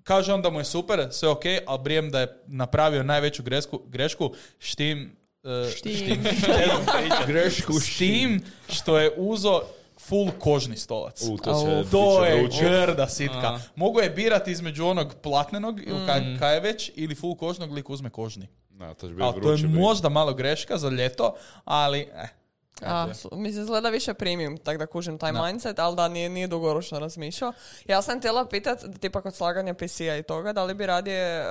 kaže 0.03 0.33
on 0.33 0.43
da 0.43 0.51
mu 0.51 0.61
je 0.61 0.65
super, 0.65 1.09
sve 1.11 1.29
ok, 1.29 1.45
ali 1.67 1.83
brijem 1.83 2.11
da 2.11 2.21
je 2.21 2.43
napravio 2.47 3.03
najveću 3.03 3.43
grešku, 3.43 3.81
grešku 3.87 4.35
štim, 4.59 5.17
e, 5.45 5.71
Štim. 5.71 6.23
pričat. 6.99 7.27
Grešku 7.27 7.73
s 7.73 7.99
tim 7.99 8.43
što 8.69 8.99
je 8.99 9.11
uzo 9.17 9.63
full 10.09 10.31
kožni 10.33 10.77
stolac. 10.77 11.23
U, 11.23 11.37
to 11.37 11.51
Au. 11.51 11.61
će, 11.83 11.91
To 11.91 12.25
je 12.25 12.43
vruće. 12.43 12.59
grda 12.61 13.09
sitka. 13.09 13.47
A. 13.47 13.61
Mogu 13.77 14.01
je 14.01 14.11
birati 14.11 14.51
između 14.51 14.87
onog 14.87 15.15
platnenog, 15.17 15.81
ili 15.81 16.07
kaj, 16.07 16.37
kaj 16.39 16.55
je 16.55 16.61
već, 16.61 16.91
ili 16.95 17.15
full 17.15 17.37
kožnog, 17.37 17.73
lik 17.73 17.91
uzme 17.91 18.11
kožni. 18.11 18.49
Da, 18.71 18.95
to 18.95 19.07
će 19.09 19.15
biti 19.15 19.23
Ali 19.23 19.33
to 19.35 19.39
je 19.41 19.57
vruće. 19.57 19.67
možda 19.69 20.09
malo 20.09 20.35
greška 20.35 20.79
za 20.79 20.89
ljeto, 20.89 21.35
ali 21.65 22.01
eh. 22.01 22.29
A, 22.83 23.07
mislim, 23.07 23.47
izgleda 23.47 23.89
više 23.89 24.15
premium, 24.15 24.59
tako 24.59 24.79
da 24.79 24.87
kužim 24.87 25.19
taj 25.19 25.33
Da. 25.33 25.43
mindset, 25.43 25.79
ali 25.79 25.97
da 25.97 26.09
nije, 26.09 26.29
nije 26.29 26.47
dugoročno 26.47 26.99
razmišljao. 26.99 27.53
Ja 27.87 28.03
sam 28.03 28.19
htjela 28.19 28.47
pitat, 28.47 28.85
tipa 29.01 29.21
kod 29.21 29.35
slaganja 29.35 29.75
PC-a 29.75 30.17
i 30.17 30.23
toga, 30.23 30.53
da 30.53 30.65
li 30.65 30.75
bi 30.75 30.87
radije 30.87 31.41
uh, 31.41 31.47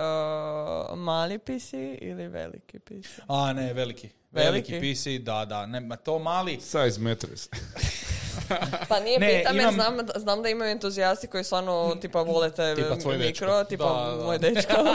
mali 0.96 1.40
PC 1.40 1.74
ili 2.02 2.28
veliki 2.28 2.80
PC? 2.80 3.20
A 3.28 3.54
ne, 3.54 3.74
veliki. 3.74 4.10
Veliki? 4.32 4.72
Veliki 4.74 4.94
PC, 4.94 5.24
da, 5.24 5.46
da. 5.46 5.66
Ne, 5.66 5.80
ma 5.80 5.96
to 5.96 6.20
mali. 6.20 6.60
Size 6.62 7.00
matters. 7.00 7.50
Pa 8.90 9.00
nije 9.00 9.20
Ne, 9.20 9.28
pitam 9.30 9.56
jer 9.56 9.64
imam- 9.64 9.74
znam, 9.74 9.98
znam 10.16 10.44
da 10.44 10.50
imaju 10.50 10.72
entuzijasti 10.72 11.28
koji 11.28 11.44
stvarno 11.44 11.96
tipa 11.96 12.22
vole 12.22 12.52
te 12.52 12.76
Tipa 12.76 12.96
tvoj 12.96 13.18
mikro, 13.18 13.48
dečko. 13.50 13.64
tipa 13.66 14.06
Da, 14.06 14.18
da. 14.18 14.24
moj 14.24 14.38
dečko. 14.40 14.74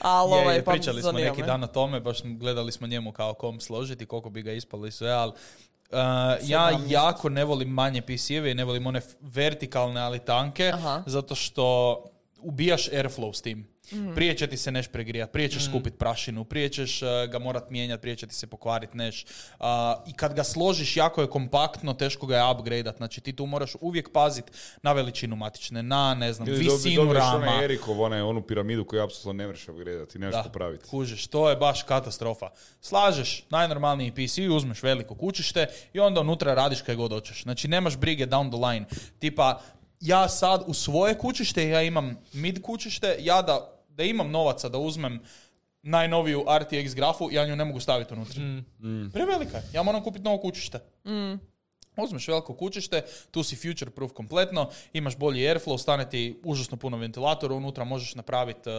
Ali 0.00 0.30
Je, 0.30 0.34
ovaj, 0.34 0.56
je, 0.56 0.64
pa 0.64 0.70
pričali 0.72 1.02
smo 1.02 1.12
neki 1.12 1.40
me. 1.40 1.46
dan 1.46 1.64
o 1.64 1.68
tome, 1.68 2.00
baš 2.00 2.18
gledali 2.24 2.72
smo 2.72 2.86
njemu 2.86 3.12
kao 3.12 3.34
kom 3.34 3.60
složiti, 3.60 4.06
koliko 4.06 4.30
bi 4.30 4.42
ga 4.42 4.52
ispalo 4.52 4.86
i 4.86 4.92
sve, 4.92 5.10
ali 5.10 5.30
uh, 5.30 5.36
ja 6.42 6.70
17. 6.72 6.80
jako 6.88 7.28
ne 7.28 7.44
volim 7.44 7.68
manje 7.68 8.02
PC-eve 8.02 8.50
i 8.50 8.54
ne 8.54 8.64
volim 8.64 8.86
one 8.86 8.98
f- 8.98 9.06
vertikalne, 9.20 10.00
ali 10.00 10.18
tanke, 10.18 10.68
Aha. 10.68 11.02
zato 11.06 11.34
što 11.34 11.96
ubijaš 12.38 12.88
airflow 12.88 13.32
s 13.32 13.42
tim. 13.42 13.73
Prije 14.14 14.34
će 14.34 14.46
ti 14.46 14.56
se 14.56 14.72
neš 14.72 14.88
pregrijat, 14.88 15.32
prije 15.32 15.48
ćeš 15.48 15.64
skupit 15.64 15.98
prašinu, 15.98 16.44
prije 16.44 16.68
ćeš 16.68 17.02
uh, 17.02 17.08
ga 17.28 17.38
morat 17.38 17.70
mijenjati, 17.70 18.00
prije 18.00 18.16
će 18.16 18.26
ti 18.26 18.34
se 18.34 18.46
pokvarit 18.46 18.94
neš. 18.94 19.24
Uh, 19.24 19.66
I 20.06 20.12
kad 20.12 20.34
ga 20.34 20.44
složiš, 20.44 20.96
jako 20.96 21.20
je 21.20 21.26
kompaktno, 21.28 21.94
teško 21.94 22.26
ga 22.26 22.36
je 22.36 22.50
upgradeat. 22.50 22.96
Znači 22.96 23.20
ti 23.20 23.32
tu 23.32 23.46
moraš 23.46 23.72
uvijek 23.80 24.12
pazit 24.12 24.44
na 24.82 24.92
veličinu 24.92 25.36
matične, 25.36 25.82
na 25.82 26.14
ne 26.14 26.32
znam, 26.32 26.48
Ili 26.48 26.56
dobi- 26.58 26.72
visinu 26.72 26.96
dobiješ 26.96 27.18
rama. 27.20 27.36
onaj 27.38 27.64
Erikov, 27.64 28.00
onaj, 28.00 28.20
onu 28.20 28.42
piramidu 28.42 28.84
koju 28.84 29.02
apsolutno 29.02 29.32
ne 29.34 29.46
možeš 29.46 29.68
upgradeati, 29.68 30.18
nemaš 30.18 30.34
Da, 30.34 30.42
popraviti. 30.42 30.84
kužiš, 30.84 31.26
to 31.26 31.50
je 31.50 31.56
baš 31.56 31.82
katastrofa. 31.82 32.48
Slažeš 32.80 33.44
najnormalniji 33.50 34.10
PC, 34.12 34.38
uzmeš 34.48 34.82
veliko 34.82 35.14
kućište 35.14 35.66
i 35.92 36.00
onda 36.00 36.20
unutra 36.20 36.54
radiš 36.54 36.80
kaj 36.80 36.94
god 36.94 37.10
hoćeš. 37.12 37.42
Znači 37.42 37.68
nemaš 37.68 37.96
brige 37.96 38.26
down 38.26 38.50
the 38.50 38.66
line. 38.66 38.86
Tipa, 39.18 39.60
ja 40.00 40.28
sad 40.28 40.62
u 40.66 40.74
svoje 40.74 41.18
kućište, 41.18 41.68
ja 41.68 41.82
imam 41.82 42.18
mid 42.32 42.62
kućište, 42.62 43.16
ja 43.20 43.42
da, 43.42 43.70
da 43.94 44.02
imam 44.04 44.30
novaca 44.30 44.68
da 44.68 44.78
uzmem 44.78 45.20
najnoviju 45.82 46.44
RTX 46.48 46.94
grafu, 46.94 47.28
ja 47.32 47.46
nju 47.46 47.56
ne 47.56 47.64
mogu 47.64 47.80
staviti 47.80 48.14
unutra. 48.14 48.42
Prevelika 49.12 49.56
je. 49.56 49.64
Ja 49.72 49.82
moram 49.82 50.02
kupiti 50.02 50.24
novo 50.24 50.38
kućište. 50.38 50.80
Uzmeš 51.96 52.28
veliko 52.28 52.54
kućište, 52.54 53.02
tu 53.30 53.42
si 53.42 53.56
future 53.56 53.90
proof 53.90 54.12
kompletno, 54.12 54.70
imaš 54.92 55.16
bolji 55.16 55.40
airflow, 55.40 55.78
stane 55.78 56.10
ti 56.10 56.40
užasno 56.44 56.76
puno 56.76 56.96
ventilatora, 56.96 57.54
unutra 57.54 57.84
možeš 57.84 58.14
napraviti 58.14 58.70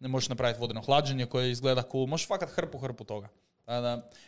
ne 0.00 0.08
možeš 0.08 0.28
napraviti 0.28 0.60
vodeno 0.60 0.80
hlađenje 0.80 1.26
koje 1.26 1.50
izgleda 1.50 1.82
cool, 1.92 2.06
možeš 2.06 2.26
fakat 2.26 2.50
hrpu, 2.50 2.78
hrpu 2.78 3.04
toga. 3.04 3.28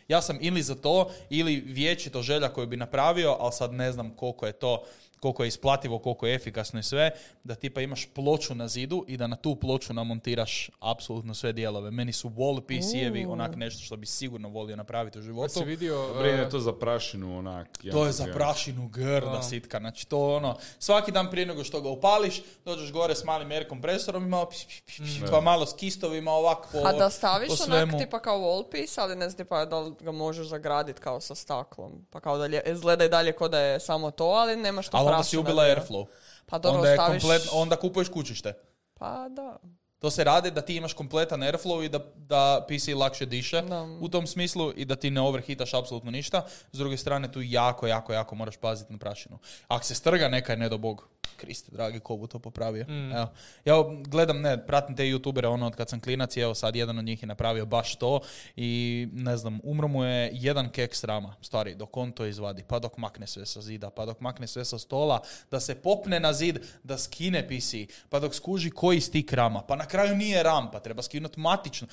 Ja 0.07 0.21
sam 0.21 0.37
ili 0.41 0.61
za 0.61 0.75
to, 0.75 1.11
ili 1.29 1.55
vječito 1.55 2.21
želja 2.21 2.49
koju 2.49 2.67
bi 2.67 2.77
napravio, 2.77 3.37
ali 3.39 3.51
sad 3.51 3.73
ne 3.73 3.91
znam 3.91 4.15
koliko 4.15 4.45
je 4.45 4.53
to, 4.53 4.83
koliko 5.19 5.43
je 5.43 5.47
isplativo, 5.47 5.99
koliko 5.99 6.27
je 6.27 6.35
efikasno 6.35 6.79
i 6.79 6.83
sve, 6.83 7.11
da 7.43 7.55
tipa 7.55 7.81
imaš 7.81 8.05
ploču 8.13 8.55
na 8.55 8.67
zidu 8.67 9.05
i 9.07 9.17
da 9.17 9.27
na 9.27 9.35
tu 9.35 9.55
ploču 9.55 9.93
namontiraš 9.93 10.69
apsolutno 10.79 11.33
sve 11.33 11.53
dijelove. 11.53 11.91
Meni 11.91 12.13
su 12.13 12.29
wall 12.29 12.61
PC-evi 12.61 13.25
onak 13.29 13.55
nešto 13.55 13.83
što 13.83 13.97
bi 13.97 14.05
sigurno 14.05 14.49
volio 14.49 14.75
napraviti 14.75 15.17
u 15.17 15.21
Kad 15.21 15.25
životu. 15.25 15.53
si 15.53 15.65
vidio... 15.65 15.95
Dobro, 16.07 16.33
uh, 16.33 16.39
je 16.39 16.49
to 16.49 16.59
za 16.59 16.73
prašinu, 16.73 17.37
onak. 17.37 17.67
To 17.91 18.05
je 18.05 18.11
za 18.11 18.25
prašinu 18.33 18.87
grda 18.87 19.29
Da. 19.31 19.41
sitka. 19.41 19.79
Znači 19.79 20.07
to 20.07 20.35
ono, 20.35 20.57
svaki 20.79 21.11
dan 21.11 21.29
prije 21.31 21.45
nego 21.45 21.63
što 21.63 21.81
ga 21.81 21.89
upališ, 21.89 22.41
dođeš 22.65 22.91
gore 22.91 23.15
s 23.15 23.23
malim 23.23 23.51
air 23.51 23.67
kompresorom 23.67 24.25
i 24.25 24.27
malo 24.29 24.49
pš, 24.49 24.65
pš, 24.67 24.81
pš, 24.85 24.95
pš, 24.97 25.31
pa 25.31 25.41
malo 25.41 25.65
s 25.65 25.73
kistovima 25.73 26.31
ovak 26.31 26.67
po, 26.71 26.77
A 26.85 26.93
da 26.93 27.09
staviš 27.09 27.47
po 27.47 27.73
onak 27.73 27.97
tipa 27.99 28.19
kao 28.19 28.39
wall 28.39 28.69
piece, 28.71 29.01
ali 29.01 29.15
ne 29.15 29.29
znam 29.29 29.37
tipa 29.37 29.65
da 29.65 29.79
li 29.79 29.93
ga 29.99 30.11
možeš 30.11 30.47
zagraditi 30.47 31.01
kao 31.01 31.21
sa 31.21 31.35
staklom. 31.35 32.05
Pa 32.09 32.19
kao 32.19 32.37
da 32.37 32.61
izgleda 32.61 33.05
i 33.05 33.09
dalje 33.09 33.31
kao 33.31 33.47
da 33.47 33.59
je 33.59 33.79
samo 33.79 34.11
to, 34.11 34.25
ali 34.25 34.55
nemaš 34.55 34.89
to 34.89 34.97
Ali 34.97 35.08
onda 35.11 35.23
si 35.23 35.37
ubila 35.37 35.63
airflow. 35.63 36.05
Pa 36.45 36.57
dobro, 36.57 36.79
onda, 36.79 36.89
je 36.89 36.95
staviš... 36.97 37.21
kompletno, 37.21 37.51
onda 37.53 37.75
kupuješ 37.75 38.09
kućište. 38.09 38.53
Pa 38.93 39.29
da. 39.29 39.57
To 39.99 40.11
se 40.11 40.23
radi 40.23 40.51
da 40.51 40.61
ti 40.61 40.75
imaš 40.75 40.93
kompletan 40.93 41.39
airflow 41.41 41.85
i 41.85 41.89
da, 41.89 41.99
da 42.15 42.65
PC 42.67 42.87
lakše 42.95 43.25
diše 43.25 43.61
Da. 43.61 43.83
u 44.01 44.09
tom 44.09 44.27
smislu 44.27 44.73
i 44.75 44.85
da 44.85 44.95
ti 44.95 45.11
ne 45.11 45.21
overhitaš 45.21 45.73
apsolutno 45.73 46.11
ništa. 46.11 46.45
S 46.71 46.77
druge 46.77 46.97
strane 46.97 47.31
tu 47.31 47.41
jako, 47.41 47.87
jako, 47.87 48.13
jako 48.13 48.35
moraš 48.35 48.57
paziti 48.57 48.93
na 48.93 48.99
prašinu. 48.99 49.39
Ako 49.67 49.85
se 49.85 49.95
strga 49.95 50.27
neka 50.27 50.53
je 50.53 50.57
ne 50.57 50.69
do 50.69 50.77
bog. 50.77 51.07
Kriste, 51.37 51.71
dragi, 51.71 51.99
ko 51.99 52.17
bu 52.17 52.27
to 52.27 52.39
popravio. 52.39 52.85
Evo. 53.15 53.27
Ja 53.65 53.75
gledam, 54.07 54.41
ne, 54.41 54.65
pratim 54.65 54.95
te 54.95 55.03
youtubere 55.03 55.47
ono 55.47 55.67
od 55.67 55.75
kad 55.75 55.89
sam 55.89 55.99
klinac 55.99 56.37
i 56.37 56.39
evo 56.39 56.55
sad 56.55 56.75
jedan 56.75 56.99
od 56.99 57.05
njih 57.05 57.23
je 57.23 57.27
napravio 57.27 57.65
baš 57.65 57.95
to 57.95 58.21
i 58.55 59.07
ne 59.13 59.37
znam, 59.37 59.59
umro 59.63 59.87
mu 59.87 60.03
je 60.03 60.29
jedan 60.33 60.69
kek 60.69 60.95
rama, 61.03 61.35
stari, 61.41 61.75
dok 61.75 61.97
on 61.97 62.11
to 62.11 62.25
izvadi, 62.25 62.63
pa 62.67 62.79
dok 62.79 62.97
makne 62.97 63.27
sve 63.27 63.45
sa 63.45 63.61
zida, 63.61 63.89
pa 63.89 64.05
dok 64.05 64.19
makne 64.19 64.47
sve 64.47 64.65
sa 64.65 64.77
stola, 64.77 65.21
da 65.51 65.59
se 65.59 65.75
popne 65.75 66.19
na 66.19 66.33
zid, 66.33 66.59
da 66.83 66.97
skine 66.97 67.47
PC, 67.47 67.73
pa 68.09 68.19
dok 68.19 68.35
skuži 68.35 68.69
koji 68.69 69.01
stik 69.01 69.33
rama, 69.33 69.61
pa 69.61 69.75
na 69.75 69.85
kraju 69.85 70.15
nije 70.15 70.43
ram, 70.43 70.71
pa 70.71 70.79
treba 70.79 71.01
skinuti 71.01 71.39
matično. 71.39 71.87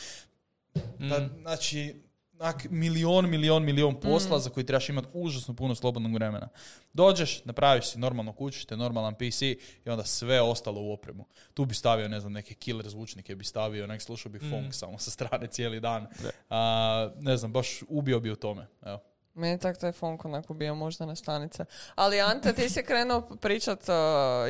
Da, 0.98 1.28
znači, 1.40 2.05
onak, 2.38 2.66
milion, 2.70 3.30
milion, 3.30 3.64
milion 3.64 4.00
posla 4.00 4.38
za 4.38 4.50
koji 4.50 4.66
trebaš 4.66 4.88
imati 4.88 5.08
užasno 5.12 5.54
puno 5.54 5.74
slobodnog 5.74 6.14
vremena. 6.14 6.48
Dođeš, 6.92 7.44
napraviš 7.44 7.90
si 7.90 7.98
normalno 7.98 8.32
kućište, 8.32 8.76
normalan 8.76 9.14
PC 9.14 9.42
i 9.42 9.58
onda 9.86 10.04
sve 10.04 10.40
ostalo 10.40 10.80
u 10.80 10.92
opremu. 10.92 11.26
Tu 11.54 11.64
bi 11.64 11.74
stavio, 11.74 12.08
ne 12.08 12.20
znam, 12.20 12.32
neke 12.32 12.54
killer 12.54 12.88
zvučnike 12.88 13.34
bi 13.34 13.44
stavio, 13.44 13.86
nek 13.86 14.02
slušao 14.02 14.32
bi 14.32 14.38
funk 14.38 14.74
samo 14.74 14.98
sa 14.98 15.10
strane 15.10 15.46
cijeli 15.46 15.80
dan. 15.80 16.06
A, 16.50 17.10
ne 17.20 17.36
znam, 17.36 17.52
baš 17.52 17.82
ubio 17.88 18.20
bi 18.20 18.30
u 18.30 18.36
tome. 18.36 18.66
Evo. 18.82 19.00
Meni 19.34 19.58
tak 19.58 19.78
taj 19.78 19.92
funk 19.92 20.24
onako 20.24 20.54
bio 20.54 20.74
možda 20.74 21.06
na 21.06 21.16
stanice. 21.16 21.64
Ali 21.94 22.20
Ante, 22.20 22.52
ti 22.52 22.68
si 22.68 22.82
krenuo 22.82 23.20
pričat, 23.20 23.80
uh, 23.88 23.94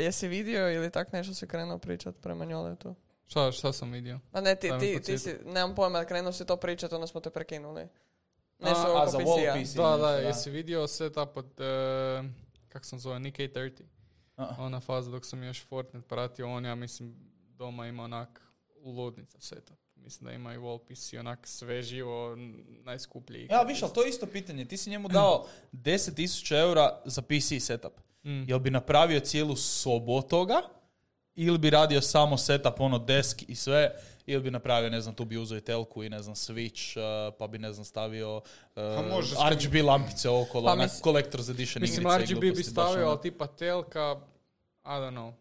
jesi 0.03 0.29
vidio 0.29 0.73
ili 0.73 0.91
tak 0.91 1.13
nešto 1.13 1.35
si 1.35 1.47
krenuo 1.47 1.79
pričat 1.79 2.15
prema 2.23 2.45
Njoletu? 2.45 2.95
Šta, 3.27 3.53
šta 3.53 3.73
sam 3.73 3.93
vidio? 3.93 4.21
A 4.33 4.41
ne, 4.41 4.55
ti, 4.55 4.71
ti, 4.81 5.03
ti 5.03 5.19
si, 5.19 5.35
nemam 5.45 5.75
pojma, 5.75 6.05
krenuo 6.05 6.33
si 6.33 6.47
to 6.47 6.57
pričat, 6.57 6.93
onda 6.93 7.07
smo 7.07 7.21
te 7.21 7.31
prekinuli. 7.31 7.89
Nešto 8.59 8.81
A, 8.87 9.03
oko 9.03 9.11
za 9.11 9.19
wall 9.19 9.63
PC. 9.63 9.75
Da, 9.75 9.83
da, 9.83 9.97
Da. 9.97 10.13
jesi 10.13 10.51
vidio 10.51 10.87
setup 10.87 11.37
od, 11.37 11.61
e, 11.61 12.23
kak 12.69 12.85
sam 12.85 12.99
zove, 12.99 13.21
Nick 13.21 13.39
830. 13.39 13.83
A. 14.37 14.57
Ona 14.59 14.81
faza 14.81 15.11
dok 15.11 15.25
sam 15.27 15.43
još 15.43 15.65
Fortnite 15.67 16.09
pratio, 16.09 16.49
on 16.49 16.65
ja 16.65 16.75
mislim 16.75 17.17
doma 17.49 17.87
ima 17.87 18.05
onak 18.05 18.41
ludnica 18.85 19.41
setup. 19.41 19.77
Mislim 19.95 20.27
da 20.27 20.33
ima 20.33 20.55
i 20.55 20.59
wall 20.59 20.79
PC, 20.79 21.15
onak 21.15 21.47
sve 21.47 21.83
živo, 21.83 22.37
najskuplji. 22.85 23.47
Ja, 23.51 23.63
viš, 23.63 23.83
ali 23.83 23.93
to 23.93 24.03
je 24.03 24.09
isto 24.09 24.27
pitanje. 24.27 24.65
Ti 24.65 24.77
si 24.77 24.91
njemu 24.91 25.09
dao 25.09 25.47
10.000 25.73 26.61
eura 26.61 27.01
za 27.05 27.23
PC 27.23 27.61
setup. 27.67 27.93
Mm. 28.25 28.49
Jel 28.49 28.59
bi 28.59 28.71
napravio 28.71 29.21
cijelu 29.21 29.57
sobu 29.57 30.15
od 30.17 30.29
toga? 30.29 30.63
Ili 31.37 31.59
bi 31.59 31.71
radio 31.71 32.01
samo 32.01 32.37
setup, 32.39 32.81
ono, 32.81 32.99
desk 32.99 33.43
i 33.43 33.55
sve? 33.55 33.91
Ili 34.27 34.43
bi 34.43 34.51
napravio, 34.51 34.91
ne 34.91 35.01
znam, 35.01 35.15
tu 35.15 35.25
bi 35.25 35.37
uzeo 35.37 35.59
i 35.59 35.63
telku 35.63 36.05
i 36.05 36.09
ne 36.09 36.23
znam, 36.23 36.35
switch, 36.35 36.99
uh, 37.29 37.35
pa 37.39 37.47
bi, 37.47 37.59
ne 37.59 37.73
znam, 37.73 37.85
stavio 37.85 38.37
uh, 38.37 38.83
može 39.07 39.35
tim- 39.35 39.49
RGB 39.51 39.85
lampice 39.85 40.29
okolo, 40.31 40.65
Pa 40.65 40.73
onak 40.73 40.85
mis- 40.85 41.03
Collector's 41.03 41.51
Edition 41.51 41.81
Mislim, 41.83 42.07
RGB 42.09 42.41
bi 42.41 42.65
stavio, 42.65 42.97
ono. 42.97 43.11
ali 43.11 43.21
tipa 43.23 43.47
telka, 43.49 44.21
I 44.85 44.89
don't 44.89 45.11
know, 45.13 45.33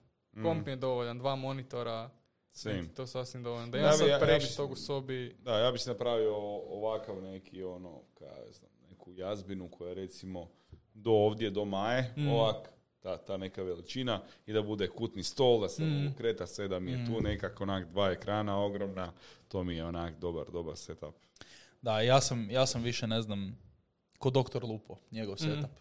komp 0.43 0.65
mi 0.65 0.71
je 0.71 0.75
dovoljan, 0.75 1.17
dva 1.17 1.35
monitora, 1.35 2.09
Same. 2.53 2.83
to 2.87 3.01
je 3.01 3.07
sasvim 3.07 3.43
dovoljno. 3.43 3.67
Da 3.67 3.77
Ja 3.77 3.81
imam 3.81 3.93
sad 3.93 4.07
ja- 4.07 4.29
ja 4.29 4.39
se- 4.41 4.57
tog 4.57 4.71
u 4.71 4.75
sobi, 4.75 5.35
Da, 5.39 5.53
ja 5.55 5.71
bi 5.71 5.77
si 5.77 5.89
napravio 5.89 6.35
ovakav 6.69 7.15
neki, 7.17 7.63
ono, 7.63 8.01
kaj 8.13 8.27
ja 8.27 8.51
znam, 8.51 8.71
neku 8.81 9.11
jazbinu 9.11 9.69
koja 9.69 9.89
je 9.89 9.95
recimo 9.95 10.47
do 10.93 11.11
ovdje, 11.11 11.49
do 11.49 11.65
maje, 11.65 12.13
Mm. 12.17 12.27
ovak, 12.29 12.69
ta, 13.05 13.17
ta 13.17 13.37
neka 13.37 13.63
veličina 13.63 14.21
i 14.47 14.53
da 14.53 14.61
bude 14.61 14.87
kutni 14.87 15.23
stol, 15.23 15.61
da 15.61 15.69
se 15.69 15.83
Mm. 15.83 16.13
kreta 16.17 16.47
sve, 16.47 16.67
da 16.67 16.79
mi 16.79 16.91
je 16.91 17.05
tu 17.05 17.21
nekako 17.21 17.63
onak 17.63 17.87
dva 17.87 18.11
ekrana 18.11 18.57
ogromna, 18.57 19.11
to 19.47 19.63
mi 19.63 19.75
je 19.75 19.85
onak 19.85 20.19
dobar, 20.19 20.51
dobar 20.51 20.77
setup. 20.77 21.15
Da, 21.81 22.01
ja 22.01 22.21
sam, 22.21 22.49
ja 22.51 22.65
sam 22.65 22.83
više, 22.83 23.07
ne 23.07 23.21
znam, 23.21 23.57
ko 24.17 24.29
doktor 24.29 24.63
Lupo, 24.63 24.97
njegov 25.11 25.37
setup. 25.37 25.71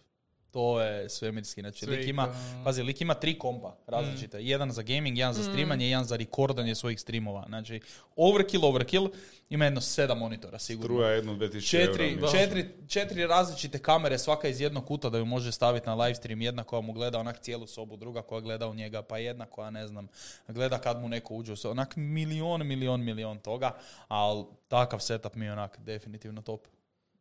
To 0.54 0.80
je 0.80 1.08
svemirski. 1.08 1.60
Znači, 1.60 1.86
lik 1.86 2.08
ima, 2.08 2.28
pazi, 2.64 2.82
lik 2.82 3.00
ima 3.00 3.14
tri 3.14 3.38
kompa 3.38 3.76
različite. 3.86 4.42
Jedan 4.42 4.72
za 4.72 4.82
gaming, 4.82 5.18
jedan 5.18 5.34
za 5.34 5.42
streamanje, 5.42 5.90
jedan 5.90 6.04
za 6.04 6.16
rekordanje 6.16 6.74
svojih 6.74 7.00
streamova. 7.00 7.44
Znači, 7.48 7.80
overkill, 8.16 8.64
overkill, 8.64 9.08
ima 9.50 9.64
jedno 9.64 9.80
sedam 9.80 10.18
monitora 10.18 10.58
sigurno. 10.58 10.96
Struja 10.96 11.10
jedno, 11.10 11.34
dve 11.34 11.50
tisuće 11.50 11.80
eura. 11.80 11.92
Četiri, 11.92 12.16
mislim. 12.16 12.30
četiri, 12.30 12.68
četiri 12.88 13.26
različite 13.26 13.78
kamere, 13.78 14.18
svaka 14.18 14.48
iz 14.48 14.60
jednog 14.60 14.86
kuta 14.86 15.10
da 15.10 15.18
ju 15.18 15.24
može 15.24 15.52
staviti 15.52 15.86
na 15.86 15.94
live 15.94 16.14
stream. 16.14 16.42
Jedna 16.42 16.64
koja 16.64 16.80
mu 16.80 16.92
gleda 16.92 17.18
onak 17.18 17.40
cijelu 17.40 17.66
sobu, 17.66 17.96
druga 17.96 18.22
koja 18.22 18.40
gleda 18.40 18.68
u 18.68 18.74
njega, 18.74 19.02
pa 19.02 19.18
jedna 19.18 19.46
koja, 19.46 19.70
ne 19.70 19.88
znam, 19.88 20.08
gleda 20.48 20.78
kad 20.78 21.00
mu 21.00 21.08
neko 21.08 21.34
uđe 21.34 21.52
u 21.52 21.56
sobu. 21.56 21.72
Onak 21.72 21.96
milion, 21.96 22.66
milion, 22.66 23.04
milion 23.04 23.38
toga, 23.38 23.76
ali 24.08 24.44
takav 24.68 24.98
setup 24.98 25.34
mi 25.34 25.44
je 25.44 25.52
onak 25.52 25.78
definitivno 25.78 26.42
top. 26.42 26.66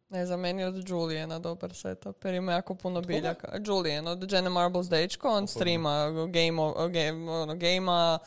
Ne 0.09 0.25
znam, 0.25 0.39
meni 0.39 0.63
od 0.63 0.89
Julijana 0.89 1.39
dobar 1.39 1.73
setup, 1.73 2.25
jer 2.25 2.33
ima 2.33 2.51
jako 2.51 2.75
puno 2.75 3.01
biljaka. 3.01 3.59
Julian 3.65 4.07
od 4.07 4.31
Jenna 4.31 4.49
Marbles 4.49 4.87
Dečko, 4.87 5.29
on 5.29 5.47
streama 5.47 6.09
game, 6.27 6.61
o- 6.61 6.87
game, 6.87 7.31
ono, 7.31 7.55
gamea, 7.55 8.17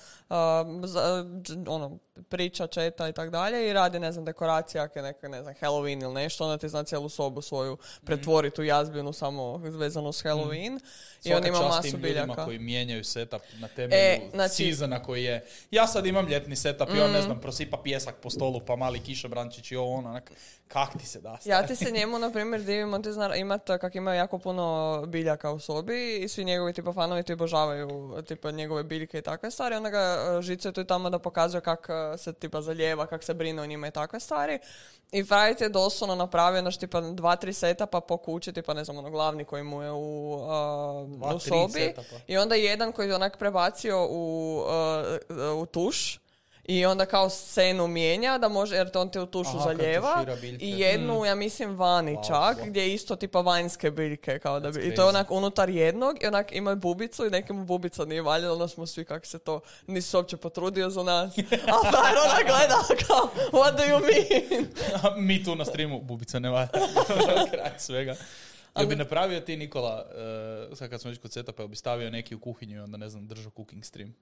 za- 0.85 1.25
dž- 1.25 1.69
ono, 1.69 1.99
priča, 2.29 2.67
četa 2.67 3.09
i 3.09 3.13
tak 3.13 3.31
dalje 3.31 3.69
i 3.69 3.73
radi, 3.73 3.99
ne 3.99 4.13
znam, 4.13 4.25
je 4.97 5.03
neka, 5.03 5.29
ne 5.29 5.43
znam, 5.43 5.55
Halloween 5.55 6.03
ili 6.03 6.15
nešto, 6.15 6.45
onda 6.45 6.59
ti 6.59 6.69
zna 6.69 6.85
cijelu 6.85 7.09
sobu 7.09 7.43
svoju 7.43 7.77
pretvoriti 8.05 8.61
u 8.61 8.65
jazbinu 8.65 9.13
samo 9.13 9.57
vezano 9.57 10.13
s 10.13 10.25
Halloween. 10.25 10.81
I 11.25 11.35
on 11.35 11.47
ima 11.47 11.61
masu 11.61 11.97
biljaka. 11.97 12.45
koji 12.45 12.59
mijenjaju 12.59 13.05
setup 13.05 13.43
na 13.55 13.69
temelju 13.69 14.01
E, 14.01 14.21
znači- 14.31 14.55
sezona 14.65 15.03
koji 15.03 15.25
je. 15.25 15.45
Ja 15.71 15.87
sad 15.87 16.07
imam 16.07 16.27
ljetni 16.27 16.57
setup 16.57 16.89
i 16.89 17.01
on, 17.01 17.11
ne 17.11 17.23
znam, 17.23 17.41
prosipa 17.41 17.77
pjesak 17.77 18.15
po 18.17 18.31
stolu, 18.31 18.61
pa 18.61 18.77
mali 18.77 19.01
kišobrančić 19.01 19.73
i 19.73 19.77
ovo 19.77 19.95
ono, 19.95 20.09
onak, 20.09 20.33
kak 20.69 20.99
ti 20.99 21.07
se 21.07 21.21
da? 21.21 21.39
Ja 21.45 21.66
ti 21.67 21.77
se 21.77 21.91
njemu, 21.91 22.19
na 22.19 22.31
primjer, 22.31 22.63
divim, 22.63 22.95
on 22.95 23.03
ti 23.03 23.13
zna 23.13 23.37
imat, 23.37 23.67
kak 23.67 23.95
ima 23.95 24.15
jako 24.15 24.39
puno 24.39 25.05
biljaka 25.07 25.51
u 25.51 25.59
sobi 25.59 26.17
i 26.17 26.29
svi 26.29 26.45
njegovi 26.45 26.73
tipa 26.73 26.93
fanovi 26.93 27.23
ti 27.23 27.33
obožavaju 27.33 28.23
tipa 28.29 28.51
njegove 28.51 28.83
biljke 28.85 29.19
i 29.19 29.23
takve 29.23 29.51
stvari. 29.51 29.75
Onda 29.75 29.91
ga 29.91 29.99
e, 30.39 30.43
žicaju 30.43 30.73
tu 30.73 30.81
i 30.81 30.87
tamo 30.87 31.11
da 31.11 31.19
pokazuje 31.19 31.61
kak 31.61 31.89
e, 32.15 32.19
se 32.19 32.33
tipa 32.33 32.63
zaljeva, 32.63 33.07
kak 33.07 33.23
se 33.25 33.35
brine 33.35 33.63
o 33.63 33.67
njima 33.67 33.89
i 33.89 33.91
takve 33.91 34.21
stvari. 34.21 34.59
I 35.13 35.25
Frajt 35.25 35.61
je 35.61 35.69
doslovno 35.69 36.15
napravio 36.15 36.61
znači 36.61 36.81
tipa 36.81 37.01
dva, 37.01 37.37
tri 37.37 37.53
setapa 37.53 38.01
po 38.01 38.17
kući, 38.17 38.53
tipa 38.53 38.75
ne 38.75 38.85
znam, 38.85 38.99
ono 38.99 39.11
glavni 39.11 39.45
koji 39.45 39.63
mu 39.63 39.83
je 39.83 39.93
u, 39.93 40.39
a, 40.49 41.05
Dva, 41.09 41.35
u 41.35 41.39
sobi. 41.39 41.73
setapa. 41.73 42.17
I 42.27 42.37
onda 42.39 42.55
jedan 42.55 42.93
koji 42.93 43.09
je 43.09 43.15
onak 43.15 43.39
prebacio 43.39 44.07
u, 44.11 44.57
uh, 45.31 45.63
u 45.63 45.67
tuš 45.67 46.21
i 46.69 46.87
onda 46.87 47.07
kao 47.07 47.31
scenu 47.31 47.87
mijenja 47.87 48.39
da 48.39 48.49
može, 48.49 48.77
jer 48.77 48.91
to 48.91 49.01
on 49.01 49.11
te 49.11 49.21
u 49.21 49.27
tušu 49.27 49.57
Aha, 49.57 49.65
zaljeva 49.65 50.27
i 50.59 50.81
jednu, 50.81 51.25
ja 51.25 51.35
mislim, 51.35 51.77
vani 51.77 52.17
Wow, 52.17 52.27
čak, 52.27 52.59
wow. 52.59 52.67
gdje 52.67 52.81
je 52.81 52.95
isto 52.95 53.17
tipa 53.17 53.41
vanjske 53.41 53.91
biljke 53.91 54.39
kao 54.39 54.61
da 54.61 54.71
bi, 54.71 54.81
i 54.81 54.95
to 54.95 55.03
je 55.03 55.09
onak 55.09 55.31
unutar 55.31 55.71
jednog 55.71 56.23
i 56.23 56.27
onak 56.27 56.53
ima 56.53 56.75
bubicu 56.75 57.27
i 57.27 57.31
nekim 57.31 57.67
bubica 57.67 58.05
nije 58.05 58.23
valjala, 58.23 58.53
onda 58.53 58.69
smo 58.69 58.87
svi 58.87 59.05
kako 59.05 59.27
se 59.27 59.39
to, 59.39 59.61
nisi 59.87 60.11
se 60.11 60.17
uopće 60.17 60.37
potrudio 60.37 60.91
za 60.91 61.03
nas. 61.03 61.39
A 61.73 61.91
frajer 61.91 62.17
ona 62.25 62.43
gleda 62.47 63.07
kao, 63.07 63.31
what 63.53 63.77
do 63.77 63.83
you 63.83 64.01
mean? 64.01 64.67
Mi 65.27 65.45
tu 65.45 65.55
na 65.55 65.65
streamu, 65.65 66.01
bubica 66.01 66.39
ne 66.39 66.51
valja. 66.51 66.69
Kraj 67.53 67.71
svega. 67.79 68.15
Jel 68.77 68.87
bi 68.87 68.97
napravio 68.97 69.41
ti, 69.41 69.57
Nikola, 69.57 70.07
uh, 70.71 70.79
sad 70.79 70.91
kad 70.91 71.01
smo 71.01 71.11
već 71.11 71.21
kod 71.21 71.33
setupa, 71.33 71.67
bi 71.67 71.77
stavio 71.77 72.11
neki 72.11 72.35
u 72.35 72.41
kuhinju 72.41 72.77
i 72.77 72.81
onda, 72.81 72.97
ne 72.97 73.09
znam, 73.09 73.27
držao 73.27 73.53
cooking 73.57 73.85
stream? 73.85 74.15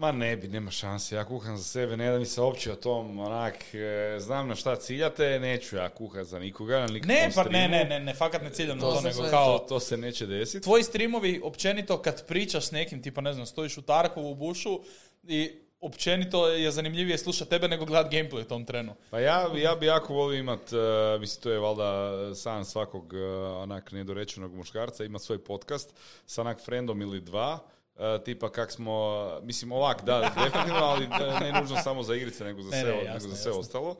Ma 0.00 0.12
ne 0.12 0.36
bi, 0.36 0.48
nema 0.48 0.70
šanse. 0.70 1.14
Ja 1.14 1.24
kuham 1.24 1.56
za 1.56 1.64
sebe, 1.64 1.96
ne 1.96 2.10
da 2.10 2.18
mi 2.18 2.26
se 2.26 2.40
uopće 2.40 2.72
o 2.72 2.76
tom, 2.76 3.18
onak, 3.18 3.74
e, 3.74 4.16
znam 4.20 4.48
na 4.48 4.54
šta 4.54 4.76
ciljate, 4.76 5.38
neću 5.40 5.76
ja 5.76 5.88
kuhat 5.88 6.26
za 6.26 6.38
nikoga. 6.38 6.86
Ne, 7.04 7.30
pa 7.34 7.44
ne, 7.44 7.68
ne, 7.68 7.84
ne, 7.84 8.00
ne, 8.00 8.14
fakat 8.14 8.42
ne 8.42 8.50
ciljam 8.50 8.78
na 8.78 8.82
To 8.82 9.00
nego 9.00 9.22
kao... 9.30 9.58
To, 9.58 9.64
to 9.64 9.80
se 9.80 9.96
neće 9.96 10.26
desiti. 10.26 10.64
Tvoji 10.64 10.82
streamovi, 10.82 11.40
općenito, 11.44 12.02
kad 12.02 12.26
pričaš 12.26 12.66
s 12.66 12.70
nekim, 12.70 13.02
tipa, 13.02 13.20
ne 13.20 13.32
znam, 13.32 13.46
stojiš 13.46 13.78
u 13.78 13.82
Tarkovu 13.82 14.30
u 14.30 14.34
bušu 14.34 14.80
i 15.28 15.50
općenito 15.80 16.48
je 16.48 16.70
zanimljivije 16.70 17.18
slušati 17.18 17.50
tebe 17.50 17.68
nego 17.68 17.84
gledat 17.84 18.12
gameplay 18.12 18.40
u 18.40 18.48
tom 18.48 18.64
trenu. 18.64 18.94
Pa 19.10 19.20
ja, 19.20 19.48
ja 19.56 19.74
bi 19.74 19.86
jako 19.86 20.14
volio 20.14 20.38
imat, 20.38 20.72
e, 20.72 21.18
mislim 21.18 21.42
to 21.42 21.50
je 21.50 21.58
valjda 21.58 22.34
san 22.34 22.64
svakog 22.64 23.14
e, 23.14 23.24
onak 23.36 23.92
nedorečenog 23.92 24.54
muškarca, 24.54 25.04
ima 25.04 25.18
svoj 25.18 25.44
podcast 25.44 25.94
sa 26.26 26.40
onak 26.40 26.64
friendom 26.64 27.02
ili 27.02 27.20
dva, 27.20 27.58
e, 28.00 28.24
tipa 28.24 28.52
kak 28.52 28.72
smo, 28.72 29.28
mislim 29.42 29.72
ovak, 29.72 30.04
da, 30.04 30.20
definitivno, 30.44 30.84
ali 30.84 31.04
e, 31.04 31.40
ne 31.40 31.60
nužno 31.60 31.76
samo 31.82 32.02
za 32.02 32.14
igrice, 32.14 32.44
nego 32.44 32.62
za 32.62 32.70
Ne, 32.70 32.80
sve, 32.80 32.90
ne, 32.90 32.96
nego 32.96 33.06
jasno, 33.06 33.28
za 33.28 33.36
sve 33.36 33.52
ostalo. 33.52 33.96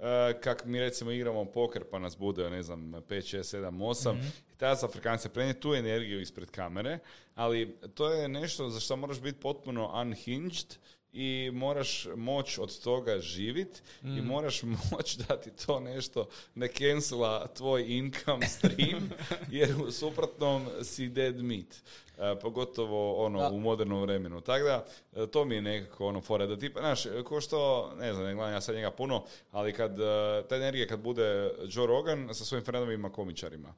E, 0.00 0.40
kak 0.40 0.64
mi 0.64 0.80
recimo 0.80 1.10
igramo 1.10 1.44
poker 1.44 1.84
pa 1.90 1.98
nas 1.98 2.16
bude, 2.18 2.50
ne 2.50 2.62
znam, 2.62 2.80
5, 2.80 3.00
6, 3.08 3.58
7, 3.58 3.70
8 3.70 4.16
i 4.54 4.56
tada 4.56 4.74
za 4.74 4.86
Afrikance 4.86 5.28
prenijeti 5.28 5.60
tu 5.60 5.74
energiju 5.74 6.20
ispred 6.20 6.50
kamere, 6.50 6.98
ali 7.34 7.76
to 7.94 8.12
je 8.12 8.28
nešto 8.28 8.70
za 8.70 8.80
što 8.80 8.96
moraš 8.96 9.20
biti 9.20 9.40
potpuno 9.40 10.00
unhinged 10.00 10.76
i 11.14 11.50
moraš 11.52 12.06
moć 12.16 12.58
od 12.58 12.80
toga 12.80 13.18
živit 13.18 13.82
i 14.02 14.20
moraš 14.20 14.62
moć 14.90 15.16
da 15.16 15.40
ti 15.40 15.50
to 15.66 15.80
nešto 15.80 16.28
ne 16.54 16.68
cancela 16.68 17.46
tvoj 17.46 17.84
income 17.88 18.46
stream 18.46 19.10
jer 19.50 19.74
u 19.88 19.92
suprotnom 19.92 20.66
si 20.82 21.08
dead 21.08 21.42
meat. 21.42 21.82
E, 22.18 22.36
pogotovo 22.40 23.24
ono 23.24 23.38
Da. 23.38 23.48
u 23.48 23.60
modernom 23.60 24.02
vremenu. 24.02 24.40
Tako 24.40 24.64
da, 24.64 24.84
e, 25.16 25.26
to 25.26 25.44
mi 25.44 25.54
je 25.54 25.62
nekako 25.62 26.06
ono 26.06 26.20
fora 26.20 26.46
da 26.46 26.56
tipa, 26.56 26.80
znaš, 26.80 27.04
ko 27.24 27.40
što, 27.40 27.90
ne 27.98 28.12
znam, 28.14 28.26
ne 28.26 28.34
gledam 28.34 28.52
ja 28.52 28.60
sad 28.60 28.74
njega 28.74 28.90
puno, 28.90 29.24
ali 29.50 29.72
kad, 29.72 30.00
e, 30.00 30.42
ta 30.48 30.56
energija 30.56 30.86
kad 30.86 31.00
bude 31.00 31.50
Joe 31.68 31.86
Rogan 31.86 32.28
sa 32.34 32.44
svojim 32.44 32.64
friendovima 32.64 33.12
komičarima. 33.12 33.74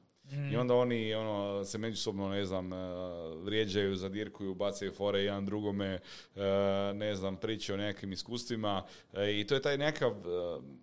I 0.51 0.57
onda 0.57 0.73
oni 0.73 1.13
ono, 1.13 1.65
se 1.65 1.77
međusobno, 1.77 2.29
ne 2.29 2.45
znam, 2.45 2.73
e, 2.73 2.77
vrijeđaju, 3.43 3.95
zadirkuju, 3.95 4.55
bacaju 4.55 4.91
fore 4.91 5.19
jedan 5.19 5.45
drugome, 5.45 5.99
e, 6.35 6.41
ne 6.93 7.15
znam, 7.15 7.35
pričaju 7.35 7.73
o 7.73 7.77
nekakvim 7.77 8.11
iskustvima. 8.11 8.83
E, 9.13 9.39
i 9.39 9.47
to 9.47 9.55
je 9.55 9.61
taj 9.61 9.77
nekakav 9.77 10.13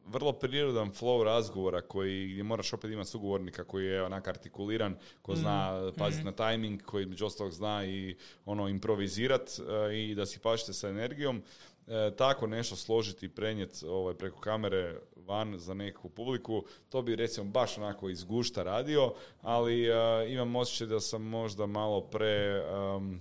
vrlo 0.07 0.33
prirodan 0.33 0.93
flow 0.93 1.23
razgovora 1.23 1.81
koji 1.81 2.29
gdje 2.29 2.43
moraš 2.43 2.73
opet 2.73 2.91
imati 2.91 3.11
sugovornika 3.11 3.65
koji 3.65 3.87
je 3.87 4.03
onak 4.03 4.29
artikuliran, 4.29 4.97
ko 5.23 5.37
zna 5.37 5.93
paziti 5.99 6.25
na 6.25 6.33
tajming, 6.33 6.83
koji 6.83 7.07
među 7.07 7.27
ostalog 7.27 7.53
zna 7.53 7.87
i 7.87 8.17
ono 8.45 8.69
improvizirat 8.69 9.51
i 9.95 10.15
da 10.15 10.27
si 10.27 10.39
pašite 10.39 10.73
sa 10.73 10.89
energijom. 10.89 11.43
E, 11.87 12.11
tako 12.17 12.47
nešto 12.47 12.77
složiti 12.77 13.27
i 13.27 13.29
prenijeti 13.29 13.87
ovaj, 13.87 14.15
preko 14.15 14.41
kamere 14.41 15.01
van 15.17 15.59
za 15.59 15.75
nekakvu 15.75 16.11
publiku, 16.11 16.65
to 16.89 17.03
bi 17.03 17.17
recimo 17.17 17.51
baš 17.51 17.79
onako 17.79 18.09
iz 18.09 18.25
gušta 18.25 18.63
radio, 18.63 19.15
ali 19.43 19.85
e, 19.87 19.93
imam 20.29 20.57
osjećaj 20.57 20.87
da 20.87 21.01
sam 21.01 21.23
možda 21.23 21.67
malo 21.67 22.01
pre... 22.01 22.65
um, 22.97 23.21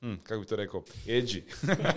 hm, 0.00 0.14
kako 0.22 0.40
bi 0.40 0.46
to 0.46 0.56
rekao, 0.56 0.80
edgy 1.06 1.42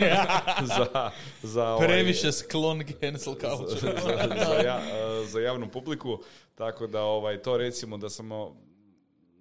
za, 0.77 1.11
za, 1.43 1.69
ovaj, 1.69 1.87
Previše 1.87 2.31
sklon 2.31 2.83
cancel 2.99 3.33
za, 3.41 3.57
culture. 3.57 3.95
za, 4.01 4.45
za 4.45 4.53
ja- 4.53 4.81
e, 5.21 5.25
za 5.25 5.39
javnu 5.39 5.69
publiku, 5.71 6.19
tako 6.55 6.87
da 6.87 7.01
ovaj, 7.03 7.41
to 7.41 7.57
recimo 7.57 7.97
da 7.97 8.09
smo 8.09 8.55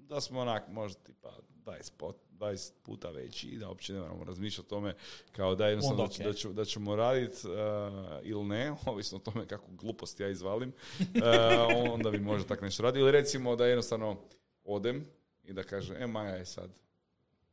da 0.08 0.20
smo 0.20 0.40
onak 0.40 0.68
možda 0.68 1.00
tipa 1.00 1.32
20, 1.64 1.92
pot, 1.98 2.16
20 2.42 2.72
puta 2.82 3.10
veći 3.10 3.48
i 3.48 3.58
da 3.58 3.68
uopće 3.68 3.92
ne 3.92 4.00
moramo 4.00 4.24
razmišljati 4.24 4.66
o 4.66 4.70
tome 4.70 4.94
kao 5.32 5.54
da 5.54 5.66
jednostavno 5.66 6.02
Onda 6.02 6.08
da, 6.08 6.14
ću- 6.14 6.22
da, 6.24 6.32
ću- 6.32 6.52
da 6.52 6.64
ćemo 6.64 6.96
raditi 6.96 7.38
ili 8.22 8.44
ne, 8.44 8.72
ovisno 8.86 9.18
o 9.18 9.30
tome 9.30 9.46
kakvu 9.46 9.68
glupost 9.70 10.20
ja 10.20 10.28
izvalim, 10.28 10.72
e, 11.00 11.48
onda 11.90 12.10
bi 12.10 12.20
možda 12.20 12.48
tak 12.48 12.60
nešto 12.60 12.82
radio. 12.82 13.00
Ili 13.00 13.10
recimo 13.12 13.56
da 13.56 13.66
jednostavno 13.66 14.16
odem 14.64 15.06
i 15.44 15.52
da 15.52 15.62
kažem, 15.62 15.96
e 15.96 16.06
Maja 16.06 16.34
je 16.34 16.44
sad 16.46 16.70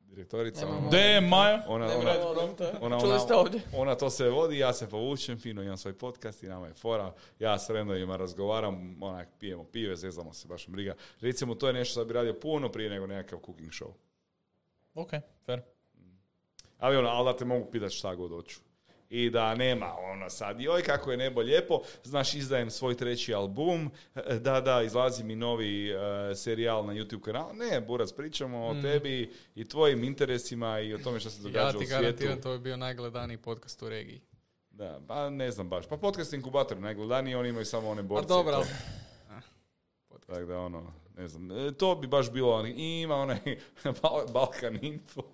direktorica, 0.01 0.67
ona, 0.67 0.89
De, 0.89 1.21
Maja. 1.21 1.63
ona, 1.67 1.85
ona, 1.87 2.11
ona, 2.21 2.41
ona- 2.81 2.97
ona 3.73 3.95
to 3.95 4.09
se 4.09 4.29
vodi, 4.29 4.57
ja 4.57 4.73
se 4.73 4.89
povučem, 4.89 5.39
fino 5.39 5.63
imam 5.63 5.77
svoj 5.77 5.93
podcast 5.93 6.43
i 6.43 6.47
nama 6.47 6.67
je 6.67 6.73
fora, 6.73 7.13
ja 7.39 7.59
s 7.59 7.67
frendovima 7.67 8.17
razgovaram, 8.17 8.97
onak, 9.01 9.27
pijemo 9.39 9.63
pive, 9.63 9.95
zezamo 9.95 10.33
se, 10.33 10.47
baš 10.47 10.67
briga. 10.67 10.95
Recimo, 11.21 11.55
to 11.55 11.67
je 11.67 11.73
nešto 11.73 11.91
što 11.91 12.05
bi 12.05 12.13
radio 12.13 12.33
puno 12.33 12.69
prije 12.69 12.89
nego 12.89 13.07
nekakav 13.07 13.39
cooking 13.39 13.69
show. 13.71 13.91
Ok, 14.99 15.11
fair. 15.45 15.61
Ali 16.77 16.97
ono, 16.97 17.09
ali 17.09 17.25
da 17.25 17.37
te 17.37 17.45
mogu 17.45 17.71
pitati 17.71 17.93
šta 17.93 18.15
god 18.15 18.31
hoću. 18.31 18.59
I 19.09 19.29
da 19.29 19.55
nema 19.55 19.95
ono 19.95 20.29
sad, 20.29 20.61
joj 20.61 20.83
kako 20.83 21.11
je 21.11 21.17
nebo 21.17 21.41
lijepo, 21.41 21.81
znaš 22.03 22.33
izdajem 22.33 22.69
svoj 22.69 22.97
treći 22.97 23.33
album, 23.33 23.91
e, 24.15 24.33
da 24.35 24.61
da 24.61 24.81
izlazi 24.81 25.23
mi 25.23 25.35
novi 25.35 25.89
e, 25.89 25.95
serijal 26.35 26.85
na 26.85 26.93
YouTube 26.93 27.21
kanalu, 27.21 27.53
ne 27.53 27.81
Burac 27.81 28.11
pričamo 28.11 28.67
o 28.67 28.81
tebi 28.81 29.33
i 29.55 29.65
tvojim 29.65 30.03
interesima 30.03 30.79
i 30.79 30.93
o 30.93 30.97
tome 30.97 31.19
što 31.19 31.29
se 31.29 31.41
događa 31.41 31.59
Ja 31.61 31.67
u 31.67 31.71
ti 31.71 31.77
svijetu. 31.77 31.91
garantiram, 31.93 32.41
to 32.41 32.51
bi 32.51 32.59
bio 32.59 32.77
najgledaniji 32.77 33.37
podcast 33.37 33.81
u 33.81 33.89
regiji. 33.89 34.21
Da, 34.69 34.99
pa 35.07 35.29
ne 35.29 35.51
znam 35.51 35.69
baš. 35.69 35.85
Pa 35.87 35.97
podcast 35.97 36.33
inkubator 36.33 36.77
najgledaniji, 36.77 37.35
oni 37.35 37.49
imaju 37.49 37.65
samo 37.65 37.89
one 37.89 38.01
Pa 38.01 38.07
borce. 38.07 38.27
dobro, 38.27 38.51
i 38.51 38.55
to. 38.55 38.59
ali- 39.29 39.41
Tako 40.27 40.43
da 40.43 40.59
ono, 40.59 40.93
ne 41.19 41.27
znam, 41.27 41.51
e, 41.51 41.71
to 41.71 41.95
bi 41.95 42.07
baš 42.07 42.31
bilo, 42.31 42.65
ima 42.75 43.15
onaj 43.15 43.37
Bal- 44.01 44.31
Balkan 44.31 44.79
Info. 44.81 45.21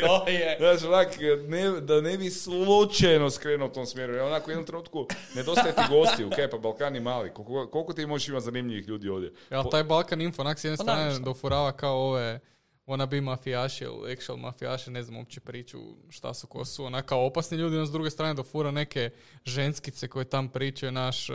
To 0.00 0.28
je. 0.28 0.56
Znaš, 0.58 0.82
onak, 0.82 1.08
ne, 1.48 1.80
da 1.80 2.00
ne 2.00 2.18
bi 2.18 2.30
slučajno 2.30 3.30
skrenuo 3.30 3.68
u 3.68 3.72
tom 3.72 3.86
smjeru. 3.86 4.12
Jer 4.12 4.22
onako 4.22 4.48
u 4.48 4.52
jednom 4.52 4.66
trenutku 4.66 5.06
nedostaje 5.34 5.74
ti 5.74 5.82
gosti 5.90 6.24
u 6.24 6.30
Kepa, 6.30 6.58
Balkan 6.58 6.94
je 6.94 7.00
mali. 7.00 7.34
Koliko, 7.34 7.70
koliko 7.70 7.92
ti 7.92 8.06
možeš 8.06 8.28
imati 8.28 8.44
zanimljivih 8.44 8.88
ljudi 8.88 9.08
ovdje? 9.08 9.32
Ja, 9.50 9.64
taj 9.70 9.84
Balkan 9.84 10.20
Info, 10.20 10.42
onak 10.42 10.58
s 10.58 10.64
jedne 10.64 10.76
Pa 10.76 10.82
strane 10.82 11.18
dofurava 11.18 11.72
kao 11.72 11.96
ove 11.96 12.40
wannabe 12.86 13.20
mafijaši 13.20 13.84
ili 13.84 14.12
actual 14.12 14.38
mafijaši, 14.38 14.90
ne 14.90 15.02
znam 15.02 15.16
uopće 15.16 15.40
priču 15.40 15.78
šta 16.10 16.34
su, 16.34 16.46
ko 16.46 16.64
su, 16.64 16.84
onak 16.84 17.04
kao 17.04 17.26
opasni 17.26 17.56
ljudi, 17.56 17.78
on 17.78 17.86
s 17.86 17.90
druge 17.90 18.10
strane 18.10 18.34
dofura 18.34 18.70
neke 18.70 19.10
ženskice 19.44 20.08
koje 20.08 20.24
tam 20.24 20.48
pričaju 20.48 20.92
naš 20.92 21.30
e, 21.30 21.34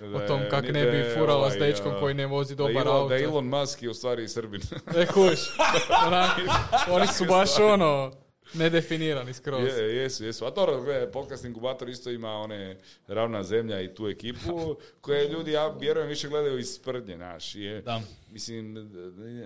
o 0.00 0.08
Da 0.10 0.26
tom 0.26 0.40
je- 0.40 0.50
kak 0.50 0.66
da 0.66 0.72
ne 0.72 0.86
bi 0.86 1.04
furala 1.14 1.38
ovaj, 1.38 1.50
s 1.50 1.56
dečkom 1.56 1.92
koji 2.00 2.14
ne 2.14 2.26
vozi 2.26 2.54
Da, 2.54 2.58
dobar 2.58 2.76
Elon, 2.76 2.96
auto. 2.96 3.08
da 3.08 3.18
Elon 3.18 3.44
Musk 3.46 3.82
je 3.82 3.90
u 3.90 3.94
stvari 3.94 4.28
Srbin. 4.28 4.60
E, 4.96 5.06
kuš. 5.06 5.38
Oni 6.90 7.06
su 7.08 7.24
baš 7.24 7.58
ono, 7.58 8.12
nedefinirani 8.54 9.34
skroz. 9.34 9.78
Je, 9.78 9.96
jesu, 9.96 10.24
jesu. 10.24 10.44
A 10.44 10.50
dobro, 10.50 10.84
podcast 11.12 11.44
inkubator 11.44 11.88
isto 11.88 12.10
ima 12.10 12.32
one 12.32 12.76
ravna 13.06 13.42
zemlja 13.42 13.80
i 13.80 13.94
tu 13.94 14.08
ekipu 14.08 14.76
koje 15.00 15.28
ljudi, 15.28 15.52
ja 15.52 15.68
vjerujem, 15.68 16.08
više 16.08 16.28
gledaju 16.28 16.58
iz 16.58 16.74
sprdnje, 16.74 17.18
naš. 17.18 17.54
Je, 17.54 17.82
Da. 17.82 18.00
Mislim, 18.30 18.90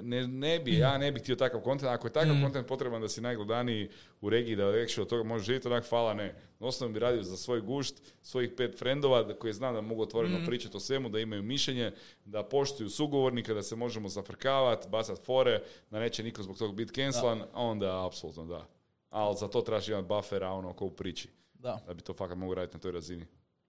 ne, 0.02 0.26
ne 0.26 0.58
bi, 0.58 0.78
ja 0.78 0.98
ne 0.98 1.12
bih 1.12 1.22
htio 1.22 1.36
takav 1.36 1.60
kontent. 1.60 1.90
Ako 1.90 2.06
je 2.06 2.12
takav 2.12 2.34
kontent 2.42 2.66
potreban 2.66 3.00
da 3.00 3.08
si 3.08 3.20
najgledaniji 3.20 3.88
u 4.20 4.30
regiji, 4.30 4.56
da 4.56 4.62
actually 4.64 5.00
od 5.00 5.08
toga 5.08 5.22
možeš 5.22 5.46
živjeti, 5.46 5.68
onak 5.68 5.88
hvala 5.88 6.14
ne. 6.14 6.34
Osnovno 6.60 6.92
bi 6.94 7.00
radio 7.00 7.22
za 7.22 7.36
svoj 7.36 7.60
gušt, 7.60 8.02
svojih 8.22 8.50
pet 8.56 8.78
frendova 8.78 9.34
koje 9.38 9.52
znam 9.52 9.74
da 9.74 9.80
mogu 9.80 10.02
otvoreno 10.02 10.38
pričati 10.46 10.76
o 10.76 10.80
svemu, 10.80 11.08
da 11.08 11.20
imaju 11.20 11.42
mišljenje, 11.42 11.92
da 12.24 12.42
poštuju 12.42 12.90
sugovornika, 12.90 13.54
da 13.54 13.62
se 13.62 13.76
možemo 13.76 14.08
zafrkavati, 14.08 14.88
bacati 14.88 15.24
fore, 15.24 15.62
da 15.90 16.00
neće 16.00 16.22
niko 16.22 16.42
zbog 16.42 16.58
toga 16.58 16.72
biti 16.72 16.94
cancelan, 16.94 17.42
onda 17.54 18.06
apsolutno 18.06 18.44
da. 18.44 18.73
Ali 19.14 19.36
za 19.36 19.48
to 19.48 19.60
trebaš 19.60 19.88
imati 19.88 20.06
buffera, 20.06 20.50
ono, 20.50 20.72
ko 20.72 20.84
u 20.84 20.90
priči. 20.90 21.28
Da, 21.54 21.78
Da 21.86 21.94
bi 21.94 22.02
to 22.02 22.14
fakat 22.14 22.38
mogu 22.38 22.54
raditi 22.54 22.76
na 22.76 22.80
toj 22.80 22.92
razini. 22.92 23.26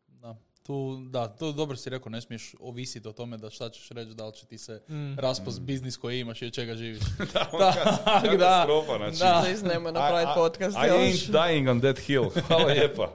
da. 0.08 0.36
Tu, 0.64 0.98
da, 1.04 1.28
to 1.28 1.52
dobro 1.52 1.78
si 1.78 1.89
rekao, 1.89 2.10
ne 2.10 2.22
smiješ 2.22 2.56
ovisiti 2.60 3.08
o 3.08 3.14
tome 3.14 3.38
da 3.38 3.50
šta 3.50 3.70
ćeš 3.70 3.89
reći, 3.89 4.14
da 4.14 4.26
li 4.26 4.34
će 4.34 4.46
ti 4.46 4.58
se 4.58 4.82
Mm. 4.89 5.16
raspast 5.16 5.62
biznis 5.62 5.98
koji 5.98 6.20
imaš 6.20 6.41
i 6.41 6.46
od 6.46 6.54
čega 6.54 6.76
živiš. 6.76 7.00
Da, 7.34 7.50
on 7.54 7.60
ka- 7.62 8.22
katastrofa, 8.24 8.98
znači. 9.12 9.20
Da. 9.64 9.70
Nemoj 9.70 9.91
napraviti 9.91 10.30
I- 10.30 10.32
I- 10.32 10.36
podcast 10.36 10.78
I 10.78 10.88
još. 10.88 10.98
ain't 10.98 11.32
dying 11.32 11.72
on 11.72 11.82
that 11.82 12.00
hill. 12.00 12.30
Hvala 12.48 12.66
lijepa. 12.66 13.12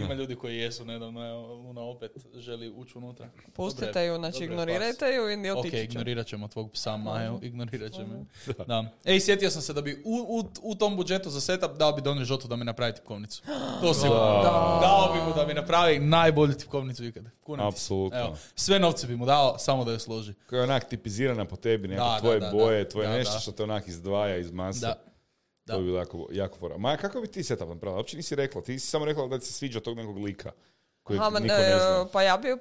Ima 0.00 0.14
ljudi 0.14 0.34
koji 0.36 0.56
jesu, 0.56 0.84
nedavno 0.84 1.24
je 1.26 1.32
Luna 1.32 1.80
opet 1.80 2.10
želi 2.34 2.70
ući 2.70 2.98
unutra. 2.98 3.28
Pustite 3.52 3.86
Dobre, 3.86 4.04
ju, 4.04 4.16
znači 4.16 4.44
ignorirajte 4.44 5.06
ju 5.06 5.30
i 5.44 5.50
Ok, 5.50 5.58
otići 5.58 5.76
će. 5.76 5.84
ignorirat 5.84 6.26
ćemo 6.26 6.48
tvog 6.48 6.72
psa 6.72 6.96
Maju, 6.96 7.38
ignorirat 7.42 7.92
ćemo. 7.92 8.26
Da. 8.66 8.84
Ej, 9.04 9.20
sjetio 9.20 9.50
sam 9.50 9.62
se 9.62 9.72
da 9.72 9.82
bi 9.82 10.02
u, 10.04 10.38
u, 10.38 10.44
u 10.62 10.74
tom 10.74 10.96
budžetu 10.96 11.30
za 11.30 11.40
setup 11.40 11.72
dao 11.72 11.92
bi 11.92 12.02
Donny 12.02 12.24
Žotu 12.24 12.48
da 12.48 12.56
mi 12.56 12.64
napravi 12.64 12.94
tipkovnicu. 12.94 13.42
To 13.80 13.94
si 13.94 14.08
Da. 14.42 14.78
Dao 14.82 15.12
bi 15.14 15.20
mu 15.20 15.34
da 15.36 15.46
mi 15.46 15.54
napravi 15.54 15.98
najbolju 15.98 16.54
tipkovnicu 16.54 17.04
ikada. 17.04 17.30
Apsolutno. 17.58 18.18
Evo, 18.18 18.36
sve 18.54 18.78
novce 18.78 19.06
bi 19.06 19.16
mu 19.16 19.26
dao, 19.26 19.58
samo 19.58 19.84
da 19.84 19.92
je 19.92 19.98
složi. 19.98 20.34
Koja 20.48 20.58
je 20.58 20.64
onak 20.64 20.88
tipizirana 20.88 21.44
po 21.44 21.56
tebi, 21.56 21.88
neke 21.88 22.00
Da, 22.00 22.18
tvoje 22.20 22.40
da, 22.40 22.50
boje, 22.50 22.88
tvoje 22.88 23.08
Da, 23.08 23.14
nešto 23.14 23.34
da. 23.34 23.38
što 23.40 23.52
te 23.52 23.62
onak 23.62 23.88
izdvaja 23.88 24.36
iz 24.36 24.50
mase. 24.50 24.86
Da. 25.64 25.74
To 25.74 25.78
bi 25.80 25.84
bilo 25.84 25.98
jako, 25.98 26.28
jako 26.30 26.58
fora. 26.58 26.78
Maja, 26.78 26.96
kako 26.96 27.20
bi 27.20 27.26
ti 27.26 27.44
setup 27.44 27.68
napravila? 27.68 27.96
Uopće 27.96 28.16
nisi 28.16 28.34
rekla. 28.34 28.62
Ti 28.62 28.78
si 28.78 28.86
samo 28.86 29.04
rekla 29.04 29.26
da 29.26 29.38
ti 29.38 29.46
se 29.46 29.52
sviđa 29.52 29.80
tog 29.80 29.96
nekog 29.96 30.18
lika. 30.18 30.52
Kojeg 31.02 31.20
Aha, 31.20 31.30
niko 31.30 31.54
ne 31.54 31.78
zna. 31.78 32.06
e, 32.08 32.12
pa 32.12 32.22
ja 32.22 32.36
bi... 32.36 32.48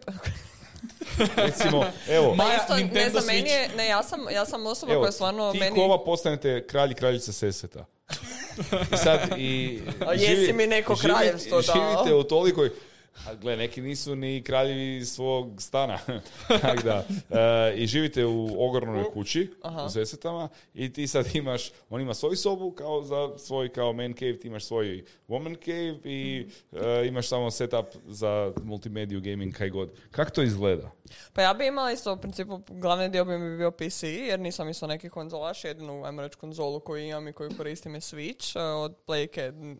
Recimo, 1.35 1.85
evo, 2.09 2.35
Maja, 2.35 2.55
isto, 2.55 2.75
ne 2.93 3.09
znam, 3.09 3.25
meni 3.25 3.49
je, 3.49 3.69
ne, 3.77 3.87
ja 3.87 4.03
sam, 4.03 4.19
ja 4.31 4.45
sam 4.45 4.65
osoba 4.65 4.93
evo 4.93 5.01
koja 5.01 5.11
stvarno 5.11 5.51
ti 5.51 5.59
meni... 5.59 5.75
kova 5.75 6.03
postanete 6.03 6.67
kralj 6.67 6.91
i 6.91 6.93
kraljica 6.93 7.31
Sesveta. 7.31 7.85
I 8.93 8.97
sad 8.97 9.19
i... 9.37 9.81
A 10.07 10.13
jesi 10.13 10.53
mi 10.53 10.67
neko 10.67 10.95
živi- 10.95 11.13
kraljevstvo 11.13 11.61
dao? 11.61 11.75
Živite 11.75 12.13
u 12.15 12.23
tolikoj... 12.23 12.69
A 13.27 13.33
gle, 13.35 13.57
neki 13.57 13.81
nisu 13.81 14.15
ni 14.15 14.43
kraljevi 14.43 15.05
svog 15.05 15.61
stana. 15.61 15.99
tak 16.61 16.83
da. 16.83 17.05
E, 17.29 17.73
I 17.75 17.87
živite 17.87 18.25
u 18.25 18.67
ogromnoj 18.69 19.03
kući, 19.13 19.53
Aha. 19.61 19.83
u 19.83 19.89
Sesvetama, 19.89 20.49
i 20.73 20.93
ti 20.93 21.07
sad 21.07 21.35
imaš, 21.35 21.71
on 21.89 22.01
ima 22.01 22.13
svoju 22.13 22.35
sobu 22.35 22.71
kao 22.71 23.03
za 23.03 23.37
svoj 23.37 23.69
kao 23.69 23.93
man 23.93 24.13
cave, 24.13 24.39
ti 24.39 24.47
imaš 24.47 24.65
svoj 24.65 25.05
woman 25.27 25.65
cave 25.65 26.11
i 26.13 26.47
e, 26.71 27.07
imaš 27.07 27.27
samo 27.27 27.51
setup 27.51 27.85
za 28.07 28.53
multimediju, 28.63 29.21
gaming, 29.21 29.53
kaj 29.53 29.69
god. 29.69 29.91
Kako 30.11 30.31
to 30.31 30.41
izgleda? 30.41 30.91
Pa 31.33 31.41
ja 31.41 31.53
bi 31.53 31.67
imala 31.67 31.91
isto 31.91 32.13
u 32.13 32.17
principu, 32.17 32.61
glavni 32.69 33.09
dio 33.09 33.25
bi 33.25 33.37
mi 33.37 33.57
bio 33.57 33.71
PC, 33.71 34.03
jer 34.03 34.39
nisam 34.39 34.69
isto 34.69 34.87
neki 34.87 35.09
konzolaš, 35.09 35.63
jedinu, 35.63 36.03
ajmo 36.05 36.21
reći, 36.21 36.37
konzolu 36.37 36.79
koju 36.79 37.03
imam 37.03 37.27
i 37.27 37.33
koju 37.33 37.51
koristim 37.57 37.95
je 37.95 38.01
Switch, 38.01 38.59
e, 38.59 38.63
od 38.63 38.95
Playke, 39.07 39.75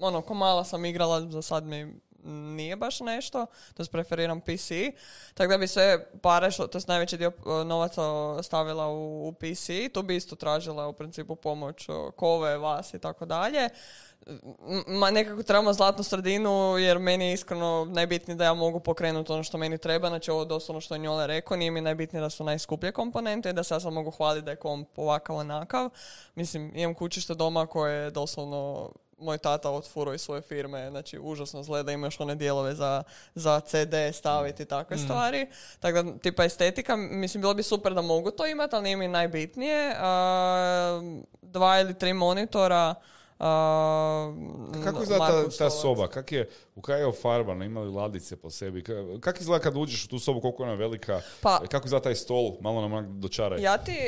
ono, 0.00 0.22
ko 0.22 0.34
mala 0.34 0.64
sam 0.64 0.84
igrala, 0.84 1.20
za 1.20 1.42
sad 1.42 1.66
mi 1.66 1.94
nije 2.24 2.76
baš 2.76 3.00
nešto, 3.00 3.46
to 3.74 3.84
preferiram 3.92 4.40
PC, 4.40 4.70
tako 5.34 5.50
da 5.50 5.58
bi 5.58 5.66
sve 5.66 6.10
pare, 6.22 6.50
što, 6.50 6.66
to 6.66 6.78
najveći 6.86 7.16
dio 7.16 7.32
novaca 7.66 8.02
stavila 8.42 8.88
u, 8.88 9.28
u 9.28 9.32
PC, 9.32 9.92
tu 9.92 10.02
bi 10.02 10.16
isto 10.16 10.36
tražila 10.36 10.88
u 10.88 10.92
principu 10.92 11.36
pomoć 11.36 11.86
kove, 12.16 12.58
vas 12.58 12.94
i 12.94 12.98
tako 12.98 13.24
dalje. 13.24 13.68
Ma 14.86 15.10
nekako 15.10 15.42
trebamo 15.42 15.72
zlatnu 15.72 16.04
sredinu 16.04 16.78
jer 16.78 16.98
meni 16.98 17.26
je 17.26 17.32
iskreno 17.32 17.86
najbitnije 17.90 18.36
da 18.36 18.44
ja 18.44 18.54
mogu 18.54 18.80
pokrenuti 18.80 19.32
ono 19.32 19.42
što 19.42 19.58
meni 19.58 19.78
treba, 19.78 20.08
znači 20.08 20.30
ovo 20.30 20.44
doslovno 20.44 20.80
što 20.80 20.94
je 20.94 20.98
Njole 20.98 21.26
rekao, 21.26 21.56
nije 21.56 21.70
mi 21.70 21.80
najbitnije 21.80 22.20
da 22.20 22.30
su 22.30 22.44
najskuplje 22.44 22.92
komponente 22.92 23.50
i 23.50 23.52
da 23.52 23.62
se 23.62 23.74
ja 23.74 23.80
sad 23.80 23.92
mogu 23.92 24.10
hvaliti 24.10 24.44
da 24.44 24.50
je 24.50 24.56
komp 24.56 24.98
ovakav 24.98 25.36
onakav. 25.36 25.90
Mislim, 26.34 26.72
imam 26.74 26.94
kućište 26.94 27.34
doma 27.34 27.66
koje 27.66 28.04
je 28.04 28.10
doslovno 28.10 28.90
moj 29.20 29.38
tata 29.38 29.70
otfuro 29.70 30.14
iz 30.14 30.20
svoje 30.20 30.42
firme, 30.42 30.90
znači 30.90 31.18
užasno 31.18 31.60
izgleda, 31.60 31.92
ima 31.92 32.06
još 32.06 32.20
one 32.20 32.34
dijelove 32.34 32.74
za, 32.74 33.02
za 33.34 33.60
CD 33.60 33.94
staviti 34.12 34.62
i 34.62 34.66
takve 34.66 34.98
stvari. 34.98 35.46
Tako 35.80 36.02
da, 36.02 36.18
tipa 36.18 36.44
estetika, 36.44 36.96
mislim, 36.96 37.40
bilo 37.40 37.54
bi 37.54 37.62
super 37.62 37.94
da 37.94 38.02
mogu 38.02 38.30
to 38.30 38.46
imati, 38.46 38.76
ali 38.76 38.82
nije 38.82 38.96
mi 38.96 39.08
najbitnije. 39.08 39.94
A, 39.98 41.00
dva 41.42 41.80
ili 41.80 41.98
tri 41.98 42.12
monitora, 42.12 42.94
a, 43.38 44.32
Kako 44.84 45.02
izgleda 45.02 45.26
ta, 45.26 45.56
ta 45.58 45.70
soba? 45.70 46.08
Kak 46.08 46.32
je, 46.32 46.50
u 46.80 46.82
kaj 46.82 46.98
je 46.98 47.06
ofarbana? 47.06 47.64
Ima 47.64 47.80
li 47.80 47.90
ladice 47.90 48.36
po 48.36 48.50
sebi? 48.50 48.82
Ka- 48.82 49.20
Kako 49.20 49.38
izgleda 49.40 49.62
kad 49.62 49.76
uđeš 49.76 50.04
u 50.04 50.08
tu 50.08 50.18
sobu, 50.18 50.40
koliko 50.40 50.62
je 50.62 50.68
ona 50.68 50.76
velika? 50.76 51.20
Pa- 51.40 51.60
Kako 51.60 51.86
izgleda 51.86 52.02
taj 52.02 52.14
stol? 52.14 52.52
Malo 52.60 52.80
nam 52.80 52.92
onak 52.92 53.10
dočaraj. 53.10 53.62
Ja 53.62 53.78
ti, 53.78 53.98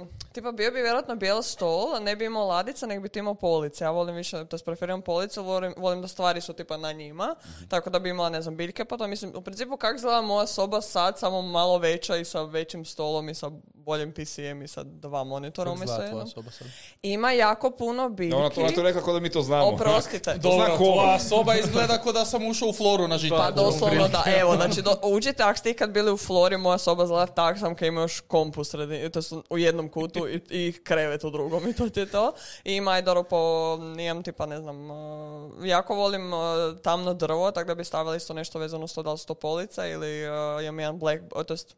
uh, 0.00 0.06
tipa 0.32 0.52
bio 0.52 0.70
bi 0.70 0.80
vjerojatno 0.80 1.16
bijel 1.16 1.42
stol, 1.42 1.94
a 1.94 2.00
ne 2.00 2.16
bi 2.16 2.24
imao 2.24 2.46
ladica, 2.46 2.86
nego 2.86 3.02
bi 3.02 3.08
ti 3.08 3.18
imao 3.18 3.34
police. 3.34 3.84
Ja 3.84 3.90
volim 3.90 4.14
više, 4.14 4.44
to 4.44 4.56
preferiram 4.58 5.02
police, 5.02 5.40
volim, 5.40 5.74
volim 5.76 6.02
da 6.02 6.08
stvari 6.08 6.40
su 6.40 6.52
tipa 6.52 6.76
na 6.76 6.92
njima, 6.92 7.34
tako 7.68 7.90
da 7.90 7.98
bi 7.98 8.10
imala, 8.10 8.28
ne 8.28 8.42
znam, 8.42 8.56
biljke, 8.56 8.84
pa 8.84 8.96
to 8.96 9.06
mislim, 9.06 9.32
u 9.34 9.42
principu 9.42 9.76
kako 9.76 9.96
izgleda 9.96 10.20
moja 10.20 10.46
soba 10.46 10.80
sad, 10.80 11.18
samo 11.18 11.42
malo 11.42 11.78
veća 11.78 12.16
i 12.16 12.24
sa 12.24 12.42
većim 12.42 12.84
stolom 12.84 13.28
i 13.28 13.34
sa 13.34 13.50
boljim 13.76 14.12
PC-em 14.12 14.62
i 14.62 14.68
sa 14.68 14.82
dva 14.84 15.24
monitora 15.24 15.64
Kako 15.64 15.74
umjesto 15.74 15.92
izgleda 15.94 16.10
tvoja 16.10 16.20
jednog. 16.20 16.34
soba 16.34 16.50
sad? 16.50 16.66
Ima 17.02 17.32
jako 17.32 17.70
puno 17.70 18.08
biljki. 18.08 18.34
Ona 18.34 18.50
to, 18.50 18.60
ona 18.60 18.70
to 18.70 18.82
rekla 18.82 19.02
kao 19.02 19.14
da 19.14 19.20
mi 19.20 19.30
to 19.30 19.42
znamo. 19.42 19.66
Oprostite. 19.66 20.34
To 20.36 20.50
zna 20.50 20.50
Dobro, 20.58 20.76
tvoja 20.76 21.18
soba 21.20 21.54
izgleda 21.54 21.75
kao 22.02 22.12
da 22.12 22.24
sam 22.24 22.46
ušao 22.46 22.68
u 22.68 22.72
floru 22.72 23.08
na 23.08 23.18
žitu. 23.18 23.34
Pa 23.36 23.50
doslovno 23.50 24.08
da, 24.08 24.24
evo, 24.40 24.56
znači 24.56 24.82
do, 24.82 24.96
uđite, 25.02 25.42
ako 25.42 25.58
ste 25.58 25.70
ikad 25.70 25.90
bili 25.90 26.12
u 26.12 26.16
Flori, 26.16 26.56
moja 26.56 26.78
soba 26.78 27.04
izgleda 27.04 27.26
tak 27.26 27.58
sam 27.58 27.74
kad 27.74 27.88
ima 27.88 28.00
još 28.00 28.20
komp 28.20 28.58
u 28.58 28.64
sredini, 28.64 29.10
to 29.10 29.22
su 29.22 29.42
u 29.50 29.58
jednom 29.58 29.88
kutu 29.88 30.28
i, 30.28 30.40
i 30.50 30.72
krevet 30.84 31.24
u 31.24 31.30
drugom 31.30 31.68
i 31.68 31.74
to 31.74 31.88
ti 31.88 32.00
je 32.00 32.06
to. 32.06 32.32
I 32.64 32.74
ima 32.74 32.98
i 32.98 33.02
dobro 33.02 33.22
po, 33.22 33.78
imam 33.98 34.22
tipa, 34.22 34.46
ne 34.46 34.60
znam, 34.60 34.90
uh, 34.90 35.52
jako 35.64 35.94
volim 35.94 36.32
uh, 36.32 36.40
tamno 36.82 37.14
drvo, 37.14 37.50
tako 37.50 37.66
da 37.66 37.74
bi 37.74 37.84
stavila 37.84 38.16
isto 38.16 38.34
nešto 38.34 38.58
vezano 38.58 38.88
s 38.88 38.94
to 38.94 39.02
da 39.02 39.12
li 39.12 39.18
su 39.18 39.26
to 39.26 39.34
polica 39.34 39.86
ili 39.86 40.28
uh, 40.28 40.62
imam 40.62 40.80
jedan 40.80 40.98
black, 40.98 41.22
to 41.46 41.52
jest 41.54 41.76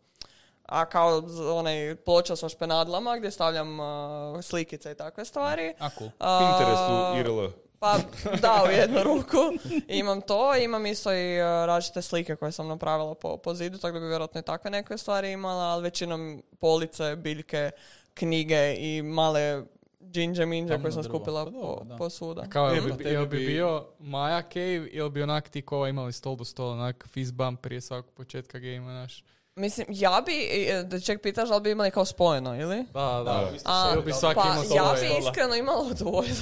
a 0.68 0.84
kao 0.84 1.22
onaj 1.54 1.96
ploča 2.04 2.36
sa 2.36 2.48
špenadlama 2.48 3.16
gdje 3.16 3.30
stavljam 3.30 3.80
uh, 3.80 3.86
slikice 4.42 4.92
i 4.92 4.94
takve 4.94 5.24
stvari. 5.24 5.74
A, 5.78 5.90
cool. 5.98 6.10
A, 6.18 6.38
Pinterest 6.38 6.82
u 6.90 7.18
IRL. 7.18 7.67
Pa 7.80 7.98
da, 8.42 8.64
u 8.68 8.70
jednu 8.70 9.02
ruku. 9.02 9.36
Imam 9.88 10.20
to, 10.20 10.56
imam 10.56 10.86
isto 10.86 11.12
i 11.12 11.40
uh, 11.40 11.44
različite 11.44 12.02
slike 12.02 12.36
koje 12.36 12.52
sam 12.52 12.68
napravila 12.68 13.14
po, 13.14 13.36
po 13.36 13.54
zidu, 13.54 13.78
tako 13.78 13.94
da 13.94 14.00
bi 14.00 14.06
vjerojatno 14.06 14.40
i 14.40 14.44
takve 14.44 14.70
neke 14.70 14.98
stvari 14.98 15.32
imala, 15.32 15.64
ali 15.64 15.82
većinom 15.82 16.42
police, 16.60 17.16
biljke, 17.16 17.70
knjige 18.14 18.74
i 18.78 19.02
male 19.02 19.62
džinđe 20.10 20.46
minđe 20.46 20.78
koje 20.82 20.92
sam 20.92 21.02
drvo. 21.02 21.14
skupila 21.14 21.44
Pa 21.44 21.50
po, 21.50 21.84
da. 21.84 21.96
po 21.96 22.10
svuda. 22.10 22.46
Kao, 22.48 22.68
jel 22.68 22.84
bi, 22.96 23.04
jel 23.04 23.26
bi 23.26 23.38
bi- 23.38 23.46
bio 23.46 23.86
Maja 23.98 24.42
Cave 24.42 24.88
ili 24.90 25.10
bi 25.10 25.22
onak 25.22 25.48
ti 25.48 25.62
kova 25.62 25.88
imali 25.88 26.12
stol 26.12 26.36
do 26.36 26.44
stola, 26.44 26.72
onak 26.72 27.08
fist 27.08 27.32
bump 27.34 27.60
prije 27.60 27.80
svakog 27.80 28.12
početka 28.14 28.58
gama, 28.58 28.90
znaš? 28.90 29.24
Mislim, 29.58 29.86
ja 29.90 30.22
bi, 30.26 30.48
e, 30.68 30.82
da 30.82 31.00
ček 31.00 31.22
pitaš 31.22 31.48
da 31.48 31.54
li 31.54 31.60
bi 31.60 31.70
imali 31.70 31.90
kao 31.90 32.04
spojeno, 32.04 32.56
ili? 32.56 32.76
Da, 32.76 33.22
da. 33.24 33.50
A, 33.64 33.94
bi 34.04 34.12
svaki 34.12 34.40
pa 34.40 34.46
imao 34.48 34.76
ja 34.76 34.94
bi 35.00 35.26
iskreno 35.26 35.54
imala 35.54 35.78
odvojeno. 35.90 36.34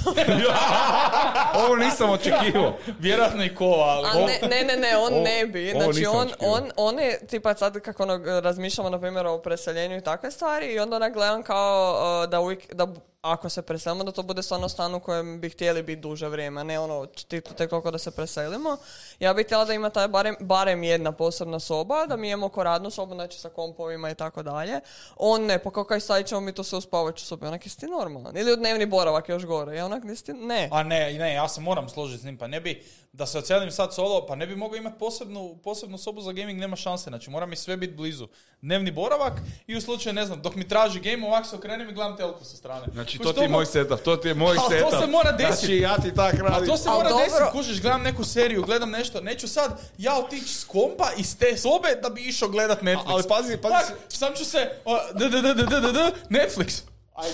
Ovo 1.65 1.75
nisam 1.75 2.09
očekivao. 2.09 2.77
Vjerojatno 2.99 3.45
i 3.45 3.55
kova, 3.55 3.85
ali... 3.85 4.07
A 4.07 4.13
ne, 4.13 4.39
ne, 4.49 4.63
ne, 4.63 4.77
ne, 4.77 4.97
on 4.97 5.13
Ovo- 5.13 5.23
ne 5.23 5.45
bi. 5.45 5.71
Znači, 5.71 6.05
on, 6.05 6.29
on, 6.39 6.71
on 6.75 6.99
je, 6.99 7.19
tipa 7.27 7.55
sad 7.55 7.79
kako 7.79 8.03
ono, 8.03 8.39
razmišljamo, 8.39 8.89
na 8.89 8.99
primjer, 8.99 9.27
o 9.27 9.37
preseljenju 9.37 9.97
i 9.97 10.01
takve 10.01 10.31
stvari, 10.31 10.65
i 10.73 10.79
onda 10.79 10.95
onak 10.95 11.13
gledam 11.13 11.43
kao 11.43 11.93
uh, 12.23 12.29
da 12.29 12.39
uvijek, 12.39 12.73
da 12.73 12.87
ako 13.21 13.49
se 13.49 13.61
preselimo, 13.61 14.03
da 14.03 14.11
to 14.11 14.23
bude 14.23 14.43
stvarno 14.43 14.69
stan 14.69 14.95
u 14.95 14.99
kojem 14.99 15.41
bi 15.41 15.49
htjeli 15.49 15.83
biti 15.83 16.01
duže 16.01 16.27
vrijeme, 16.27 16.63
ne 16.63 16.79
ono, 16.79 17.05
tek 17.05 17.69
toliko 17.69 17.91
da 17.91 17.97
se 17.97 18.11
preselimo. 18.11 18.77
Ja 19.19 19.33
bih 19.33 19.45
htjela 19.45 19.65
da 19.65 19.73
ima 19.73 19.89
taj 19.89 20.07
barem, 20.07 20.35
barem 20.39 20.83
jedna 20.83 21.11
posebna 21.11 21.59
soba, 21.59 22.05
da 22.05 22.17
mi 22.17 22.29
imamo 22.29 22.45
oko 22.45 22.63
radnu 22.63 22.89
sobu, 22.89 23.13
znači 23.13 23.39
sa 23.39 23.49
kompovima 23.49 24.09
i 24.09 24.15
tako 24.15 24.43
dalje. 24.43 24.79
On 25.15 25.45
ne, 25.45 25.59
pa 25.59 25.69
kako 25.69 25.83
kaj 25.83 25.99
stavit 25.99 26.27
ćemo 26.27 26.41
mi 26.41 26.53
to 26.53 26.63
sve 26.63 26.77
u 26.77 26.81
spavaću 26.81 27.25
sobu, 27.25 27.45
onak 27.45 27.65
jesi 27.65 27.79
ti 27.79 27.85
normalan. 27.87 28.37
Ili 28.37 28.53
u 28.53 28.55
dnevni 28.55 28.85
boravak 28.85 29.29
još 29.29 29.45
gore, 29.45 29.75
ja 29.75 29.85
onak 29.85 30.03
nisi 30.03 30.33
ne. 30.33 30.69
A 30.71 30.83
ne, 30.83 31.13
ne, 31.13 31.33
ja 31.33 31.47
se 31.47 31.61
moram 31.61 31.89
složiti 31.89 32.21
s 32.21 32.25
njim, 32.25 32.37
pa 32.37 32.47
ne 32.47 32.61
bi, 32.61 32.83
da 33.13 33.25
se 33.25 33.37
ocelim 33.37 33.71
sad 33.71 33.93
solo, 33.93 34.25
pa 34.25 34.35
ne 34.35 34.47
bi 34.47 34.55
mogao 34.55 34.77
imati 34.77 34.99
posebnu, 34.99 35.57
posebnu 35.57 35.97
sobu 35.97 36.21
za 36.21 36.31
gaming, 36.31 36.59
nema 36.59 36.75
šanse, 36.75 37.03
znači 37.03 37.29
mora 37.29 37.45
mi 37.45 37.55
sve 37.55 37.77
biti 37.77 37.93
blizu. 37.93 38.27
Dnevni 38.61 38.91
boravak 38.91 39.33
i 39.67 39.75
u 39.75 39.81
slučaju, 39.81 40.13
ne 40.13 40.25
znam, 40.25 40.41
dok 40.41 40.55
mi 40.55 40.67
traži 40.67 40.99
game, 41.01 41.27
ovak 41.27 41.45
se 41.45 41.55
okrenem 41.55 41.89
i 41.89 41.93
gledam 41.93 42.17
telku 42.17 42.45
sa 42.45 42.57
strane. 42.57 42.85
Znači, 42.93 43.17
to 43.17 43.33
ti 43.33 43.39
je 43.39 43.47
mo- 43.47 43.51
moj 43.51 43.65
setup, 43.65 43.99
to 43.99 44.15
ti 44.15 44.27
je 44.27 44.33
moj 44.33 44.57
Ali 44.59 44.79
to 44.79 44.89
setup. 44.89 44.99
se 45.01 45.07
mora 45.07 45.31
desit. 45.31 45.55
Znači, 45.55 45.75
ja 45.75 45.95
ti 45.95 46.13
tak 46.15 46.33
A 46.33 46.37
radim. 46.39 46.67
to 46.67 46.77
se 46.77 46.89
Al 46.89 46.95
mora 46.95 47.09
dobro. 47.09 47.25
desiti, 47.25 47.43
kužiš, 47.51 47.81
gledam 47.81 48.01
neku 48.01 48.23
seriju, 48.25 48.63
gledam 48.63 48.89
nešto, 48.91 49.21
neću 49.21 49.47
sad 49.47 49.71
ja 49.97 50.17
otići 50.17 50.53
s 50.53 50.63
kompa 50.63 51.11
iz 51.17 51.37
te 51.37 51.57
sobe 51.57 51.95
da 51.95 52.09
bi 52.09 52.21
išao 52.21 52.49
gledat 52.49 52.81
Netflix. 52.81 53.03
ali 53.05 53.23
pazi, 53.29 53.57
pazi 53.57 53.73
Tak, 53.75 53.93
sam 54.09 54.33
ću 54.35 54.45
se, 54.45 54.71
o, 54.85 54.97
d, 55.13 55.29
d, 55.29 55.41
d, 55.41 56.11
Netflix. 56.31 56.81
Aj, 57.15 57.29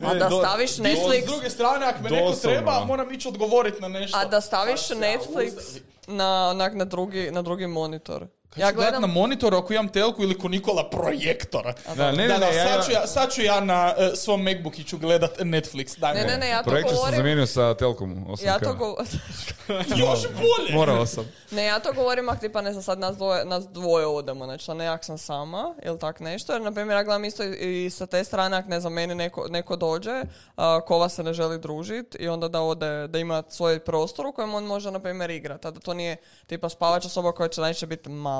A 0.00 0.14
da 0.14 0.28
do- 0.28 0.38
staviš 0.38 0.70
S 0.70 0.78
Netflix, 0.78 1.26
druge 1.26 1.50
strane, 1.50 1.86
ako 1.86 2.02
me 2.02 2.10
neko 2.10 2.32
treba, 2.32 2.84
moram 2.84 3.12
ići 3.12 3.28
odgovoriti 3.28 3.82
na 3.82 3.88
nešto. 3.88 4.18
A 4.18 4.24
da 4.24 4.40
staviš 4.40 4.80
Netflix 4.80 5.78
na, 6.06 6.48
onak, 6.48 6.74
na, 6.74 6.84
drugi, 6.84 7.30
na 7.30 7.42
drugi 7.42 7.66
monitor. 7.66 8.26
Kad 8.50 8.60
ja 8.60 8.72
gledam 8.72 9.00
na 9.00 9.06
monitoru 9.06 9.56
ako 9.56 9.72
imam 9.72 9.88
telku 9.88 10.22
ili 10.22 10.38
ko 10.38 10.48
Nikola 10.48 10.90
projektora. 10.90 11.74
Da, 11.96 12.12
ne, 12.12 12.16
ne, 12.16 12.28
da, 12.28 12.38
da, 12.38 12.50
ne, 12.50 12.56
ja- 12.56 12.66
sad, 12.66 12.86
ću 12.86 12.92
ja, 12.92 13.06
sad 13.06 13.32
ću 13.32 13.42
ja 13.42 13.60
na 13.60 13.94
eh, 13.98 14.10
svom 14.16 14.42
Macbookiću 14.42 14.98
gledat 14.98 15.38
Netflix. 15.38 15.98
Daj 15.98 16.14
Ne, 16.14 16.24
ne, 16.24 16.36
ne, 16.36 16.48
ja 16.48 16.62
to 16.62 16.70
Projektor 16.70 16.94
sam 16.94 16.96
govorim... 16.96 17.16
zamijenio 17.16 17.46
sa 17.46 17.74
Telkom 17.74 18.26
8K. 18.26 18.46
Ja 18.46 18.58
to 18.58 18.74
go... 18.74 18.96
Još 20.06 20.22
bolje! 20.22 20.74
Morao 20.74 21.06
sam. 21.06 21.32
Ne, 21.50 21.64
ja 21.64 21.78
to 21.78 21.92
govorim 21.92 22.28
ako 22.28 22.40
tipa 22.40 22.60
ne 22.60 22.72
znam 22.72 22.82
sad 22.82 22.98
nas 22.98 23.16
dvoje, 23.16 23.44
nas 23.44 23.68
dvoje 23.68 24.06
odemo, 24.06 24.44
znači 24.44 24.70
ne 24.70 24.84
jak 24.84 25.04
sam 25.04 25.18
sama 25.18 25.74
ili 25.84 25.98
tak 25.98 26.20
nešto, 26.20 26.52
jer 26.52 26.62
na 26.62 26.72
primjer 26.72 26.96
ja 26.96 27.02
gledam 27.02 27.24
isto 27.24 27.44
i, 27.44 27.84
i 27.86 27.90
sa 27.90 28.06
te 28.06 28.24
strane 28.24 28.56
ako 28.56 28.68
ne 28.68 28.80
znam 28.80 28.92
meni 28.92 29.14
neko, 29.14 29.46
neko 29.48 29.76
dođe, 29.76 30.22
a, 30.56 30.80
kova 30.80 31.08
se 31.08 31.22
ne 31.22 31.32
želi 31.32 31.58
družiti 31.58 32.18
i 32.18 32.28
onda 32.28 32.48
da 32.48 32.60
ode, 32.60 33.08
da 33.08 33.18
ima 33.18 33.42
svoj 33.48 33.78
prostor 33.78 34.26
u 34.26 34.32
kojem 34.32 34.54
on 34.54 34.64
može 34.64 34.90
na 34.90 35.00
primjer 35.00 35.30
igrati, 35.30 35.68
a 35.68 35.70
da 35.70 35.80
to 35.80 35.94
nije 35.94 36.16
tipa 36.46 36.68
spavača 36.68 37.08
soba 37.08 37.32
koja 37.32 37.48
će 37.48 37.60
najčešće 37.60 37.86
biti 37.86 38.08
mala. 38.08 38.37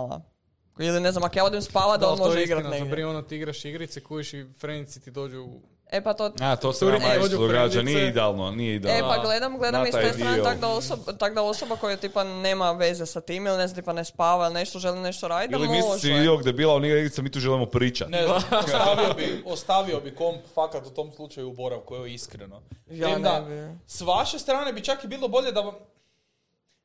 Ili 0.79 1.01
ne 1.01 1.13
znam, 1.13 1.25
ako 1.25 1.39
ja 1.39 1.45
odem 1.45 1.63
spavat 1.63 2.01
da, 2.01 2.09
on 2.09 2.19
to 2.19 2.25
je 2.25 2.29
može 2.29 2.43
igrati 2.43 2.65
negdje. 2.65 2.85
Zabri, 2.85 3.05
ono 3.05 3.23
ti 3.23 3.37
igraš 3.37 3.65
igrice, 3.65 4.01
kujiš 4.01 4.35
i 4.35 4.47
frenci 4.59 5.01
ti 5.01 5.11
dođu 5.11 5.41
u... 5.41 5.61
E 5.91 6.03
pa 6.03 6.15
to, 6.15 6.33
A, 6.41 6.57
to 6.57 6.73
se 6.73 6.85
nama 6.85 7.15
isto 7.25 7.39
događa, 7.39 7.83
nije 7.83 8.09
idealno, 8.09 8.51
nije 8.51 8.73
E 8.73 8.77
idealno. 8.77 9.09
pa 9.09 9.23
gledam, 9.23 9.59
gledam 9.59 9.87
iz 9.87 9.93
te 9.93 10.13
strane 10.13 10.43
tak 10.43 10.61
da, 10.61 10.69
osoba, 10.69 11.13
tak 11.13 11.35
da 11.35 11.43
osoba 11.43 11.77
koja 11.77 11.97
tipa 11.97 12.25
nema 12.25 12.73
veze 12.73 13.07
sa 13.07 13.21
tim 13.21 13.47
ili 13.47 13.57
ne 13.57 13.67
znam, 13.69 13.75
tipa 13.77 13.93
ne 13.93 14.05
spava 14.05 14.45
ili 14.47 14.55
nešto, 14.55 14.79
želi 14.79 15.01
nešto 15.01 15.29
raditi, 15.29 15.53
da 15.53 15.59
Ili 15.59 15.69
misliš 15.69 15.89
može. 15.89 16.01
si 16.01 16.11
idiog 16.11 16.43
debila, 16.43 16.75
on 16.75 16.85
igra 16.85 16.99
igrice, 16.99 17.23
mi 17.23 17.31
tu 17.31 17.41
želimo 17.41 17.67
pričati. 17.67 18.11
Ne 18.11 18.27
znam, 18.27 18.43
ostavio 18.65 19.15
bi, 19.17 19.43
ostavio 19.47 20.01
bi 20.01 20.15
komp 20.15 20.41
fakat 20.55 20.87
u 20.87 20.91
tom 20.91 21.13
slučaju 21.13 21.49
u 21.49 21.53
boravku, 21.53 21.95
evo 21.95 22.07
iskreno. 22.07 22.63
Ja 22.87 23.19
ne 23.19 23.41
bi. 23.41 23.79
S 23.87 24.01
vaše 24.01 24.39
strane 24.39 24.73
bi 24.73 24.85
čak 24.85 25.05
i 25.05 25.09
bilo 25.09 25.29
bolje 25.29 25.53
da 25.53 25.61
vam 25.61 25.75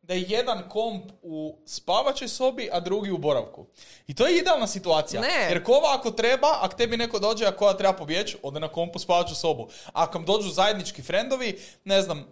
da 0.04 0.14
je 0.14 0.26
jedan 0.28 0.70
komp 0.70 1.12
u 1.22 1.58
spavačoj 1.66 2.28
sobi, 2.28 2.70
a 2.72 2.80
drugi 2.80 3.12
u 3.12 3.18
boravku. 3.18 3.66
I 4.08 4.14
to 4.14 4.28
je 4.28 4.38
idealna 4.38 4.68
situacija. 4.68 5.22
Ne. 5.22 5.48
Jer 5.50 5.64
kova 5.64 5.96
ako 5.96 6.12
treba, 6.12 6.48
ako 6.62 6.76
tebi 6.76 6.98
neko 6.98 7.20
dođe, 7.20 7.46
a 7.46 7.52
koja 7.52 7.74
treba 7.74 7.94
pobjeći, 7.94 8.38
ode 8.44 8.60
na 8.60 8.68
kompu 8.68 9.00
spavaču 9.00 9.36
sobu. 9.36 9.68
A 9.88 10.04
ako 10.04 10.18
vam 10.18 10.26
dođu 10.26 10.50
zajednički 10.50 11.02
frendovi, 11.02 11.60
ne 11.86 12.02
znam, 12.02 12.20
e, 12.20 12.24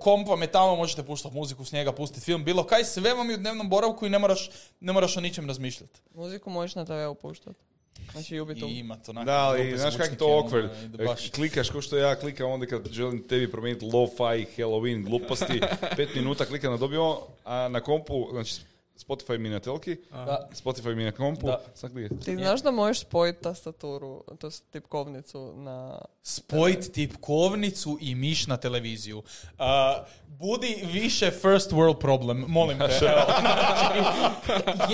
komp 0.00 0.28
vam 0.28 0.42
je 0.42 0.52
tamo, 0.52 0.76
možete 0.76 1.02
puštati 1.02 1.34
muziku 1.34 1.64
s 1.64 1.72
njega, 1.72 1.92
pustiti 1.92 2.24
film, 2.24 2.44
bilo 2.44 2.66
kaj, 2.66 2.84
sve 2.84 3.14
vam 3.14 3.30
je 3.30 3.34
u 3.34 3.38
dnevnom 3.38 3.68
boravku 3.68 4.06
i 4.06 4.10
ne 4.10 4.18
moraš, 4.18 4.50
ne 4.80 4.92
moraš 4.92 5.16
o 5.16 5.20
ničem 5.20 5.48
razmišljati. 5.48 6.00
Muziku 6.14 6.50
možeš 6.50 6.74
na 6.74 6.84
TV 6.84 7.10
upuštati. 7.10 7.69
Znači, 8.12 8.34
i 8.36 8.38
I 8.66 8.78
ima 8.78 8.96
to 8.96 9.10
onako 9.10 9.24
Da, 9.24 9.38
ali 9.38 9.78
znaš 9.78 9.96
kak 9.96 10.10
je 10.10 10.16
to 10.16 10.26
ono, 10.28 10.48
awkward? 10.48 10.68
baš- 10.98 11.30
Klikaš 11.30 11.70
ko 11.70 11.80
što 11.80 11.96
ja 11.96 12.14
klikam 12.14 12.50
onda 12.50 12.66
kad 12.66 12.88
želim 12.88 13.22
tebi 13.22 13.50
promijeniti 13.50 13.86
lo-fi, 13.86 14.22
Halloween, 14.56 15.04
gluposti, 15.04 15.60
pet 15.96 16.14
minuta 16.14 16.44
klikam 16.44 16.70
na 16.70 16.76
dobio, 16.76 17.18
a 17.44 17.68
na 17.68 17.80
kompu, 17.80 18.28
znači 18.32 18.54
Spotify 19.08 19.38
mi 19.38 19.48
na 19.48 19.60
telki, 19.60 19.96
Da. 20.10 20.48
Spotify 20.52 20.94
mi 20.94 21.04
na 21.04 21.12
kompu, 21.12 21.46
Da. 21.46 21.60
Ti 22.24 22.36
znaš 22.36 22.62
da 22.62 22.70
možeš 22.70 23.00
spojiti 23.00 23.42
tastaturu, 23.42 24.24
to 24.38 24.46
je 24.46 24.50
tipkovnicu 24.70 25.52
na... 25.56 25.98
spojiti 26.22 26.92
tipkovnicu 26.92 27.98
i 28.00 28.14
miš 28.14 28.46
na 28.46 28.56
televiziju. 28.56 29.18
Uh, 29.18 29.64
budi 30.26 30.82
više 30.92 31.30
first 31.30 31.70
world 31.72 31.98
problem, 31.98 32.44
molim 32.48 32.78
te. 32.78 32.84
Evo, 32.84 33.22
znači, 33.40 33.98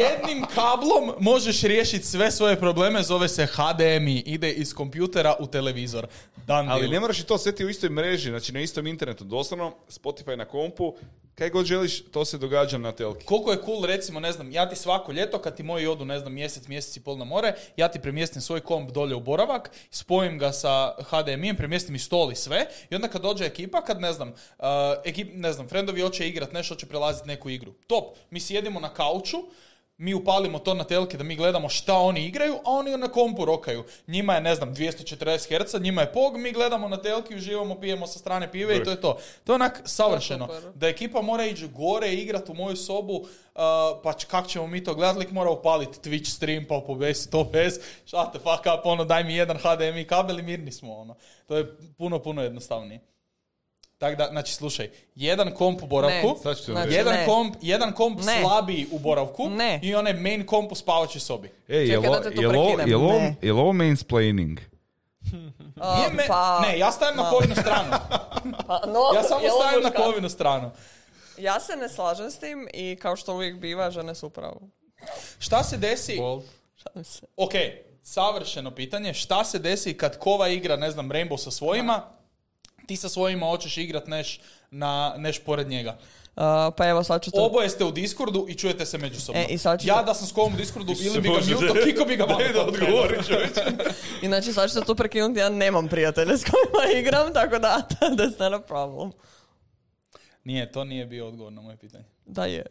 jednim 0.01 0.45
kablom 0.55 1.15
možeš 1.20 1.62
riješiti 1.62 2.07
sve 2.07 2.31
svoje 2.31 2.61
probleme, 2.61 3.03
zove 3.03 3.28
se 3.28 3.47
HDMI, 3.47 4.19
ide 4.27 4.53
iz 4.53 4.74
kompjutera 4.74 5.35
u 5.41 5.47
televizor. 5.47 6.07
Dan 6.47 6.69
Ali 6.69 6.81
deal. 6.81 6.93
ne 6.93 7.01
moraš 7.01 7.20
i 7.20 7.27
to 7.27 7.39
sveti 7.39 7.65
u 7.65 7.69
istoj 7.69 7.91
mreži, 7.91 8.31
znači 8.31 8.53
na 8.53 8.61
istom 8.61 8.87
internetu, 8.87 9.24
doslovno 9.24 9.74
Spotify 9.89 10.37
na 10.37 10.45
kompu, 10.45 10.95
kaj 11.37 11.51
god 11.51 11.67
želiš, 11.67 12.05
to 12.05 12.25
se 12.25 12.39
događa 12.39 12.79
na 12.79 12.93
telki. 12.93 13.25
Koliko 13.25 13.51
je 13.51 13.59
cool, 13.65 13.85
recimo, 13.85 14.21
ne 14.21 14.33
znam, 14.33 14.53
ja 14.53 14.69
ti 14.69 14.77
svako 14.77 15.13
ljeto, 15.13 15.39
kad 15.39 15.57
ti 15.57 15.63
moji 15.63 15.87
odu, 15.87 16.05
ne 16.05 16.19
znam, 16.19 16.33
mjesec, 16.33 16.67
mjesec 16.69 16.97
i 16.97 17.01
pol 17.01 17.19
na 17.19 17.25
more, 17.25 17.55
ja 17.77 17.89
ti 17.89 18.01
premjestim 18.01 18.43
svoj 18.43 18.61
komp 18.61 18.91
dolje 18.91 19.15
u 19.15 19.21
boravak, 19.21 19.71
spojim 19.91 20.39
ga 20.39 20.53
sa 20.53 20.95
HDMI-em, 21.11 21.57
premjestim 21.57 21.95
i 21.95 21.99
stol 21.99 22.33
i 22.33 22.37
sve, 22.37 22.67
i 22.91 22.95
onda 22.95 23.09
kad 23.09 23.23
dođe 23.23 23.45
ekipa, 23.45 23.85
kad, 23.85 24.01
ne 24.01 24.13
znam, 24.13 24.29
uh, 24.29 24.65
ne 25.33 25.53
znam, 25.53 25.69
friendovi 25.69 26.01
hoće 26.01 26.29
igrat 26.29 26.53
nešto, 26.53 26.75
hoće 26.75 26.87
prelaziti 26.87 27.29
neku 27.29 27.51
igru. 27.51 27.73
Top, 27.87 28.17
mi 28.31 28.41
sjedimo 28.41 28.81
na 28.81 28.89
kauču, 28.95 29.37
mi 29.98 30.14
upalimo 30.14 30.59
to 30.59 30.74
na 30.74 30.85
telke 30.85 31.16
da 31.16 31.24
mi 31.24 31.36
gledamo 31.36 31.68
šta 31.68 31.98
oni 31.98 32.27
igraju, 32.27 32.55
a 32.55 32.70
oni 32.70 32.97
na 32.97 33.09
kompu 33.09 33.44
rokaju. 33.44 33.85
Njima 34.06 34.35
je, 34.35 34.40
ne 34.40 34.55
znam, 34.55 34.74
240 34.74 35.64
Hz, 35.64 35.82
njima 35.82 36.01
je 36.01 36.12
POG, 36.12 36.36
mi 36.36 36.52
gledamo 36.52 36.89
na 36.89 36.97
telki, 36.97 37.35
uživamo, 37.35 37.81
pijemo 37.81 38.06
sa 38.06 38.18
strane 38.18 38.52
pive 38.52 38.77
i 38.77 38.85
to 38.85 38.90
je 38.90 39.01
to. 39.01 39.18
To 39.44 39.52
je 39.52 39.55
onak 39.55 39.82
savršeno. 39.85 40.48
Da 40.74 40.89
ekipa 40.89 41.23
mora 41.23 41.47
ići 41.47 41.68
gore 41.68 42.09
i 42.09 42.23
igrat 42.23 42.48
u 42.48 42.55
moju 42.55 42.77
sobu, 42.77 43.14
uh, 43.14 43.28
pa 44.02 44.12
kak 44.31 44.47
ćemo 44.48 44.66
mi 44.66 44.85
to 44.85 44.94
gledat, 44.94 45.16
lik 45.16 45.31
mora 45.31 45.51
upaliti 45.51 46.10
Twitch 46.10 46.36
stream 46.36 46.64
pa 46.68 46.81
povesi 46.86 47.31
to 47.31 47.44
bez, 47.44 47.81
shut 48.06 48.31
the 48.31 48.39
fuck 48.39 48.78
up, 48.78 48.85
ono, 48.86 49.05
daj 49.05 49.24
mi 49.24 49.36
jedan 49.36 49.59
HDMI 49.59 50.05
kabel 50.05 50.39
i 50.39 50.43
mirni 50.43 50.73
smo, 50.73 50.97
ono. 50.97 51.16
To 51.47 51.56
je 51.56 51.77
puno, 51.98 52.18
puno 52.18 52.43
jednostavnije. 52.43 53.16
Tako 53.98 54.16
da, 54.16 54.28
znači, 54.31 54.55
slušaj, 54.55 54.90
jedan 55.14 55.55
komp 55.55 55.82
u 55.82 55.86
boravku, 55.86 56.28
Ne. 56.44 56.55
Znači, 56.55 56.62
jedan 56.89 57.14
ne. 57.14 57.27
komp, 57.27 57.56
jedan 57.62 57.93
komp 57.93 58.20
Ne. 58.20 58.40
slabiji 58.40 58.86
u 58.90 58.98
boravku 58.98 59.48
Ne. 59.48 59.81
i 59.82 59.94
onaj 59.94 60.12
main 60.12 60.47
komp 60.47 60.73
u 60.73 60.74
spavačoj 60.74 61.20
sobi. 61.20 61.51
Jel, 61.68 62.02
te 62.23 62.35
tu 62.35 62.43
jel, 63.43 63.59
ovo- 63.59 63.73
mansplaining? 63.73 64.60
Nije 65.97 66.10
me- 66.12 66.27
pa- 66.28 66.60
ne, 66.60 66.78
ja 66.78 66.93
stavim 66.93 67.16
na 67.16 67.23
ma- 67.23 67.31
kovinu 67.31 67.55
stranu. 67.55 67.90
Pa, 68.66 68.81
no, 68.86 69.01
Ja 69.14 69.23
samo 69.23 69.40
stavim 69.60 69.82
na 69.82 69.90
kovinu 69.93 70.28
stranu. 70.28 70.70
Ja 71.39 71.60
se 71.60 71.77
ne 71.77 71.89
slažem 71.89 72.31
s 72.31 72.39
tim 72.39 72.68
i 72.73 72.97
kao 72.97 73.16
što 73.16 73.35
uvijek 73.35 73.56
biva, 73.56 73.90
žene 73.90 74.14
su 74.14 74.27
upravo. 74.27 74.60
Šta 75.39 75.62
se 75.62 75.77
desi? 75.77 76.16
Šalim 76.77 77.05
se. 77.05 77.27
Ok, 77.36 77.52
savršeno 78.02 78.70
pitanje. 78.70 79.14
Šta 79.14 79.44
se 79.44 79.59
desi 79.59 79.94
kad 79.94 80.18
kova 80.18 80.48
igra, 80.48 80.77
ne 80.77 80.90
znam, 80.90 81.10
Rainbow 81.10 81.36
sa 81.36 81.51
svojima, 81.51 82.02
ti 82.87 82.97
sa 82.97 83.09
svojima 83.09 83.47
hoćeš 83.47 83.77
igrat 83.77 84.07
neš, 84.07 84.41
na, 84.71 85.15
neš 85.19 85.39
pored 85.45 85.69
njega. 85.69 85.99
A, 86.37 86.71
pa 86.77 86.89
evo 86.89 87.05
sad 87.05 87.25
ću 87.25 87.31
to... 87.31 87.45
Oboje 87.45 87.69
ste 87.69 87.85
u 87.85 87.91
Discordu 87.91 88.47
i 88.49 88.55
čujete 88.55 88.87
se 88.87 88.99
međusobno. 88.99 89.41
E, 89.41 89.47
i 89.49 89.59
sad 89.59 89.81
ću 89.81 89.89
ja 89.89 90.03
da 90.03 90.15
sam 90.15 90.27
s 90.27 90.33
kovom 90.33 90.55
u 90.55 90.57
Discordu 90.57 90.93
ili 91.01 91.21
bi 91.21 91.29
ga 91.29 91.35
da- 91.75 91.85
kiko 91.85 92.05
bi 92.05 92.17
ga 92.17 92.27
Daj 92.27 92.53
da 92.53 92.67
odgovori, 92.67 93.17
I 94.23 94.27
znači 94.27 94.53
sad 94.53 94.73
ću 94.73 94.81
to 94.81 94.95
prekinuti, 94.95 95.41
ja 95.41 95.49
nemam 95.49 95.89
prijatelje 95.89 96.39
s 96.39 96.45
kojima 96.45 96.99
igram, 97.01 97.33
tako 97.33 97.59
da 97.59 97.83
that's 98.01 98.51
not 98.51 98.63
a 98.63 98.67
problem. 98.67 99.13
Nije, 100.45 100.73
to 100.73 100.85
nije 100.85 101.07
bio 101.07 101.29
odgovor 101.29 101.53
na 101.53 101.63
moje 101.63 101.77
pitanje. 101.77 102.05
Da 102.27 102.45
je. 102.45 102.67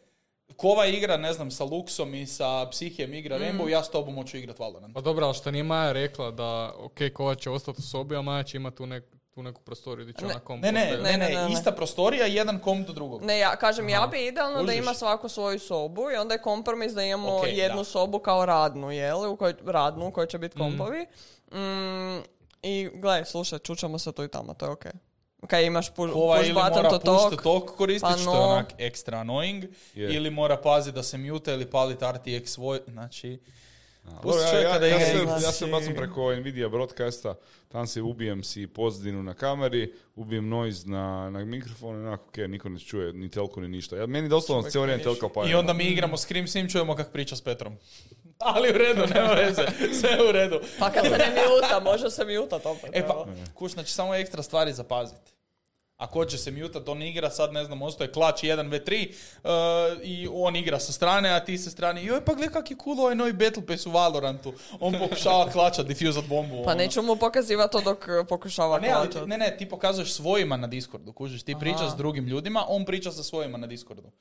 Kova 0.55 0.85
igra, 0.85 1.17
ne 1.17 1.33
znam, 1.33 1.51
sa 1.51 1.63
Luxom 1.63 2.21
i 2.21 2.25
sa 2.25 2.69
Psihijem 2.71 3.13
igra 3.13 3.37
Mm. 3.37 3.41
Rainbow, 3.41 3.67
ja 3.69 3.83
s 3.83 3.89
tobom 3.89 4.15
hoću 4.15 4.37
igrat 4.37 4.59
Valorant. 4.59 4.93
Pa 4.93 5.01
dobro, 5.01 5.25
ali 5.25 5.35
što 5.35 5.51
nije 5.51 5.63
Maja 5.63 5.91
rekla 5.91 6.31
da, 6.31 6.73
ok, 6.77 6.97
Kova 7.13 7.35
će 7.35 7.49
ostati 7.49 7.79
u 7.79 7.83
sobi, 7.83 8.15
a 8.15 8.21
Maja 8.21 8.43
će 8.43 8.57
imati 8.57 8.77
tu, 8.77 8.85
nek, 8.85 9.03
tu 9.35 9.43
neku 9.43 9.61
prostoriju 9.61 10.05
gdje 10.05 10.13
će 10.13 10.25
Ne, 10.25 10.31
ona 10.31 10.39
komp 10.39 10.63
Ne, 10.63 10.71
ne, 10.71 10.97
ne, 11.01 11.17
Ne, 11.17 11.47
ista 11.51 11.71
prostorija, 11.71 12.25
jedan 12.25 12.59
komp 12.59 12.87
do 12.87 12.93
drugog. 12.93 13.23
Ne, 13.23 13.39
ja 13.39 13.55
kažem, 13.55 13.89
ja 13.89 14.07
bi 14.11 14.25
idealno 14.27 14.57
da 14.57 14.65
Kužiš? 14.65 14.79
ima 14.79 14.93
svaku 14.93 15.29
svoju 15.29 15.59
sobu 15.59 16.11
i 16.11 16.15
onda 16.15 16.33
je 16.33 16.41
kompromis 16.41 16.93
da 16.93 17.03
imamo 17.03 17.35
Ok, 17.37 17.43
jednu 17.47 17.77
da. 17.77 17.83
sobu 17.83 18.19
kao 18.19 18.45
radnu, 18.45 18.91
jel? 18.91 19.31
U 19.31 19.35
kojoj, 19.35 19.53
radnu 19.65 20.07
u 20.07 20.11
kojoj 20.11 20.27
će 20.27 20.37
biti 20.37 20.57
kompovi. 20.57 21.05
Mm, 21.51 22.23
I 22.63 22.89
gledaj, 22.93 23.25
slušaj, 23.25 23.59
čučamo 23.59 23.99
se 23.99 24.11
tu 24.11 24.23
i 24.23 24.27
tamo, 24.27 24.53
to 24.53 24.65
je 24.65 24.71
okej. 24.71 24.91
Kad 25.47 25.63
imaš 25.63 25.89
pu, 25.89 26.07
Kova 26.13 26.37
push 26.37 26.49
ili 26.49 26.53
button 26.53 26.83
mora 26.83 26.89
to 26.89 26.99
push 26.99 27.05
to 27.05 27.29
talk, 27.29 27.43
talk 27.43 27.77
koristiti, 27.77 28.13
pa 28.13 28.17
što 28.19 28.31
je 28.31 28.37
no. 28.39 28.43
onak 28.43 28.73
ekstra 28.77 29.17
annoying, 29.17 29.67
Je. 29.93 30.15
ili 30.15 30.29
mora 30.29 30.57
paziti 30.57 30.95
da 30.95 31.03
se 31.03 31.17
mute 31.17 31.53
ili 31.53 31.69
paliti 31.71 32.05
RTX 32.05 32.45
svoj, 32.45 32.81
znači... 32.87 33.39
Dobro, 34.05 34.21
Pusti 34.21 34.41
ja, 34.41 34.51
čovjeka 34.51 34.69
ja, 34.69 34.79
da 34.79 34.85
ja, 34.87 34.95
igra. 34.95 35.19
se, 35.19 35.25
Znači- 35.25 35.43
ja 35.43 35.51
se 35.51 35.65
bacam 35.65 35.93
preko 35.95 36.35
Nvidia 36.35 36.69
broadcasta, 36.69 37.35
tam 37.67 37.87
se 37.87 38.01
ubijem 38.01 38.43
si 38.43 38.67
pozadinu 38.67 39.23
na 39.23 39.33
kameri, 39.33 39.93
ubijem 40.15 40.49
noise 40.49 40.87
na, 40.89 41.29
na 41.29 41.45
mikrofon, 41.45 41.95
i 41.95 42.07
onako, 42.07 42.23
ok, 42.27 42.37
niko 42.37 42.69
ne 42.69 42.79
čuje, 42.79 43.13
ni 43.13 43.29
telku, 43.29 43.61
ni 43.61 43.67
ništa. 43.67 43.97
Ja, 43.97 44.05
meni 44.05 44.29
doslovno 44.29 44.69
cijelo 44.69 44.83
vrijeme 44.83 45.03
telka 45.03 45.29
pa 45.29 45.45
I 45.49 45.53
onda 45.55 45.73
mi 45.73 45.83
igramo 45.83 46.17
Scream 46.17 46.47
s 46.47 46.55
njim, 46.55 46.69
čujemo 46.69 46.95
kak 46.95 47.11
priča 47.11 47.35
s 47.35 47.41
Petrom. 47.41 47.77
Ali 48.39 48.69
u 48.69 48.77
redu, 48.77 49.01
nema 49.13 49.33
veze, 49.33 49.65
sve 49.99 50.29
u 50.29 50.31
redu. 50.31 50.59
pa 50.79 50.89
kad 50.89 51.03
se 51.03 51.17
ne 51.17 51.27
muta, 51.27 51.79
može 51.79 52.09
se 52.09 52.25
mutat 52.39 52.65
opet. 52.65 52.89
E 52.93 53.07
pa, 53.07 53.25
kuš, 53.53 53.71
znači 53.71 53.93
samo 53.93 54.15
ekstra 54.15 54.43
stvari 54.43 54.73
zapaziti. 54.73 55.34
Ako 55.97 56.25
će 56.25 56.37
se 56.37 56.51
mutat, 56.51 56.89
on 56.89 57.01
igra 57.01 57.29
sad, 57.29 57.53
ne 57.53 57.63
znam, 57.63 57.81
ostaje 57.81 58.11
klač 58.11 58.43
1v3 58.43 59.09
uh, 59.09 59.49
i 60.03 60.27
on 60.33 60.55
igra 60.55 60.79
sa 60.79 60.91
strane, 60.91 61.29
a 61.29 61.39
ti 61.39 61.57
sa 61.57 61.69
strane. 61.69 62.03
Joj, 62.03 62.25
pa 62.25 62.33
gle 62.33 62.49
kak 62.51 62.71
je 62.71 62.77
cool 62.83 62.99
ovaj 62.99 63.15
novi 63.15 63.33
Battle 63.33 63.65
Pass 63.65 63.85
u 63.85 63.91
Valorantu. 63.91 64.53
On 64.79 64.95
pokušava 64.99 65.49
klačat, 65.53 65.87
diffuzat 65.87 66.25
bombu. 66.27 66.63
Pa 66.63 66.71
ono. 66.71 66.77
neću 66.77 67.01
mu 67.01 67.15
pokazivati 67.15 67.71
to 67.71 67.81
dok 67.81 67.99
uh, 67.99 68.27
pokušava 68.29 68.75
Pa 68.75 68.81
ne, 68.81 68.91
ali, 68.91 69.09
ne, 69.27 69.37
ne, 69.37 69.57
ti 69.57 69.69
pokazuješ 69.69 70.13
svojima 70.13 70.57
na 70.57 70.67
Discordu, 70.67 71.13
kužiš, 71.13 71.43
ti 71.43 71.55
pričaš 71.59 71.91
s 71.91 71.95
drugim 71.95 72.27
ljudima, 72.27 72.65
on 72.67 72.85
priča 72.85 73.11
sa 73.11 73.23
svojima 73.23 73.57
na 73.57 73.67
Discordu. 73.67 74.11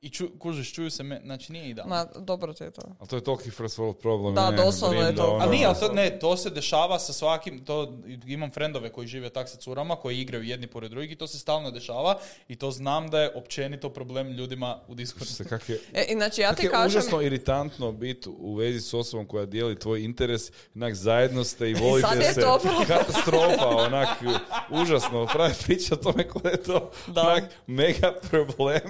I 0.00 0.10
ču, 0.10 0.28
kužiš, 0.38 0.72
čuju 0.72 0.90
se, 0.90 1.02
me, 1.02 1.20
znači 1.24 1.52
nije 1.52 1.68
idealno. 1.68 1.94
Ma, 1.94 2.06
dobro 2.16 2.52
ti 2.52 2.64
je 2.64 2.70
to. 2.70 2.82
Ali 2.98 3.08
to 3.08 3.16
je 3.16 3.24
toliki 3.24 3.50
first 3.50 3.78
world 3.78 3.92
problem. 3.94 4.34
Da, 4.34 4.50
ne, 4.50 4.56
doslovno 4.56 5.00
je 5.00 5.16
to. 5.16 5.24
ono- 5.24 5.44
A 5.44 5.48
nije, 5.48 5.66
ali 5.66 5.76
to, 5.76 5.88
ne, 5.88 6.18
to 6.18 6.36
se 6.36 6.50
dešava 6.50 6.98
sa 6.98 7.12
svakim, 7.12 7.64
to 7.64 7.98
imam 8.26 8.50
frendove 8.50 8.90
koji 8.90 9.06
žive 9.06 9.30
tak 9.30 9.48
sa 9.48 9.56
curama, 9.56 9.96
koji 9.96 10.18
igraju 10.18 10.44
jedni 10.44 10.66
pored 10.66 10.90
drugih 10.90 11.10
i 11.10 11.16
to 11.16 11.26
se 11.26 11.38
stalno 11.38 11.70
dešava 11.70 12.18
i 12.48 12.56
to 12.56 12.70
znam 12.70 13.08
da 13.08 13.20
je 13.20 13.34
općenito 13.34 13.90
problem 13.90 14.28
ljudima 14.28 14.80
u 14.88 14.94
Discordu. 14.94 15.26
Se 15.26 15.44
kak 15.44 15.68
je, 15.68 15.80
E, 15.94 16.06
znači 16.12 16.40
ja 16.40 16.48
kak 16.48 16.58
ti 16.58 16.66
je 16.66 16.70
kažem... 16.70 16.86
užasno 16.88 17.20
iritantno 17.20 17.92
biti 17.92 18.28
u 18.30 18.54
vezi 18.54 18.80
s 18.80 18.94
osobom 18.94 19.26
koja 19.26 19.46
dijeli 19.46 19.78
tvoj 19.78 20.00
interes, 20.00 20.42
onak 20.74 20.94
zajedno 20.94 21.44
ste 21.44 21.70
i 21.70 21.74
volite 21.74 22.08
sad 22.08 22.18
je 22.18 22.24
se. 22.24 22.40
to. 22.40 22.60
Katastrofa, 22.86 23.68
onak 23.68 24.08
užasno. 24.72 25.26
Pravi 25.26 25.54
priča 25.64 25.94
o 25.94 25.98
tome 25.98 26.28
koja 26.28 26.50
je 26.50 26.62
to 26.62 26.90
Da. 27.06 27.20
onak 27.22 27.44
mega 27.66 28.14
problem. 28.22 28.80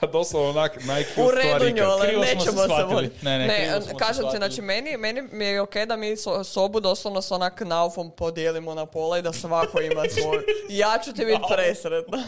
A 0.00 0.06
doslovno 0.06 0.49
onak 0.50 0.72
U 0.82 0.86
najcute 0.86 1.32
redu 1.34 1.48
stvari 1.48 1.72
njole, 1.72 2.06
Krivo 2.06 2.22
nećemo 2.22 2.62
se 2.62 2.84
voditi. 2.94 3.24
Ne, 3.24 3.38
ne, 3.38 3.80
se 3.82 3.94
kažem 3.98 4.24
ti, 4.30 4.36
znači 4.36 4.62
meni, 4.62 4.96
meni 4.96 5.22
mi 5.22 5.44
je 5.44 5.60
ok 5.60 5.74
da 5.88 5.96
mi 5.96 6.16
so- 6.16 6.44
sobu 6.44 6.80
doslovno 6.80 7.22
s 7.22 7.30
onak 7.30 7.60
naufom 7.60 8.10
podijelimo 8.10 8.74
na 8.74 8.86
pola 8.86 9.18
i 9.18 9.22
da 9.22 9.32
svako 9.32 9.80
ima 9.80 10.02
svoj. 10.20 10.38
Ja 10.68 10.98
ću 11.04 11.12
ti 11.12 11.24
biti 11.24 11.42
presretna. 11.54 12.18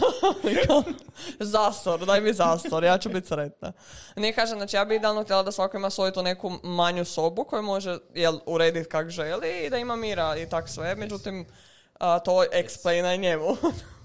zastor, 1.54 2.06
daj 2.06 2.20
mi 2.20 2.32
zastor, 2.32 2.84
ja 2.84 2.98
ću 2.98 3.08
biti 3.08 3.28
sretna. 3.28 3.72
Nije 4.16 4.32
kažem, 4.32 4.58
znači 4.58 4.76
ja 4.76 4.84
bi 4.84 4.96
idealno 4.96 5.24
htjela 5.24 5.42
da 5.42 5.52
svako 5.52 5.76
ima 5.76 5.90
svoju 5.90 6.12
tu 6.12 6.22
neku 6.22 6.52
manju 6.62 7.04
sobu 7.04 7.44
koju 7.44 7.62
može 7.62 7.98
jel, 8.14 8.38
urediti 8.46 8.88
kak 8.88 9.10
želi 9.10 9.64
i 9.66 9.70
da 9.70 9.78
ima 9.78 9.96
mira 9.96 10.36
i 10.36 10.48
tak 10.48 10.68
sve, 10.68 10.94
međutim 10.94 11.46
a, 11.98 12.18
to 12.18 12.32
explaina 12.32 13.14
i 13.14 13.18
njemu. 13.18 13.56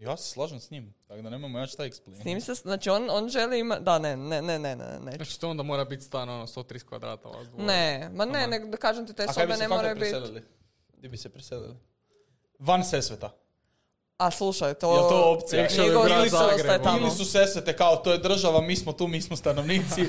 Ja 0.00 0.16
se 0.16 0.30
slažem 0.30 0.60
s 0.60 0.70
njim, 0.70 0.94
tako 1.08 1.22
da 1.22 1.30
nemamo 1.30 1.58
ja 1.58 1.66
šta 1.66 1.84
S 1.84 1.86
explain. 1.86 2.24
njim 2.26 2.40
se, 2.40 2.54
znači 2.54 2.90
on, 2.90 3.10
on 3.10 3.28
želi 3.28 3.58
ima, 3.58 3.78
da 3.78 3.98
ne, 3.98 4.16
ne, 4.16 4.42
ne, 4.42 4.58
ne, 4.58 4.76
ne, 4.76 4.98
neću. 5.00 5.16
Znači 5.16 5.40
to 5.40 5.50
onda 5.50 5.62
mora 5.62 5.84
biti 5.84 6.04
stan 6.04 6.28
ono 6.28 6.46
130 6.46 6.84
kvadrata. 6.84 7.28
Ne, 7.58 8.10
ma 8.14 8.24
ne, 8.24 8.46
ne, 8.46 8.58
da 8.58 8.76
kažem 8.76 9.06
ti, 9.06 9.14
te 9.14 9.24
A 9.28 9.32
sobe 9.32 9.46
bi 9.46 9.52
se 9.52 9.58
ne 9.58 9.68
moraju 9.68 9.94
biti... 9.94 10.10
preselili? 10.10 10.42
Gdje 10.96 11.08
bi 11.08 11.16
se 11.16 11.28
preselili? 11.28 11.76
Van 12.58 12.84
Sesveta. 12.84 13.30
A 14.16 14.30
slušaj, 14.30 14.74
to... 14.74 14.94
Jel 14.94 15.08
to 15.08 15.32
opcija? 15.32 15.66
Nije 15.70 15.86
Ili 15.86 16.82
tamo. 16.82 16.98
Ili 16.98 17.10
su 17.10 17.24
Sesvete 17.24 17.76
kao 17.76 17.96
to 17.96 18.12
je 18.12 18.18
država, 18.18 18.60
mi 18.60 18.76
smo 18.76 18.92
tu, 18.92 19.08
mi 19.08 19.22
smo 19.22 19.36
stanovnici. 19.36 20.00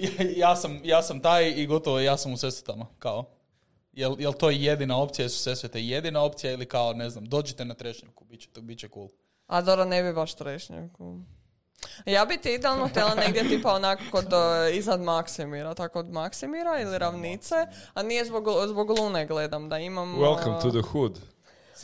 ja, 0.00 0.10
ja, 0.36 0.56
sam, 0.56 0.80
ja 0.84 1.02
sam 1.02 1.20
taj 1.20 1.50
i 1.56 1.66
gotovo 1.66 2.00
ja 2.00 2.16
sam 2.16 2.32
u 2.32 2.36
Sesvetama. 2.36 2.86
Kao. 2.98 3.24
Jel, 3.96 4.16
jel 4.18 4.32
to 4.32 4.50
jedina 4.50 4.98
opcija, 4.98 5.24
jesu 5.24 5.38
Sesvete 5.38 5.82
jedina 5.82 6.22
opcija 6.22 6.52
ili 6.52 6.66
kao, 6.66 6.92
ne 6.92 7.10
znam, 7.10 7.24
dođite 7.24 7.64
na 7.64 7.74
trešnjaku, 7.74 8.24
bit 8.24 8.40
će, 8.40 8.48
to, 8.48 8.60
bit 8.60 8.78
će 8.78 8.88
cool. 8.88 9.08
A 9.46 9.60
Dora 9.60 9.84
ne 9.84 10.02
bi 10.02 10.12
baš 10.12 10.34
trešnjaku. 10.34 11.18
Ja 12.06 12.24
bi 12.24 12.36
ti 12.36 12.54
idealno 12.54 12.88
htjela 12.88 13.14
negdje 13.14 13.48
tipa 13.48 13.74
onako 13.74 14.02
kod 14.10 14.32
e, 14.32 14.76
iznad 14.76 15.00
Maksimira, 15.00 15.74
tako 15.74 15.98
od 15.98 16.10
Maksimira 16.10 16.80
ili 16.80 16.98
ravnice, 16.98 17.54
a 17.94 18.02
nije 18.02 18.24
zbog, 18.24 18.44
zbog 18.68 18.90
lune 18.90 19.26
gledam 19.26 19.68
da 19.68 19.78
imam... 19.78 20.14
Welcome 20.14 20.62
to 20.62 20.70
the 20.70 20.88
hood. 20.88 21.18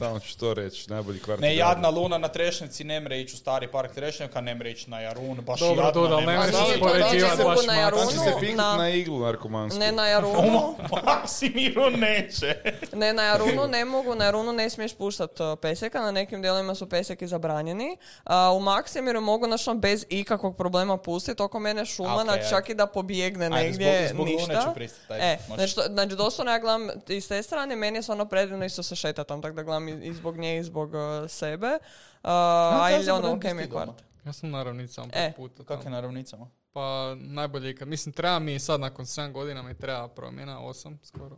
Samo 0.00 0.18
ću 0.20 0.38
to 0.38 0.54
reći, 0.54 0.90
najbolji 0.90 1.20
kvart. 1.20 1.40
Ne, 1.40 1.56
jadna 1.56 1.88
Luna 1.90 2.18
na 2.18 2.28
Trešnjaci 2.28 2.84
ne 2.84 3.00
mre 3.00 3.20
ići 3.20 3.34
u 3.34 3.38
stari 3.38 3.68
park 3.68 3.92
Trešnjaka, 3.92 4.40
ne 4.40 4.54
mre 4.54 4.70
ići 4.70 4.90
na 4.90 5.00
Jarun, 5.00 5.36
baš 5.36 5.60
Dobro, 5.60 5.84
jadno. 5.84 6.00
Doda, 6.02 6.16
ne 6.16 6.22
ne 6.22 6.26
mre 6.28 6.36
možeš 6.38 6.54
A 6.54 6.58
nije 6.58 6.70
ići. 6.70 6.80
to 6.80 6.86
uspoređivati 6.86 7.36
dođe 7.36 7.44
baš 7.46 7.66
na. 7.66 7.74
Jarunu, 7.74 8.02
Znači 8.02 8.18
se 8.20 8.34
piknut 8.40 8.56
na, 8.58 8.76
na 8.76 8.88
iglu 8.90 9.18
narkomansku. 9.20 9.78
ne 9.80 9.92
na 9.92 10.06
Jarunu, 10.06 10.74
Maksimiru 11.06 11.90
neće. 11.90 12.56
ne 12.92 13.12
na 13.12 13.22
Jarunu 13.22 13.66
ne 13.66 13.84
mogu, 13.94 14.14
na 14.14 14.24
Jarunu 14.24 14.52
ne 14.52 14.70
smiješ 14.70 14.94
puštati 14.94 15.42
uh, 15.42 15.58
peseka, 15.58 16.00
na 16.00 16.10
nekim 16.10 16.42
dijelovima 16.42 16.74
su 16.74 16.88
peseki 16.88 17.26
zabranjeni. 17.26 17.96
A 18.24 18.52
u 18.52 18.60
Maksimiru 18.60 19.20
mogu 19.20 19.46
našom 19.46 19.80
bez 19.80 20.06
ikakvog 20.10 20.56
problema 20.56 20.96
pustiti, 20.98 21.42
oko 21.42 21.58
mene 21.58 21.86
šuma, 21.86 22.14
Ok, 22.14 22.22
znači 22.22 22.38
ajde. 22.38 22.48
čak 22.50 22.68
i 22.68 22.74
da 22.74 22.86
pobjegne 22.86 23.46
Ajde, 23.46 23.56
negdje, 23.58 23.86
zbog- 23.98 24.14
zbog 24.14 24.26
Lune 24.26 24.36
ništa. 24.36 24.62
ću 24.62 24.74
pristati, 24.74 25.20
e, 25.22 25.38
znači, 25.48 25.74
znači 25.88 26.16
doslovno 26.16 26.52
ja 26.52 26.58
gledam 26.58 26.88
iz 27.08 27.28
te 27.28 27.42
strane, 27.42 27.76
meni 27.76 27.98
je 27.98 28.02
stvarno 28.02 28.26
predivno 28.26 28.64
isto 28.64 28.82
se 28.82 28.96
šeta 28.96 29.24
tam, 29.24 29.42
tako 29.42 29.54
da 29.54 29.62
gledam 29.62 29.89
i, 30.02 30.14
zbog 30.14 30.36
nje 30.36 30.58
i 30.58 30.62
zbog 30.62 30.94
uh, 30.94 31.30
sebe. 31.30 31.66
Uh, 31.66 31.80
a 32.22 32.78
kaj 32.80 33.00
ili 33.00 33.10
ono, 33.10 33.32
ok 33.32 33.44
mi 33.44 33.62
je 33.62 33.70
kvart. 33.70 34.02
Ja 34.26 34.32
sam 34.32 34.50
na 34.50 34.62
ravnicama 34.62 35.08
E. 35.12 35.24
e. 35.24 35.32
puta. 35.36 35.64
Kako 35.64 35.82
je 35.82 35.90
na 35.90 36.00
ravnicama? 36.00 36.50
Pa 36.72 37.14
najbolje 37.14 37.76
kad, 37.76 37.88
mislim 37.88 38.12
treba 38.12 38.38
mi 38.38 38.58
sad 38.58 38.80
nakon 38.80 39.04
7 39.04 39.32
godina 39.32 39.62
mi 39.62 39.74
treba 39.74 40.08
promjena, 40.08 40.60
8 40.60 40.96
skoro. 41.02 41.36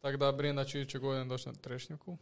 Tako 0.00 0.16
da 0.16 0.32
brinem 0.32 0.56
da 0.56 0.64
ću 0.64 0.78
iduće 0.78 0.98
godine 0.98 1.24
doći 1.24 1.48
na 1.48 1.54
Trešnjaku. 1.54 2.16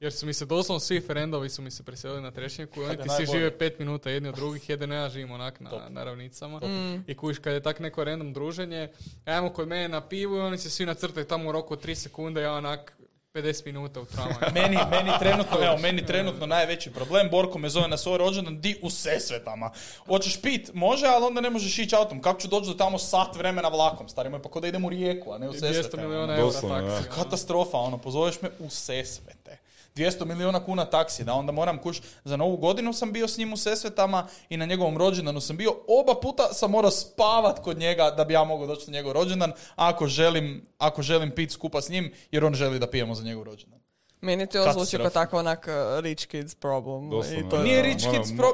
Jer 0.00 0.12
su 0.12 0.26
mi 0.26 0.32
se 0.32 0.46
doslovno 0.46 0.80
svi 0.80 1.00
frendovi 1.00 1.48
su 1.48 1.62
mi 1.62 1.70
se 1.70 1.82
preselili 1.82 2.22
na 2.22 2.30
Trešnjaku 2.30 2.80
i 2.80 2.84
oni 2.84 2.96
ti 2.96 3.08
svi 3.16 3.26
žive 3.26 3.58
pet 3.58 3.78
minuta 3.78 4.10
jedni 4.10 4.28
od 4.28 4.34
drugih, 4.34 4.68
jedino 4.70 4.94
ja 4.94 5.08
živim 5.08 5.30
onak 5.30 5.60
na, 5.60 5.70
na 5.88 6.04
ravnicama. 6.04 6.58
Mm. 6.58 7.04
I 7.06 7.16
kužiš 7.16 7.38
kad 7.38 7.52
je 7.52 7.62
tak 7.62 7.80
neko 7.80 8.04
random 8.04 8.32
druženje, 8.32 8.88
ajmo 9.24 9.50
kod 9.50 9.68
mene 9.68 9.88
na 9.88 10.00
pivu 10.00 10.36
i 10.36 10.40
oni 10.40 10.58
se 10.58 10.70
svi 10.70 10.86
nacrtaju 10.86 11.26
tamo 11.26 11.48
u 11.48 11.52
roku 11.52 11.74
od 11.74 11.84
3 11.84 11.94
sekunde, 11.94 12.42
ja 12.42 12.52
onak 12.52 12.99
50 13.34 13.66
minuta 13.66 14.00
u 14.00 14.04
tramvaju. 14.04 14.52
Meni, 14.60 14.78
meni 14.90 15.10
trenutno, 15.18 15.56
evo, 15.64 15.76
meni 15.78 16.06
trenutno 16.06 16.46
najveći 16.46 16.90
problem, 16.90 17.28
Borko 17.30 17.58
me 17.58 17.68
zove 17.68 17.88
na 17.88 17.96
svoj 17.96 18.18
rođendan, 18.18 18.60
di 18.60 18.78
u 18.82 18.90
Sesvetama. 18.90 19.70
Hoćeš 20.06 20.42
pit, 20.42 20.70
može, 20.74 21.06
ali 21.06 21.24
onda 21.24 21.40
ne 21.40 21.50
možeš 21.50 21.78
ići 21.78 21.94
autom. 21.96 22.22
Kako 22.22 22.40
ću 22.40 22.48
doći 22.48 22.66
do 22.66 22.74
tamo 22.74 22.98
sat 22.98 23.36
vremena 23.36 23.68
vlakom, 23.68 24.08
stari 24.08 24.28
moj, 24.30 24.42
pa 24.42 24.48
kod 24.48 24.62
da 24.62 24.68
idem 24.68 24.84
u 24.84 24.88
Rijeku, 24.88 25.32
a 25.32 25.38
ne 25.38 25.48
u 25.48 25.52
200 25.52 25.58
Sesvete. 25.58 25.96
miliona 25.96 26.32
eura 26.34 26.44
Doslovno, 26.44 26.90
taksi. 26.90 27.10
Katastrofa, 27.10 27.76
ono, 27.78 27.98
pozoveš 27.98 28.42
me 28.42 28.50
u 28.58 28.70
Sesvete. 28.70 29.58
200 30.00 30.24
miliona 30.24 30.64
kuna 30.64 30.84
taksi, 30.84 31.24
da 31.24 31.32
onda 31.34 31.52
moram 31.52 31.78
kuš, 31.78 32.00
za 32.24 32.36
novu 32.36 32.56
godinu 32.56 32.92
sam 32.92 33.12
bio 33.12 33.28
s 33.28 33.38
njim 33.38 33.52
u 33.52 33.56
Sesvetama 33.56 34.26
i 34.48 34.56
na 34.56 34.66
njegovom 34.66 34.98
rođendanu 34.98 35.40
sam 35.40 35.56
bio, 35.56 35.74
oba 35.88 36.14
puta 36.14 36.52
sam 36.52 36.70
morao 36.70 36.90
spavat 36.90 37.58
kod 37.62 37.78
njega 37.78 38.10
da 38.10 38.24
bi 38.24 38.34
ja 38.34 38.44
mogao 38.44 38.66
doći 38.66 38.90
na 38.90 38.96
njegov 38.98 39.12
rođendan, 39.12 39.52
ako 39.76 40.06
želim, 40.06 40.66
ako 40.78 41.02
želim 41.02 41.30
pit 41.30 41.52
skupa 41.52 41.80
s 41.80 41.88
njim, 41.88 42.12
jer 42.30 42.44
on 42.44 42.54
želi 42.54 42.78
da 42.78 42.86
pijemo 42.90 43.14
za 43.14 43.22
njegov 43.24 43.42
rođendan. 43.44 43.80
Meni 44.20 44.46
to 44.46 44.72
zvuči 44.72 44.96
kao 44.96 45.10
tako 45.10 45.38
onak 45.38 45.68
uh, 45.68 46.00
rich 46.00 46.26
kids 46.26 46.54
problem. 46.54 47.10
Doslovno, 47.10 47.46
I 47.46 47.50
to 47.50 47.56
je 47.56 47.62
Nije 47.62 47.76
to. 47.76 47.82
rich 47.82 48.04
Moram- 48.06 48.22
kids 48.22 48.36
pro... 48.36 48.48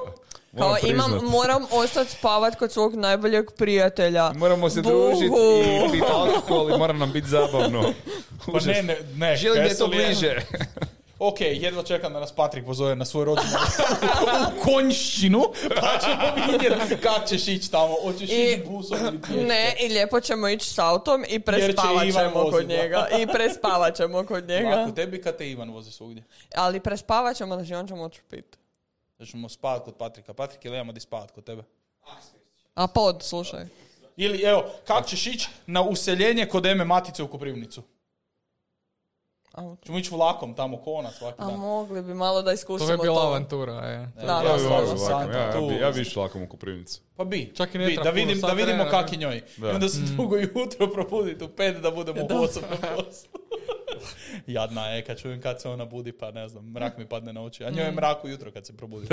moram 0.53 0.75
Kao 0.81 0.89
imam, 0.91 1.11
moram 1.31 1.65
ostati 1.71 2.11
spavat 2.11 2.57
kod 2.57 2.73
svog 2.73 2.95
najboljeg 2.95 3.51
prijatelja. 3.57 4.33
Moramo 4.33 4.71
se 4.71 4.83
družiti 4.83 5.35
i 5.87 5.93
piti 5.93 6.05
alkohol 6.13 6.71
i 6.75 6.79
mora 6.79 6.93
nam 6.93 7.13
biti 7.13 7.29
zabavno. 7.29 7.93
Pa 8.53 8.59
ne, 8.67 8.83
ne, 8.83 8.99
ne. 9.17 9.37
Želim 9.37 9.63
da 9.63 9.69
je 9.69 9.77
to 9.79 9.87
bliže. 9.87 10.37
Ok, 11.19 11.41
jedva 11.41 11.83
čekam 11.83 12.13
da 12.13 12.21
nas 12.21 12.33
Patrik 12.33 12.65
pozove 12.65 12.97
na 12.97 13.05
svoj 13.05 13.25
rođendan 13.25 13.61
u 14.47 14.63
konjšćinu, 14.65 15.43
pa 15.81 15.99
ćemo 15.99 16.53
vidjeti 16.53 16.97
kak 17.03 17.29
ćeš 17.29 17.49
ići 17.49 17.71
tamo. 17.71 17.95
Hoćeš 18.03 18.31
ići 18.31 18.63
busom 18.69 18.99
ili 19.03 19.21
pješke. 19.23 19.45
ne, 19.45 19.77
i 19.81 19.89
lijepo 19.89 20.21
ćemo 20.21 20.49
ići 20.49 20.71
s 20.71 20.79
autom 20.79 21.25
i 21.29 21.41
prespavat 21.41 22.13
ćemo 22.13 22.43
vozi, 22.43 22.51
kod 22.57 22.67
da. 22.67 22.75
njega. 22.75 23.09
I 23.21 23.27
prespavat 23.27 23.97
ćemo 23.97 24.27
kod 24.27 24.49
njega. 24.51 24.69
Lako 24.69 24.93
tebi 24.93 25.23
kad 25.23 25.37
te 25.37 25.51
Ivan 25.51 25.71
vozi 25.71 25.93
svugdje. 25.93 26.25
Ali 26.55 26.81
prespavat 26.81 27.37
ćemo, 27.37 27.55
znači 27.55 27.75
on 27.75 27.89
će 27.89 27.95
moći 27.95 28.21
pit. 28.31 28.59
Da 29.19 29.27
ćemo 29.27 29.49
spavat 29.49 29.85
kod 29.85 29.95
Patrika. 29.95 30.35
Patrik, 30.35 30.65
ili 30.65 30.75
imamo 30.77 30.93
di 30.93 31.01
spavat 31.01 31.31
kod 31.31 31.45
tebe? 31.45 31.63
A 32.75 32.87
pod, 32.87 33.23
slušaj. 33.23 33.65
Ili, 34.17 34.43
evo, 34.43 34.65
kak 34.87 35.07
ćeš 35.07 35.27
ići 35.27 35.49
na 35.67 35.83
useljenje 35.83 36.47
kod 36.47 36.67
Eme 36.67 36.85
Matice 36.85 37.23
u 37.23 37.29
Koprivnicu? 37.29 37.83
A, 39.57 39.77
Ćemo 39.85 39.99
ići 39.99 40.11
vlakom 40.11 40.55
tamo 40.55 40.77
kona 40.77 41.11
svaki 41.11 41.37
a 41.39 41.47
dan. 41.47 41.59
mogli 41.59 42.03
bi 42.03 42.15
malo 42.15 42.43
da 42.43 42.53
iskusimo 42.53 42.79
To 42.81 42.97
to. 42.97 43.03
je 43.03 43.07
bila 43.07 43.27
avantura, 43.27 43.73
je. 43.75 43.99
Da, 44.17 44.23
Ja 44.23 44.27
da, 44.27 44.33
Ja 44.43 44.57
bi 44.57 44.63
bi 44.63 44.69
vlakom, 44.99 45.33
ja, 45.33 45.39
ja 45.39 45.53
tu- 45.53 45.69
bi, 45.69 45.75
ja 45.75 45.91
bi 45.91 46.01
išao 46.01 46.23
vlakom 46.23 46.43
u 46.43 46.49
Koprivnicu. 46.49 47.01
Pa 47.17 47.25
bi, 47.25 47.53
Čak 47.55 47.75
i 47.75 47.79
ne 47.79 47.87
bi, 47.87 47.99
da, 48.05 48.11
vidim, 48.11 48.41
da 48.41 48.53
vidimo 48.53 48.85
kak 48.85 49.13
je 49.13 49.19
njoj. 49.19 49.43
Da. 49.57 49.67
I 49.67 49.71
onda 49.71 49.89
se 49.89 50.01
drugo 50.01 50.37
jutro 50.37 50.87
probuditi 50.89 51.45
u 51.45 51.49
pet 51.49 51.77
da 51.77 51.91
budemo 51.91 52.21
u 52.23 52.43
osam 52.43 52.63
na 52.71 52.77
poslu. 52.89 53.29
Jadna 54.47 54.87
je, 54.87 55.05
kad 55.05 55.19
čujem 55.19 55.41
kad 55.41 55.61
se 55.61 55.69
ona 55.69 55.85
budi, 55.85 56.13
pa 56.13 56.31
ne 56.31 56.49
znam, 56.49 56.65
mrak 56.65 56.99
mi 56.99 57.09
padne 57.09 57.33
na 57.33 57.43
oči. 57.43 57.65
A 57.65 57.71
njoj 57.71 57.85
je 57.85 57.93
mrak 57.93 58.25
ujutro 58.25 58.53
kad 58.53 58.67
se 58.67 58.77
probudi. 58.77 59.07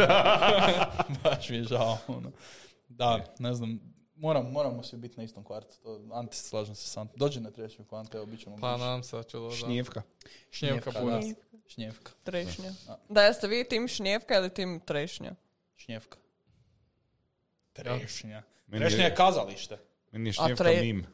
Baš 1.23 1.49
mi 1.49 1.55
je 1.55 1.63
žao. 1.63 1.97
Ono. 2.07 2.31
Da, 2.89 3.19
ne 3.39 3.53
znam, 3.53 3.79
moram, 4.15 4.51
moramo 4.51 4.83
svi 4.83 4.97
biti 4.97 5.17
na 5.17 5.23
istom 5.23 5.43
kvartu. 5.43 5.77
To, 5.79 6.01
Ante, 6.11 6.35
slažem 6.35 6.75
se 6.75 6.87
sam. 6.87 7.07
Dođi 7.15 7.39
na 7.39 7.51
trešnju 7.51 7.85
kvantu, 7.85 8.17
evo, 8.17 8.25
bit 8.25 8.39
ćemo 8.39 8.57
Pa 8.57 8.77
nadam 8.77 9.03
se 9.03 9.15
doći. 9.15 9.37
da. 9.39 9.51
Šnjevka. 9.51 10.01
Šnjevka 10.51 10.91
da. 10.91 11.21
Šnjevka. 11.67 12.11
Trešnja. 12.23 12.71
Da. 12.87 12.99
Da, 13.09 13.23
jeste 13.23 13.47
vi 13.47 13.63
tim 13.63 13.87
šnjevka 13.87 14.35
ili 14.35 14.49
tim 14.49 14.79
trešnja? 14.79 15.31
Šnjevka. 15.77 16.17
Trešnja. 17.73 18.43
Meni 18.67 18.81
Trešnja 18.81 19.03
je- 19.03 19.15
kazalište. 19.15 19.77
Meni 20.11 20.25
je 20.25 20.31
A 20.31 20.33
šnjevka 20.35 20.63
tre- 20.63 20.81
mim. 20.81 21.05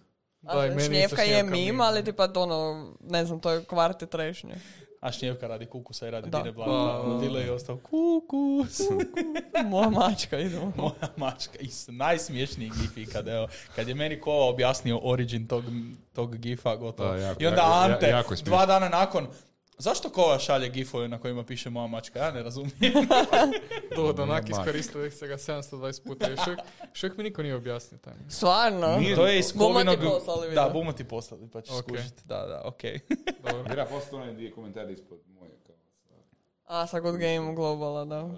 Da, 0.41 0.79
šnjevka 0.79 1.21
je 1.23 1.43
mim, 1.43 1.51
mim. 1.51 1.81
ali 1.81 2.03
tipa 2.03 2.31
ono, 2.35 2.59
ne 3.01 3.25
znam, 3.25 3.39
to 3.39 3.51
je 3.51 3.65
kvarti 3.65 4.07
trešnje. 4.07 4.55
A 5.01 5.11
šnjevka 5.11 5.47
radi 5.47 5.65
kukusa 5.65 6.07
i 6.07 6.11
radi 6.11 6.29
Da. 6.29 6.37
dire 6.37 6.51
Da. 6.51 6.55
blata. 6.55 7.19
Dile 7.19 7.41
je 7.41 7.51
ostao 7.51 7.77
kukus. 7.77 8.79
Moja 9.65 9.89
mačka, 9.89 10.39
idemo. 10.39 10.71
Moja 10.77 11.09
mačka. 11.17 11.57
Is, 11.59 11.87
najsmiješniji 11.89 12.71
gif 12.71 12.97
i 12.97 13.05
kad, 13.05 13.27
evo, 13.27 13.47
kad 13.75 13.87
je 13.87 13.95
meni 13.95 14.21
Kova 14.21 14.45
objasnio 14.45 14.99
origin 14.99 15.47
tog, 15.47 15.63
tog 16.13 16.37
gifa, 16.37 16.75
gotovo. 16.75 17.09
Da, 17.09 17.17
jako, 17.17 17.43
I 17.43 17.47
onda 17.47 17.61
jako, 17.61 17.73
Ante, 17.93 18.05
ja- 18.05 18.17
jako 18.17 18.35
dva 18.35 18.65
dana 18.65 18.89
nakon, 18.89 19.27
zašto 19.79 20.09
Kova 20.09 20.39
šalje 20.39 20.69
gifove 20.69 21.07
na 21.07 21.19
kojima 21.19 21.43
piše 21.43 21.69
moja 21.69 21.87
mačka? 21.87 22.19
Ja 22.19 22.31
ne 22.31 22.43
razumijem. 22.43 22.93
Do, 23.95 24.13
da 24.13 24.23
onak 24.23 24.43
mačka. 24.43 24.59
iskoristili 24.61 25.11
se 25.11 25.27
ga 25.27 25.33
720 25.35 26.03
puta. 26.03 26.25
Uvijek, 26.25 26.59
još 26.85 27.03
uvijek 27.03 27.17
mi 27.17 27.23
niko 27.23 27.41
nije 27.43 27.55
objasnio 27.55 27.97
taj. 27.97 28.13
Stvarno? 28.29 28.97
Nije- 28.97 29.15
to 29.15 29.27
je 29.27 29.39
iz 29.39 29.51
Buma 29.51 29.79
ti 29.79 29.85
Kovinog... 29.87 30.13
poslali 30.13 30.41
Da, 30.41 30.49
video. 30.49 30.69
bumo 30.71 30.91
ti 30.93 31.03
poslali, 31.03 31.49
pa 31.49 31.61
ćeš 31.61 31.71
Ok. 31.71 31.79
skužiti. 31.79 32.21
Da, 32.25 32.35
da, 32.37 32.61
okej. 32.65 32.99
Dobro. 33.43 33.63
Jer 33.69 33.77
ja 33.77 33.85
postoji 33.85 34.21
onaj 34.21 34.33
dio 34.35 34.51
komentari 34.55 34.93
ispod 34.93 35.19
moje. 35.29 35.49
A, 36.65 36.87
sa 36.87 36.99
Good 36.99 37.15
Game 37.15 37.53
Globala, 37.53 38.05
da. 38.05 38.29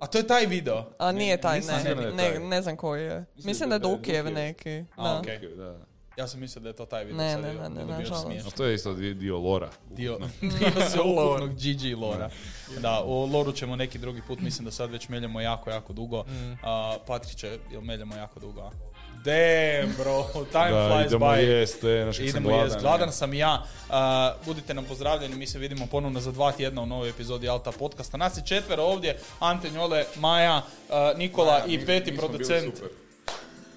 A 0.00 0.06
to 0.06 0.18
je 0.18 0.26
taj 0.26 0.46
video. 0.46 0.84
A 0.98 1.12
nije 1.12 1.40
taj, 1.40 1.60
ne, 1.60 1.94
ne, 1.94 2.16
taj. 2.16 2.38
ne 2.38 2.62
znam 2.62 2.76
koji 2.76 3.02
je. 3.02 3.24
Mislim 3.36 3.68
da 3.68 3.74
je 3.74 3.78
da 3.78 3.88
je 3.88 3.96
Dukijev 3.96 4.24
neki. 4.26 4.84
A, 4.96 5.02
Da. 5.04 5.18
okej. 5.18 5.38
da. 5.38 5.91
Ja 6.16 6.28
sam 6.28 6.40
mislio 6.40 6.62
da 6.62 6.68
je 6.68 6.72
to 6.72 6.86
taj 6.86 7.04
video. 7.04 7.16
Ne, 7.18 7.32
sad 7.32 7.42
ne, 7.42 7.48
je- 7.48 7.54
ne, 7.54 7.84
ne, 7.86 8.06
smiješno. 8.16 8.48
A 8.48 8.56
to 8.56 8.64
je 8.64 8.74
isto 8.74 8.94
di- 8.94 9.14
dio 9.14 9.38
lora. 9.38 9.70
Dio, 9.90 10.18
dio 10.40 10.88
se 10.90 11.00
ukupnog 11.12 11.50
GG 11.50 11.98
lora. 11.98 12.30
Da, 12.78 13.00
o 13.00 13.26
loru 13.26 13.52
ćemo 13.52 13.76
neki 13.76 13.98
drugi 13.98 14.22
put, 14.22 14.40
mislim 14.40 14.64
da 14.64 14.70
sad 14.70 14.90
već 14.90 15.08
meljemo 15.08 15.40
jako, 15.40 15.70
jako 15.70 15.92
dugo. 15.92 16.24
A, 16.62 16.96
Patriće, 17.06 17.58
jel 17.70 17.80
meljemo 17.80 18.16
jako 18.16 18.40
dugo? 18.40 18.70
Damn, 19.14 19.94
bro, 19.98 20.24
time 20.52 20.70
Da, 20.70 20.88
flies 20.88 21.06
idemo 21.06 21.26
by. 21.26 21.36
jest, 21.38 21.84
e, 21.84 22.12
sam 22.12 22.24
Idemo 22.24 22.48
gladan. 22.48 22.66
jest, 22.66 22.80
gladan 22.80 23.12
sam 23.12 23.34
i 23.34 23.38
ja. 23.38 23.62
A, 23.90 24.34
budite 24.46 24.74
nam 24.74 24.84
pozdravljeni, 24.84 25.36
mi 25.36 25.46
se 25.46 25.58
vidimo 25.58 25.86
ponovno 25.86 26.20
za 26.20 26.32
dva 26.32 26.52
tjedna 26.52 26.82
u 26.82 26.86
novoj 26.86 27.08
epizodi 27.08 27.48
Alta 27.48 27.72
podcasta. 27.72 28.16
Nas 28.16 28.36
je 28.36 28.46
četvero 28.46 28.82
ovdje, 28.84 29.18
Ante 29.40 29.70
Njole, 29.70 30.04
Maja, 30.16 30.62
a, 30.90 31.12
Nikola 31.16 31.62
i 31.66 31.86
peti 31.86 32.16
producent. 32.16 32.74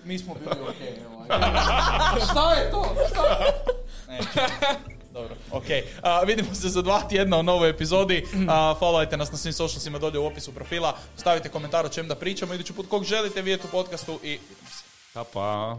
Mi 0.04 0.18
smo 0.20 0.34
bili 0.36 0.52
okej, 0.62 0.88
evo, 0.90 1.12
ajde. 1.12 1.15
Šta 2.32 2.54
je 2.54 2.72
to? 2.72 2.96
Šta? 3.12 3.46
Dobro, 5.14 5.36
ok. 5.52 5.66
vidimo 6.26 6.56
se 6.56 6.70
za 6.70 6.82
dva 6.82 7.02
tjedna 7.02 7.38
u 7.38 7.44
novoj 7.44 7.70
epizodi. 7.70 8.26
Uh, 8.34 8.40
followajte 8.80 9.16
nas 9.16 9.32
na 9.32 9.38
svim 9.38 9.54
socialsima 9.54 10.00
dolje 10.00 10.20
u 10.20 10.26
opisu 10.26 10.52
profila. 10.52 10.98
Stavite 11.18 11.50
komentar 11.50 11.86
o 11.86 11.90
čem 11.90 12.08
da 12.08 12.16
pričamo. 12.16 12.54
Idući 12.54 12.74
put 12.74 12.90
kog 12.90 13.04
želite 13.04 13.42
vidjeti 13.42 13.68
u 13.68 13.72
podcastu 13.72 14.20
i 14.24 14.40
Pa 15.16 15.24
pa. 15.24 15.78